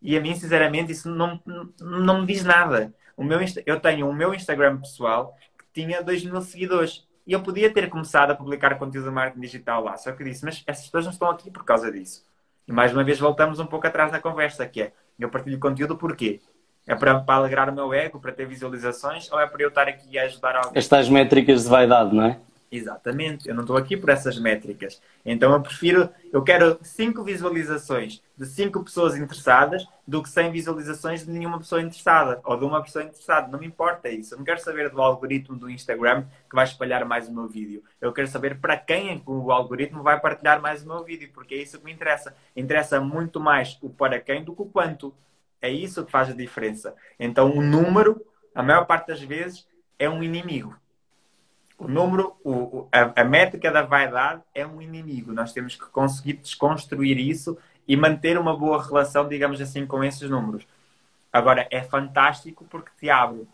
E 0.00 0.16
a 0.16 0.20
mim, 0.20 0.34
sinceramente, 0.34 0.92
isso 0.92 1.10
não, 1.10 1.40
não, 1.44 1.72
não 1.80 2.20
me 2.20 2.26
diz 2.26 2.44
nada. 2.44 2.94
O 3.16 3.24
meu, 3.24 3.40
eu 3.66 3.80
tenho 3.80 4.08
o 4.08 4.14
meu 4.14 4.32
Instagram 4.32 4.78
pessoal 4.78 5.36
que 5.58 5.82
tinha 5.82 6.02
2 6.02 6.24
mil 6.24 6.40
seguidores. 6.40 7.07
E 7.28 7.32
eu 7.34 7.42
podia 7.42 7.70
ter 7.70 7.90
começado 7.90 8.30
a 8.30 8.34
publicar 8.34 8.78
conteúdo 8.78 9.10
de 9.10 9.14
marketing 9.14 9.40
digital 9.42 9.84
lá. 9.84 9.98
Só 9.98 10.12
que 10.12 10.24
disse, 10.24 10.46
mas 10.46 10.64
essas 10.66 10.86
pessoas 10.86 11.04
não 11.04 11.12
estão 11.12 11.28
aqui 11.28 11.50
por 11.50 11.62
causa 11.62 11.92
disso. 11.92 12.24
E 12.66 12.72
mais 12.72 12.90
uma 12.90 13.04
vez 13.04 13.18
voltamos 13.18 13.60
um 13.60 13.66
pouco 13.66 13.86
atrás 13.86 14.10
na 14.10 14.18
conversa, 14.18 14.66
que 14.66 14.80
é, 14.80 14.92
eu 15.20 15.28
partilho 15.28 15.58
conteúdo 15.58 15.94
porquê? 15.94 16.40
É 16.86 16.94
para, 16.94 17.20
para 17.20 17.34
alegrar 17.34 17.68
o 17.68 17.72
meu 17.74 17.92
ego, 17.92 18.18
para 18.18 18.32
ter 18.32 18.46
visualizações, 18.46 19.30
ou 19.30 19.38
é 19.38 19.46
para 19.46 19.62
eu 19.62 19.68
estar 19.68 19.86
aqui 19.86 20.18
a 20.18 20.22
ajudar 20.22 20.56
alguém? 20.56 20.72
Estas 20.74 21.10
métricas 21.10 21.64
de 21.64 21.68
vaidade, 21.68 22.16
não 22.16 22.24
é? 22.24 22.40
Exatamente, 22.70 23.48
eu 23.48 23.54
não 23.54 23.62
estou 23.62 23.78
aqui 23.78 23.96
por 23.96 24.10
essas 24.10 24.38
métricas. 24.38 25.00
Então 25.24 25.54
eu 25.54 25.60
prefiro, 25.62 26.10
eu 26.30 26.42
quero 26.42 26.78
5 26.82 27.24
visualizações 27.24 28.22
de 28.36 28.44
5 28.44 28.84
pessoas 28.84 29.16
interessadas 29.16 29.86
do 30.06 30.22
que 30.22 30.28
100 30.28 30.52
visualizações 30.52 31.24
de 31.24 31.30
nenhuma 31.30 31.58
pessoa 31.58 31.80
interessada 31.80 32.42
ou 32.44 32.58
de 32.58 32.64
uma 32.66 32.82
pessoa 32.82 33.02
interessada. 33.02 33.48
Não 33.48 33.58
me 33.58 33.66
importa 33.66 34.10
isso. 34.10 34.34
Eu 34.34 34.38
não 34.38 34.44
quero 34.44 34.60
saber 34.60 34.90
do 34.90 35.00
algoritmo 35.00 35.56
do 35.56 35.70
Instagram 35.70 36.24
que 36.48 36.54
vai 36.54 36.64
espalhar 36.64 37.06
mais 37.06 37.26
o 37.26 37.32
meu 37.32 37.48
vídeo. 37.48 37.82
Eu 38.02 38.12
quero 38.12 38.28
saber 38.28 38.60
para 38.60 38.76
quem 38.76 39.12
é 39.12 39.20
o 39.24 39.50
algoritmo 39.50 40.02
vai 40.02 40.20
partilhar 40.20 40.60
mais 40.60 40.84
o 40.84 40.88
meu 40.88 41.02
vídeo, 41.02 41.30
porque 41.32 41.54
é 41.54 41.62
isso 41.62 41.78
que 41.78 41.84
me 41.86 41.92
interessa. 41.92 42.36
Interessa 42.54 43.00
muito 43.00 43.40
mais 43.40 43.78
o 43.80 43.88
para 43.88 44.20
quem 44.20 44.44
do 44.44 44.54
que 44.54 44.60
o 44.60 44.66
quanto. 44.66 45.14
É 45.60 45.70
isso 45.70 46.04
que 46.04 46.12
faz 46.12 46.28
a 46.28 46.34
diferença. 46.34 46.94
Então 47.18 47.50
o 47.50 47.62
número, 47.62 48.22
a 48.54 48.62
maior 48.62 48.84
parte 48.84 49.08
das 49.08 49.22
vezes, 49.22 49.66
é 49.98 50.08
um 50.08 50.22
inimigo 50.22 50.76
o 51.78 51.86
número, 51.86 52.36
o, 52.44 52.88
a, 52.90 53.20
a, 53.20 53.24
métrica 53.24 53.70
da 53.70 53.82
vaidade 53.82 54.42
é 54.52 54.66
um 54.66 54.82
inimigo. 54.82 55.32
Nós 55.32 55.52
temos 55.52 55.76
que 55.76 55.86
conseguir 55.86 56.34
desconstruir 56.34 57.18
isso 57.18 57.56
e 57.86 57.96
manter 57.96 58.36
uma 58.36 58.56
boa 58.56 58.82
relação, 58.82 59.28
digamos 59.28 59.60
assim, 59.60 59.86
com 59.86 60.02
esses 60.02 60.28
números. 60.28 60.66
Agora, 61.32 61.68
é 61.70 61.82
fantástico 61.82 62.66
porque 62.68 62.90
te 62.98 63.08
abre 63.08 63.46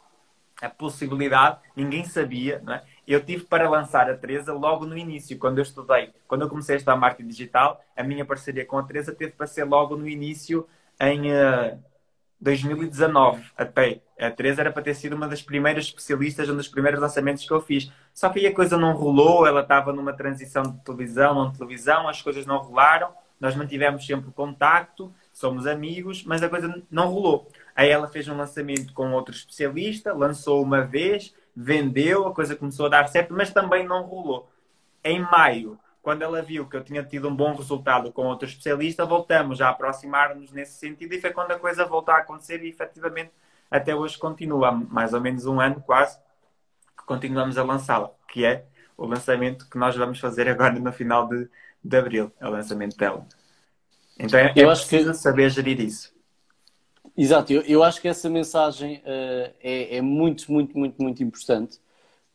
a 0.62 0.70
possibilidade, 0.70 1.58
ninguém 1.76 2.04
sabia, 2.04 2.62
não 2.64 2.74
é? 2.74 2.82
Eu 3.06 3.22
tive 3.22 3.44
para 3.44 3.68
lançar 3.68 4.08
a 4.08 4.16
Teresa 4.16 4.54
logo 4.54 4.86
no 4.86 4.96
início, 4.96 5.38
quando 5.38 5.58
eu 5.58 5.62
estudei, 5.62 6.10
quando 6.26 6.42
eu 6.42 6.48
comecei 6.48 6.76
a 6.76 6.78
estudar 6.78 6.96
marketing 6.96 7.28
digital, 7.28 7.84
a 7.94 8.02
minha 8.02 8.24
parceria 8.24 8.64
com 8.64 8.78
a 8.78 8.82
Teresa 8.82 9.14
teve 9.14 9.32
para 9.32 9.46
ser 9.46 9.64
logo 9.64 9.96
no 9.96 10.08
início 10.08 10.66
em 10.98 11.32
uh, 11.32 11.78
2019 12.40 13.42
até. 13.56 14.00
A 14.18 14.30
Teresa 14.30 14.60
era 14.60 14.72
para 14.72 14.82
ter 14.82 14.94
sido 14.94 15.14
uma 15.14 15.26
das 15.26 15.42
primeiras 15.42 15.86
especialistas, 15.86 16.48
um 16.48 16.56
dos 16.56 16.68
primeiros 16.68 17.00
lançamentos 17.00 17.46
que 17.46 17.52
eu 17.52 17.60
fiz. 17.60 17.90
Só 18.12 18.28
que 18.28 18.40
aí 18.40 18.46
a 18.46 18.54
coisa 18.54 18.76
não 18.76 18.92
rolou, 18.92 19.46
ela 19.46 19.60
estava 19.60 19.92
numa 19.92 20.12
transição 20.12 20.62
de 20.62 20.78
televisão, 20.84 21.34
não 21.34 21.52
televisão, 21.52 22.08
as 22.08 22.22
coisas 22.22 22.46
não 22.46 22.58
rolaram, 22.58 23.12
nós 23.40 23.56
mantivemos 23.56 24.06
sempre 24.06 24.30
contacto, 24.30 25.12
somos 25.32 25.66
amigos, 25.66 26.24
mas 26.24 26.42
a 26.42 26.48
coisa 26.48 26.82
não 26.90 27.08
rolou. 27.08 27.48
Aí 27.74 27.90
ela 27.90 28.08
fez 28.08 28.28
um 28.28 28.36
lançamento 28.36 28.92
com 28.92 29.12
outro 29.12 29.34
especialista, 29.34 30.12
lançou 30.12 30.62
uma 30.62 30.82
vez, 30.82 31.34
vendeu, 31.54 32.26
a 32.26 32.34
coisa 32.34 32.54
começou 32.54 32.86
a 32.86 32.90
dar 32.90 33.08
certo, 33.08 33.34
mas 33.34 33.50
também 33.50 33.86
não 33.86 34.02
rolou. 34.02 34.48
Em 35.02 35.20
maio 35.20 35.78
quando 36.04 36.20
ela 36.20 36.42
viu 36.42 36.68
que 36.68 36.76
eu 36.76 36.84
tinha 36.84 37.02
tido 37.02 37.28
um 37.30 37.34
bom 37.34 37.54
resultado 37.54 38.12
com 38.12 38.26
outro 38.26 38.46
especialista, 38.46 39.06
voltamos 39.06 39.62
a 39.62 39.70
aproximar-nos 39.70 40.52
nesse 40.52 40.74
sentido 40.74 41.14
e 41.14 41.20
foi 41.20 41.32
quando 41.32 41.52
a 41.52 41.58
coisa 41.58 41.86
voltou 41.86 42.14
a 42.14 42.18
acontecer 42.18 42.62
e 42.62 42.68
efetivamente 42.68 43.32
até 43.70 43.94
hoje 43.94 44.18
continua, 44.18 44.68
há 44.68 44.72
mais 44.72 45.14
ou 45.14 45.20
menos 45.20 45.46
um 45.46 45.58
ano 45.58 45.80
quase, 45.80 46.18
que 46.96 47.06
continuamos 47.06 47.56
a 47.56 47.64
lançá-la, 47.64 48.10
que 48.28 48.44
é 48.44 48.66
o 48.98 49.06
lançamento 49.06 49.66
que 49.68 49.78
nós 49.78 49.96
vamos 49.96 50.20
fazer 50.20 50.46
agora 50.46 50.78
no 50.78 50.92
final 50.92 51.26
de, 51.26 51.48
de 51.82 51.96
abril, 51.96 52.30
é 52.38 52.46
o 52.46 52.50
lançamento 52.50 52.98
dela. 52.98 53.26
Então 54.18 54.38
é, 54.38 54.52
eu 54.54 54.68
é 54.68 54.72
acho 54.72 54.86
preciso 54.86 55.12
que... 55.12 55.16
saber 55.16 55.48
gerir 55.48 55.80
isso. 55.80 56.14
Exato, 57.16 57.50
eu, 57.50 57.62
eu 57.62 57.82
acho 57.82 57.98
que 58.02 58.08
essa 58.08 58.28
mensagem 58.28 58.98
uh, 58.98 59.54
é, 59.58 59.96
é 59.96 60.02
muito, 60.02 60.52
muito, 60.52 60.76
muito, 60.78 61.02
muito 61.02 61.22
importante 61.22 61.80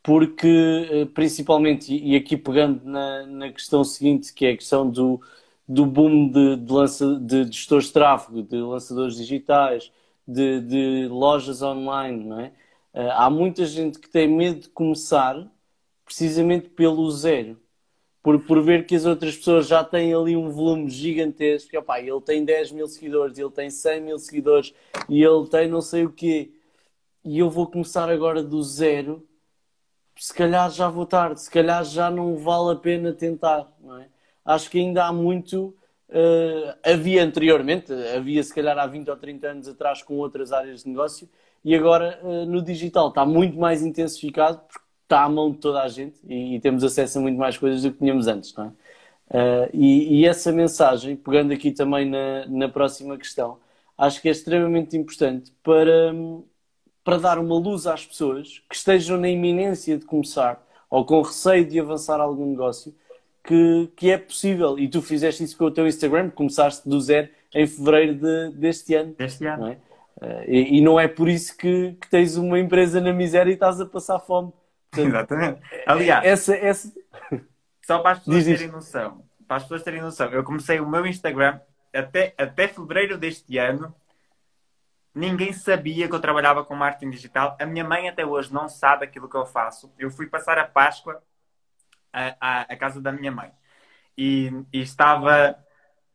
porque 0.10 0.48
eh, 0.90 1.06
principalmente, 1.06 1.96
e 1.96 2.16
aqui 2.16 2.36
pegando 2.36 2.84
na, 2.84 3.28
na 3.28 3.54
questão 3.54 3.84
seguinte, 3.84 4.34
que 4.34 4.44
é 4.44 4.54
a 4.54 4.58
questão 4.58 4.90
do, 4.90 5.22
do 5.68 5.86
boom 5.86 6.30
de, 6.32 6.56
de, 6.58 6.74
lança, 6.74 7.20
de 7.20 7.46
gestores 7.46 7.86
de 7.86 7.94
tráfego, 7.94 8.42
de 8.42 8.58
lançadores 8.58 9.16
digitais, 9.16 9.92
de, 10.28 10.62
de 10.62 11.08
lojas 11.10 11.62
online, 11.62 12.26
não 12.26 12.40
é? 12.40 12.52
Eh, 12.92 13.12
há 13.12 13.30
muita 13.30 13.66
gente 13.68 14.00
que 14.00 14.10
tem 14.10 14.28
medo 14.28 14.62
de 14.62 14.70
começar 14.70 15.48
precisamente 16.04 16.70
pelo 16.70 17.12
zero. 17.12 17.60
Por, 18.24 18.40
por 18.46 18.64
ver 18.64 18.88
que 18.88 18.96
as 18.96 19.06
outras 19.06 19.38
pessoas 19.38 19.68
já 19.68 19.84
têm 19.84 20.14
ali 20.14 20.36
um 20.36 20.50
volume 20.50 20.90
gigantesco. 20.90 21.78
Opa, 21.78 22.00
ele 22.00 22.22
tem 22.22 22.44
10 22.44 22.72
mil 22.72 22.88
seguidores, 22.88 23.38
ele 23.38 23.52
tem 23.52 23.70
100 23.70 24.02
mil 24.02 24.18
seguidores 24.20 24.74
e 25.08 25.24
ele 25.24 25.48
tem 25.48 25.68
não 25.68 25.82
sei 25.82 26.06
o 26.06 26.12
quê. 26.12 26.52
E 27.24 27.40
eu 27.40 27.50
vou 27.50 27.68
começar 27.68 28.10
agora 28.10 28.44
do 28.44 28.64
zero 28.64 29.29
se 30.20 30.34
calhar 30.34 30.70
já 30.70 30.90
vou 30.90 31.06
tarde, 31.06 31.42
se 31.42 31.50
calhar 31.50 31.84
já 31.86 32.12
não 32.12 32.36
vale 32.38 32.74
a 32.74 32.76
pena 32.76 33.14
tentar, 33.14 33.72
não 33.82 33.98
é? 33.98 34.08
Acho 34.44 34.70
que 34.70 34.80
ainda 34.80 35.06
há 35.06 35.14
muito. 35.14 35.76
Uh, 36.10 36.74
havia 36.84 37.24
anteriormente, 37.24 37.94
havia 37.94 38.42
se 38.44 38.54
calhar 38.54 38.78
há 38.78 38.88
20 38.88 39.10
ou 39.10 39.16
30 39.16 39.48
anos 39.48 39.68
atrás 39.68 40.02
com 40.02 40.16
outras 40.16 40.52
áreas 40.52 40.84
de 40.84 40.90
negócio 40.90 41.30
e 41.64 41.76
agora 41.76 42.20
uh, 42.24 42.46
no 42.48 42.64
digital 42.64 43.10
está 43.10 43.24
muito 43.26 43.60
mais 43.60 43.84
intensificado 43.84 44.60
porque 44.68 44.84
está 45.04 45.24
à 45.24 45.30
mão 45.30 45.52
de 45.52 45.58
toda 45.60 45.84
a 45.84 45.88
gente 45.88 46.20
e, 46.28 46.56
e 46.56 46.60
temos 46.60 46.84
acesso 46.84 47.20
a 47.20 47.22
muito 47.22 47.38
mais 47.38 47.58
coisas 47.60 47.84
do 47.84 47.92
que 47.92 48.00
tínhamos 48.00 48.28
antes, 48.28 48.54
não 48.56 48.66
é? 48.66 48.68
Uh, 49.30 49.70
e, 49.74 50.22
e, 50.22 50.26
essa 50.26 50.52
mensagem, 50.52 51.16
pegando 51.16 51.54
aqui 51.54 51.72
também 51.72 52.10
na, 52.10 52.48
na 52.48 52.68
próxima 52.68 53.16
questão, 53.16 53.60
acho 53.96 54.20
que 54.22 54.28
é 54.28 54.32
extremamente 54.32 54.98
importante 54.98 55.54
para, 55.62 56.12
para 57.04 57.18
dar 57.18 57.40
uma 57.40 57.56
luz 57.56 57.88
às 57.88 58.06
pessoas 58.06 58.62
que 58.70 58.76
estejam 58.76 59.18
na 59.18 59.30
iminência 59.30 59.98
de 59.98 60.06
começar 60.06 60.62
ou 60.90 61.06
com 61.06 61.22
receio 61.22 61.66
de 61.66 61.80
avançar 61.80 62.20
algum 62.20 62.50
negócio, 62.50 62.96
que, 63.44 63.92
que 63.96 64.12
é 64.12 64.18
possível. 64.18 64.78
E 64.78 64.88
tu 64.88 65.02
fizeste 65.02 65.44
isso 65.44 65.58
com 65.58 65.66
o 65.66 65.72
teu 65.72 65.88
Instagram, 65.88 66.30
começaste 66.30 66.88
do 66.90 67.00
zero 67.00 67.30
em 67.54 67.66
fevereiro 67.68 68.16
de, 68.16 68.58
deste 68.58 68.96
ano. 68.96 69.14
Deste 69.14 69.46
ano. 69.46 69.64
Não 69.64 69.68
é? 69.70 69.78
Eh, 70.22 70.46
e, 70.48 70.78
e, 70.78 70.82
não 70.82 71.00
é 71.00 71.08
por 71.08 71.30
isso 71.30 71.56
que, 71.56 71.96
que, 72.00 72.10
tens 72.10 72.36
uma 72.36 72.60
empresa 72.60 73.00
na 73.00 73.14
miséria 73.14 73.52
e 73.52 73.54
estás 73.54 73.80
a 73.80 73.86
passar 73.86 74.20
fome. 74.20 74.52
Portanto, 74.92 75.10
Exatamente. 75.10 75.62
Aliás, 75.86 76.26
essa, 76.26 76.56
essa... 76.56 76.92
só 77.86 78.00
para 78.00 78.12
as 78.12 78.20
pessoas 78.20 78.46
terem 78.46 78.68
noção, 78.68 79.24
para 79.48 79.58
as 79.58 79.64
pessoas 79.64 79.84
terem 79.84 80.02
noção, 80.02 80.30
eu 80.32 80.44
comecei 80.44 80.80
o 80.80 80.90
meu 80.90 81.06
Instagram 81.06 81.60
até, 81.94 82.34
até 82.38 82.68
fevereiro 82.68 83.18
deste 83.18 83.58
ano 83.58 83.94
Ninguém 85.14 85.52
sabia 85.54 86.08
que 86.08 86.16
eu 86.16 86.20
trabalhava 86.20 86.64
com 86.64 86.76
marketing 86.76 87.10
digital. 87.10 87.58
A 87.60 87.66
minha 87.66 87.84
mãe 87.84 88.08
até 88.08 88.26
hoje 88.26 88.54
não 88.54 88.70
sabe 88.70 89.06
aquilo 89.06 89.30
que 89.30 89.36
eu 89.36 89.46
faço. 89.46 89.92
Eu 89.98 90.12
fui 90.12 90.28
passar 90.28 90.58
a 90.58 90.66
Páscoa 90.66 91.22
à, 92.14 92.62
à, 92.62 92.76
casa 92.78 93.02
da 93.02 93.12
minha 93.12 93.32
mãe 93.32 93.52
e, 94.18 94.52
e 94.74 94.82
estava, 94.82 95.58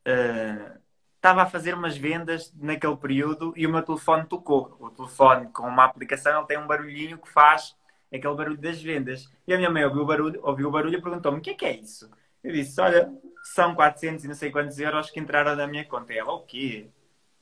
uh, 0.07 0.79
estava 1.17 1.43
a 1.43 1.47
fazer 1.47 1.75
umas 1.75 1.97
vendas 1.97 2.53
naquele 2.55 2.97
período 2.97 3.53
e 3.57 3.67
o 3.67 3.71
meu 3.71 3.83
telefone 3.83 4.27
tocou. 4.27 4.77
O 4.79 4.91
telefone 4.91 5.49
com 5.49 5.67
uma 5.67 5.85
aplicação 5.85 6.39
ele 6.39 6.47
tem 6.47 6.59
um 6.59 6.67
barulhinho 6.67 7.19
que 7.19 7.29
faz 7.29 7.77
aquele 8.13 8.35
barulho 8.35 8.59
das 8.59 8.81
vendas. 8.81 9.29
E 9.47 9.53
a 9.53 9.57
minha 9.57 9.71
mãe 9.71 9.85
ouviu 9.85 10.03
o 10.03 10.07
barulho, 10.07 10.41
ouviu 10.43 10.69
o 10.69 10.71
barulho 10.71 10.99
e 10.99 11.03
perguntou-me: 11.03 11.39
o 11.39 11.41
que 11.41 11.51
é 11.51 11.55
que 11.55 11.65
é 11.67 11.77
isso? 11.77 12.11
Eu 12.43 12.53
disse: 12.53 12.81
olha, 12.81 13.13
são 13.43 13.75
400 13.75 14.25
e 14.25 14.29
não 14.29 14.35
sei 14.35 14.51
quantos 14.51 14.79
euros 14.79 15.11
que 15.11 15.21
entraram 15.21 15.57
na 15.57 15.67
minha 15.67 15.85
conta. 15.85 16.13
E 16.13 16.19
ela: 16.19 16.33
o 16.33 16.43
quê? 16.43 16.91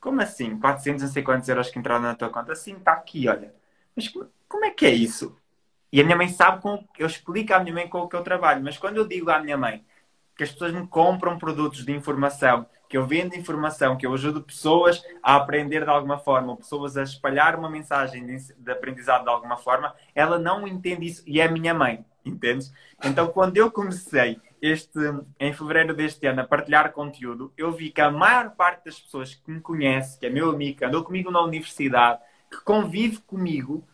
Como 0.02 0.20
assim? 0.20 0.58
400 0.58 1.04
não 1.04 1.10
sei 1.10 1.22
quantos 1.22 1.48
euros 1.48 1.70
que 1.70 1.78
entraram 1.78 2.02
na 2.02 2.16
tua 2.16 2.28
conta? 2.28 2.56
Sim, 2.56 2.74
está 2.74 2.92
aqui, 2.92 3.28
olha. 3.28 3.54
Mas 3.94 4.12
como 4.48 4.64
é 4.64 4.70
que 4.70 4.84
é 4.84 4.90
isso? 4.90 5.38
E 5.92 6.00
a 6.00 6.04
minha 6.04 6.16
mãe 6.16 6.26
sabe 6.26 6.60
com 6.60 6.84
eu 6.98 7.06
explico 7.06 7.54
à 7.54 7.60
minha 7.60 7.72
mãe 7.72 7.88
com 7.88 8.00
o 8.00 8.08
que 8.08 8.16
eu 8.16 8.22
trabalho, 8.24 8.64
mas 8.64 8.76
quando 8.76 8.96
eu 8.96 9.06
digo 9.06 9.30
à 9.30 9.38
minha 9.38 9.56
mãe 9.56 9.84
que 10.36 10.42
as 10.42 10.50
pessoas 10.50 10.72
me 10.72 10.84
compram 10.88 11.38
produtos 11.38 11.84
de 11.84 11.92
informação, 11.92 12.66
que 12.88 12.96
eu 12.96 13.06
vendo 13.06 13.36
informação, 13.36 13.96
que 13.96 14.04
eu 14.04 14.12
ajudo 14.12 14.42
pessoas 14.42 15.00
a 15.22 15.36
aprender 15.36 15.84
de 15.84 15.90
alguma 15.90 16.18
forma, 16.18 16.56
pessoas 16.56 16.96
a 16.96 17.04
espalhar 17.04 17.54
uma 17.54 17.70
mensagem 17.70 18.26
de, 18.26 18.52
de 18.54 18.72
aprendizado 18.72 19.22
de 19.22 19.30
alguma 19.30 19.56
forma, 19.56 19.94
ela 20.16 20.36
não 20.36 20.66
entende 20.66 21.06
isso 21.06 21.22
e 21.24 21.40
é 21.40 21.46
minha 21.46 21.74
mãe, 21.74 22.04
entendes? 22.24 22.72
Então, 23.04 23.28
quando 23.28 23.56
eu 23.56 23.70
comecei 23.70 24.40
este, 24.62 25.00
em 25.40 25.52
fevereiro 25.52 25.92
deste 25.92 26.24
ano 26.24 26.42
a 26.42 26.46
partilhar 26.46 26.92
conteúdo, 26.92 27.52
eu 27.58 27.72
vi 27.72 27.90
que 27.90 28.00
a 28.00 28.12
maior 28.12 28.50
parte 28.50 28.84
das 28.84 29.00
pessoas 29.00 29.34
que 29.34 29.50
me 29.50 29.60
conhece, 29.60 30.16
que 30.16 30.26
é 30.26 30.30
meu 30.30 30.48
amigo, 30.50 30.78
que 30.78 30.84
andou 30.84 31.02
comigo 31.02 31.32
na 31.32 31.42
universidade, 31.42 32.20
que 32.48 32.60
convive 32.62 33.18
comigo, 33.26 33.84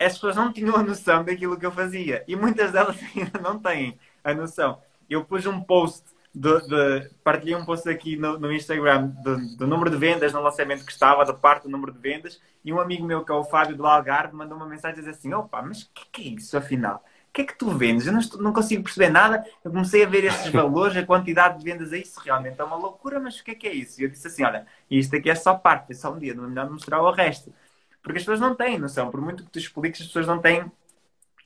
as 0.00 0.14
pessoas 0.14 0.34
não 0.34 0.50
tinham 0.50 0.76
a 0.76 0.82
noção 0.82 1.22
daquilo 1.22 1.58
que 1.58 1.66
eu 1.66 1.72
fazia. 1.72 2.24
E 2.26 2.34
muitas 2.34 2.72
delas 2.72 2.96
ainda 3.14 3.38
não 3.38 3.58
têm 3.58 3.98
a 4.24 4.32
noção. 4.32 4.80
Eu 5.10 5.26
pus 5.26 5.44
um 5.44 5.60
post, 5.60 6.04
de, 6.34 6.58
de 6.68 7.10
partilhei 7.22 7.54
um 7.54 7.64
post 7.66 7.86
aqui 7.90 8.16
no, 8.16 8.38
no 8.38 8.50
Instagram 8.50 9.08
do, 9.22 9.56
do, 9.56 9.66
número 9.66 9.90
de 9.90 9.96
vendas 9.98 10.32
no 10.32 10.40
lançamento 10.40 10.86
que 10.86 10.92
estava, 10.92 11.22
da 11.22 11.34
parte 11.34 11.64
do 11.64 11.70
número 11.70 11.92
de 11.92 11.98
vendas, 11.98 12.40
e 12.64 12.72
um 12.72 12.80
amigo 12.80 13.04
meu, 13.04 13.24
que 13.24 13.32
é 13.32 13.34
o 13.34 13.44
Fábio 13.44 13.76
do 13.76 13.86
Algarve, 13.86 14.34
mandou 14.34 14.56
uma 14.56 14.66
mensagem 14.66 14.96
a 14.96 15.00
dizer 15.00 15.10
assim: 15.10 15.34
opa, 15.34 15.60
mas 15.60 15.82
o 15.82 15.90
que, 15.92 16.06
que 16.10 16.22
é 16.22 16.32
isso 16.34 16.56
afinal? 16.56 17.04
Que 17.38 17.42
é 17.42 17.44
que 17.44 17.56
tu 17.56 17.70
vendes? 17.70 18.04
Eu 18.06 18.12
não, 18.12 18.18
estou, 18.18 18.42
não, 18.42 18.52
consigo 18.52 18.82
perceber 18.82 19.10
nada. 19.10 19.46
Eu 19.64 19.70
comecei 19.70 20.02
a 20.02 20.08
ver 20.08 20.24
esses 20.24 20.48
valores, 20.50 20.96
a 20.96 21.06
quantidade 21.06 21.58
de 21.58 21.64
vendas, 21.64 21.92
é 21.92 21.98
isso 21.98 22.18
realmente 22.20 22.60
é 22.60 22.64
uma 22.64 22.74
loucura, 22.74 23.20
mas 23.20 23.38
o 23.38 23.44
que 23.44 23.52
é 23.52 23.54
que 23.54 23.68
é 23.68 23.72
isso? 23.72 24.00
E 24.00 24.04
eu 24.04 24.10
disse 24.10 24.26
assim, 24.26 24.42
olha, 24.42 24.66
isto 24.90 25.14
aqui 25.14 25.30
é 25.30 25.34
só 25.36 25.54
parte, 25.54 25.92
é 25.92 25.94
só 25.94 26.12
um 26.12 26.18
dia, 26.18 26.34
não 26.34 26.44
é 26.44 26.48
melhor 26.48 26.68
mostrar 26.68 27.00
o 27.00 27.10
resto. 27.12 27.54
Porque 28.02 28.18
as 28.18 28.24
pessoas 28.24 28.40
não 28.40 28.56
têm 28.56 28.78
noção, 28.78 29.08
por 29.10 29.20
muito 29.20 29.44
que 29.44 29.50
tu 29.50 29.58
expliques, 29.58 30.00
as 30.00 30.08
pessoas 30.08 30.26
não 30.26 30.40
têm 30.40 30.70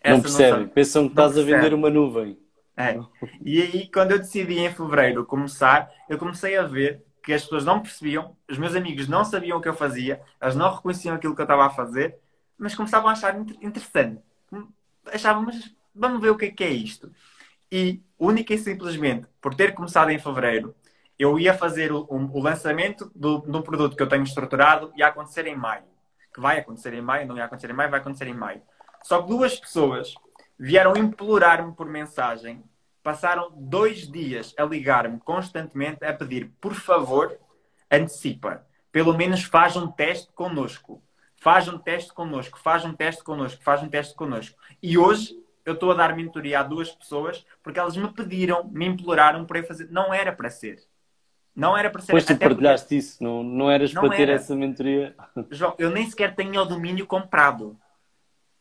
essa 0.00 0.16
Não 0.16 0.22
percebem, 0.22 0.52
noção. 0.62 0.68
pensam 0.68 1.04
que 1.04 1.12
estás 1.12 1.36
a 1.36 1.42
vender 1.42 1.74
uma 1.74 1.90
nuvem. 1.90 2.38
É. 2.74 2.98
E 3.44 3.60
aí, 3.60 3.90
quando 3.92 4.12
eu 4.12 4.18
decidi 4.18 4.58
em 4.60 4.72
fevereiro 4.72 5.26
começar, 5.26 5.90
eu 6.08 6.16
comecei 6.16 6.56
a 6.56 6.62
ver 6.62 7.04
que 7.22 7.34
as 7.34 7.42
pessoas 7.42 7.64
não 7.66 7.80
percebiam, 7.82 8.34
os 8.48 8.56
meus 8.56 8.74
amigos 8.74 9.08
não 9.08 9.24
sabiam 9.24 9.58
o 9.58 9.60
que 9.60 9.68
eu 9.68 9.74
fazia, 9.74 10.22
elas 10.40 10.56
não 10.56 10.74
reconheciam 10.74 11.14
aquilo 11.14 11.34
que 11.34 11.40
eu 11.42 11.44
estava 11.44 11.66
a 11.66 11.70
fazer, 11.70 12.18
mas 12.56 12.74
começavam 12.74 13.10
a 13.10 13.12
achar 13.12 13.36
interessante. 13.60 14.22
Achavam, 15.12 15.42
mas 15.42 15.70
vamos 15.94 16.20
ver 16.20 16.30
o 16.30 16.36
que 16.36 16.46
é 16.46 16.50
que 16.50 16.64
é 16.64 16.70
isto. 16.70 17.12
E, 17.70 18.02
única 18.18 18.52
e 18.54 18.58
simplesmente, 18.58 19.26
por 19.40 19.54
ter 19.54 19.74
começado 19.74 20.10
em 20.10 20.18
fevereiro, 20.18 20.74
eu 21.18 21.38
ia 21.38 21.54
fazer 21.54 21.92
o, 21.92 22.06
o 22.08 22.42
lançamento 22.42 23.10
do, 23.14 23.38
do 23.38 23.62
produto 23.62 23.96
que 23.96 24.02
eu 24.02 24.08
tenho 24.08 24.24
estruturado 24.24 24.92
ia 24.96 25.06
acontecer 25.06 25.46
em 25.46 25.56
maio. 25.56 25.84
Que 26.34 26.40
vai 26.40 26.58
acontecer 26.58 26.94
em 26.94 27.02
maio, 27.02 27.26
não 27.26 27.36
ia 27.36 27.44
acontecer 27.44 27.70
em 27.70 27.74
maio, 27.74 27.90
vai 27.90 28.00
acontecer 28.00 28.26
em 28.26 28.34
maio. 28.34 28.62
Só 29.02 29.22
que 29.22 29.28
duas 29.28 29.58
pessoas 29.58 30.14
vieram 30.58 30.96
implorar-me 30.96 31.74
por 31.74 31.86
mensagem 31.86 32.62
passaram 33.02 33.50
dois 33.56 34.08
dias 34.08 34.54
a 34.56 34.64
ligar-me 34.64 35.18
constantemente 35.18 36.04
a 36.04 36.12
pedir, 36.12 36.52
por 36.60 36.74
favor, 36.74 37.36
antecipa. 37.90 38.64
Pelo 38.90 39.16
menos 39.16 39.42
faz 39.42 39.76
um 39.76 39.90
teste 39.90 40.32
connosco. 40.34 41.02
Faz 41.36 41.66
um 41.66 41.76
teste 41.76 42.12
connosco, 42.12 42.58
faz 42.58 42.84
um 42.84 42.94
teste 42.94 43.24
connosco, 43.24 43.62
faz 43.64 43.82
um 43.82 43.88
teste 43.88 44.14
connosco. 44.14 44.56
E 44.80 44.96
hoje 44.96 45.34
eu 45.64 45.74
estou 45.74 45.90
a 45.90 45.94
dar 45.94 46.16
mentoria 46.16 46.60
a 46.60 46.62
duas 46.62 46.90
pessoas 46.90 47.44
porque 47.62 47.78
elas 47.78 47.96
me 47.96 48.12
pediram, 48.12 48.64
me 48.64 48.86
imploraram 48.86 49.44
para 49.44 49.58
eu 49.58 49.64
fazer. 49.64 49.88
Não 49.90 50.12
era 50.12 50.32
para 50.32 50.50
ser. 50.50 50.82
Não 51.54 51.76
era 51.76 51.90
para 51.90 52.00
ser. 52.00 52.12
Pois 52.12 52.24
tu 52.24 52.36
partilhaste 52.36 52.86
porque... 52.86 52.96
isso, 52.96 53.22
não, 53.22 53.42
não 53.42 53.70
eras 53.70 53.92
não 53.92 54.02
para 54.02 54.16
ter 54.16 54.28
essa 54.28 54.54
mentoria. 54.56 55.14
João, 55.50 55.74
eu 55.78 55.90
nem 55.90 56.08
sequer 56.08 56.34
tenho 56.34 56.60
o 56.60 56.64
domínio 56.64 57.06
comprado. 57.06 57.78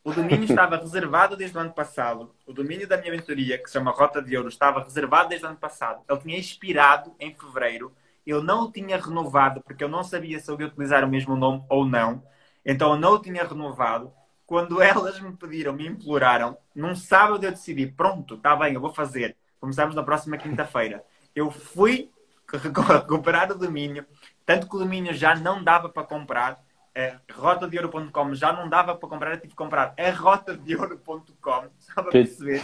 O 0.04 0.12
domínio 0.12 0.44
estava 0.44 0.76
reservado 0.76 1.36
desde 1.36 1.56
o 1.56 1.60
ano 1.60 1.72
passado. 1.72 2.34
O 2.44 2.52
domínio 2.52 2.88
da 2.88 2.96
minha 2.96 3.12
mentoria, 3.12 3.56
que 3.56 3.68
se 3.68 3.74
chama 3.74 3.92
Rota 3.92 4.20
de 4.20 4.36
Ouro, 4.36 4.48
estava 4.48 4.82
reservado 4.82 5.28
desde 5.28 5.46
o 5.46 5.48
ano 5.48 5.56
passado. 5.56 6.02
Ele 6.08 6.20
tinha 6.20 6.38
expirado 6.38 7.14
em 7.20 7.32
fevereiro. 7.32 7.92
Eu 8.26 8.42
não 8.42 8.64
o 8.64 8.72
tinha 8.72 9.00
renovado 9.00 9.60
porque 9.62 9.82
eu 9.82 9.88
não 9.88 10.02
sabia 10.02 10.40
se 10.40 10.50
eu 10.50 10.60
ia 10.60 10.66
utilizar 10.66 11.04
o 11.04 11.08
mesmo 11.08 11.36
nome 11.36 11.64
ou 11.68 11.84
não. 11.84 12.22
Então 12.66 12.92
eu 12.92 12.98
não 12.98 13.14
o 13.14 13.18
tinha 13.20 13.44
renovado. 13.44 14.12
Quando 14.52 14.82
elas 14.82 15.18
me 15.18 15.32
pediram, 15.32 15.72
me 15.72 15.86
imploraram, 15.86 16.58
num 16.74 16.94
sábado 16.94 17.42
eu 17.42 17.50
decidi, 17.50 17.86
pronto, 17.86 18.34
está 18.34 18.54
bem, 18.54 18.74
eu 18.74 18.82
vou 18.82 18.92
fazer. 18.92 19.34
Começamos 19.58 19.94
na 19.94 20.02
próxima 20.02 20.36
quinta-feira. 20.36 21.02
Eu 21.34 21.50
fui 21.50 22.10
recuperar 22.52 23.50
o 23.50 23.54
domínio, 23.54 24.04
tanto 24.44 24.68
que 24.68 24.76
o 24.76 24.80
domínio 24.80 25.14
já 25.14 25.34
não 25.34 25.64
dava 25.64 25.88
para 25.88 26.02
comprar 26.02 26.62
a 26.94 27.18
rotadeouro.com 27.32 28.34
já 28.34 28.52
não 28.52 28.68
dava 28.68 28.94
para 28.94 29.08
comprar, 29.08 29.30
eu 29.30 29.36
tive 29.38 29.48
que 29.48 29.56
comprar 29.56 29.94
a 29.98 30.10
rotadeouro.com, 30.10 31.70
só 31.80 32.02
para 32.02 32.10
perceber. 32.10 32.62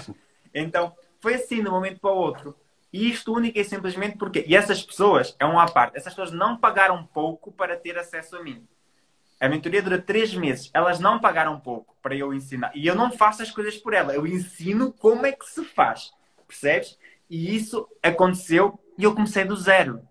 Então, 0.52 0.94
foi 1.22 1.36
assim 1.36 1.62
de 1.62 1.70
um 1.70 1.72
momento 1.72 2.00
para 2.00 2.12
o 2.12 2.18
outro. 2.18 2.54
E 2.92 3.10
isto 3.10 3.32
única 3.32 3.58
e 3.58 3.64
simplesmente 3.64 4.18
porque. 4.18 4.44
E 4.46 4.54
essas 4.54 4.82
pessoas, 4.82 5.34
é 5.40 5.46
uma 5.46 5.64
parte, 5.64 5.96
essas 5.96 6.12
pessoas 6.12 6.32
não 6.32 6.54
pagaram 6.54 7.02
pouco 7.06 7.50
para 7.50 7.78
ter 7.78 7.96
acesso 7.96 8.36
a 8.36 8.42
mim. 8.42 8.68
A 9.40 9.48
mentoria 9.48 9.82
dura 9.82 10.00
três 10.00 10.34
meses. 10.34 10.70
Elas 10.74 10.98
não 10.98 11.20
pagaram 11.20 11.60
pouco 11.60 11.96
para 12.02 12.16
eu 12.16 12.34
ensinar. 12.34 12.72
E 12.74 12.86
eu 12.86 12.94
não 12.94 13.12
faço 13.12 13.42
as 13.42 13.50
coisas 13.50 13.76
por 13.76 13.94
ela. 13.94 14.14
Eu 14.14 14.26
ensino 14.26 14.92
como 14.92 15.24
é 15.26 15.32
que 15.32 15.48
se 15.48 15.64
faz. 15.64 16.10
Percebes? 16.46 16.98
E 17.30 17.54
isso 17.54 17.88
aconteceu 18.02 18.78
e 18.96 19.04
eu 19.04 19.14
comecei 19.14 19.44
do 19.44 19.56
zero. 19.56 20.02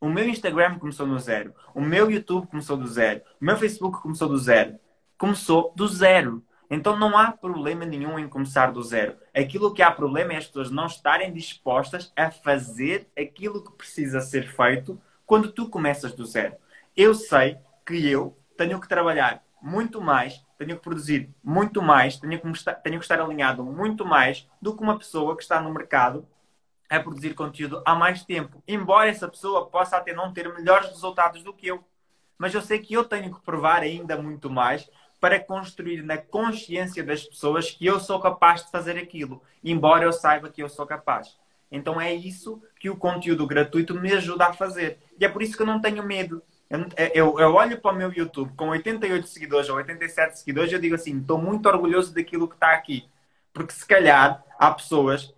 O 0.00 0.08
meu 0.08 0.28
Instagram 0.28 0.78
começou 0.78 1.06
no 1.06 1.18
zero. 1.18 1.54
O 1.74 1.80
meu 1.80 2.10
YouTube 2.10 2.46
começou 2.46 2.76
do 2.76 2.86
zero. 2.86 3.20
O 3.40 3.44
meu 3.44 3.56
Facebook 3.56 4.00
começou 4.00 4.28
do 4.28 4.38
zero. 4.38 4.78
Começou 5.18 5.72
do 5.76 5.86
zero. 5.86 6.42
Então 6.70 6.98
não 6.98 7.16
há 7.18 7.32
problema 7.32 7.84
nenhum 7.84 8.18
em 8.18 8.28
começar 8.28 8.72
do 8.72 8.82
zero. 8.82 9.16
Aquilo 9.34 9.74
que 9.74 9.82
há 9.82 9.90
problema 9.90 10.32
é 10.32 10.36
as 10.36 10.46
pessoas 10.46 10.70
não 10.70 10.86
estarem 10.86 11.32
dispostas 11.32 12.12
a 12.16 12.30
fazer 12.30 13.08
aquilo 13.18 13.62
que 13.62 13.72
precisa 13.72 14.20
ser 14.20 14.48
feito 14.48 15.00
quando 15.26 15.52
tu 15.52 15.68
começas 15.68 16.14
do 16.14 16.24
zero. 16.24 16.54
Eu 16.96 17.14
sei 17.14 17.58
que 17.84 18.08
eu 18.08 18.36
tenho 18.56 18.80
que 18.80 18.88
trabalhar 18.88 19.42
muito 19.60 20.00
mais, 20.00 20.44
tenho 20.58 20.76
que 20.76 20.82
produzir 20.82 21.34
muito 21.42 21.80
mais, 21.80 22.18
tenho 22.18 22.38
que, 22.38 22.48
estar, 22.48 22.74
tenho 22.74 22.98
que 22.98 23.04
estar 23.04 23.20
alinhado 23.20 23.64
muito 23.64 24.04
mais 24.04 24.46
do 24.60 24.76
que 24.76 24.82
uma 24.82 24.98
pessoa 24.98 25.36
que 25.36 25.42
está 25.42 25.60
no 25.60 25.72
mercado 25.72 26.26
a 26.88 27.00
produzir 27.00 27.34
conteúdo 27.34 27.82
há 27.84 27.94
mais 27.94 28.24
tempo. 28.24 28.62
Embora 28.68 29.08
essa 29.08 29.26
pessoa 29.26 29.66
possa 29.66 29.96
até 29.96 30.12
não 30.12 30.32
ter 30.32 30.52
melhores 30.52 30.88
resultados 30.90 31.42
do 31.42 31.52
que 31.52 31.66
eu. 31.66 31.82
Mas 32.36 32.54
eu 32.54 32.60
sei 32.60 32.78
que 32.78 32.94
eu 32.94 33.04
tenho 33.04 33.34
que 33.34 33.40
provar 33.42 33.82
ainda 33.82 34.20
muito 34.20 34.50
mais 34.50 34.88
para 35.20 35.40
construir 35.40 36.02
na 36.02 36.18
consciência 36.18 37.02
das 37.02 37.24
pessoas 37.24 37.70
que 37.70 37.86
eu 37.86 37.98
sou 37.98 38.20
capaz 38.20 38.64
de 38.64 38.70
fazer 38.70 38.98
aquilo, 38.98 39.42
embora 39.62 40.04
eu 40.04 40.12
saiba 40.12 40.50
que 40.50 40.62
eu 40.62 40.68
sou 40.68 40.86
capaz. 40.86 41.38
Então 41.72 41.98
é 41.98 42.12
isso 42.12 42.62
que 42.78 42.90
o 42.90 42.96
conteúdo 42.96 43.46
gratuito 43.46 43.94
me 43.94 44.12
ajuda 44.12 44.46
a 44.46 44.52
fazer. 44.52 44.98
E 45.18 45.24
é 45.24 45.28
por 45.28 45.42
isso 45.42 45.56
que 45.56 45.62
eu 45.62 45.66
não 45.66 45.80
tenho 45.80 46.02
medo. 46.02 46.42
Eu, 46.70 46.86
eu, 47.14 47.40
eu 47.40 47.54
olho 47.54 47.80
para 47.80 47.92
o 47.92 47.96
meu 47.96 48.12
YouTube 48.12 48.52
com 48.56 48.70
88 48.70 49.26
seguidores 49.28 49.68
ou 49.68 49.76
87 49.76 50.38
seguidores 50.38 50.72
e 50.72 50.74
eu 50.74 50.80
digo 50.80 50.94
assim: 50.94 51.18
estou 51.20 51.38
muito 51.38 51.68
orgulhoso 51.68 52.14
daquilo 52.14 52.48
que 52.48 52.54
está 52.54 52.72
aqui. 52.72 53.08
Porque 53.52 53.72
se 53.72 53.86
calhar 53.86 54.42
há 54.58 54.70
pessoas 54.70 55.32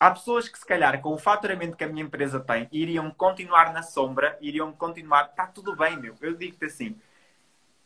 há 0.00 0.10
pessoas 0.10 0.48
que, 0.48 0.58
se 0.58 0.64
calhar, 0.64 0.98
com 1.02 1.12
o 1.12 1.18
faturamento 1.18 1.76
que 1.76 1.84
a 1.84 1.88
minha 1.88 2.02
empresa 2.02 2.40
tem, 2.40 2.66
iriam 2.72 3.10
continuar 3.10 3.70
na 3.72 3.82
sombra, 3.82 4.38
iriam 4.40 4.72
continuar. 4.72 5.26
Está 5.26 5.46
tudo 5.46 5.76
bem, 5.76 5.98
meu. 5.98 6.14
Eu 6.22 6.34
digo-te 6.34 6.64
assim: 6.64 6.96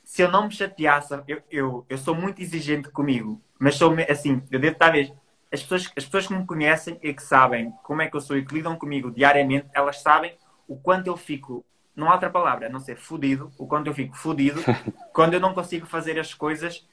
se 0.04 0.22
eu 0.22 0.30
não 0.30 0.44
me 0.44 0.52
chateasse, 0.52 1.12
eu, 1.26 1.42
eu, 1.50 1.86
eu 1.88 1.98
sou 1.98 2.14
muito 2.14 2.40
exigente 2.40 2.88
comigo, 2.88 3.42
mas 3.58 3.74
sou 3.74 3.94
assim, 4.08 4.42
eu 4.50 4.60
devo 4.60 4.78
ver. 4.92 5.12
As 5.50 5.62
pessoas, 5.62 5.92
as 5.96 6.04
pessoas 6.04 6.26
que 6.26 6.34
me 6.34 6.44
conhecem 6.44 6.98
e 7.00 7.14
que 7.14 7.22
sabem 7.22 7.72
como 7.82 8.02
é 8.02 8.08
que 8.08 8.16
eu 8.16 8.20
sou 8.20 8.36
e 8.36 8.44
que 8.44 8.54
lidam 8.54 8.76
comigo 8.76 9.10
diariamente, 9.10 9.68
elas 9.72 10.00
sabem 10.00 10.36
o 10.66 10.76
quanto 10.76 11.06
eu 11.06 11.16
fico, 11.16 11.64
não 11.94 12.08
há 12.08 12.14
outra 12.14 12.30
palavra, 12.30 12.66
a 12.66 12.70
não 12.70 12.80
ser 12.80 12.96
fodido, 12.96 13.52
o 13.58 13.66
quanto 13.66 13.86
eu 13.86 13.94
fico 13.94 14.16
fodido 14.16 14.60
quando 15.12 15.34
eu 15.34 15.40
não 15.40 15.54
consigo 15.54 15.86
fazer 15.86 16.18
as 16.18 16.34
coisas 16.34 16.86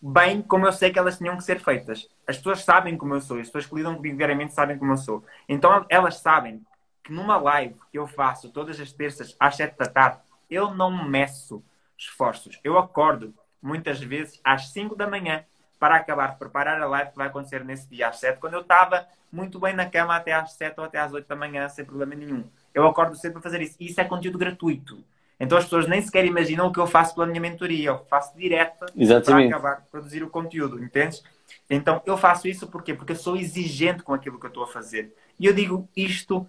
bem 0.00 0.40
como 0.40 0.66
eu 0.66 0.72
sei 0.72 0.90
que 0.90 0.98
elas 0.98 1.18
tinham 1.18 1.36
que 1.36 1.44
ser 1.44 1.60
feitas. 1.60 2.08
As 2.26 2.36
pessoas 2.38 2.64
sabem 2.64 2.96
como 2.96 3.14
eu 3.14 3.20
sou, 3.20 3.38
as 3.38 3.46
pessoas 3.46 3.66
que 3.66 3.74
lidam 3.74 3.94
comigo 3.94 4.16
diariamente 4.16 4.54
sabem 4.54 4.78
como 4.78 4.92
eu 4.92 4.96
sou. 4.96 5.24
Então 5.48 5.84
elas 5.88 6.16
sabem 6.16 6.64
que 7.04 7.12
numa 7.12 7.36
live 7.36 7.76
que 7.90 7.98
eu 7.98 8.06
faço 8.06 8.50
todas 8.50 8.80
as 8.80 8.92
terças 8.92 9.36
às 9.38 9.56
7 9.56 9.76
da 9.76 9.86
tarde, 9.86 10.20
eu 10.48 10.74
não 10.74 11.04
meço 11.08 11.62
esforços. 11.96 12.58
Eu 12.64 12.78
acordo 12.78 13.34
muitas 13.62 14.00
vezes 14.00 14.40
às 14.42 14.70
5 14.72 14.96
da 14.96 15.06
manhã 15.06 15.44
para 15.78 15.96
acabar 15.96 16.32
de 16.32 16.38
preparar 16.38 16.80
a 16.80 16.86
live 16.86 17.10
que 17.10 17.16
vai 17.16 17.28
acontecer 17.28 17.64
nesse 17.64 17.88
dia 17.88 18.08
às 18.08 18.18
7, 18.18 18.38
quando 18.38 18.54
eu 18.54 18.60
estava 18.60 19.06
muito 19.32 19.58
bem 19.58 19.74
na 19.74 19.88
cama 19.88 20.14
até 20.14 20.32
às 20.32 20.52
7 20.52 20.78
ou 20.78 20.84
até 20.84 20.98
às 20.98 21.12
8 21.12 21.26
da 21.26 21.36
manhã, 21.36 21.68
sem 21.68 21.84
problema 21.84 22.14
nenhum. 22.14 22.44
Eu 22.74 22.86
acordo 22.86 23.16
sempre 23.16 23.38
a 23.38 23.42
fazer 23.42 23.60
isso. 23.60 23.76
E 23.80 23.86
isso 23.86 24.00
é 24.00 24.04
conteúdo 24.04 24.38
gratuito. 24.38 25.02
Então 25.38 25.56
as 25.56 25.64
pessoas 25.64 25.88
nem 25.88 26.02
sequer 26.02 26.24
imaginam 26.26 26.66
o 26.66 26.72
que 26.72 26.78
eu 26.78 26.86
faço 26.86 27.14
pela 27.14 27.26
minha 27.26 27.40
mentoria. 27.40 27.88
Eu 27.88 28.04
faço 28.04 28.36
direta 28.36 28.86
Exatamente. 28.94 29.48
para 29.48 29.58
acabar 29.58 29.80
de 29.80 29.88
produzir 29.88 30.22
o 30.22 30.28
conteúdo, 30.28 30.82
entendes? 30.82 31.22
Então 31.68 32.02
eu 32.04 32.16
faço 32.18 32.46
isso 32.46 32.66
porquê? 32.66 32.92
Porque 32.92 33.12
eu 33.12 33.16
sou 33.16 33.36
exigente 33.36 34.02
com 34.02 34.12
aquilo 34.12 34.38
que 34.38 34.46
eu 34.46 34.48
estou 34.48 34.64
a 34.64 34.66
fazer. 34.66 35.14
E 35.38 35.46
eu 35.46 35.54
digo 35.54 35.88
isto 35.96 36.46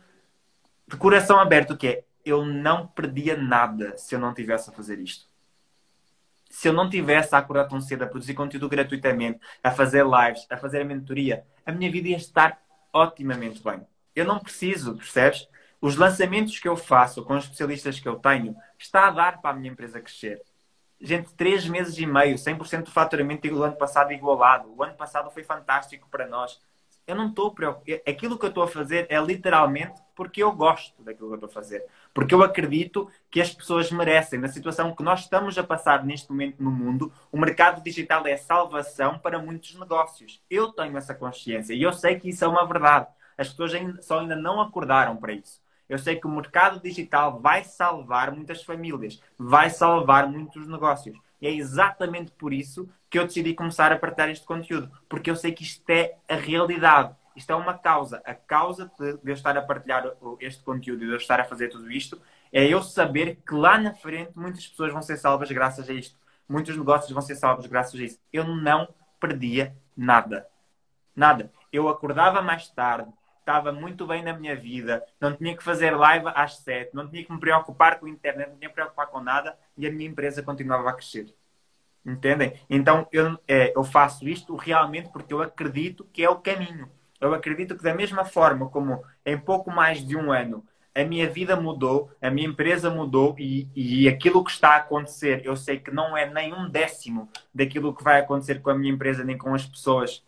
de 0.86 0.98
coração 0.98 1.40
aberto, 1.40 1.78
que 1.78 1.88
é 1.88 2.04
eu 2.26 2.46
não 2.46 2.86
perdia 2.86 3.36
nada 3.36 3.98
se 3.98 4.14
eu 4.14 4.20
não 4.20 4.34
tivesse 4.34 4.70
a 4.70 4.74
fazer 4.74 5.00
isto. 5.00 5.26
Se 6.50 6.68
eu 6.68 6.74
não 6.74 6.90
tivesse 6.90 7.34
a 7.34 7.38
acordar 7.38 7.70
tão 7.70 7.80
cedo 7.80 8.04
a 8.04 8.08
produzir 8.08 8.34
conteúdo 8.34 8.68
gratuitamente, 8.68 9.40
a 9.64 9.72
fazer 9.72 10.06
lives, 10.06 10.46
a 10.50 10.58
fazer 10.58 10.82
a 10.82 10.86
mentoria, 10.86 11.46
a 11.66 11.72
minha 11.72 11.90
vida 11.90 12.10
ia 12.10 12.18
estar 12.18 12.62
otimamente 12.94 13.64
bem. 13.64 13.82
Eu 14.14 14.26
não 14.26 14.38
preciso, 14.38 14.96
percebes? 14.98 15.48
Os 15.82 15.96
lançamentos 15.96 16.60
que 16.60 16.68
eu 16.68 16.78
faço 16.78 17.24
com 17.24 17.36
os 17.36 17.46
especialistas 17.46 18.00
que 18.00 18.08
eu 18.08 18.16
tenho 18.18 18.56
está 18.78 19.08
a 19.08 19.12
dar 19.12 19.42
para 19.42 19.50
a 19.50 19.54
minha 19.54 19.72
empresa 19.72 20.00
crescer. 20.00 20.40
Gente, 21.00 21.34
três 21.34 21.68
meses 21.68 21.98
e 21.98 22.06
meio, 22.06 22.36
100% 22.36 22.84
do 22.84 22.92
faturamento 22.92 23.50
do 23.50 23.64
ano 23.64 23.76
passado 23.76 24.14
igualado. 24.14 24.72
O 24.78 24.84
ano 24.84 24.94
passado 24.94 25.32
foi 25.32 25.44
fantástico 25.44 26.08
para 26.12 26.28
nós. 26.28 26.62
Eu 27.08 27.16
não 27.16 27.30
estou 27.30 27.52
preocupado. 27.52 28.00
Aquilo 28.08 28.38
que 28.38 28.46
eu 28.46 28.50
estou 28.50 28.64
a 28.64 28.68
fazer 28.68 29.08
é 29.10 29.20
literalmente 29.20 30.00
porque 30.16 30.44
eu 30.44 30.52
gosto 30.52 31.02
daquilo 31.02 31.30
que 31.30 31.34
eu 31.34 31.48
estou 31.48 31.50
a 31.50 31.52
fazer. 31.52 31.84
Porque 32.14 32.36
eu 32.36 32.44
acredito 32.44 33.10
que 33.32 33.42
as 33.42 33.52
pessoas 33.52 33.92
merecem. 33.92 34.40
Na 34.40 34.50
situação 34.50 34.96
que 34.96 35.02
nós 35.02 35.22
estamos 35.22 35.58
a 35.58 35.64
passar 35.64 36.06
neste 36.06 36.30
momento 36.30 36.62
no 36.62 36.70
mundo, 36.70 37.12
o 37.32 37.40
mercado 37.40 37.84
digital 37.84 38.28
é 38.28 38.38
salvação 38.38 39.18
para 39.18 39.40
muitos 39.40 39.74
negócios. 39.74 40.40
Eu 40.48 40.72
tenho 40.72 40.96
essa 40.96 41.16
consciência 41.16 41.74
e 41.74 41.82
eu 41.82 41.92
sei 41.92 42.20
que 42.20 42.30
isso 42.30 42.46
é 42.46 42.48
uma 42.48 42.68
verdade. 42.68 43.08
As 43.36 43.50
pessoas 43.50 43.74
ainda, 43.74 44.00
só 44.04 44.20
ainda 44.20 44.36
não 44.36 44.62
acordaram 44.62 45.18
para 45.18 45.34
isso. 45.34 45.60
Eu 45.92 46.00
sei 46.00 46.16
que 46.16 46.26
o 46.26 46.30
mercado 46.30 46.80
digital 46.80 47.38
vai 47.42 47.66
salvar 47.66 48.32
muitas 48.32 48.64
famílias, 48.64 49.22
vai 49.38 49.70
salvar 49.70 50.26
muitos 50.26 50.66
negócios. 50.66 51.20
E 51.42 51.48
é 51.48 51.52
exatamente 51.52 52.32
por 52.32 52.54
isso 52.54 52.88
que 53.10 53.20
eu 53.20 53.28
decidi 53.28 53.54
começar 53.54 53.92
a 53.92 54.00
partilhar 54.00 54.30
este 54.30 54.46
conteúdo, 54.46 54.90
porque 55.10 55.30
eu 55.30 55.36
sei 55.36 55.52
que 55.52 55.64
isto 55.64 55.90
é 55.90 56.16
a 56.30 56.36
realidade. 56.36 57.14
Isto 57.36 57.52
é 57.52 57.56
uma 57.56 57.78
causa. 57.78 58.22
A 58.24 58.34
causa 58.34 58.90
de, 58.98 59.20
eu 59.22 59.34
estar 59.34 59.58
a 59.58 59.62
partilhar 59.62 60.10
este 60.40 60.64
conteúdo 60.64 61.04
e 61.04 61.08
de 61.08 61.12
eu 61.12 61.18
estar 61.18 61.42
a 61.42 61.44
fazer 61.44 61.68
tudo 61.68 61.92
isto 61.92 62.22
é 62.54 62.66
eu 62.66 62.82
saber 62.82 63.42
que 63.46 63.54
lá 63.54 63.78
na 63.78 63.94
frente 63.94 64.32
muitas 64.34 64.66
pessoas 64.66 64.94
vão 64.94 65.02
ser 65.02 65.18
salvas 65.18 65.52
graças 65.52 65.90
a 65.90 65.94
isto. 65.94 66.16
Muitos 66.48 66.78
negócios 66.78 67.12
vão 67.12 67.22
ser 67.22 67.36
salvos 67.36 67.66
graças 67.66 68.00
a 68.00 68.04
isso. 68.06 68.18
Eu 68.32 68.46
não 68.46 68.88
perdia 69.20 69.76
nada. 69.98 70.48
Nada. 71.14 71.52
Eu 71.70 71.90
acordava 71.90 72.42
mais 72.42 72.70
tarde, 72.70 73.12
estava 73.42 73.72
muito 73.72 74.08
bem 74.08 74.24
na 74.24 74.34
minha 74.34 74.56
vida, 74.56 75.04
não 75.20 75.36
tinha 75.36 75.56
que 75.56 75.64
fazer 75.64 75.92
live 75.92 76.28
às 76.34 76.58
sete, 76.58 76.96
não 76.96 77.08
tinha 77.08 77.24
que 77.26 77.32
me 77.32 77.40
preocupar 77.40 78.00
com 78.00 78.06
a 78.06 78.10
internet, 78.10 78.50
não 78.50 78.58
tinha 78.58 78.70
que 78.70 78.74
me 78.74 78.74
preocupar 78.74 79.08
com 79.08 79.20
nada 79.20 79.58
e 79.78 79.86
a 79.86 79.92
minha 79.92 80.10
empresa 80.10 80.42
continuava 80.42 80.90
a 80.90 80.94
crescer. 80.94 81.36
Entendem? 82.06 82.54
Então 82.70 83.08
eu, 83.12 83.38
é, 83.48 83.74
eu 83.76 83.84
faço 83.84 84.28
isto 84.28 84.56
realmente 84.56 85.10
porque 85.10 85.34
eu 85.34 85.42
acredito 85.42 86.08
que 86.14 86.24
é 86.24 86.30
o 86.30 86.38
caminho. 86.38 86.90
Eu 87.20 87.34
acredito 87.34 87.76
que 87.76 87.84
da 87.84 87.94
mesma 87.94 88.26
forma 88.26 88.70
como 88.70 89.04
em 89.26 89.38
pouco 89.38 89.70
mais 89.70 90.06
de 90.06 90.16
um 90.16 90.32
ano 90.32 90.66
a 90.94 91.04
minha 91.04 91.30
vida 91.30 91.56
mudou, 91.56 92.12
a 92.22 92.30
minha 92.30 92.48
empresa 92.48 92.90
mudou 92.90 93.36
e, 93.40 93.70
e 93.76 94.10
aquilo 94.10 94.44
que 94.44 94.52
está 94.52 94.72
a 94.72 94.78
acontecer, 94.78 95.42
eu 95.46 95.56
sei 95.56 95.80
que 95.80 95.90
não 95.92 96.18
é 96.18 96.30
nem 96.30 96.54
um 96.54 96.70
décimo 96.70 97.30
daquilo 97.54 97.96
que 97.96 98.04
vai 98.04 98.20
acontecer 98.20 98.62
com 98.62 98.70
a 98.70 98.76
minha 98.76 98.92
empresa 98.92 99.24
nem 99.24 99.38
com 99.38 99.54
as 99.54 99.66
pessoas. 99.66 100.24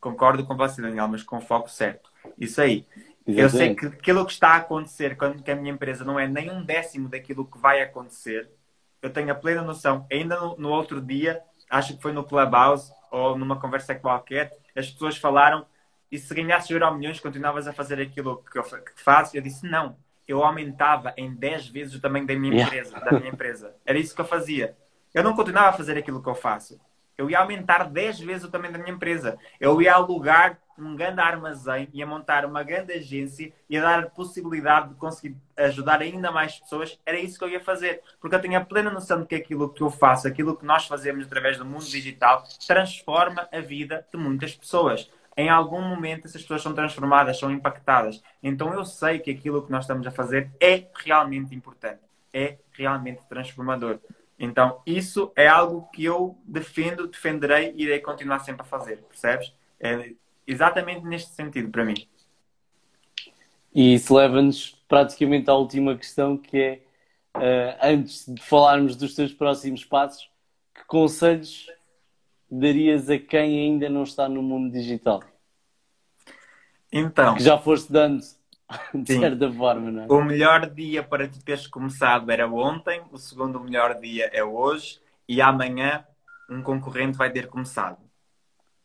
Concordo 0.00 0.44
com 0.44 0.56
você, 0.56 0.80
Daniel, 0.80 1.08
mas 1.08 1.22
com 1.22 1.40
foco 1.40 1.68
certo. 1.70 2.10
Isso 2.38 2.60
aí. 2.60 2.86
Exatamente. 3.26 3.40
Eu 3.40 3.50
sei 3.50 3.74
que 3.74 3.86
aquilo 3.86 4.24
que 4.24 4.32
está 4.32 4.50
a 4.50 4.56
acontecer 4.56 5.16
com 5.16 5.24
a 5.24 5.54
minha 5.54 5.72
empresa 5.72 6.04
não 6.04 6.18
é 6.18 6.26
nem 6.26 6.50
um 6.50 6.64
décimo 6.64 7.08
daquilo 7.08 7.44
que 7.44 7.58
vai 7.58 7.82
acontecer 7.82 8.50
eu 9.00 9.10
tenho 9.10 9.30
a 9.30 9.34
plena 9.34 9.62
noção. 9.62 10.06
Ainda 10.10 10.38
no, 10.38 10.56
no, 10.56 10.68
outro 10.70 11.00
dia, 11.00 11.40
acho 11.70 11.96
que 11.96 12.02
foi 12.02 12.12
no 12.12 12.24
Clubhouse 12.24 12.92
ou 13.10 13.36
numa 13.38 13.58
conversa 13.58 13.94
qualquer, 13.94 14.52
as 14.76 14.90
pessoas 14.90 15.16
falaram 15.16 15.66
e 16.10 16.18
se 16.18 16.34
ganhasses 16.34 16.70
euro 16.70 16.94
milhões 16.94 17.20
continuavas 17.20 17.66
a 17.66 17.72
fazer 17.72 18.00
aquilo 18.00 18.42
que, 18.50 18.58
eu, 18.58 18.62
que 18.62 19.02
faço? 19.02 19.36
Eu 19.36 19.42
disse 19.42 19.66
não. 19.68 19.96
Eu 20.26 20.42
aumentava 20.42 21.14
em 21.16 21.34
10 21.34 21.68
vezes 21.68 21.94
o 21.94 22.00
tamanho 22.00 22.26
da 22.26 22.34
minha 22.34 22.62
empresa, 22.62 22.90
yeah. 22.90 23.10
da 23.10 23.18
minha 23.18 23.32
empresa. 23.32 23.74
Era 23.84 23.98
isso 23.98 24.14
que 24.14 24.20
eu 24.20 24.26
fazia. 24.26 24.76
Eu 25.14 25.22
não 25.22 25.34
continuava 25.34 25.70
a 25.70 25.72
fazer 25.72 25.96
aquilo 25.96 26.22
que 26.22 26.28
eu 26.28 26.34
faço. 26.34 26.78
Eu 27.18 27.28
ia 27.28 27.40
aumentar 27.40 27.90
10 27.90 28.20
vezes 28.20 28.44
o 28.44 28.50
tamanho 28.50 28.72
da 28.72 28.78
minha 28.78 28.94
empresa. 28.94 29.36
Eu 29.58 29.82
ia 29.82 29.92
alugar 29.92 30.56
um 30.78 30.94
grande 30.94 31.20
armazém, 31.20 31.88
ia 31.92 32.06
montar 32.06 32.44
uma 32.44 32.62
grande 32.62 32.92
agência, 32.92 33.52
ia 33.68 33.82
dar 33.82 33.98
a 33.98 34.08
possibilidade 34.08 34.90
de 34.90 34.94
conseguir 34.94 35.36
ajudar 35.56 36.00
ainda 36.00 36.30
mais 36.30 36.60
pessoas. 36.60 36.96
Era 37.04 37.18
isso 37.18 37.36
que 37.36 37.44
eu 37.44 37.48
ia 37.48 37.60
fazer. 37.60 38.02
Porque 38.20 38.36
eu 38.36 38.40
tenho 38.40 38.56
a 38.56 38.64
plena 38.64 38.88
noção 38.88 39.22
de 39.22 39.26
que 39.26 39.34
aquilo 39.34 39.68
que 39.68 39.82
eu 39.82 39.90
faço, 39.90 40.28
aquilo 40.28 40.56
que 40.56 40.64
nós 40.64 40.86
fazemos 40.86 41.26
através 41.26 41.58
do 41.58 41.64
mundo 41.64 41.84
digital, 41.84 42.44
transforma 42.64 43.48
a 43.52 43.60
vida 43.60 44.06
de 44.12 44.16
muitas 44.16 44.54
pessoas. 44.54 45.10
Em 45.36 45.48
algum 45.48 45.82
momento 45.82 46.26
essas 46.26 46.42
pessoas 46.42 46.62
são 46.62 46.72
transformadas, 46.72 47.38
são 47.38 47.50
impactadas. 47.50 48.22
Então 48.40 48.72
eu 48.74 48.84
sei 48.84 49.18
que 49.18 49.32
aquilo 49.32 49.64
que 49.66 49.72
nós 49.72 49.84
estamos 49.84 50.06
a 50.06 50.12
fazer 50.12 50.50
é 50.60 50.86
realmente 51.04 51.52
importante, 51.52 52.00
é 52.32 52.58
realmente 52.72 53.22
transformador. 53.28 53.98
Então, 54.38 54.80
isso 54.86 55.32
é 55.34 55.48
algo 55.48 55.88
que 55.92 56.04
eu 56.04 56.38
defendo, 56.44 57.08
defenderei 57.08 57.72
e 57.76 57.82
irei 57.82 57.98
continuar 57.98 58.38
sempre 58.40 58.62
a 58.62 58.64
fazer, 58.64 58.98
percebes? 59.08 59.52
É 59.80 60.12
exatamente 60.46 61.04
neste 61.04 61.32
sentido, 61.32 61.70
para 61.70 61.84
mim. 61.84 62.06
E 63.74 63.94
isso 63.94 64.14
leva-nos 64.14 64.70
praticamente 64.88 65.50
à 65.50 65.54
última 65.54 65.96
questão, 65.96 66.36
que 66.36 66.56
é, 66.56 66.80
uh, 67.36 67.78
antes 67.82 68.26
de 68.26 68.40
falarmos 68.40 68.96
dos 68.96 69.14
teus 69.14 69.32
próximos 69.32 69.84
passos, 69.84 70.30
que 70.74 70.84
conselhos 70.86 71.66
darias 72.50 73.10
a 73.10 73.18
quem 73.18 73.60
ainda 73.60 73.90
não 73.90 74.04
está 74.04 74.28
no 74.28 74.42
mundo 74.42 74.72
digital? 74.72 75.22
Então. 76.92 77.34
Que 77.34 77.42
já 77.42 77.58
foste 77.58 77.92
dando 77.92 78.22
de 78.94 79.14
Sim. 79.14 79.20
certa 79.20 79.50
forma, 79.50 79.90
não 79.90 80.02
é? 80.02 80.06
O 80.08 80.22
melhor 80.22 80.68
dia 80.68 81.02
para 81.02 81.28
tu 81.28 81.42
teres 81.42 81.66
começado 81.66 82.30
era 82.30 82.46
ontem, 82.46 83.02
o 83.10 83.18
segundo 83.18 83.58
melhor 83.60 83.98
dia 83.98 84.30
é 84.32 84.44
hoje 84.44 85.00
e 85.26 85.40
amanhã 85.40 86.04
um 86.48 86.62
concorrente 86.62 87.16
vai 87.16 87.30
ter 87.30 87.48
começado. 87.48 87.98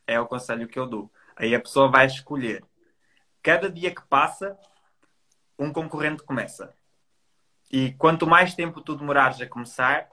É 0.08 0.20
o 0.20 0.28
conselho 0.28 0.68
que 0.68 0.80
eu 0.80 0.86
dou. 0.86 1.12
Aí 1.36 1.54
a 1.54 1.60
pessoa 1.60 1.90
vai 1.90 2.06
escolher. 2.06 2.64
Cada 3.42 3.70
dia 3.70 3.94
que 3.94 4.02
passa, 4.08 4.58
um 5.58 5.72
concorrente 5.72 6.24
começa. 6.24 6.74
E 7.72 7.92
quanto 7.94 8.28
mais 8.28 8.54
tempo 8.54 8.82
tu 8.82 8.96
demorares 8.96 9.42
a 9.42 9.48
começar, 9.48 10.08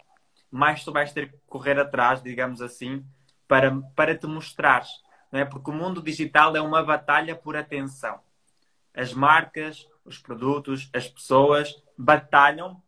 mais 0.51 0.82
tu 0.82 0.92
vais 0.92 1.12
ter 1.12 1.30
que 1.30 1.38
correr 1.47 1.78
atrás, 1.78 2.22
digamos 2.22 2.62
assim, 2.62 3.05
para, 3.47 3.70
para 3.94 4.16
te 4.16 4.26
mostrares. 4.26 4.88
Não 5.30 5.40
é? 5.40 5.44
Porque 5.44 5.70
o 5.70 5.74
mundo 5.74 6.02
digital 6.02 6.56
é 6.56 6.60
uma 6.60 6.82
batalha 6.82 7.36
por 7.36 7.56
atenção 7.56 8.20
as 8.95 9.12
marcas, 9.12 9.89
os 10.05 10.19
produtos, 10.19 10.91
as 10.95 11.09
pessoas 11.09 11.83
batalham, 11.97 12.83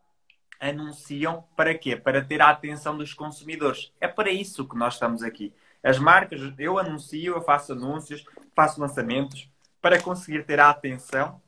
anunciam 0.61 1.45
para 1.57 1.75
quê? 1.77 1.97
Para 1.97 2.23
ter 2.23 2.41
a 2.41 2.51
atenção 2.51 2.97
dos 2.97 3.15
consumidores. 3.15 3.93
É 4.01 4.07
para 4.09 4.31
isso 4.31 4.67
que 4.67 4.77
nós 4.77 4.95
estamos 4.95 5.23
aqui. 5.23 5.53
As 5.83 5.99
marcas, 5.99 6.41
eu 6.59 6.79
anuncio, 6.79 7.35
eu 7.35 7.43
faço 7.43 7.73
anúncios, 7.73 8.25
faço 8.55 8.81
lançamentos 8.81 9.51
para 9.81 10.01
conseguir 10.01 10.45
ter 10.45 10.61
a 10.61 10.71
atenção 10.71 11.41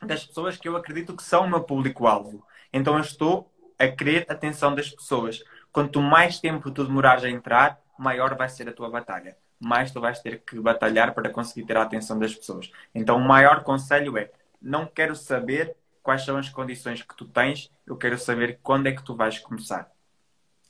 das 0.00 0.24
pessoas 0.24 0.56
que 0.56 0.68
eu 0.68 0.76
acredito 0.76 1.16
que 1.16 1.22
são 1.22 1.44
o 1.44 1.48
meu 1.48 1.62
público-alvo. 1.62 2.46
Então 2.72 2.94
eu 2.94 3.00
estou 3.00 3.50
a 3.78 3.88
querer 3.88 4.26
a 4.28 4.32
atenção 4.32 4.74
das 4.74 4.90
pessoas. 4.90 5.42
Quanto 5.72 6.00
mais 6.00 6.38
tempo 6.38 6.70
tu 6.70 6.84
demorares 6.84 7.24
a 7.24 7.30
entrar, 7.30 7.80
maior 7.98 8.36
vai 8.36 8.48
ser 8.48 8.68
a 8.68 8.72
tua 8.72 8.88
batalha 8.88 9.36
mais 9.64 9.90
tu 9.90 10.00
vais 10.00 10.20
ter 10.20 10.40
que 10.40 10.60
batalhar 10.60 11.14
para 11.14 11.30
conseguir 11.30 11.66
ter 11.66 11.76
a 11.76 11.82
atenção 11.82 12.18
das 12.18 12.34
pessoas. 12.34 12.70
Então, 12.94 13.16
o 13.16 13.24
maior 13.24 13.64
conselho 13.64 14.16
é: 14.18 14.30
não 14.60 14.86
quero 14.86 15.16
saber 15.16 15.76
quais 16.02 16.24
são 16.24 16.36
as 16.36 16.48
condições 16.48 17.02
que 17.02 17.16
tu 17.16 17.26
tens, 17.26 17.70
eu 17.86 17.96
quero 17.96 18.18
saber 18.18 18.60
quando 18.62 18.86
é 18.86 18.92
que 18.92 19.02
tu 19.02 19.16
vais 19.16 19.38
começar. 19.38 19.90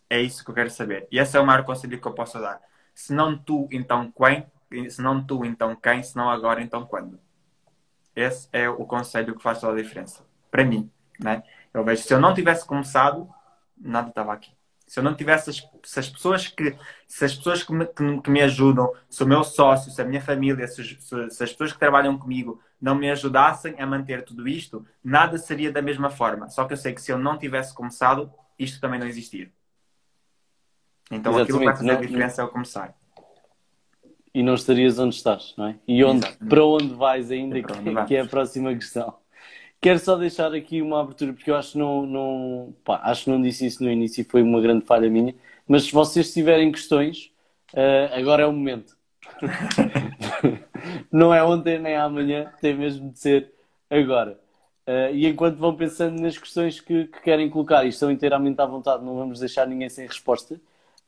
É 0.08 0.20
isso 0.20 0.44
que 0.44 0.50
eu 0.50 0.54
quero 0.54 0.70
saber. 0.70 1.08
E 1.10 1.18
esse 1.18 1.36
é 1.36 1.40
o 1.40 1.46
maior 1.46 1.64
conselho 1.64 2.00
que 2.00 2.06
eu 2.06 2.12
posso 2.12 2.38
dar. 2.38 2.60
Se 2.94 3.12
não 3.12 3.36
tu, 3.36 3.68
então 3.72 4.12
quem? 4.12 4.46
Se 4.88 5.02
não 5.02 5.24
tu, 5.24 5.44
então 5.44 5.74
quem? 5.74 6.02
Se 6.02 6.16
não 6.16 6.30
agora, 6.30 6.62
então 6.62 6.86
quando? 6.86 7.18
Esse 8.14 8.48
é 8.52 8.68
o 8.68 8.84
conselho 8.86 9.34
que 9.34 9.42
faz 9.42 9.60
toda 9.60 9.72
a 9.72 9.82
diferença. 9.82 10.24
Para 10.50 10.64
mim, 10.64 10.88
né? 11.18 11.42
Eu 11.72 11.84
vejo, 11.84 12.04
se 12.04 12.14
eu 12.14 12.20
não 12.20 12.32
tivesse 12.32 12.64
começado, 12.64 13.28
nada 13.76 14.10
estava 14.10 14.32
aqui. 14.32 14.52
Se 14.86 15.00
eu 15.00 15.04
não 15.04 15.14
tivesse 15.14 15.50
as, 15.50 15.68
se 15.82 15.98
as 15.98 16.08
pessoas 16.08 16.48
que 16.48 16.76
se 17.06 17.24
as 17.24 17.34
pessoas 17.34 17.62
que 17.62 17.72
me, 17.72 17.86
que, 17.86 18.20
que 18.20 18.30
me 18.30 18.42
ajudam, 18.42 18.92
se 19.08 19.22
o 19.22 19.26
meu 19.26 19.42
sócio, 19.44 19.90
se 19.90 20.00
a 20.02 20.04
minha 20.04 20.20
família, 20.20 20.66
se, 20.66 20.84
se, 20.84 21.30
se, 21.30 21.42
as 21.42 21.50
pessoas 21.52 21.72
que 21.72 21.78
trabalham 21.78 22.18
comigo 22.18 22.60
não 22.80 22.94
me 22.94 23.10
ajudassem 23.10 23.80
a 23.80 23.86
manter 23.86 24.24
tudo 24.24 24.46
isto, 24.46 24.84
nada 25.02 25.38
seria 25.38 25.72
da 25.72 25.80
mesma 25.80 26.10
forma. 26.10 26.48
Só 26.48 26.64
que 26.64 26.72
eu 26.72 26.76
sei 26.76 26.92
que 26.92 27.00
se 27.00 27.10
eu 27.10 27.18
não 27.18 27.38
tivesse 27.38 27.74
começado, 27.74 28.30
isto 28.58 28.80
também 28.80 29.00
não 29.00 29.06
existia. 29.06 29.50
Então 31.10 31.32
Exatamente. 31.32 31.42
aquilo 31.42 31.58
que 31.58 31.64
vai 31.64 31.76
fazer 31.76 31.86
não, 31.86 31.98
a 31.98 32.00
diferença 32.00 32.42
não... 32.42 32.48
é 32.48 32.50
o 32.50 32.52
começar. 32.52 32.94
E 34.34 34.42
não 34.42 34.54
estarias 34.54 34.98
onde 34.98 35.14
estás, 35.14 35.54
não 35.56 35.68
é? 35.68 35.76
E 35.86 36.04
onde, 36.04 36.26
para 36.48 36.64
onde 36.64 36.92
vais 36.94 37.30
ainda, 37.30 37.62
que, 38.06 38.16
é 38.16 38.20
a 38.20 38.26
próxima 38.26 38.74
questão. 38.74 39.14
Quero 39.84 39.98
só 39.98 40.16
deixar 40.16 40.54
aqui 40.54 40.80
uma 40.80 41.02
abertura, 41.02 41.34
porque 41.34 41.50
eu 41.50 41.56
acho 41.56 41.72
que 41.72 41.78
não, 41.78 42.06
não, 42.06 42.74
pá, 42.82 43.02
acho 43.04 43.24
que 43.24 43.30
não 43.30 43.42
disse 43.42 43.66
isso 43.66 43.84
no 43.84 43.90
início 43.90 44.22
e 44.22 44.24
foi 44.24 44.42
uma 44.42 44.58
grande 44.58 44.82
falha 44.86 45.10
minha. 45.10 45.34
Mas 45.68 45.82
se 45.84 45.92
vocês 45.92 46.32
tiverem 46.32 46.72
questões, 46.72 47.30
uh, 47.74 48.14
agora 48.18 48.44
é 48.44 48.46
o 48.46 48.52
momento. 48.52 48.96
não 51.12 51.34
é 51.34 51.44
ontem 51.44 51.78
nem 51.78 51.96
amanhã, 51.96 52.50
tem 52.62 52.74
mesmo 52.74 53.12
de 53.12 53.18
ser 53.18 53.52
agora. 53.90 54.40
Uh, 54.88 55.12
e 55.12 55.26
enquanto 55.26 55.58
vão 55.58 55.76
pensando 55.76 56.18
nas 56.18 56.38
questões 56.38 56.80
que, 56.80 57.04
que, 57.04 57.20
querem 57.20 57.50
colocar 57.50 57.84
e 57.84 57.90
estão 57.90 58.10
inteiramente 58.10 58.58
à 58.62 58.64
vontade, 58.64 59.04
não 59.04 59.16
vamos 59.16 59.38
deixar 59.38 59.66
ninguém 59.66 59.90
sem 59.90 60.06
resposta. 60.06 60.54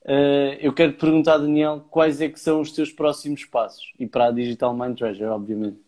Uh, 0.03 0.53
eu 0.61 0.75
quero 0.75 0.93
te 0.93 0.99
perguntar, 0.99 1.39
Daniel, 1.39 1.83
quais 1.91 2.21
é 2.21 2.29
que 2.29 2.39
são 2.39 2.61
os 2.61 2.73
teus 2.73 2.93
próximos 2.93 3.43
passos? 3.47 3.95
E 3.99 4.07
para 4.07 4.27
a 4.27 4.31
Digital 4.31 4.77
Mind 4.77 4.99
Treasure, 4.99 5.31
obviamente. 5.31 5.86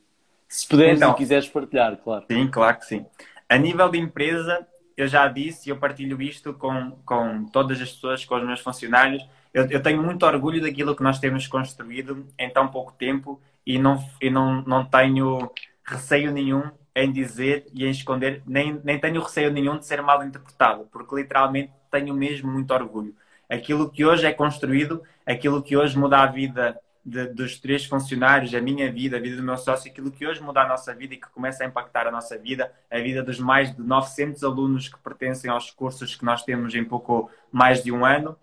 Se 0.48 0.66
puderes 0.66 0.96
então, 0.96 1.12
e 1.12 1.14
quiseres 1.14 1.46
partilhar, 1.46 1.96
claro. 1.98 2.24
Sim, 2.30 2.48
claro 2.48 2.78
que 2.78 2.86
sim. 2.86 3.04
A 3.48 3.58
nível 3.58 3.88
de 3.90 3.98
empresa, 3.98 4.66
eu 4.96 5.06
já 5.06 5.28
disse 5.28 5.68
e 5.68 5.70
eu 5.70 5.76
partilho 5.76 6.20
isto 6.22 6.54
com, 6.54 6.92
com 7.04 7.44
todas 7.46 7.80
as 7.80 7.92
pessoas, 7.92 8.24
com 8.24 8.34
os 8.34 8.44
meus 8.44 8.60
funcionários. 8.60 9.22
Eu, 9.52 9.66
eu, 9.70 9.82
tenho 9.82 10.02
muito 10.02 10.24
orgulho 10.24 10.60
daquilo 10.60 10.96
que 10.96 11.02
nós 11.02 11.18
temos 11.18 11.46
construído 11.46 12.26
em 12.38 12.48
tão 12.50 12.68
pouco 12.68 12.92
tempo 12.92 13.40
e 13.66 13.78
não, 13.78 14.02
e 14.20 14.30
não, 14.30 14.62
não 14.62 14.84
tenho 14.84 15.50
receio 15.84 16.32
nenhum 16.32 16.70
em 16.94 17.12
dizer 17.12 17.66
e 17.72 17.86
em 17.86 17.90
esconder, 17.90 18.42
nem, 18.46 18.80
nem 18.82 18.98
tenho 18.98 19.22
receio 19.22 19.50
nenhum 19.50 19.78
de 19.78 19.86
ser 19.86 20.02
mal 20.02 20.24
interpretado, 20.24 20.88
porque 20.90 21.14
literalmente 21.14 21.72
tenho 21.90 22.14
mesmo 22.14 22.50
muito 22.50 22.72
orgulho. 22.74 23.14
Aquilo 23.48 23.90
que 23.90 24.04
hoje 24.04 24.26
é 24.26 24.32
construído, 24.32 25.02
aquilo 25.24 25.62
que 25.62 25.76
hoje 25.76 25.98
muda 25.98 26.18
a 26.18 26.26
vida 26.26 26.78
de, 27.08 27.26
dos 27.28 27.58
três 27.58 27.84
funcionários, 27.84 28.54
a 28.54 28.60
minha 28.60 28.90
vida, 28.92 29.16
a 29.16 29.20
vida 29.20 29.36
do 29.36 29.42
meu 29.42 29.56
sócio, 29.56 29.90
aquilo 29.90 30.10
que 30.10 30.26
hoje 30.26 30.42
muda 30.42 30.62
a 30.62 30.68
nossa 30.68 30.94
vida 30.94 31.14
e 31.14 31.16
que 31.16 31.28
começa 31.30 31.64
a 31.64 31.66
impactar 31.66 32.06
a 32.06 32.10
nossa 32.10 32.36
vida, 32.38 32.72
a 32.90 32.98
vida 32.98 33.22
dos 33.22 33.40
mais 33.40 33.74
de 33.74 33.82
900 33.82 34.44
alunos 34.44 34.88
que 34.88 34.98
pertencem 34.98 35.50
aos 35.50 35.70
cursos 35.70 36.14
que 36.14 36.24
nós 36.24 36.44
temos 36.44 36.74
em 36.74 36.84
pouco 36.84 37.30
mais 37.50 37.82
de 37.82 37.90
um 37.90 38.04
ano. 38.04 38.36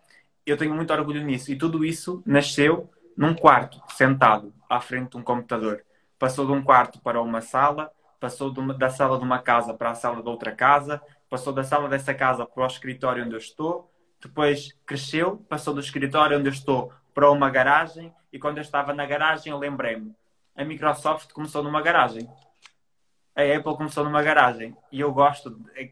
Eu 0.46 0.58
tenho 0.58 0.74
muito 0.74 0.92
orgulho 0.92 1.24
nisso. 1.24 1.52
E 1.52 1.56
tudo 1.56 1.86
isso 1.86 2.22
nasceu 2.26 2.90
num 3.16 3.34
quarto, 3.34 3.82
sentado, 3.90 4.54
à 4.70 4.82
frente 4.82 5.12
de 5.12 5.18
um 5.18 5.22
computador. 5.22 5.84
Passou 6.18 6.46
de 6.46 6.52
um 6.52 6.62
quarto 6.62 7.00
para 7.00 7.22
uma 7.22 7.42
sala, 7.42 7.92
passou 8.20 8.52
uma, 8.58 8.74
da 8.74 8.90
sala 8.90 9.18
de 9.18 9.24
uma 9.24 9.40
casa 9.40 9.74
para 9.74 9.92
a 9.92 9.96
sala 9.96 10.22
de 10.22 10.30
outra 10.30 10.52
casa, 10.52 11.02
passou 11.30 11.54
da 11.54 11.64
sala 11.64 11.88
dessa 11.88 12.14
casa 12.14 12.46
para 12.46 12.64
o 12.64 12.68
escritório 12.68 13.26
onde 13.26 13.36
eu 13.36 13.40
estou, 13.40 13.92
depois 14.22 14.76
cresceu, 14.86 15.38
passou 15.50 15.74
do 15.74 15.80
escritório 15.80 16.38
onde 16.38 16.50
eu 16.50 16.54
estou 16.54 16.92
para 17.16 17.32
uma 17.32 17.50
garagem 17.50 18.14
e 18.32 18.38
quando 18.38 18.58
eu 18.58 18.62
estava 18.62 18.94
na 18.94 19.06
garagem 19.06 19.52
eu 19.52 19.58
lembrei-me. 19.58 20.14
A 20.54 20.66
Microsoft 20.66 21.32
começou 21.32 21.64
numa 21.64 21.82
garagem. 21.82 22.30
A 23.34 23.42
Apple 23.42 23.76
começou 23.76 24.04
numa 24.04 24.22
garagem. 24.22 24.76
E 24.92 25.00
eu 25.00 25.12
gosto, 25.14 25.50
de, 25.50 25.92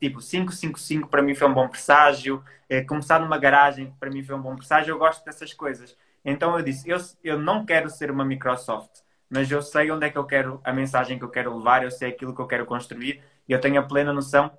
tipo, 0.00 0.20
555 0.20 1.08
para 1.08 1.20
mim 1.20 1.34
foi 1.34 1.48
um 1.48 1.54
bom 1.54 1.68
presságio. 1.68 2.42
É, 2.68 2.80
começar 2.82 3.20
numa 3.20 3.38
garagem 3.38 3.92
para 3.98 4.10
mim 4.10 4.22
foi 4.22 4.36
um 4.36 4.40
bom 4.40 4.56
presságio. 4.56 4.92
Eu 4.92 4.98
gosto 4.98 5.24
dessas 5.24 5.52
coisas. 5.52 5.96
Então 6.24 6.56
eu 6.56 6.64
disse, 6.64 6.88
eu, 6.88 6.98
eu 7.22 7.38
não 7.38 7.66
quero 7.66 7.90
ser 7.90 8.10
uma 8.10 8.24
Microsoft, 8.24 9.00
mas 9.28 9.50
eu 9.50 9.60
sei 9.60 9.90
onde 9.90 10.06
é 10.06 10.10
que 10.10 10.18
eu 10.18 10.24
quero, 10.24 10.60
a 10.62 10.72
mensagem 10.72 11.18
que 11.18 11.24
eu 11.24 11.30
quero 11.30 11.56
levar, 11.56 11.82
eu 11.82 11.90
sei 11.90 12.10
aquilo 12.10 12.34
que 12.34 12.40
eu 12.40 12.46
quero 12.46 12.64
construir 12.64 13.20
e 13.48 13.52
eu 13.52 13.60
tenho 13.60 13.80
a 13.80 13.82
plena 13.82 14.12
noção 14.12 14.56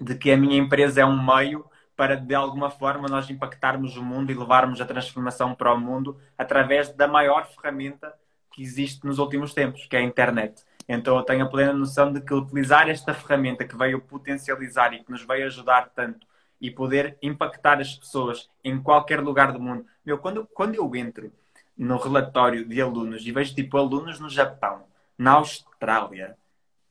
de 0.00 0.14
que 0.14 0.30
a 0.30 0.36
minha 0.36 0.56
empresa 0.56 1.02
é 1.02 1.04
um 1.04 1.22
meio 1.22 1.64
para 1.96 2.16
de 2.16 2.34
alguma 2.34 2.70
forma 2.70 3.08
nós 3.08 3.30
impactarmos 3.30 3.96
o 3.96 4.02
mundo 4.02 4.30
e 4.30 4.34
levarmos 4.34 4.80
a 4.80 4.86
transformação 4.86 5.54
para 5.54 5.72
o 5.72 5.80
mundo 5.80 6.18
através 6.36 6.92
da 6.92 7.06
maior 7.06 7.46
ferramenta 7.46 8.12
que 8.52 8.62
existe 8.62 9.04
nos 9.04 9.18
últimos 9.18 9.52
tempos, 9.52 9.86
que 9.86 9.96
é 9.96 10.00
a 10.00 10.02
internet. 10.02 10.64
Então 10.88 11.16
eu 11.16 11.22
tenho 11.22 11.44
a 11.44 11.48
plena 11.48 11.72
noção 11.72 12.12
de 12.12 12.20
que 12.20 12.34
utilizar 12.34 12.88
esta 12.88 13.14
ferramenta 13.14 13.64
que 13.64 13.76
veio 13.76 14.00
potencializar 14.00 14.92
e 14.92 15.02
que 15.02 15.10
nos 15.10 15.24
veio 15.24 15.46
ajudar 15.46 15.90
tanto 15.94 16.26
e 16.60 16.70
poder 16.70 17.18
impactar 17.22 17.80
as 17.80 17.94
pessoas 17.94 18.48
em 18.62 18.80
qualquer 18.80 19.20
lugar 19.20 19.52
do 19.52 19.60
mundo. 19.60 19.86
Meu, 20.04 20.18
quando, 20.18 20.46
quando 20.46 20.74
eu 20.74 20.94
entro 20.94 21.32
no 21.76 21.96
relatório 21.96 22.64
de 22.64 22.80
alunos 22.80 23.26
e 23.26 23.32
vejo 23.32 23.54
tipo 23.54 23.76
alunos 23.76 24.20
no 24.20 24.28
Japão, 24.28 24.84
na 25.16 25.32
Austrália, 25.32 26.36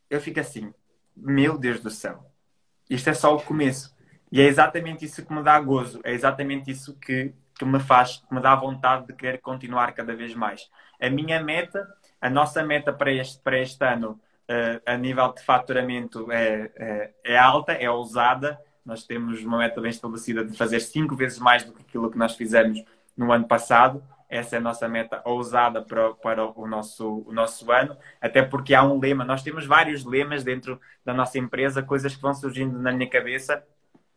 eu 0.09 0.19
fico 0.19 0.39
assim, 0.39 0.73
meu 1.15 1.57
Deus 1.57 1.79
do 1.79 1.89
céu, 1.89 2.29
isto 2.89 3.09
é 3.09 3.13
só 3.13 3.35
o 3.35 3.41
começo. 3.41 3.95
E 4.33 4.41
é 4.41 4.45
exatamente 4.45 5.05
isso 5.05 5.23
que 5.23 5.31
me 5.31 5.43
dá 5.43 5.59
gozo, 5.59 6.01
é 6.03 6.11
exatamente 6.11 6.71
isso 6.71 6.97
que, 6.97 7.31
que 7.53 7.63
me 7.63 7.79
faz, 7.79 8.17
que 8.17 8.33
me 8.33 8.41
dá 8.41 8.55
vontade 8.55 9.05
de 9.05 9.13
querer 9.13 9.37
continuar 9.37 9.93
cada 9.93 10.15
vez 10.15 10.33
mais. 10.33 10.71
A 10.99 11.07
minha 11.07 11.39
meta, 11.39 11.87
a 12.19 12.31
nossa 12.31 12.63
meta 12.63 12.91
para 12.91 13.11
este, 13.11 13.39
para 13.43 13.59
este 13.59 13.85
ano, 13.85 14.19
uh, 14.49 14.81
a 14.87 14.97
nível 14.97 15.31
de 15.33 15.43
faturamento, 15.43 16.31
é, 16.31 16.71
é, 16.75 17.11
é, 17.23 17.37
alta, 17.37 17.73
é 17.73 17.87
ousada. 17.87 18.59
Nós 18.83 19.03
temos 19.03 19.43
uma 19.43 19.59
meta 19.59 19.79
bem 19.79 19.91
estabelecida 19.91 20.43
de 20.43 20.57
fazer 20.57 20.79
cinco 20.79 21.15
vezes 21.15 21.37
mais 21.37 21.63
do 21.63 21.71
que 21.71 21.83
aquilo 21.83 22.09
que 22.09 22.17
nós 22.17 22.35
fizemos 22.35 22.83
no 23.15 23.31
ano 23.31 23.47
passado. 23.47 24.03
Essa 24.27 24.55
é 24.55 24.57
a 24.57 24.61
nossa 24.61 24.89
meta 24.89 25.21
ousada 25.25 25.79
para, 25.83 26.11
para 26.15 26.59
o, 26.59 26.65
nosso, 26.65 27.23
o 27.27 27.31
nosso 27.31 27.71
ano, 27.71 27.95
até 28.19 28.41
porque 28.41 28.73
há 28.73 28.83
um 28.83 28.99
lema. 28.99 29.23
Nós 29.23 29.43
temos 29.43 29.63
vários 29.67 30.03
lemas 30.03 30.43
dentro 30.43 30.81
da 31.05 31.13
nossa 31.13 31.37
empresa, 31.37 31.83
coisas 31.83 32.15
que 32.15 32.21
vão 32.23 32.33
surgindo 32.33 32.79
na 32.79 32.91
minha 32.91 33.07
cabeça 33.07 33.63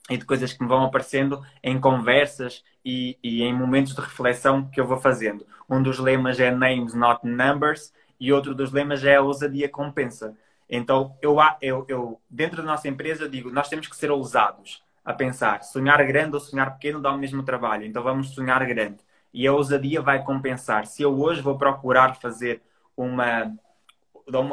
e 0.09 0.16
de 0.16 0.24
coisas 0.24 0.53
que 0.53 0.62
me 0.62 0.69
vão 0.69 0.85
aparecendo 0.85 1.43
em 1.62 1.81
conversas 1.81 2.62
e, 2.85 3.19
e, 3.23 3.43
em 3.43 3.53
momentos 3.53 3.95
de 3.95 4.01
reflexão 4.01 4.69
que 4.70 4.81
eu 4.81 4.87
vou 4.87 4.99
fazendo. 4.99 5.45
Um 5.69 5.83
dos 5.83 5.99
lemas 5.99 6.39
é 6.39 6.51
Names, 6.51 6.95
Not 6.95 7.27
Numbers, 7.27 7.93
e 8.19 8.33
outro 8.33 8.55
dos 8.55 8.73
lemas 8.73 9.05
é 9.05 9.16
a 9.16 9.23
ousadia 9.23 9.69
compensa. 9.69 10.37
Então, 10.69 11.16
eu, 11.20 11.37
eu, 11.61 11.85
eu, 11.89 12.20
dentro 12.31 12.59
da 12.59 12.62
nossa 12.62 12.89
empresa, 12.89 13.24
eu 13.24 13.28
digo, 13.28 13.51
nós 13.51 13.69
temos 13.69 13.87
que 13.89 13.97
ser 13.97 14.11
ousados 14.11 14.83
a 15.05 15.12
pensar. 15.12 15.62
Sonhar 15.62 16.05
grande 16.07 16.35
ou 16.35 16.41
sonhar 16.41 16.74
pequeno 16.74 17.01
dá 17.01 17.12
o 17.12 17.19
mesmo 17.19 17.43
trabalho. 17.43 17.85
Então, 17.85 18.03
vamos 18.03 18.31
sonhar 18.31 18.65
grande. 18.66 18.99
E 19.33 19.47
a 19.47 19.53
ousadia 19.53 20.01
vai 20.01 20.23
compensar. 20.23 20.87
Se 20.87 21.03
eu 21.03 21.19
hoje 21.20 21.43
vou 21.43 21.59
procurar 21.59 22.16
fazer 22.16 22.62
uma, 22.97 23.53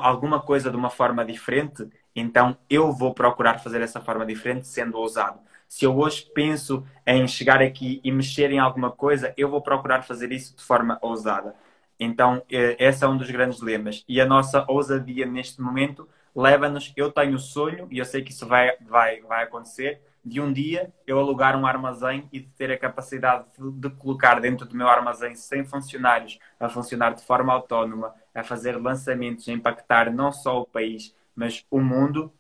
alguma 0.02 0.42
coisa 0.42 0.70
de 0.70 0.76
uma 0.76 0.90
forma 0.90 1.24
diferente, 1.24 1.88
então 2.16 2.58
eu 2.70 2.92
vou 2.92 3.14
procurar 3.14 3.60
fazer 3.60 3.82
essa 3.82 4.02
forma 4.02 4.26
diferente, 4.26 4.68
sendo 4.68 4.98
ousado. 4.98 5.40
Se 5.68 5.86
eu 5.86 5.98
hoje 5.98 6.30
penso 6.34 6.86
em 7.06 7.28
chegar 7.28 7.62
aqui 7.62 8.00
e 8.04 8.12
mexer 8.12 8.52
em 8.52 8.60
alguma 8.60 8.92
coisa, 8.92 9.34
eu 9.36 9.50
vou 9.50 9.62
procurar 9.62 10.04
fazer 10.04 10.32
isso 10.32 10.56
de 10.56 10.64
forma 10.64 11.00
ousada. 11.02 11.56
Então, 12.00 12.44
eh, 12.52 12.76
esse 12.80 13.04
é 13.04 13.08
um 13.08 13.18
dos 13.18 13.30
grandes 13.32 13.62
lemas. 13.62 14.04
E 14.08 14.22
a 14.22 14.26
nossa 14.26 14.66
ousadia 14.68 15.26
neste 15.26 15.62
momento 15.62 16.08
leva-nos. 16.36 16.94
Eu 16.96 17.12
tenho 17.12 17.36
o 17.36 17.40
sonho, 17.40 17.88
e 17.92 17.98
eu 17.98 18.06
sei 18.06 18.24
que 18.24 18.32
isso 18.32 18.48
vai, 18.48 18.76
vai, 18.82 19.22
vai 19.22 19.44
acontecer, 19.44 20.02
de 20.24 20.40
um 20.40 20.54
dia 20.54 20.94
eu 21.06 21.20
alugar 21.20 21.58
um 21.58 21.66
armazém 21.66 22.30
e 22.32 22.40
de 22.40 22.48
ter 22.50 22.72
a 22.72 22.78
capacidade 22.78 23.46
de, 23.58 23.90
colocar 23.90 24.40
dentro 24.40 24.66
do 24.66 24.76
meu 24.76 24.88
armazém 24.88 25.36
100 25.36 25.66
funcionários 25.66 26.40
a 26.60 26.70
funcionar 26.70 27.14
de 27.14 27.24
forma 27.24 27.52
autónoma, 27.52 28.14
a 28.34 28.44
fazer 28.44 28.78
lançamentos, 28.82 29.48
a 29.50 29.52
impactar 29.52 30.12
não 30.12 30.32
só 30.32 30.62
o 30.62 30.66
país, 30.66 31.14
mas 31.36 31.66
o 31.70 31.80
mundo 31.80 32.32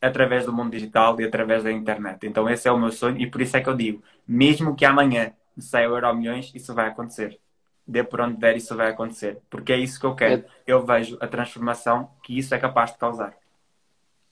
através 0.00 0.46
do 0.46 0.52
mundo 0.52 0.70
digital 0.70 1.20
e 1.20 1.24
através 1.24 1.62
da 1.62 1.70
internet. 1.70 2.26
Então 2.26 2.48
esse 2.48 2.66
é 2.66 2.72
o 2.72 2.78
meu 2.78 2.90
sonho 2.90 3.20
e 3.20 3.26
por 3.26 3.40
isso 3.40 3.56
é 3.56 3.60
que 3.60 3.68
eu 3.68 3.76
digo, 3.76 4.02
mesmo 4.26 4.74
que 4.74 4.84
amanhã 4.84 5.32
saia 5.58 5.90
o 5.90 5.94
Euro 5.94 6.14
Milhões, 6.14 6.50
isso 6.54 6.74
vai 6.74 6.88
acontecer. 6.88 7.38
Dê 7.86 8.02
por 8.02 8.20
onde 8.20 8.38
der, 8.38 8.56
isso 8.56 8.74
vai 8.76 8.88
acontecer. 8.88 9.40
Porque 9.50 9.72
é 9.72 9.76
isso 9.76 9.98
que 9.98 10.06
eu 10.06 10.14
quero. 10.14 10.42
É... 10.42 10.44
Eu 10.66 10.84
vejo 10.86 11.18
a 11.20 11.26
transformação 11.26 12.10
que 12.22 12.38
isso 12.38 12.54
é 12.54 12.58
capaz 12.58 12.92
de 12.92 12.98
causar. 12.98 13.34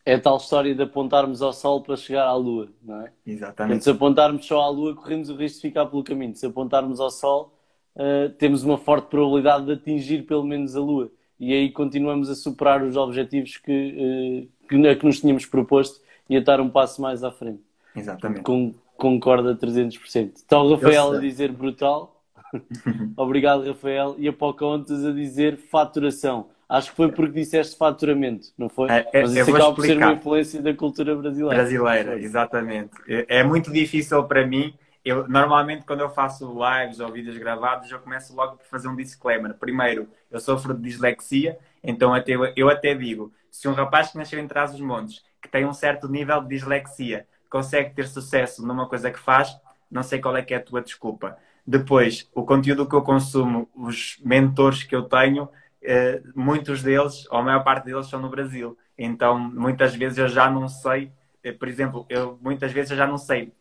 É 0.07 0.15
a 0.15 0.21
tal 0.21 0.39
história 0.39 0.75
de 0.75 0.83
apontarmos 0.83 1.43
ao 1.43 1.53
Sol 1.53 1.83
para 1.83 1.97
chegar 1.97 2.25
à 2.25 2.35
Lua, 2.35 2.69
não 2.83 3.03
é? 3.03 3.13
Exatamente. 3.27 3.85
se 3.85 3.91
apontarmos 3.91 4.47
só 4.47 4.63
à 4.63 4.69
Lua, 4.69 4.95
corremos 4.95 5.29
o 5.29 5.37
risco 5.37 5.57
de 5.57 5.69
ficar 5.69 5.85
pelo 5.87 6.03
caminho. 6.03 6.35
Se 6.35 6.47
apontarmos 6.47 6.99
ao 6.99 7.11
Sol, 7.11 7.53
uh, 7.95 8.31
temos 8.39 8.63
uma 8.63 8.79
forte 8.79 9.09
probabilidade 9.09 9.67
de 9.67 9.73
atingir 9.73 10.23
pelo 10.23 10.45
menos 10.45 10.75
a 10.75 10.81
Lua 10.81 11.11
e 11.39 11.53
aí 11.53 11.71
continuamos 11.71 12.29
a 12.29 12.35
superar 12.35 12.83
os 12.83 12.97
objetivos 12.97 13.57
que, 13.57 13.73
eh, 13.73 14.67
que, 14.69 14.97
que 14.97 15.07
nos 15.07 15.21
tínhamos 15.21 15.47
proposto 15.47 16.01
e 16.29 16.37
a 16.37 16.41
dar 16.41 16.61
um 16.61 16.69
passo 16.69 17.01
mais 17.01 17.23
à 17.23 17.31
frente. 17.31 17.63
Exatamente. 17.95 18.43
Com, 18.43 18.75
concorda 18.97 19.55
300%. 19.55 20.33
Então, 20.45 20.67
o 20.67 20.75
Rafael 20.75 21.13
a 21.13 21.19
dizer 21.19 21.53
brutal. 21.53 22.21
Obrigado, 23.17 23.67
Rafael. 23.67 24.17
E 24.19 24.29
a 24.29 24.33
Pocahontas 24.33 25.05
a 25.05 25.13
dizer 25.13 25.57
faturação. 25.57 26.47
Acho 26.69 26.91
que 26.91 26.97
foi 26.97 27.11
porque 27.11 27.41
disseste 27.41 27.77
faturamento, 27.79 28.49
não 28.59 28.69
foi? 28.69 28.91
É, 28.91 29.09
é, 29.13 29.23
Mas 29.23 29.35
isso 29.35 29.57
acaba 29.57 29.75
por 29.75 29.87
ser 29.87 29.97
uma 29.97 30.13
influência 30.13 30.61
da 30.61 30.75
cultura 30.75 31.17
brasileira. 31.17 31.55
Brasileira, 31.55 32.21
exatamente. 32.21 32.91
É, 33.09 33.39
é 33.39 33.45
muito 33.45 33.73
difícil 33.73 34.23
para 34.25 34.47
mim 34.47 34.75
eu 35.05 35.29
normalmente 35.29 35.85
quando 35.85 36.01
eu 36.01 36.11
faço 36.11 36.53
lives 36.53 37.01
ou 37.01 37.11
vídeos 37.11 37.37
gravados, 37.39 37.91
eu 37.91 37.99
começo 38.01 38.35
logo 38.35 38.57
por 38.57 38.67
fazer 38.67 38.89
um 38.89 38.97
disclaimer. 38.97 39.55
Primeiro, 39.55 40.09
eu 40.31 40.41
sofro 40.41 40.75
de 40.75 40.83
dislexia, 40.83 41.59
então 41.83 42.13
até, 42.13 42.33
eu 42.57 42.69
até 42.69 42.95
digo, 42.95 43.33
se 43.51 43.69
um 43.69 43.73
rapaz 43.73 44.11
que 44.11 44.19
nasceu 44.19 44.39
em 44.39 44.49
trás 44.49 44.73
dos 44.73 44.81
montes, 44.81 45.23
que 45.41 45.49
tem 45.49 45.65
um 45.65 45.73
certo 45.73 46.09
nível 46.09 46.41
de 46.43 46.49
dislexia, 46.49 47.27
consegue 47.49 47.95
ter 47.95 48.07
sucesso 48.07 48.67
numa 48.67 48.89
coisa 48.89 49.11
que 49.11 49.19
faz, 49.19 49.57
não 49.91 50.03
sei 50.03 50.21
qual 50.21 50.37
é 50.37 50.43
que 50.43 50.53
é 50.53 50.59
a 50.59 50.63
tua 50.63 50.83
desculpa. 50.83 51.39
Depois, 51.67 52.29
o 52.35 52.45
conteúdo 52.45 52.89
que 52.89 52.95
eu 52.95 53.03
consumo, 53.03 53.69
os 53.75 54.19
mentores 54.25 54.83
que 54.83 54.95
eu 54.95 55.03
tenho, 55.03 55.49
eh, 55.83 56.23
muitos 56.35 56.83
deles, 56.83 57.27
ou 57.31 57.39
a 57.39 57.43
maior 57.43 57.63
parte 57.63 57.85
deles, 57.85 58.07
são 58.07 58.21
no 58.21 58.31
Brasil. 58.31 58.77
Então, 58.97 59.39
muitas 59.39 59.95
vezes 59.95 60.19
eu 60.19 60.29
já 60.29 60.51
não 60.51 60.69
sei 60.69 61.13
por 61.59 61.69
exemplo, 61.69 62.07
eu 62.09 62.39
muitas 62.43 62.73
vezes 62.73 62.91
eu 62.91 62.97
já 62.97 63.07
não 63.07 63.19
sei, 63.19 63.53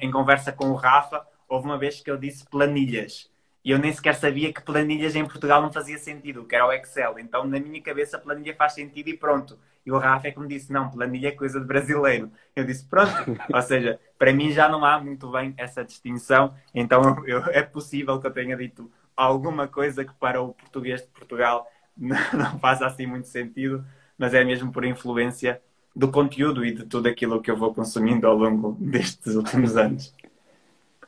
em 0.00 0.10
conversa 0.10 0.52
com 0.52 0.70
o 0.70 0.74
Rafa, 0.74 1.26
houve 1.48 1.66
uma 1.66 1.78
vez 1.78 2.00
que 2.00 2.10
eu 2.10 2.16
disse 2.16 2.44
planilhas. 2.48 3.30
E 3.64 3.70
eu 3.70 3.78
nem 3.78 3.90
sequer 3.92 4.14
sabia 4.14 4.52
que 4.52 4.60
planilhas 4.60 5.16
em 5.16 5.24
Portugal 5.24 5.62
não 5.62 5.72
fazia 5.72 5.98
sentido, 5.98 6.44
que 6.44 6.54
era 6.54 6.66
o 6.66 6.72
Excel. 6.72 7.18
Então, 7.18 7.44
na 7.46 7.58
minha 7.58 7.80
cabeça, 7.80 8.18
planilha 8.18 8.54
faz 8.54 8.74
sentido 8.74 9.08
e 9.08 9.16
pronto. 9.16 9.58
E 9.86 9.90
o 9.90 9.98
Rafa 9.98 10.28
é 10.28 10.30
que 10.30 10.40
me 10.40 10.46
disse: 10.46 10.70
não, 10.70 10.90
planilha 10.90 11.28
é 11.28 11.32
coisa 11.32 11.58
de 11.58 11.66
brasileiro. 11.66 12.30
Eu 12.54 12.64
disse: 12.64 12.84
pronto. 12.84 13.12
Ou 13.52 13.62
seja, 13.62 13.98
para 14.18 14.32
mim 14.34 14.52
já 14.52 14.68
não 14.68 14.84
há 14.84 15.00
muito 15.00 15.30
bem 15.30 15.54
essa 15.56 15.82
distinção. 15.82 16.54
Então, 16.74 17.24
eu, 17.26 17.42
é 17.46 17.62
possível 17.62 18.20
que 18.20 18.26
eu 18.26 18.30
tenha 18.30 18.56
dito 18.56 18.90
alguma 19.16 19.66
coisa 19.66 20.04
que 20.04 20.12
para 20.14 20.42
o 20.42 20.52
português 20.52 21.00
de 21.00 21.08
Portugal 21.08 21.66
não, 21.96 22.16
não 22.34 22.58
faça 22.58 22.86
assim 22.86 23.06
muito 23.06 23.28
sentido, 23.28 23.84
mas 24.18 24.34
é 24.34 24.44
mesmo 24.44 24.72
por 24.72 24.84
influência 24.84 25.60
do 25.94 26.10
conteúdo 26.10 26.64
e 26.64 26.72
de 26.74 26.84
tudo 26.84 27.08
aquilo 27.08 27.40
que 27.40 27.50
eu 27.50 27.56
vou 27.56 27.72
consumindo 27.72 28.26
ao 28.26 28.36
longo 28.36 28.76
destes 28.80 29.34
últimos 29.34 29.76
anos. 29.76 30.12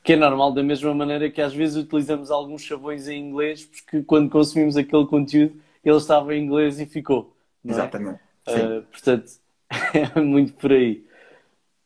Que 0.02 0.12
é 0.12 0.16
normal, 0.16 0.52
da 0.52 0.62
mesma 0.62 0.94
maneira 0.94 1.28
que 1.28 1.42
às 1.42 1.52
vezes 1.52 1.76
utilizamos 1.76 2.30
alguns 2.30 2.62
chavões 2.62 3.08
em 3.08 3.20
inglês, 3.20 3.64
porque 3.64 4.04
quando 4.04 4.30
consumimos 4.30 4.76
aquele 4.76 5.04
conteúdo, 5.06 5.56
ele 5.84 5.96
estava 5.96 6.34
em 6.34 6.44
inglês 6.44 6.78
e 6.78 6.86
ficou. 6.86 7.36
É? 7.64 7.70
Exatamente. 7.70 8.20
Uh, 8.46 8.82
portanto, 8.82 9.32
é 10.16 10.20
muito 10.20 10.52
por 10.54 10.72
aí. 10.72 11.04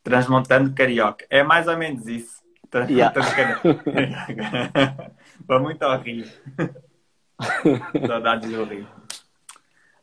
Transmontando 0.02 0.74
carioca. 0.74 1.24
É 1.30 1.42
mais 1.42 1.66
ou 1.66 1.76
menos 1.78 2.06
isso. 2.06 2.42
Transmontando 2.70 3.26
yeah. 3.26 3.60
carioca. 3.62 5.14
Vai 5.46 5.58
muito 5.58 5.82
horrível. 5.82 6.30
Saudades 8.06 8.50
do 8.50 8.64
Rio. 8.64 8.99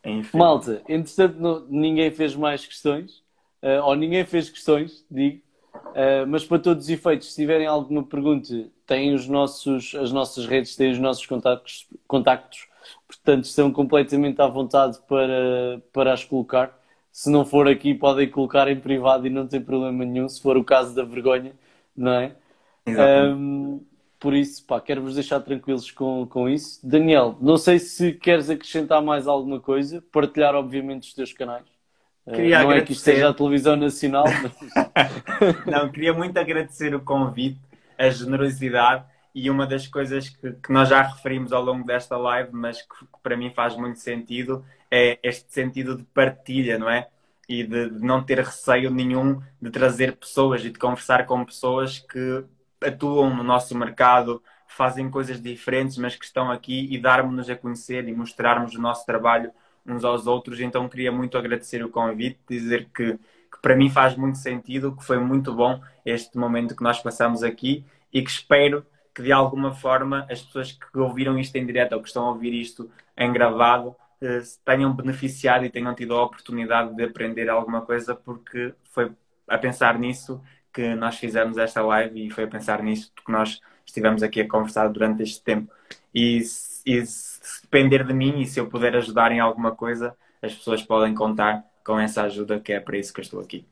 Enfim. 0.08 0.38
Malta, 0.38 0.82
entretanto 0.88 1.38
não, 1.38 1.66
ninguém 1.68 2.10
fez 2.10 2.34
mais 2.34 2.64
questões, 2.64 3.22
uh, 3.62 3.84
ou 3.84 3.94
ninguém 3.94 4.24
fez 4.24 4.48
questões, 4.48 5.04
digo, 5.10 5.42
uh, 5.74 6.26
mas 6.26 6.44
para 6.44 6.58
todos 6.58 6.84
os 6.84 6.90
efeitos, 6.90 7.30
se 7.30 7.42
tiverem 7.42 7.66
alguma 7.66 8.02
pergunta, 8.02 8.68
têm 8.86 9.14
os 9.14 9.28
nossos, 9.28 9.94
as 9.94 10.10
nossas 10.12 10.46
redes, 10.46 10.74
têm 10.76 10.90
os 10.90 10.98
nossos 10.98 11.26
contactos, 11.26 11.86
contactos 12.06 12.66
portanto 13.06 13.44
estão 13.44 13.70
completamente 13.70 14.40
à 14.40 14.46
vontade 14.46 14.98
para, 15.06 15.82
para 15.92 16.12
as 16.12 16.24
colocar. 16.24 16.76
Se 17.12 17.30
não 17.30 17.44
for 17.44 17.66
aqui, 17.66 17.94
podem 17.94 18.30
colocar 18.30 18.68
em 18.68 18.78
privado 18.78 19.26
e 19.26 19.30
não 19.30 19.46
tem 19.46 19.60
problema 19.60 20.04
nenhum, 20.04 20.28
se 20.28 20.40
for 20.40 20.56
o 20.56 20.64
caso 20.64 20.94
da 20.94 21.02
vergonha, 21.04 21.52
não 21.96 22.12
é? 22.12 22.36
Um, 22.86 23.84
por 24.18 24.34
isso, 24.34 24.64
pá, 24.66 24.80
quero-vos 24.80 25.14
deixar 25.14 25.40
tranquilos 25.40 25.90
com, 25.90 26.26
com 26.26 26.48
isso. 26.48 26.80
Daniel, 26.86 27.36
não 27.40 27.56
sei 27.56 27.78
se 27.78 28.12
queres 28.12 28.50
acrescentar 28.50 29.00
mais 29.00 29.28
alguma 29.28 29.60
coisa, 29.60 30.02
partilhar, 30.12 30.54
obviamente, 30.54 31.08
os 31.08 31.14
teus 31.14 31.32
canais. 31.32 31.64
Ah, 32.26 32.32
queria 32.32 32.58
não 32.58 32.70
agradecer... 32.70 32.82
é 32.82 32.86
que 32.86 32.92
isto 32.92 33.04
seja 33.04 33.28
a 33.28 33.34
televisão 33.34 33.76
nacional, 33.76 34.24
mas... 34.42 35.66
não, 35.66 35.90
queria 35.90 36.12
muito 36.12 36.36
agradecer 36.36 36.94
o 36.94 37.00
convite, 37.00 37.60
a 37.96 38.10
generosidade 38.10 39.04
e 39.34 39.48
uma 39.50 39.66
das 39.66 39.86
coisas 39.86 40.28
que, 40.28 40.52
que, 40.52 40.72
nós 40.72 40.88
já 40.88 41.00
referimos 41.02 41.52
ao 41.52 41.62
longo 41.62 41.86
desta 41.86 42.16
live, 42.16 42.50
mas 42.52 42.82
que, 42.82 42.88
que, 42.88 43.22
para 43.22 43.36
mim 43.36 43.52
faz 43.54 43.76
muito 43.76 44.00
sentido, 44.00 44.64
é 44.90 45.18
este 45.22 45.52
sentido 45.52 45.96
de 45.96 46.02
partilha, 46.02 46.76
não 46.76 46.90
é? 46.90 47.08
E 47.48 47.62
de, 47.62 47.90
de, 47.90 48.04
não 48.04 48.22
ter 48.22 48.38
receio 48.40 48.90
nenhum 48.90 49.40
de 49.62 49.70
trazer 49.70 50.16
pessoas 50.16 50.64
e 50.64 50.70
de 50.70 50.78
conversar 50.78 51.24
com 51.24 51.44
pessoas 51.44 52.00
que 52.00 52.44
atuam 52.80 53.34
no 53.34 53.42
nosso 53.42 53.76
mercado, 53.76 54.42
fazem 54.66 55.10
coisas 55.10 55.40
diferentes, 55.40 55.96
mas 55.96 56.16
que 56.16 56.24
estão 56.24 56.50
aqui 56.50 56.88
e 56.90 56.98
darmos-nos 56.98 57.48
a 57.50 57.56
conhecer 57.56 58.06
e 58.08 58.12
mostrarmos 58.12 58.74
o 58.74 58.80
nosso 58.80 59.04
trabalho 59.06 59.50
uns 59.86 60.04
aos 60.04 60.26
outros. 60.26 60.60
Então 60.60 60.88
queria 60.88 61.10
muito 61.10 61.38
agradecer 61.38 61.82
o 61.84 61.88
convite, 61.88 62.38
dizer 62.48 62.88
que, 62.94 63.14
que 63.14 63.62
para 63.62 63.74
mim 63.74 63.90
faz 63.90 64.16
muito 64.16 64.38
sentido, 64.38 64.94
que 64.94 65.04
foi 65.04 65.18
muito 65.18 65.54
bom 65.54 65.80
este 66.04 66.36
momento 66.36 66.76
que 66.76 66.82
nós 66.82 67.00
passamos 67.00 67.42
aqui 67.42 67.84
e 68.12 68.22
que 68.22 68.30
espero 68.30 68.84
que 69.14 69.22
de 69.22 69.32
alguma 69.32 69.72
forma 69.72 70.26
as 70.30 70.42
pessoas 70.42 70.72
que 70.72 70.98
ouviram 70.98 71.38
isto 71.38 71.56
em 71.56 71.66
direto 71.66 71.94
ou 71.94 72.00
que 72.00 72.08
estão 72.08 72.24
a 72.26 72.28
ouvir 72.30 72.54
isto 72.54 72.90
em 73.16 73.32
gravado 73.32 73.96
eh, 74.20 74.40
tenham 74.64 74.92
beneficiado 74.92 75.64
e 75.64 75.70
tenham 75.70 75.94
tido 75.94 76.14
a 76.14 76.22
oportunidade 76.22 76.94
de 76.94 77.04
aprender 77.04 77.48
alguma 77.48 77.82
coisa, 77.82 78.14
porque 78.14 78.74
foi 78.84 79.12
a 79.46 79.56
pensar 79.58 79.98
nisso 79.98 80.40
que 80.72 80.94
nós 80.94 81.16
fizemos 81.16 81.58
esta 81.58 81.82
live 81.82 82.26
e 82.26 82.30
foi 82.30 82.44
a 82.44 82.48
pensar 82.48 82.82
nisso 82.82 83.12
que 83.24 83.32
nós 83.32 83.60
estivemos 83.84 84.22
aqui 84.22 84.40
a 84.40 84.48
conversar 84.48 84.88
durante 84.88 85.22
este 85.22 85.42
tempo. 85.42 85.72
E, 86.14 86.38
e 86.86 87.06
se 87.06 87.62
depender 87.62 88.04
de 88.04 88.14
mim 88.14 88.40
e 88.40 88.46
se 88.46 88.60
eu 88.60 88.68
puder 88.68 88.96
ajudar 88.96 89.32
em 89.32 89.40
alguma 89.40 89.74
coisa, 89.74 90.16
as 90.42 90.54
pessoas 90.54 90.82
podem 90.82 91.14
contar 91.14 91.64
com 91.84 91.98
essa 91.98 92.22
ajuda, 92.22 92.60
que 92.60 92.72
é 92.72 92.80
para 92.80 92.98
isso 92.98 93.12
que 93.12 93.20
eu 93.20 93.24
estou 93.24 93.40
aqui 93.40 93.66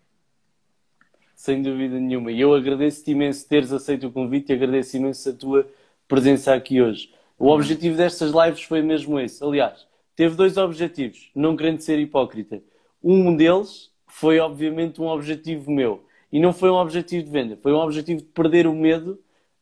sem 1.36 1.62
dúvida 1.62 2.01
nenhuma. 2.01 2.32
E 2.32 2.40
eu 2.40 2.55
agradeço-te 2.55 3.10
imenso 3.10 3.47
teres 3.47 3.70
aceito 3.70 4.06
o 4.09 4.12
convite 4.12 4.51
e 4.51 4.55
agradeço 4.55 4.97
imenso 4.97 5.28
a 5.28 5.32
tua 5.35 5.68
presença 6.09 6.55
aqui 6.55 6.81
hoje. 6.81 7.12
O 7.39 7.48
objetivo 7.51 7.97
destas 7.97 8.32
lives 8.32 8.62
foi 8.62 8.81
mesmo 8.81 9.20
esse. 9.20 9.44
Aliás, 9.44 9.86
teve 10.16 10.35
dois 10.35 10.56
objetivos, 10.56 11.31
não 11.35 11.55
querendo 11.55 11.81
ser 11.81 11.98
hipócrita. 11.98 12.62
Um 13.05 13.36
deles 13.36 13.93
foi, 14.06 14.40
obviamente, 14.40 15.01
um 15.01 15.06
objetivo 15.06 15.70
meu. 15.70 16.05
E 16.32 16.40
não 16.40 16.53
foi 16.53 16.70
um 16.70 16.74
objetivo 16.74 17.24
de 17.24 17.31
venda, 17.31 17.57
foi 17.57 17.73
um 17.73 17.78
objetivo 17.78 18.20
de 18.20 18.27
perder 18.27 18.66
o 18.66 18.74
medo 18.74 19.19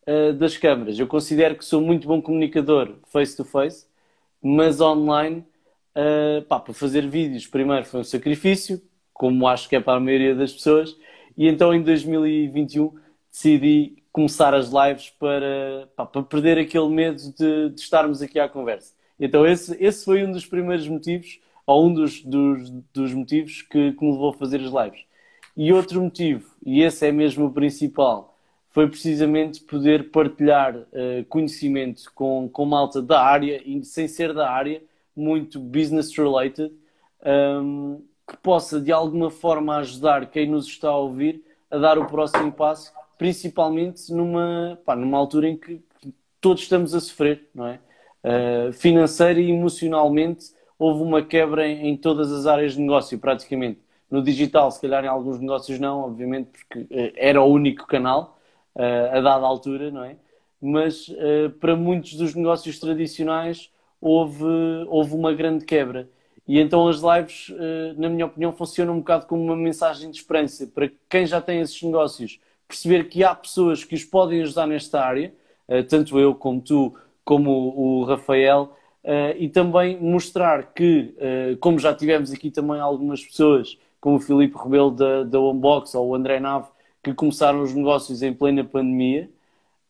uh, 0.07 0.33
das 0.33 0.57
câmaras. 0.57 0.99
Eu 0.99 1.07
considero 1.07 1.57
que 1.57 1.65
sou 1.65 1.81
muito 1.81 2.09
bom 2.09 2.21
comunicador 2.21 2.97
face 3.07 3.37
to 3.37 3.45
face, 3.45 3.87
mas 4.43 4.81
online, 4.81 5.45
uh, 5.97 6.43
pá, 6.43 6.61
para 6.61 6.75
fazer 6.75 7.07
vídeos, 7.09 7.47
primeiro 7.47 7.85
foi 7.85 8.01
um 8.01 8.05
sacrifício, 8.05 8.81
como 9.13 9.47
acho 9.47 9.69
que 9.69 9.77
é 9.77 9.81
para 9.81 9.99
a 9.99 10.01
maioria 10.01 10.35
das 10.35 10.53
pessoas, 10.53 10.97
e 11.37 11.47
então 11.49 11.73
em 11.75 11.83
2021 11.83 12.93
decidi 13.31 14.03
começar 14.13 14.55
as 14.55 14.71
lives 14.71 15.11
para, 15.11 15.89
pá, 15.97 16.07
para 16.07 16.23
perder 16.23 16.59
aquele 16.59 16.89
medo 16.89 17.21
de, 17.33 17.71
de, 17.71 17.81
estarmos 17.81 18.23
aqui 18.23 18.39
à 18.39 18.49
conversa. 18.49 18.95
Então 19.19 19.47
esse, 19.47 19.77
esse 19.83 20.05
foi 20.05 20.25
um 20.25 20.33
dos 20.33 20.47
primeiros 20.47 20.87
motivos, 20.89 21.41
ou 21.67 21.87
um 21.87 21.95
dos, 21.95 22.23
dos, 22.23 22.71
dos 22.93 23.13
motivos 23.13 23.63
que, 23.63 23.93
que 23.93 24.05
me 24.05 24.13
levou 24.13 24.31
a 24.31 24.35
fazer 24.35 24.61
as 24.61 24.71
lives. 24.71 25.05
E 25.57 25.73
outro 25.73 26.03
motivo, 26.03 26.51
e 26.65 26.83
esse 26.83 27.07
é 27.07 27.13
mesmo 27.13 27.47
o 27.47 27.53
principal, 27.53 28.37
foi 28.71 28.89
precisamente 28.89 29.61
poder 29.61 30.11
partilhar 30.11 30.77
uh, 30.77 31.25
conhecimento 31.29 32.11
com, 32.13 32.49
com 32.49 32.65
malta 32.65 33.01
da 33.01 33.23
área, 33.23 33.63
e 33.65 33.85
sem 33.85 34.09
ser 34.09 34.35
da 34.35 34.51
área, 34.51 34.83
muito 35.15 35.61
business 35.61 36.17
related, 36.17 36.73
um, 37.63 38.03
que 38.29 38.37
possa 38.39 38.81
de 38.81 38.91
alguma 38.91 39.31
forma 39.31 39.77
ajudar 39.77 40.27
quem 40.31 40.51
nos 40.51 40.67
está 40.67 40.89
a 40.89 40.97
ouvir 40.97 41.45
a 41.71 41.79
dar 41.79 41.99
o 41.99 42.07
próximo 42.07 42.51
passo, 42.51 42.93
principalmente 43.17 44.13
numa, 44.13 44.79
pá, 44.85 44.97
numa 44.97 45.19
altura 45.19 45.49
em 45.49 45.57
que 45.57 45.81
todos 46.41 46.63
estamos 46.63 46.95
a 46.95 47.01
sofrer, 47.01 47.49
não 47.55 47.67
é? 47.67 47.81
Uh, 48.25 48.73
financeira 48.73 49.39
e 49.39 49.51
emocionalmente 49.51 50.47
houve 50.79 51.03
uma 51.03 51.23
quebra 51.23 51.67
em, 51.69 51.89
em, 51.89 51.97
todas 51.97 52.33
as 52.33 52.47
áreas 52.47 52.73
de 52.73 52.81
negócio, 52.81 53.19
praticamente. 53.19 53.81
No 54.15 54.23
digital, 54.23 54.71
se 54.71 54.81
calhar 54.81 55.05
em 55.05 55.09
alguns 55.09 55.41
negócios 55.41 55.79
não, 55.79 56.01
obviamente, 56.05 56.51
porque 56.51 56.81
uh, 56.81 57.13
era 57.17 57.43
o 57.43 57.47
único 57.47 57.87
canal 57.87 58.39
uh, 58.75 59.17
a 59.17 59.21
dada 59.21 59.47
altura, 59.47 59.91
não 59.91 60.05
é? 60.05 60.17
Mas 60.61 61.11
para 61.61 61.77
muitos 61.77 62.15
dos 62.15 62.35
negócios 62.35 62.79
tradicionais 62.79 63.71
houve, 64.01 64.45
houve 64.89 65.15
uma 65.15 65.33
grande 65.35 65.65
quebra. 65.65 66.09
E 66.47 66.61
então 66.61 66.87
as 66.89 67.01
lives, 67.01 67.51
eh, 67.59 67.95
na 67.97 68.09
minha 68.09 68.27
opinião, 68.27 68.53
funcionam 68.53 68.95
um 68.95 68.99
bocado 68.99 69.27
como 69.27 69.43
uma 69.43 69.57
mensagem 69.57 70.11
de 70.11 70.19
esperança 70.19 70.67
para 70.67 70.91
quem 71.09 71.27
já 71.27 71.41
tem 71.41 71.61
esses 71.61 71.81
negócios, 71.83 72.39
perceber 72.69 73.09
que 73.09 73.25
há 73.25 73.35
pessoas 73.35 73.83
que 73.83 73.95
os 73.95 74.05
podem 74.05 74.43
ajudar 74.43 74.67
nesta 74.67 75.01
área, 75.01 75.35
eh, 75.67 75.83
tanto 75.83 76.19
eu 76.19 76.35
como 76.35 76.61
tu, 76.61 76.95
como 77.25 77.51
o 77.51 78.05
Rafael, 78.05 78.77
eh, 79.03 79.37
e 79.39 79.49
também 79.49 79.99
mostrar 80.01 80.75
que, 80.75 81.15
como 81.61 81.79
já 81.79 81.95
tivemos 81.95 82.33
aqui 82.33 82.51
também 82.51 82.81
algumas 82.81 83.23
pessoas, 83.23 83.79
como 84.05 84.17
o 84.17 84.21
Filipe 84.21 84.55
Rebelo 84.59 84.91
da, 84.91 85.25
da 85.25 85.41
Unbox 85.41 85.95
ou 85.95 86.11
o 86.11 86.15
André 86.15 86.39
Nave, 86.39 86.69
que 87.03 87.15
começaram 87.15 87.63
os 87.63 87.73
negócios 87.73 88.23
em 88.23 88.35
plena 88.35 88.63
pandemia, 88.63 89.31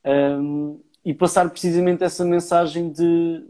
ehm, 0.04 0.76
e 1.04 1.12
passar 1.12 1.50
precisamente 1.50 2.04
essa 2.04 2.24
mensagem 2.24 2.92
de 2.92 3.44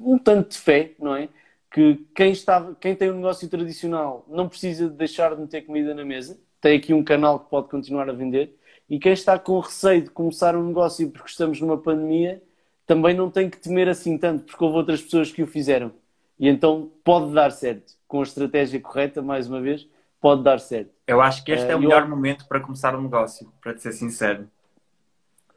um 0.00 0.16
tanto 0.16 0.50
de 0.50 0.58
fé, 0.58 0.92
não 1.00 1.16
é? 1.16 1.28
que 1.68 2.06
quem, 2.14 2.30
está, 2.30 2.76
quem 2.80 2.94
tem 2.94 3.10
um 3.10 3.16
negócio 3.16 3.48
tradicional 3.48 4.24
não 4.28 4.48
precisa 4.48 4.88
deixar 4.88 5.34
de 5.34 5.40
meter 5.40 5.66
comida 5.66 5.92
na 5.92 6.04
mesa, 6.04 6.38
tem 6.60 6.78
aqui 6.78 6.94
um 6.94 7.02
canal 7.02 7.40
que 7.40 7.50
pode 7.50 7.68
continuar 7.68 8.08
a 8.08 8.12
vender, 8.12 8.56
e 8.88 9.00
quem 9.00 9.12
está 9.12 9.36
com 9.36 9.58
receio 9.58 10.02
de 10.02 10.10
começar 10.10 10.54
um 10.54 10.68
negócio 10.68 11.10
porque 11.10 11.28
estamos 11.28 11.60
numa 11.60 11.76
pandemia, 11.76 12.40
também 12.86 13.16
não 13.16 13.28
tem 13.28 13.50
que 13.50 13.58
temer 13.58 13.88
assim 13.88 14.16
tanto, 14.16 14.44
porque 14.44 14.62
houve 14.62 14.76
outras 14.76 15.02
pessoas 15.02 15.32
que 15.32 15.42
o 15.42 15.46
fizeram. 15.48 15.90
E 16.38 16.48
então 16.48 16.92
pode 17.02 17.32
dar 17.32 17.50
certo. 17.50 17.94
Com 18.06 18.20
a 18.20 18.22
estratégia 18.22 18.80
correta, 18.80 19.20
mais 19.20 19.48
uma 19.48 19.60
vez, 19.60 19.88
pode 20.24 20.42
dar 20.42 20.58
certo. 20.58 20.90
Eu 21.06 21.20
acho 21.20 21.44
que 21.44 21.52
este 21.52 21.70
é 21.70 21.76
o 21.76 21.78
melhor 21.78 22.00
eu... 22.00 22.08
momento 22.08 22.48
para 22.48 22.58
começar 22.58 22.96
um 22.96 23.02
negócio, 23.02 23.52
para 23.60 23.74
te 23.74 23.82
ser 23.82 23.92
sincero. 23.92 24.50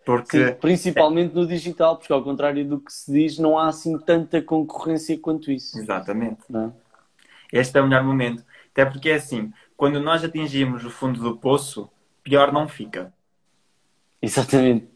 Porque... 0.06 0.50
Sim, 0.50 0.54
principalmente 0.56 1.34
no 1.34 1.48
digital, 1.48 1.96
porque 1.96 2.12
ao 2.12 2.22
contrário 2.22 2.68
do 2.68 2.78
que 2.78 2.92
se 2.92 3.10
diz, 3.10 3.40
não 3.40 3.58
há 3.58 3.70
assim 3.70 3.98
tanta 3.98 4.42
concorrência 4.42 5.18
quanto 5.18 5.50
isso. 5.54 5.80
Exatamente. 5.80 6.44
É? 6.54 7.60
Este 7.62 7.78
é 7.78 7.82
o 7.82 7.88
melhor 7.88 8.04
momento. 8.04 8.44
Até 8.74 8.84
porque 8.84 9.10
é 9.10 9.16
assim, 9.16 9.54
quando 9.78 10.02
nós 10.02 10.22
atingimos 10.22 10.84
o 10.84 10.90
fundo 10.90 11.22
do 11.22 11.38
poço, 11.38 11.90
pior 12.22 12.52
não 12.52 12.68
fica. 12.68 13.14
Exatamente. 14.22 14.90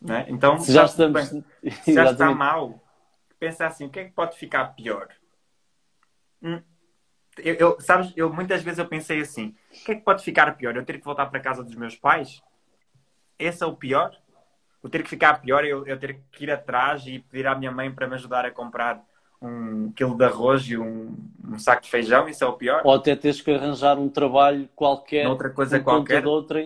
Não 0.00 0.14
é? 0.14 0.26
Então, 0.28 0.60
se 0.60 0.72
já, 0.72 0.84
estamos... 0.84 1.28
Bem, 1.28 1.44
se 1.82 1.92
já 1.92 2.12
está 2.12 2.32
mal, 2.32 2.80
pensa 3.36 3.66
assim, 3.66 3.86
o 3.86 3.90
que 3.90 3.98
é 3.98 4.04
que 4.04 4.12
pode 4.12 4.38
ficar 4.38 4.76
pior? 4.76 5.08
Hum, 6.40 6.62
eu, 7.38 7.54
eu, 7.54 7.80
sabes, 7.80 8.12
eu 8.16 8.32
muitas 8.32 8.62
vezes 8.62 8.78
eu 8.78 8.86
pensei 8.86 9.20
assim, 9.20 9.54
o 9.70 9.84
que 9.84 9.92
é 9.92 9.94
que 9.94 10.02
pode 10.02 10.22
ficar 10.22 10.56
pior? 10.56 10.76
Eu 10.76 10.84
ter 10.84 10.98
que 10.98 11.04
voltar 11.04 11.26
para 11.26 11.38
a 11.38 11.42
casa 11.42 11.62
dos 11.62 11.74
meus 11.74 11.96
pais? 11.96 12.42
Esse 13.38 13.62
é 13.62 13.66
o 13.66 13.74
pior? 13.74 14.16
o 14.82 14.88
ter 14.88 15.02
que 15.02 15.08
ficar 15.08 15.40
pior 15.40 15.64
é 15.64 15.68
eu, 15.68 15.86
eu 15.86 15.98
ter 15.98 16.20
que 16.32 16.44
ir 16.44 16.50
atrás 16.50 17.06
e 17.06 17.20
pedir 17.20 17.46
à 17.46 17.54
minha 17.54 17.70
mãe 17.70 17.90
para 17.90 18.08
me 18.08 18.14
ajudar 18.14 18.44
a 18.44 18.50
comprar 18.50 19.02
um 19.40 19.92
quilo 19.92 20.16
de 20.16 20.24
arroz 20.24 20.62
e 20.68 20.76
um, 20.76 21.16
um 21.44 21.58
saco 21.58 21.82
de 21.82 21.90
feijão, 21.90 22.28
isso 22.28 22.42
é 22.44 22.46
o 22.46 22.52
pior. 22.52 22.82
Ou 22.84 22.94
até 22.94 23.14
teres 23.14 23.40
que 23.40 23.50
arranjar 23.50 23.98
um 23.98 24.08
trabalho 24.08 24.68
qualquer, 24.74 25.26
outra 25.28 25.50
coisa 25.50 25.80
qualquer, 25.80 26.26
outra, 26.26 26.64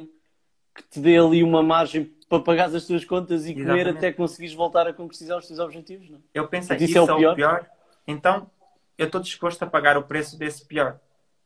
que 0.75 0.83
te 0.91 1.01
dê 1.01 1.19
ali 1.19 1.43
uma 1.43 1.63
margem 1.63 2.05
para 2.29 2.43
pagar 2.43 2.75
as 2.75 2.87
tuas 2.87 3.05
contas 3.05 3.47
e 3.47 3.53
Exatamente. 3.53 3.85
comer 3.85 3.97
até 3.97 4.13
conseguires 4.13 4.55
voltar 4.55 4.87
a 4.87 4.93
concretizar 4.93 5.39
os 5.39 5.47
teus 5.47 5.59
objetivos. 5.59 6.11
Não? 6.11 6.19
É? 6.19 6.21
Eu 6.35 6.49
pensei, 6.49 6.77
isso, 6.77 6.85
isso 6.85 6.99
é, 6.99 7.03
o, 7.03 7.07
pior? 7.07 7.31
é 7.31 7.33
o 7.33 7.35
pior, 7.37 7.67
então 8.07 8.51
eu 8.99 9.07
estou 9.07 9.21
disposto 9.21 9.63
a 9.63 9.67
pagar 9.67 9.97
o 9.97 10.03
preço 10.03 10.39
desse 10.39 10.65
pior 10.67 10.99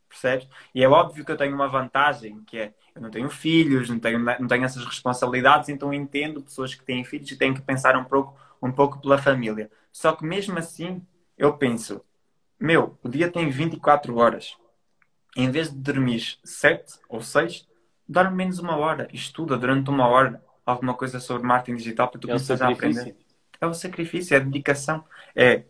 percebes? 0.09 0.48
E 0.74 0.82
é 0.82 0.89
óbvio 0.89 1.24
que 1.24 1.32
eu 1.32 1.36
tenho 1.36 1.55
uma 1.55 1.68
vantagem, 1.68 2.43
que 2.44 2.59
é 2.59 2.74
eu 2.94 3.01
não 3.01 3.10
tenho 3.10 3.31
filhos, 3.31 3.89
não 3.89 4.01
tenho, 4.01 4.18
não 4.18 4.48
tenho 4.48 4.64
essas 4.64 4.85
responsabilidades, 4.85 5.68
então 5.68 5.94
entendo 5.94 6.43
pessoas 6.43 6.74
que 6.74 6.85
têm 6.85 7.05
filhos 7.05 7.31
e 7.31 7.36
têm 7.36 7.55
que 7.55 7.62
pensar 7.62 7.97
um 7.97 8.05
pouco, 8.05 8.36
um 8.60 8.72
pouco 8.72 9.01
pela 9.01 9.16
família. 9.16 9.70
Só 9.93 10.12
que 10.12 10.24
mesmo 10.24 10.59
assim, 10.59 11.01
eu 11.39 11.56
penso, 11.56 12.05
meu, 12.59 12.98
o 13.02 13.09
dia 13.09 13.31
tem 13.31 13.48
24 13.48 14.16
horas. 14.16 14.56
Em 15.36 15.48
vez 15.51 15.70
de 15.70 15.78
dormir 15.78 16.39
7 16.43 16.98
ou 17.09 17.20
6, 17.22 17.68
dorme 18.09 18.36
menos 18.36 18.59
uma 18.59 18.77
hora. 18.77 19.09
Estuda 19.12 19.56
durante 19.56 19.89
uma 19.89 20.09
hora 20.09 20.44
alguma 20.66 20.94
coisa 20.94 21.20
sobre 21.20 21.47
marketing 21.47 21.77
digital 21.77 22.09
para 22.09 22.20
tu 22.20 22.27
é 22.27 22.32
começares 22.32 22.60
a 22.60 22.68
aprender. 22.68 23.16
É 23.60 23.66
o 23.66 23.74
sacrifício, 23.74 24.35
é 24.35 24.39
a 24.39 24.40
dedicação. 24.40 25.05
É 25.35 25.64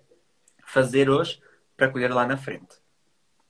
fazer 0.65 1.11
hoje 1.11 1.41
para 1.81 1.89
colher 1.89 2.13
lá 2.13 2.27
na 2.27 2.37
frente. 2.37 2.77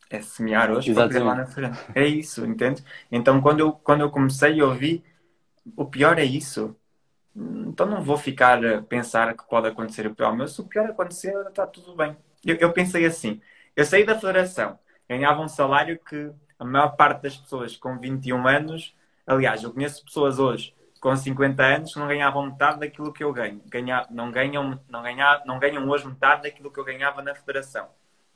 É 0.09 0.23
semear 0.23 0.71
hoje 0.71 0.91
Exatamente. 0.91 1.13
para 1.13 1.21
colher 1.21 1.37
lá 1.37 1.45
na 1.45 1.47
frente. 1.47 1.79
É 1.95 2.07
isso, 2.07 2.47
entende? 2.47 2.85
Então, 3.11 3.41
quando 3.41 3.61
eu, 3.61 3.73
quando 3.73 4.03
eu 4.03 4.11
comecei 4.11 4.61
a 4.61 4.65
ouvir, 4.65 5.03
o 5.77 5.85
pior 5.85 6.17
é 6.19 6.25
isso. 6.25 6.77
Então 7.35 7.87
não 7.87 8.03
vou 8.03 8.17
ficar 8.17 8.65
a 8.65 8.83
pensar 8.83 9.37
que 9.37 9.49
pode 9.49 9.69
acontecer 9.69 10.07
o 10.07 10.15
pior, 10.15 10.37
mas 10.37 10.53
se 10.53 10.61
o 10.61 10.65
pior 10.65 10.89
acontecer, 10.91 11.35
está 11.47 11.67
tudo 11.67 11.95
bem. 11.95 12.17
Eu, 12.45 12.57
eu 12.57 12.73
pensei 12.73 13.05
assim, 13.07 13.41
eu 13.77 13.85
saí 13.85 14.05
da 14.05 14.19
federação, 14.19 14.79
ganhava 15.09 15.41
um 15.41 15.49
salário 15.49 15.99
que 15.99 16.31
a 16.59 16.65
maior 16.65 16.91
parte 16.97 17.23
das 17.23 17.37
pessoas 17.37 17.77
com 17.77 17.99
21 17.99 18.47
anos, 18.47 18.97
aliás, 19.27 19.63
eu 19.63 19.73
conheço 19.73 20.05
pessoas 20.05 20.39
hoje 20.39 20.75
com 21.01 21.15
50 21.15 21.63
anos 21.63 21.93
que 21.93 21.99
não 21.99 22.09
ganhavam 22.09 22.47
metade 22.47 22.81
daquilo 22.81 23.13
que 23.13 23.25
eu 23.25 23.33
ganho. 23.33 23.63
Ganha, 23.67 24.07
não, 24.11 24.31
ganham, 24.31 24.79
não, 24.89 25.03
ganha, 25.03 25.43
não 25.47 25.59
ganham 25.59 25.89
hoje 25.89 26.07
metade 26.07 26.43
daquilo 26.43 26.71
que 26.71 26.79
eu 26.79 26.85
ganhava 26.85 27.23
na 27.23 27.35
federação. 27.35 27.89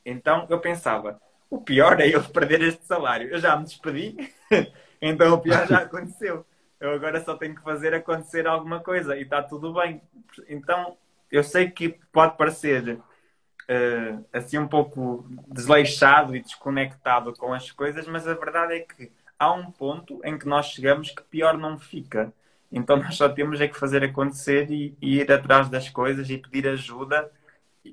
Então 0.05 0.47
eu 0.51 0.61
pensava, 0.61 1.21
o 1.51 1.61
pior 1.61 2.01
é 2.01 2.09
eu 2.09 2.23
perder 2.25 2.63
este 2.63 2.85
salário. 2.85 3.29
Eu 3.29 3.39
já 3.39 3.57
me 3.57 3.65
despedi, 3.65 4.17
então 5.01 5.35
o 5.35 5.41
pior 5.41 5.67
já 5.67 5.79
aconteceu. 5.79 6.45
Eu 6.81 6.93
agora 6.93 7.23
só 7.23 7.37
tenho 7.37 7.55
que 7.55 7.63
fazer 7.63 7.95
acontecer 7.95 8.47
alguma 8.47 8.81
coisa 8.81 9.17
e 9.17 9.23
está 9.23 9.43
tudo 9.43 9.73
bem. 9.73 10.03
Então 10.49 10.97
eu 11.31 11.43
sei 11.43 11.71
que 11.71 11.99
pode 12.13 12.37
parecer 12.37 12.99
uh, 12.99 14.25
assim 14.33 14.59
um 14.59 14.69
pouco 14.69 15.25
desleixado 15.49 16.37
e 16.37 16.41
desconectado 16.41 17.33
com 17.35 17.53
as 17.55 17.71
coisas, 17.71 18.07
mas 18.07 18.27
a 18.27 18.35
verdade 18.35 18.75
é 18.75 18.81
que 18.81 19.11
há 19.39 19.53
um 19.53 19.71
ponto 19.71 20.21
em 20.25 20.39
que 20.39 20.47
nós 20.47 20.67
chegamos 20.67 21.11
que 21.11 21.23
pior 21.23 21.57
não 21.57 21.79
fica. 21.79 22.33
Então 22.71 22.97
nós 22.97 23.17
só 23.17 23.29
temos 23.29 23.61
é 23.61 23.69
que 23.69 23.79
fazer 23.79 24.03
acontecer 24.03 24.71
e, 24.71 24.97
e 25.01 25.21
ir 25.21 25.31
atrás 25.31 25.69
das 25.69 25.89
coisas 25.89 26.29
e 26.29 26.39
pedir 26.39 26.69
ajuda 26.69 27.31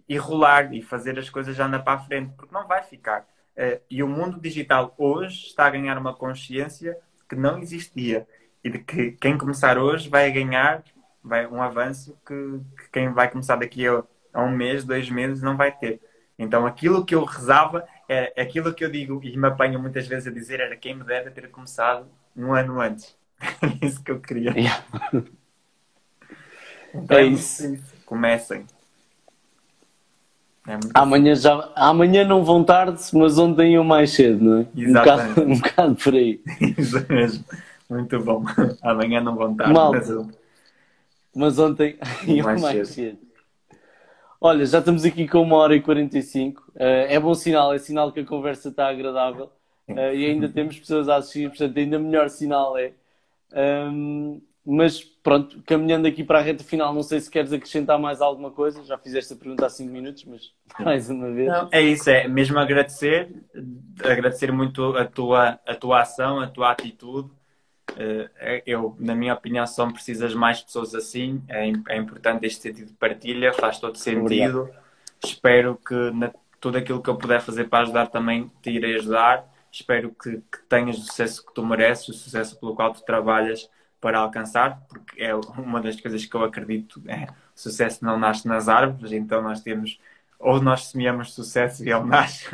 e, 0.08 0.18
rolar 0.18 0.74
e 0.74 0.82
fazer 0.82 1.18
as 1.20 1.30
coisas 1.30 1.56
já 1.56 1.66
andar 1.66 1.80
para 1.80 1.94
a 1.94 2.04
frente, 2.04 2.34
porque 2.36 2.54
não 2.54 2.68
vai 2.68 2.84
ficar. 2.84 3.22
Uh, 3.58 3.82
e 3.90 4.02
o 4.02 4.08
mundo 4.08 4.40
digital 4.40 4.94
hoje 4.98 5.48
está 5.48 5.66
a 5.66 5.70
ganhar 5.70 5.98
uma 5.98 6.14
consciência 6.14 6.98
que 7.28 7.36
não 7.36 7.60
existia 7.60 8.28
e 8.64 8.70
de 8.70 8.80
que 8.80 9.12
quem 9.14 9.38
começar 9.38 9.78
hoje 9.78 10.10
vai 10.10 10.32
ganhar 10.32 10.84
vai, 11.24 11.46
um 11.46 11.62
avanço 11.62 12.18
que, 12.26 12.62
que 12.78 12.90
quem 12.92 13.12
vai 13.12 13.30
começar 13.30 13.58
daqui 13.58 13.88
a 13.88 14.04
a 14.34 14.44
um 14.44 14.50
mês, 14.50 14.84
dois 14.84 15.10
meses, 15.10 15.42
não 15.42 15.58
vai 15.58 15.72
ter. 15.72 16.00
Então 16.38 16.66
aquilo 16.66 17.06
que 17.06 17.14
eu 17.14 17.24
rezava, 17.24 17.88
é, 18.08 18.42
aquilo 18.42 18.74
que 18.74 18.84
eu 18.84 18.90
digo 18.90 19.22
e 19.24 19.38
me 19.38 19.48
apanho 19.48 19.80
muitas 19.80 20.08
vezes 20.08 20.28
a 20.28 20.32
dizer 20.32 20.60
era 20.60 20.76
quem 20.76 20.96
me 20.96 21.04
deve 21.04 21.30
ter 21.32 21.50
começado 21.50 22.08
um 22.36 22.54
ano 22.54 22.80
antes. 22.80 23.16
É 23.62 23.86
isso 23.86 24.04
que 24.04 24.12
eu 24.12 24.20
queria. 24.20 24.52
Yeah. 24.52 24.84
Então, 26.94 27.18
é, 27.18 27.22
é 27.22 27.26
isso. 27.26 27.78
Comecem. 28.06 28.66
É 30.72 30.80
amanhã, 30.94 31.36
já, 31.36 31.70
amanhã 31.76 32.24
não 32.24 32.46
vão 32.46 32.64
tarde, 32.64 33.02
mas 33.14 33.38
ontem 33.38 33.74
iam 33.74 33.84
mais 33.84 34.12
cedo, 34.12 34.44
não 34.44 34.58
é? 34.60 34.68
Exatamente. 34.76 35.40
Um 35.40 35.44
bocado, 35.44 35.52
um 35.52 35.60
bocado 35.60 35.96
por 35.96 36.14
aí. 36.14 36.42
Isso 36.78 37.06
mesmo. 37.10 37.44
Muito 37.90 38.20
bom. 38.22 38.44
Amanhã 38.82 39.20
não 39.20 39.36
vão 39.36 39.54
tarde, 39.54 39.74
Mal, 39.74 39.92
mas, 39.92 40.10
mas 41.36 41.60
ontem 41.60 41.98
iam 42.26 42.46
mais, 42.46 42.62
mais 42.62 42.88
cedo. 42.88 43.18
cedo. 43.18 43.32
Olha, 44.40 44.66
já 44.66 44.80
estamos 44.80 45.04
aqui 45.04 45.28
com 45.28 45.42
uma 45.42 45.58
hora 45.58 45.76
e 45.76 45.82
45. 45.82 46.62
Uh, 46.62 46.74
eh, 46.80 47.16
é 47.16 47.20
bom 47.20 47.34
sinal, 47.34 47.74
é 47.74 47.78
sinal 47.78 48.12
que 48.12 48.22
a 48.22 48.26
conversa 48.26 48.70
está 48.70 48.88
agradável 48.88 49.52
uh, 49.90 50.14
e 50.16 50.26
ainda 50.26 50.48
temos 50.50 50.80
pessoas 50.80 51.10
a 51.10 51.18
assistir, 51.18 51.50
portanto, 51.50 51.78
ainda 51.78 52.00
melhor 52.00 52.30
sinal 52.30 52.78
é. 52.78 52.94
Um, 53.54 54.42
mas 54.66 55.11
pronto, 55.24 55.62
caminhando 55.66 56.08
aqui 56.08 56.24
para 56.24 56.40
a 56.40 56.42
reta 56.42 56.64
final, 56.64 56.94
não 56.94 57.04
sei 57.04 57.20
se 57.20 57.30
queres 57.30 57.54
acrescentar 57.54 58.00
mais 58.00 58.22
alguma 58.22 58.52
coisa. 58.52 58.84
Já 58.84 58.98
fizeste 58.98 59.34
a 59.34 59.36
pergunta 59.36 59.66
há 59.66 59.70
5 59.70 59.92
minutos, 59.92 60.26
mas 60.26 60.52
mais 60.80 61.10
uma 61.10 61.32
vez. 61.32 61.48
Não, 61.48 61.70
é 61.72 61.82
isso, 61.82 62.10
é 62.10 62.28
mesmo 62.28 62.58
agradecer, 62.60 63.30
agradecer 64.04 64.52
muito 64.52 64.96
a 64.98 65.06
tua, 65.06 65.60
a 65.66 65.76
tua 65.76 66.02
ação, 66.02 66.40
a 66.40 66.48
tua 66.48 66.72
atitude 66.72 67.30
eh, 67.98 68.64
eu, 68.66 68.96
na 69.00 69.16
minha 69.16 69.34
opinião, 69.34 69.66
são 69.68 69.92
precisas 69.92 70.34
mais 70.34 70.62
pessoas 70.62 70.96
assim. 70.96 71.42
É, 71.48 71.72
é 71.90 71.98
importante 71.98 72.46
este 72.46 72.62
sentido 72.62 72.88
de 72.88 72.94
partilha, 72.94 73.54
faz 73.54 73.80
todo 73.80 73.98
sentido. 73.98 74.62
Obrigado. 74.62 74.82
Espero 75.24 75.76
que 75.76 76.12
na, 76.12 76.32
tudo 76.60 76.78
aquilo 76.78 77.02
que 77.02 77.10
eu 77.10 77.18
puder 77.18 77.42
fazer 77.42 77.66
para 77.66 77.84
ajudar 77.84 78.08
também 78.08 78.52
te 78.62 78.72
irei 78.72 78.96
ajudar. 78.96 79.46
Espero 79.72 80.14
que, 80.22 80.38
que 80.38 80.64
tenhas 80.68 80.98
o 80.98 81.02
sucesso 81.02 81.46
que 81.46 81.54
tu 81.54 81.66
mereces, 81.66 82.10
o 82.10 82.14
sucesso 82.14 82.60
pelo 82.60 82.76
qual 82.76 82.94
tu 82.94 83.04
trabalhas 83.04 83.70
para 84.02 84.20
alcançar, 84.20 84.82
porque 84.90 85.24
é 85.24 85.34
uma 85.36 85.80
das 85.80 86.02
coisas 86.02 86.26
que 86.26 86.36
eu 86.36 86.44
acredito. 86.44 87.02
É, 87.08 87.28
sucesso 87.56 88.04
não 88.04 88.18
nasce 88.18 88.48
nas 88.48 88.68
árvores, 88.68 89.12
então 89.14 89.42
nós 89.42 89.62
temos, 89.62 90.00
ou 90.40 90.62
nós 90.62 90.88
semeamos 90.88 91.34
sucesso 91.34 91.86
e 91.86 91.92
ele 91.92 92.04
nasce, 92.10 92.48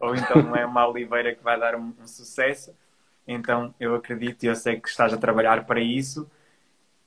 ou 0.00 0.16
então 0.16 0.42
não 0.42 0.56
é 0.56 0.66
uma 0.66 0.88
oliveira 0.88 1.34
que 1.34 1.44
vai 1.44 1.60
dar 1.60 1.76
um, 1.76 1.92
um 2.02 2.06
sucesso 2.06 2.74
então 3.26 3.74
eu 3.80 3.94
acredito 3.94 4.44
e 4.44 4.46
eu 4.46 4.54
sei 4.54 4.80
que 4.80 4.88
estás 4.88 5.12
a 5.12 5.16
trabalhar 5.16 5.64
para 5.66 5.80
isso 5.80 6.30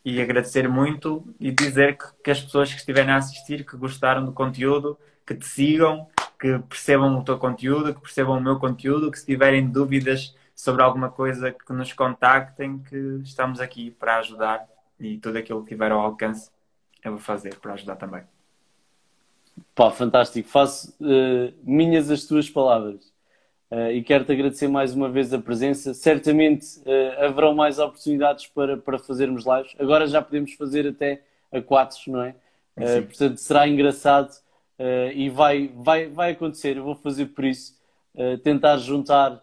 e 0.03 0.21
agradecer 0.21 0.67
muito 0.67 1.23
e 1.39 1.51
dizer 1.51 1.97
que, 1.97 2.05
que, 2.23 2.31
as 2.31 2.41
pessoas 2.41 2.71
que 2.71 2.79
estiverem 2.79 3.11
a 3.11 3.17
assistir, 3.17 3.65
que 3.65 3.77
gostaram 3.77 4.25
do 4.25 4.31
conteúdo, 4.33 4.97
que 5.25 5.35
te 5.35 5.45
sigam, 5.45 6.07
que 6.39 6.59
percebam 6.59 7.17
o 7.17 7.23
teu 7.23 7.37
conteúdo, 7.37 7.93
que 7.93 8.01
percebam 8.01 8.37
o 8.37 8.41
meu 8.41 8.59
conteúdo, 8.59 9.11
que 9.11 9.19
se 9.19 9.25
tiverem 9.25 9.67
dúvidas 9.69 10.35
sobre 10.59 10.83
alguma 10.83 11.09
coisa, 11.09 11.53
que 11.53 11.71
nos 11.71 11.93
contactem, 11.93 12.79
que 12.79 13.21
estamos 13.23 13.61
aqui 13.61 13.91
para 13.91 14.17
ajudar 14.17 14.67
e 14.99 15.17
tudo 15.17 15.37
aquilo 15.37 15.63
que 15.63 15.69
tiver 15.69 15.89
ao 15.89 16.01
alcance 16.01 16.51
eu 17.01 17.11
vou 17.11 17.19
fazer 17.21 17.55
para 17.59 17.75
ajudar 17.75 17.95
também. 17.95 18.23
Pá, 19.73 19.89
fantástico. 19.89 20.49
Faço 20.49 20.93
uh, 20.99 21.53
minhas 21.63 22.11
as 22.11 22.25
tuas 22.25 22.49
palavras. 22.49 23.05
Uh, 23.71 23.91
e 23.93 24.03
quero-te 24.03 24.33
agradecer 24.33 24.67
mais 24.67 24.93
uma 24.93 25.07
vez 25.07 25.33
a 25.33 25.39
presença. 25.39 25.93
Certamente 25.93 26.79
uh, 26.79 27.23
haverão 27.23 27.55
mais 27.55 27.79
oportunidades 27.79 28.45
para, 28.47 28.75
para 28.75 28.99
fazermos 28.99 29.45
lives. 29.45 29.73
Agora 29.79 30.07
já 30.07 30.21
podemos 30.21 30.51
fazer 30.55 30.85
até 30.85 31.21
a 31.53 31.61
quatro, 31.61 31.99
não 32.07 32.21
é? 32.21 32.35
Uh, 32.75 33.05
portanto, 33.05 33.37
será 33.37 33.65
engraçado 33.65 34.35
e 35.13 35.29
vai, 35.29 35.71
vai, 35.73 36.07
vai 36.07 36.31
acontecer. 36.31 36.75
Eu 36.75 36.83
vou 36.83 36.95
fazer 36.95 37.27
por 37.27 37.43
isso. 37.45 37.77
tentar 38.43 38.77
juntar 38.77 39.41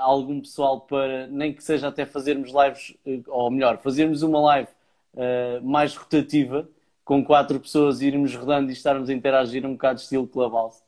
algum 0.00 0.40
pessoal 0.40 0.80
para, 0.80 1.26
nem 1.28 1.52
que 1.52 1.62
seja 1.62 1.88
até 1.88 2.04
fazermos 2.04 2.50
lives, 2.50 2.94
ou 3.28 3.50
melhor, 3.50 3.78
fazermos 3.78 4.22
uma 4.22 4.40
live 4.40 4.68
mais 5.62 5.94
rotativa, 5.94 6.68
com 7.04 7.24
quatro 7.24 7.58
pessoas, 7.60 8.02
irmos 8.02 8.34
rodando 8.34 8.70
e 8.70 8.72
estarmos 8.72 9.08
a 9.08 9.12
interagir 9.12 9.64
um 9.64 9.72
bocado 9.72 10.00
estilo 10.00 10.26
Clubhouse, 10.26 10.82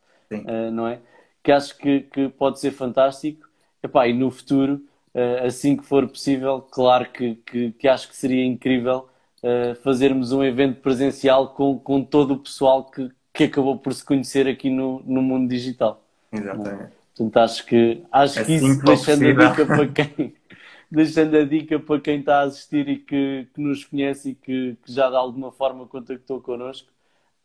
não 0.73 0.89
é? 0.89 0.99
que 1.45 1.53
acho 1.53 1.77
que, 1.77 2.01
que 2.01 2.29
pode 2.31 2.59
ser 2.59 2.73
fantástico. 2.73 3.47
Epá, 3.83 4.09
e 4.09 4.15
no 4.15 4.31
futuro, 4.31 4.83
uh, 5.15 5.45
assim 5.47 5.77
que 5.77 5.85
for 5.85 6.09
possível, 6.09 6.63
claro 6.63 7.11
que, 7.13 7.35
que, 7.35 7.73
que 7.73 7.87
acho 7.87 8.09
que 8.09 8.17
seria 8.17 8.45
incrível 8.45 9.11
uh, 9.43 9.75
fazermos 9.83 10.33
um 10.33 10.43
evento 10.43 10.81
presencial 10.81 11.51
com, 11.51 11.79
com 11.79 12.03
todo 12.03 12.33
o 12.33 12.39
pessoal 12.39 12.85
que, 12.85 13.11
que 13.33 13.45
acabou 13.45 13.79
por 13.79 13.93
se 13.93 14.03
conhecer 14.03 14.49
aqui 14.49 14.71
no, 14.71 15.03
no 15.05 15.21
mundo 15.21 15.51
digital. 15.51 16.03
Exatamente. 16.33 16.95
Portanto, 17.17 17.37
acho 17.37 17.67
que, 17.67 18.03
acho 18.11 18.41
assim 18.41 18.59
que 18.59 18.67
isso, 18.67 18.85
deixando 18.85 19.21
possível. 19.21 19.47
a 19.47 19.51
dica 19.51 19.67
para 19.67 19.89
quem, 19.89 20.35
deixando 20.91 21.37
a 21.37 21.45
dica 21.45 21.79
para 21.79 22.01
quem 22.01 22.19
está 22.21 22.41
a 22.41 22.43
assistir 22.43 22.89
e 22.89 22.99
que, 22.99 23.49
que 23.55 23.61
nos 23.61 23.85
conhece 23.85 24.31
e 24.31 24.35
que, 24.35 24.77
que 24.83 24.93
já 24.93 25.09
de 25.09 25.17
alguma 25.17 25.53
forma 25.53 25.87
contactou 25.87 26.41
connosco, 26.41 26.91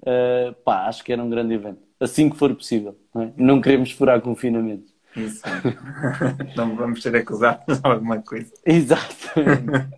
uh, 0.02 0.54
pá, 0.64 0.88
acho 0.88 1.04
que 1.04 1.14
era 1.14 1.24
um 1.24 1.30
grande 1.30 1.54
evento 1.54 1.90
assim 2.00 2.30
que 2.30 2.38
for 2.38 2.56
possível. 2.56 2.98
Não, 3.14 3.22
é? 3.22 3.34
não 3.36 3.62
queremos 3.62 3.92
furar 3.92 4.22
confinamento. 4.22 4.92
Isso. 5.16 5.42
não 6.56 6.76
vamos 6.76 7.02
ser 7.02 7.16
acusados 7.16 7.80
de 7.80 7.88
alguma 7.88 8.22
coisa. 8.22 8.54
Exatamente. 8.66 9.90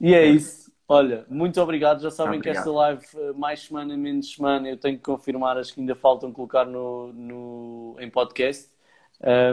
e 0.00 0.14
é 0.14 0.26
isso. 0.26 0.61
Olha, 0.92 1.24
muito 1.26 1.58
obrigado. 1.58 2.02
Já 2.02 2.10
sabem 2.10 2.36
obrigado. 2.36 2.52
que 2.52 2.58
esta 2.58 2.70
live, 2.70 3.06
eh, 3.16 3.32
mais 3.32 3.60
semana, 3.60 3.96
menos 3.96 4.30
semana, 4.30 4.68
eu 4.68 4.76
tenho 4.76 4.98
que 4.98 5.02
confirmar, 5.02 5.56
acho 5.56 5.72
que 5.72 5.80
ainda 5.80 5.94
faltam 5.94 6.30
colocar 6.30 6.66
no, 6.66 7.10
no, 7.14 7.96
em 7.98 8.10
podcast. 8.10 8.70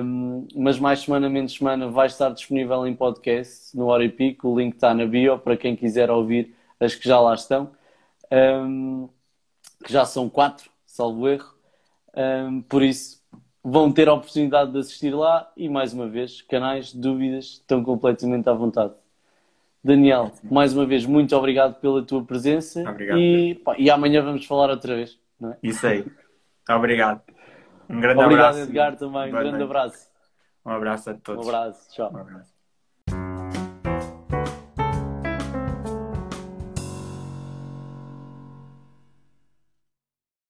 Um, 0.03 0.45
mas 0.53 0.77
mais 0.77 0.99
semana, 0.99 1.29
menos 1.29 1.53
semana, 1.53 1.87
vai 1.87 2.07
estar 2.07 2.29
disponível 2.31 2.85
em 2.85 2.93
podcast 2.93 3.73
no 3.77 3.85
Hora 3.85 4.03
e 4.03 4.09
Pico. 4.09 4.49
O 4.49 4.59
link 4.59 4.73
está 4.73 4.93
na 4.93 5.05
bio 5.05 5.39
para 5.39 5.55
quem 5.55 5.77
quiser 5.77 6.11
ouvir 6.11 6.53
as 6.77 6.93
que 6.93 7.07
já 7.07 7.21
lá 7.21 7.33
estão. 7.35 7.71
Um, 8.29 9.07
que 9.85 9.93
já 9.93 10.03
são 10.05 10.27
quatro 10.29 10.69
salvo 10.85 11.25
erro. 11.29 11.55
Um, 12.17 12.61
por 12.63 12.83
isso, 12.83 13.23
vão 13.63 13.93
ter 13.93 14.09
a 14.09 14.13
oportunidade 14.13 14.73
de 14.73 14.79
assistir 14.79 15.15
lá 15.15 15.49
e, 15.55 15.69
mais 15.69 15.93
uma 15.93 16.09
vez, 16.09 16.41
canais, 16.41 16.93
dúvidas, 16.93 17.45
estão 17.45 17.81
completamente 17.81 18.49
à 18.49 18.53
vontade. 18.53 18.93
Daniel, 19.83 20.31
mais 20.43 20.73
uma 20.73 20.85
vez, 20.85 21.05
muito 21.05 21.35
obrigado 21.35 21.79
pela 21.79 22.03
tua 22.05 22.23
presença 22.23 22.81
Obrigado. 22.89 23.17
e, 23.17 23.55
pá, 23.63 23.75
e 23.77 23.89
amanhã 23.89 24.21
vamos 24.21 24.45
falar 24.45 24.69
outra 24.69 24.95
vez. 24.95 25.17
Não 25.39 25.51
é? 25.53 25.57
Isso 25.63 25.87
aí. 25.87 26.05
Obrigado. 26.69 27.21
Um 27.89 27.99
grande 28.01 28.21
Obrigado, 28.21 28.57
abraço. 28.57 28.59
Edgar, 28.59 28.95
também. 28.97 29.29
Um 29.29 29.31
grande 29.31 29.51
noite. 29.51 29.63
abraço. 29.63 30.09
Um 30.65 30.71
abraço 30.71 31.09
a 31.09 31.13
Um 31.13 31.19
todos. 31.19 31.47
abraço. 31.47 31.89
Tchau. 31.93 32.11
Um 32.13 32.17
abraço. 32.17 32.58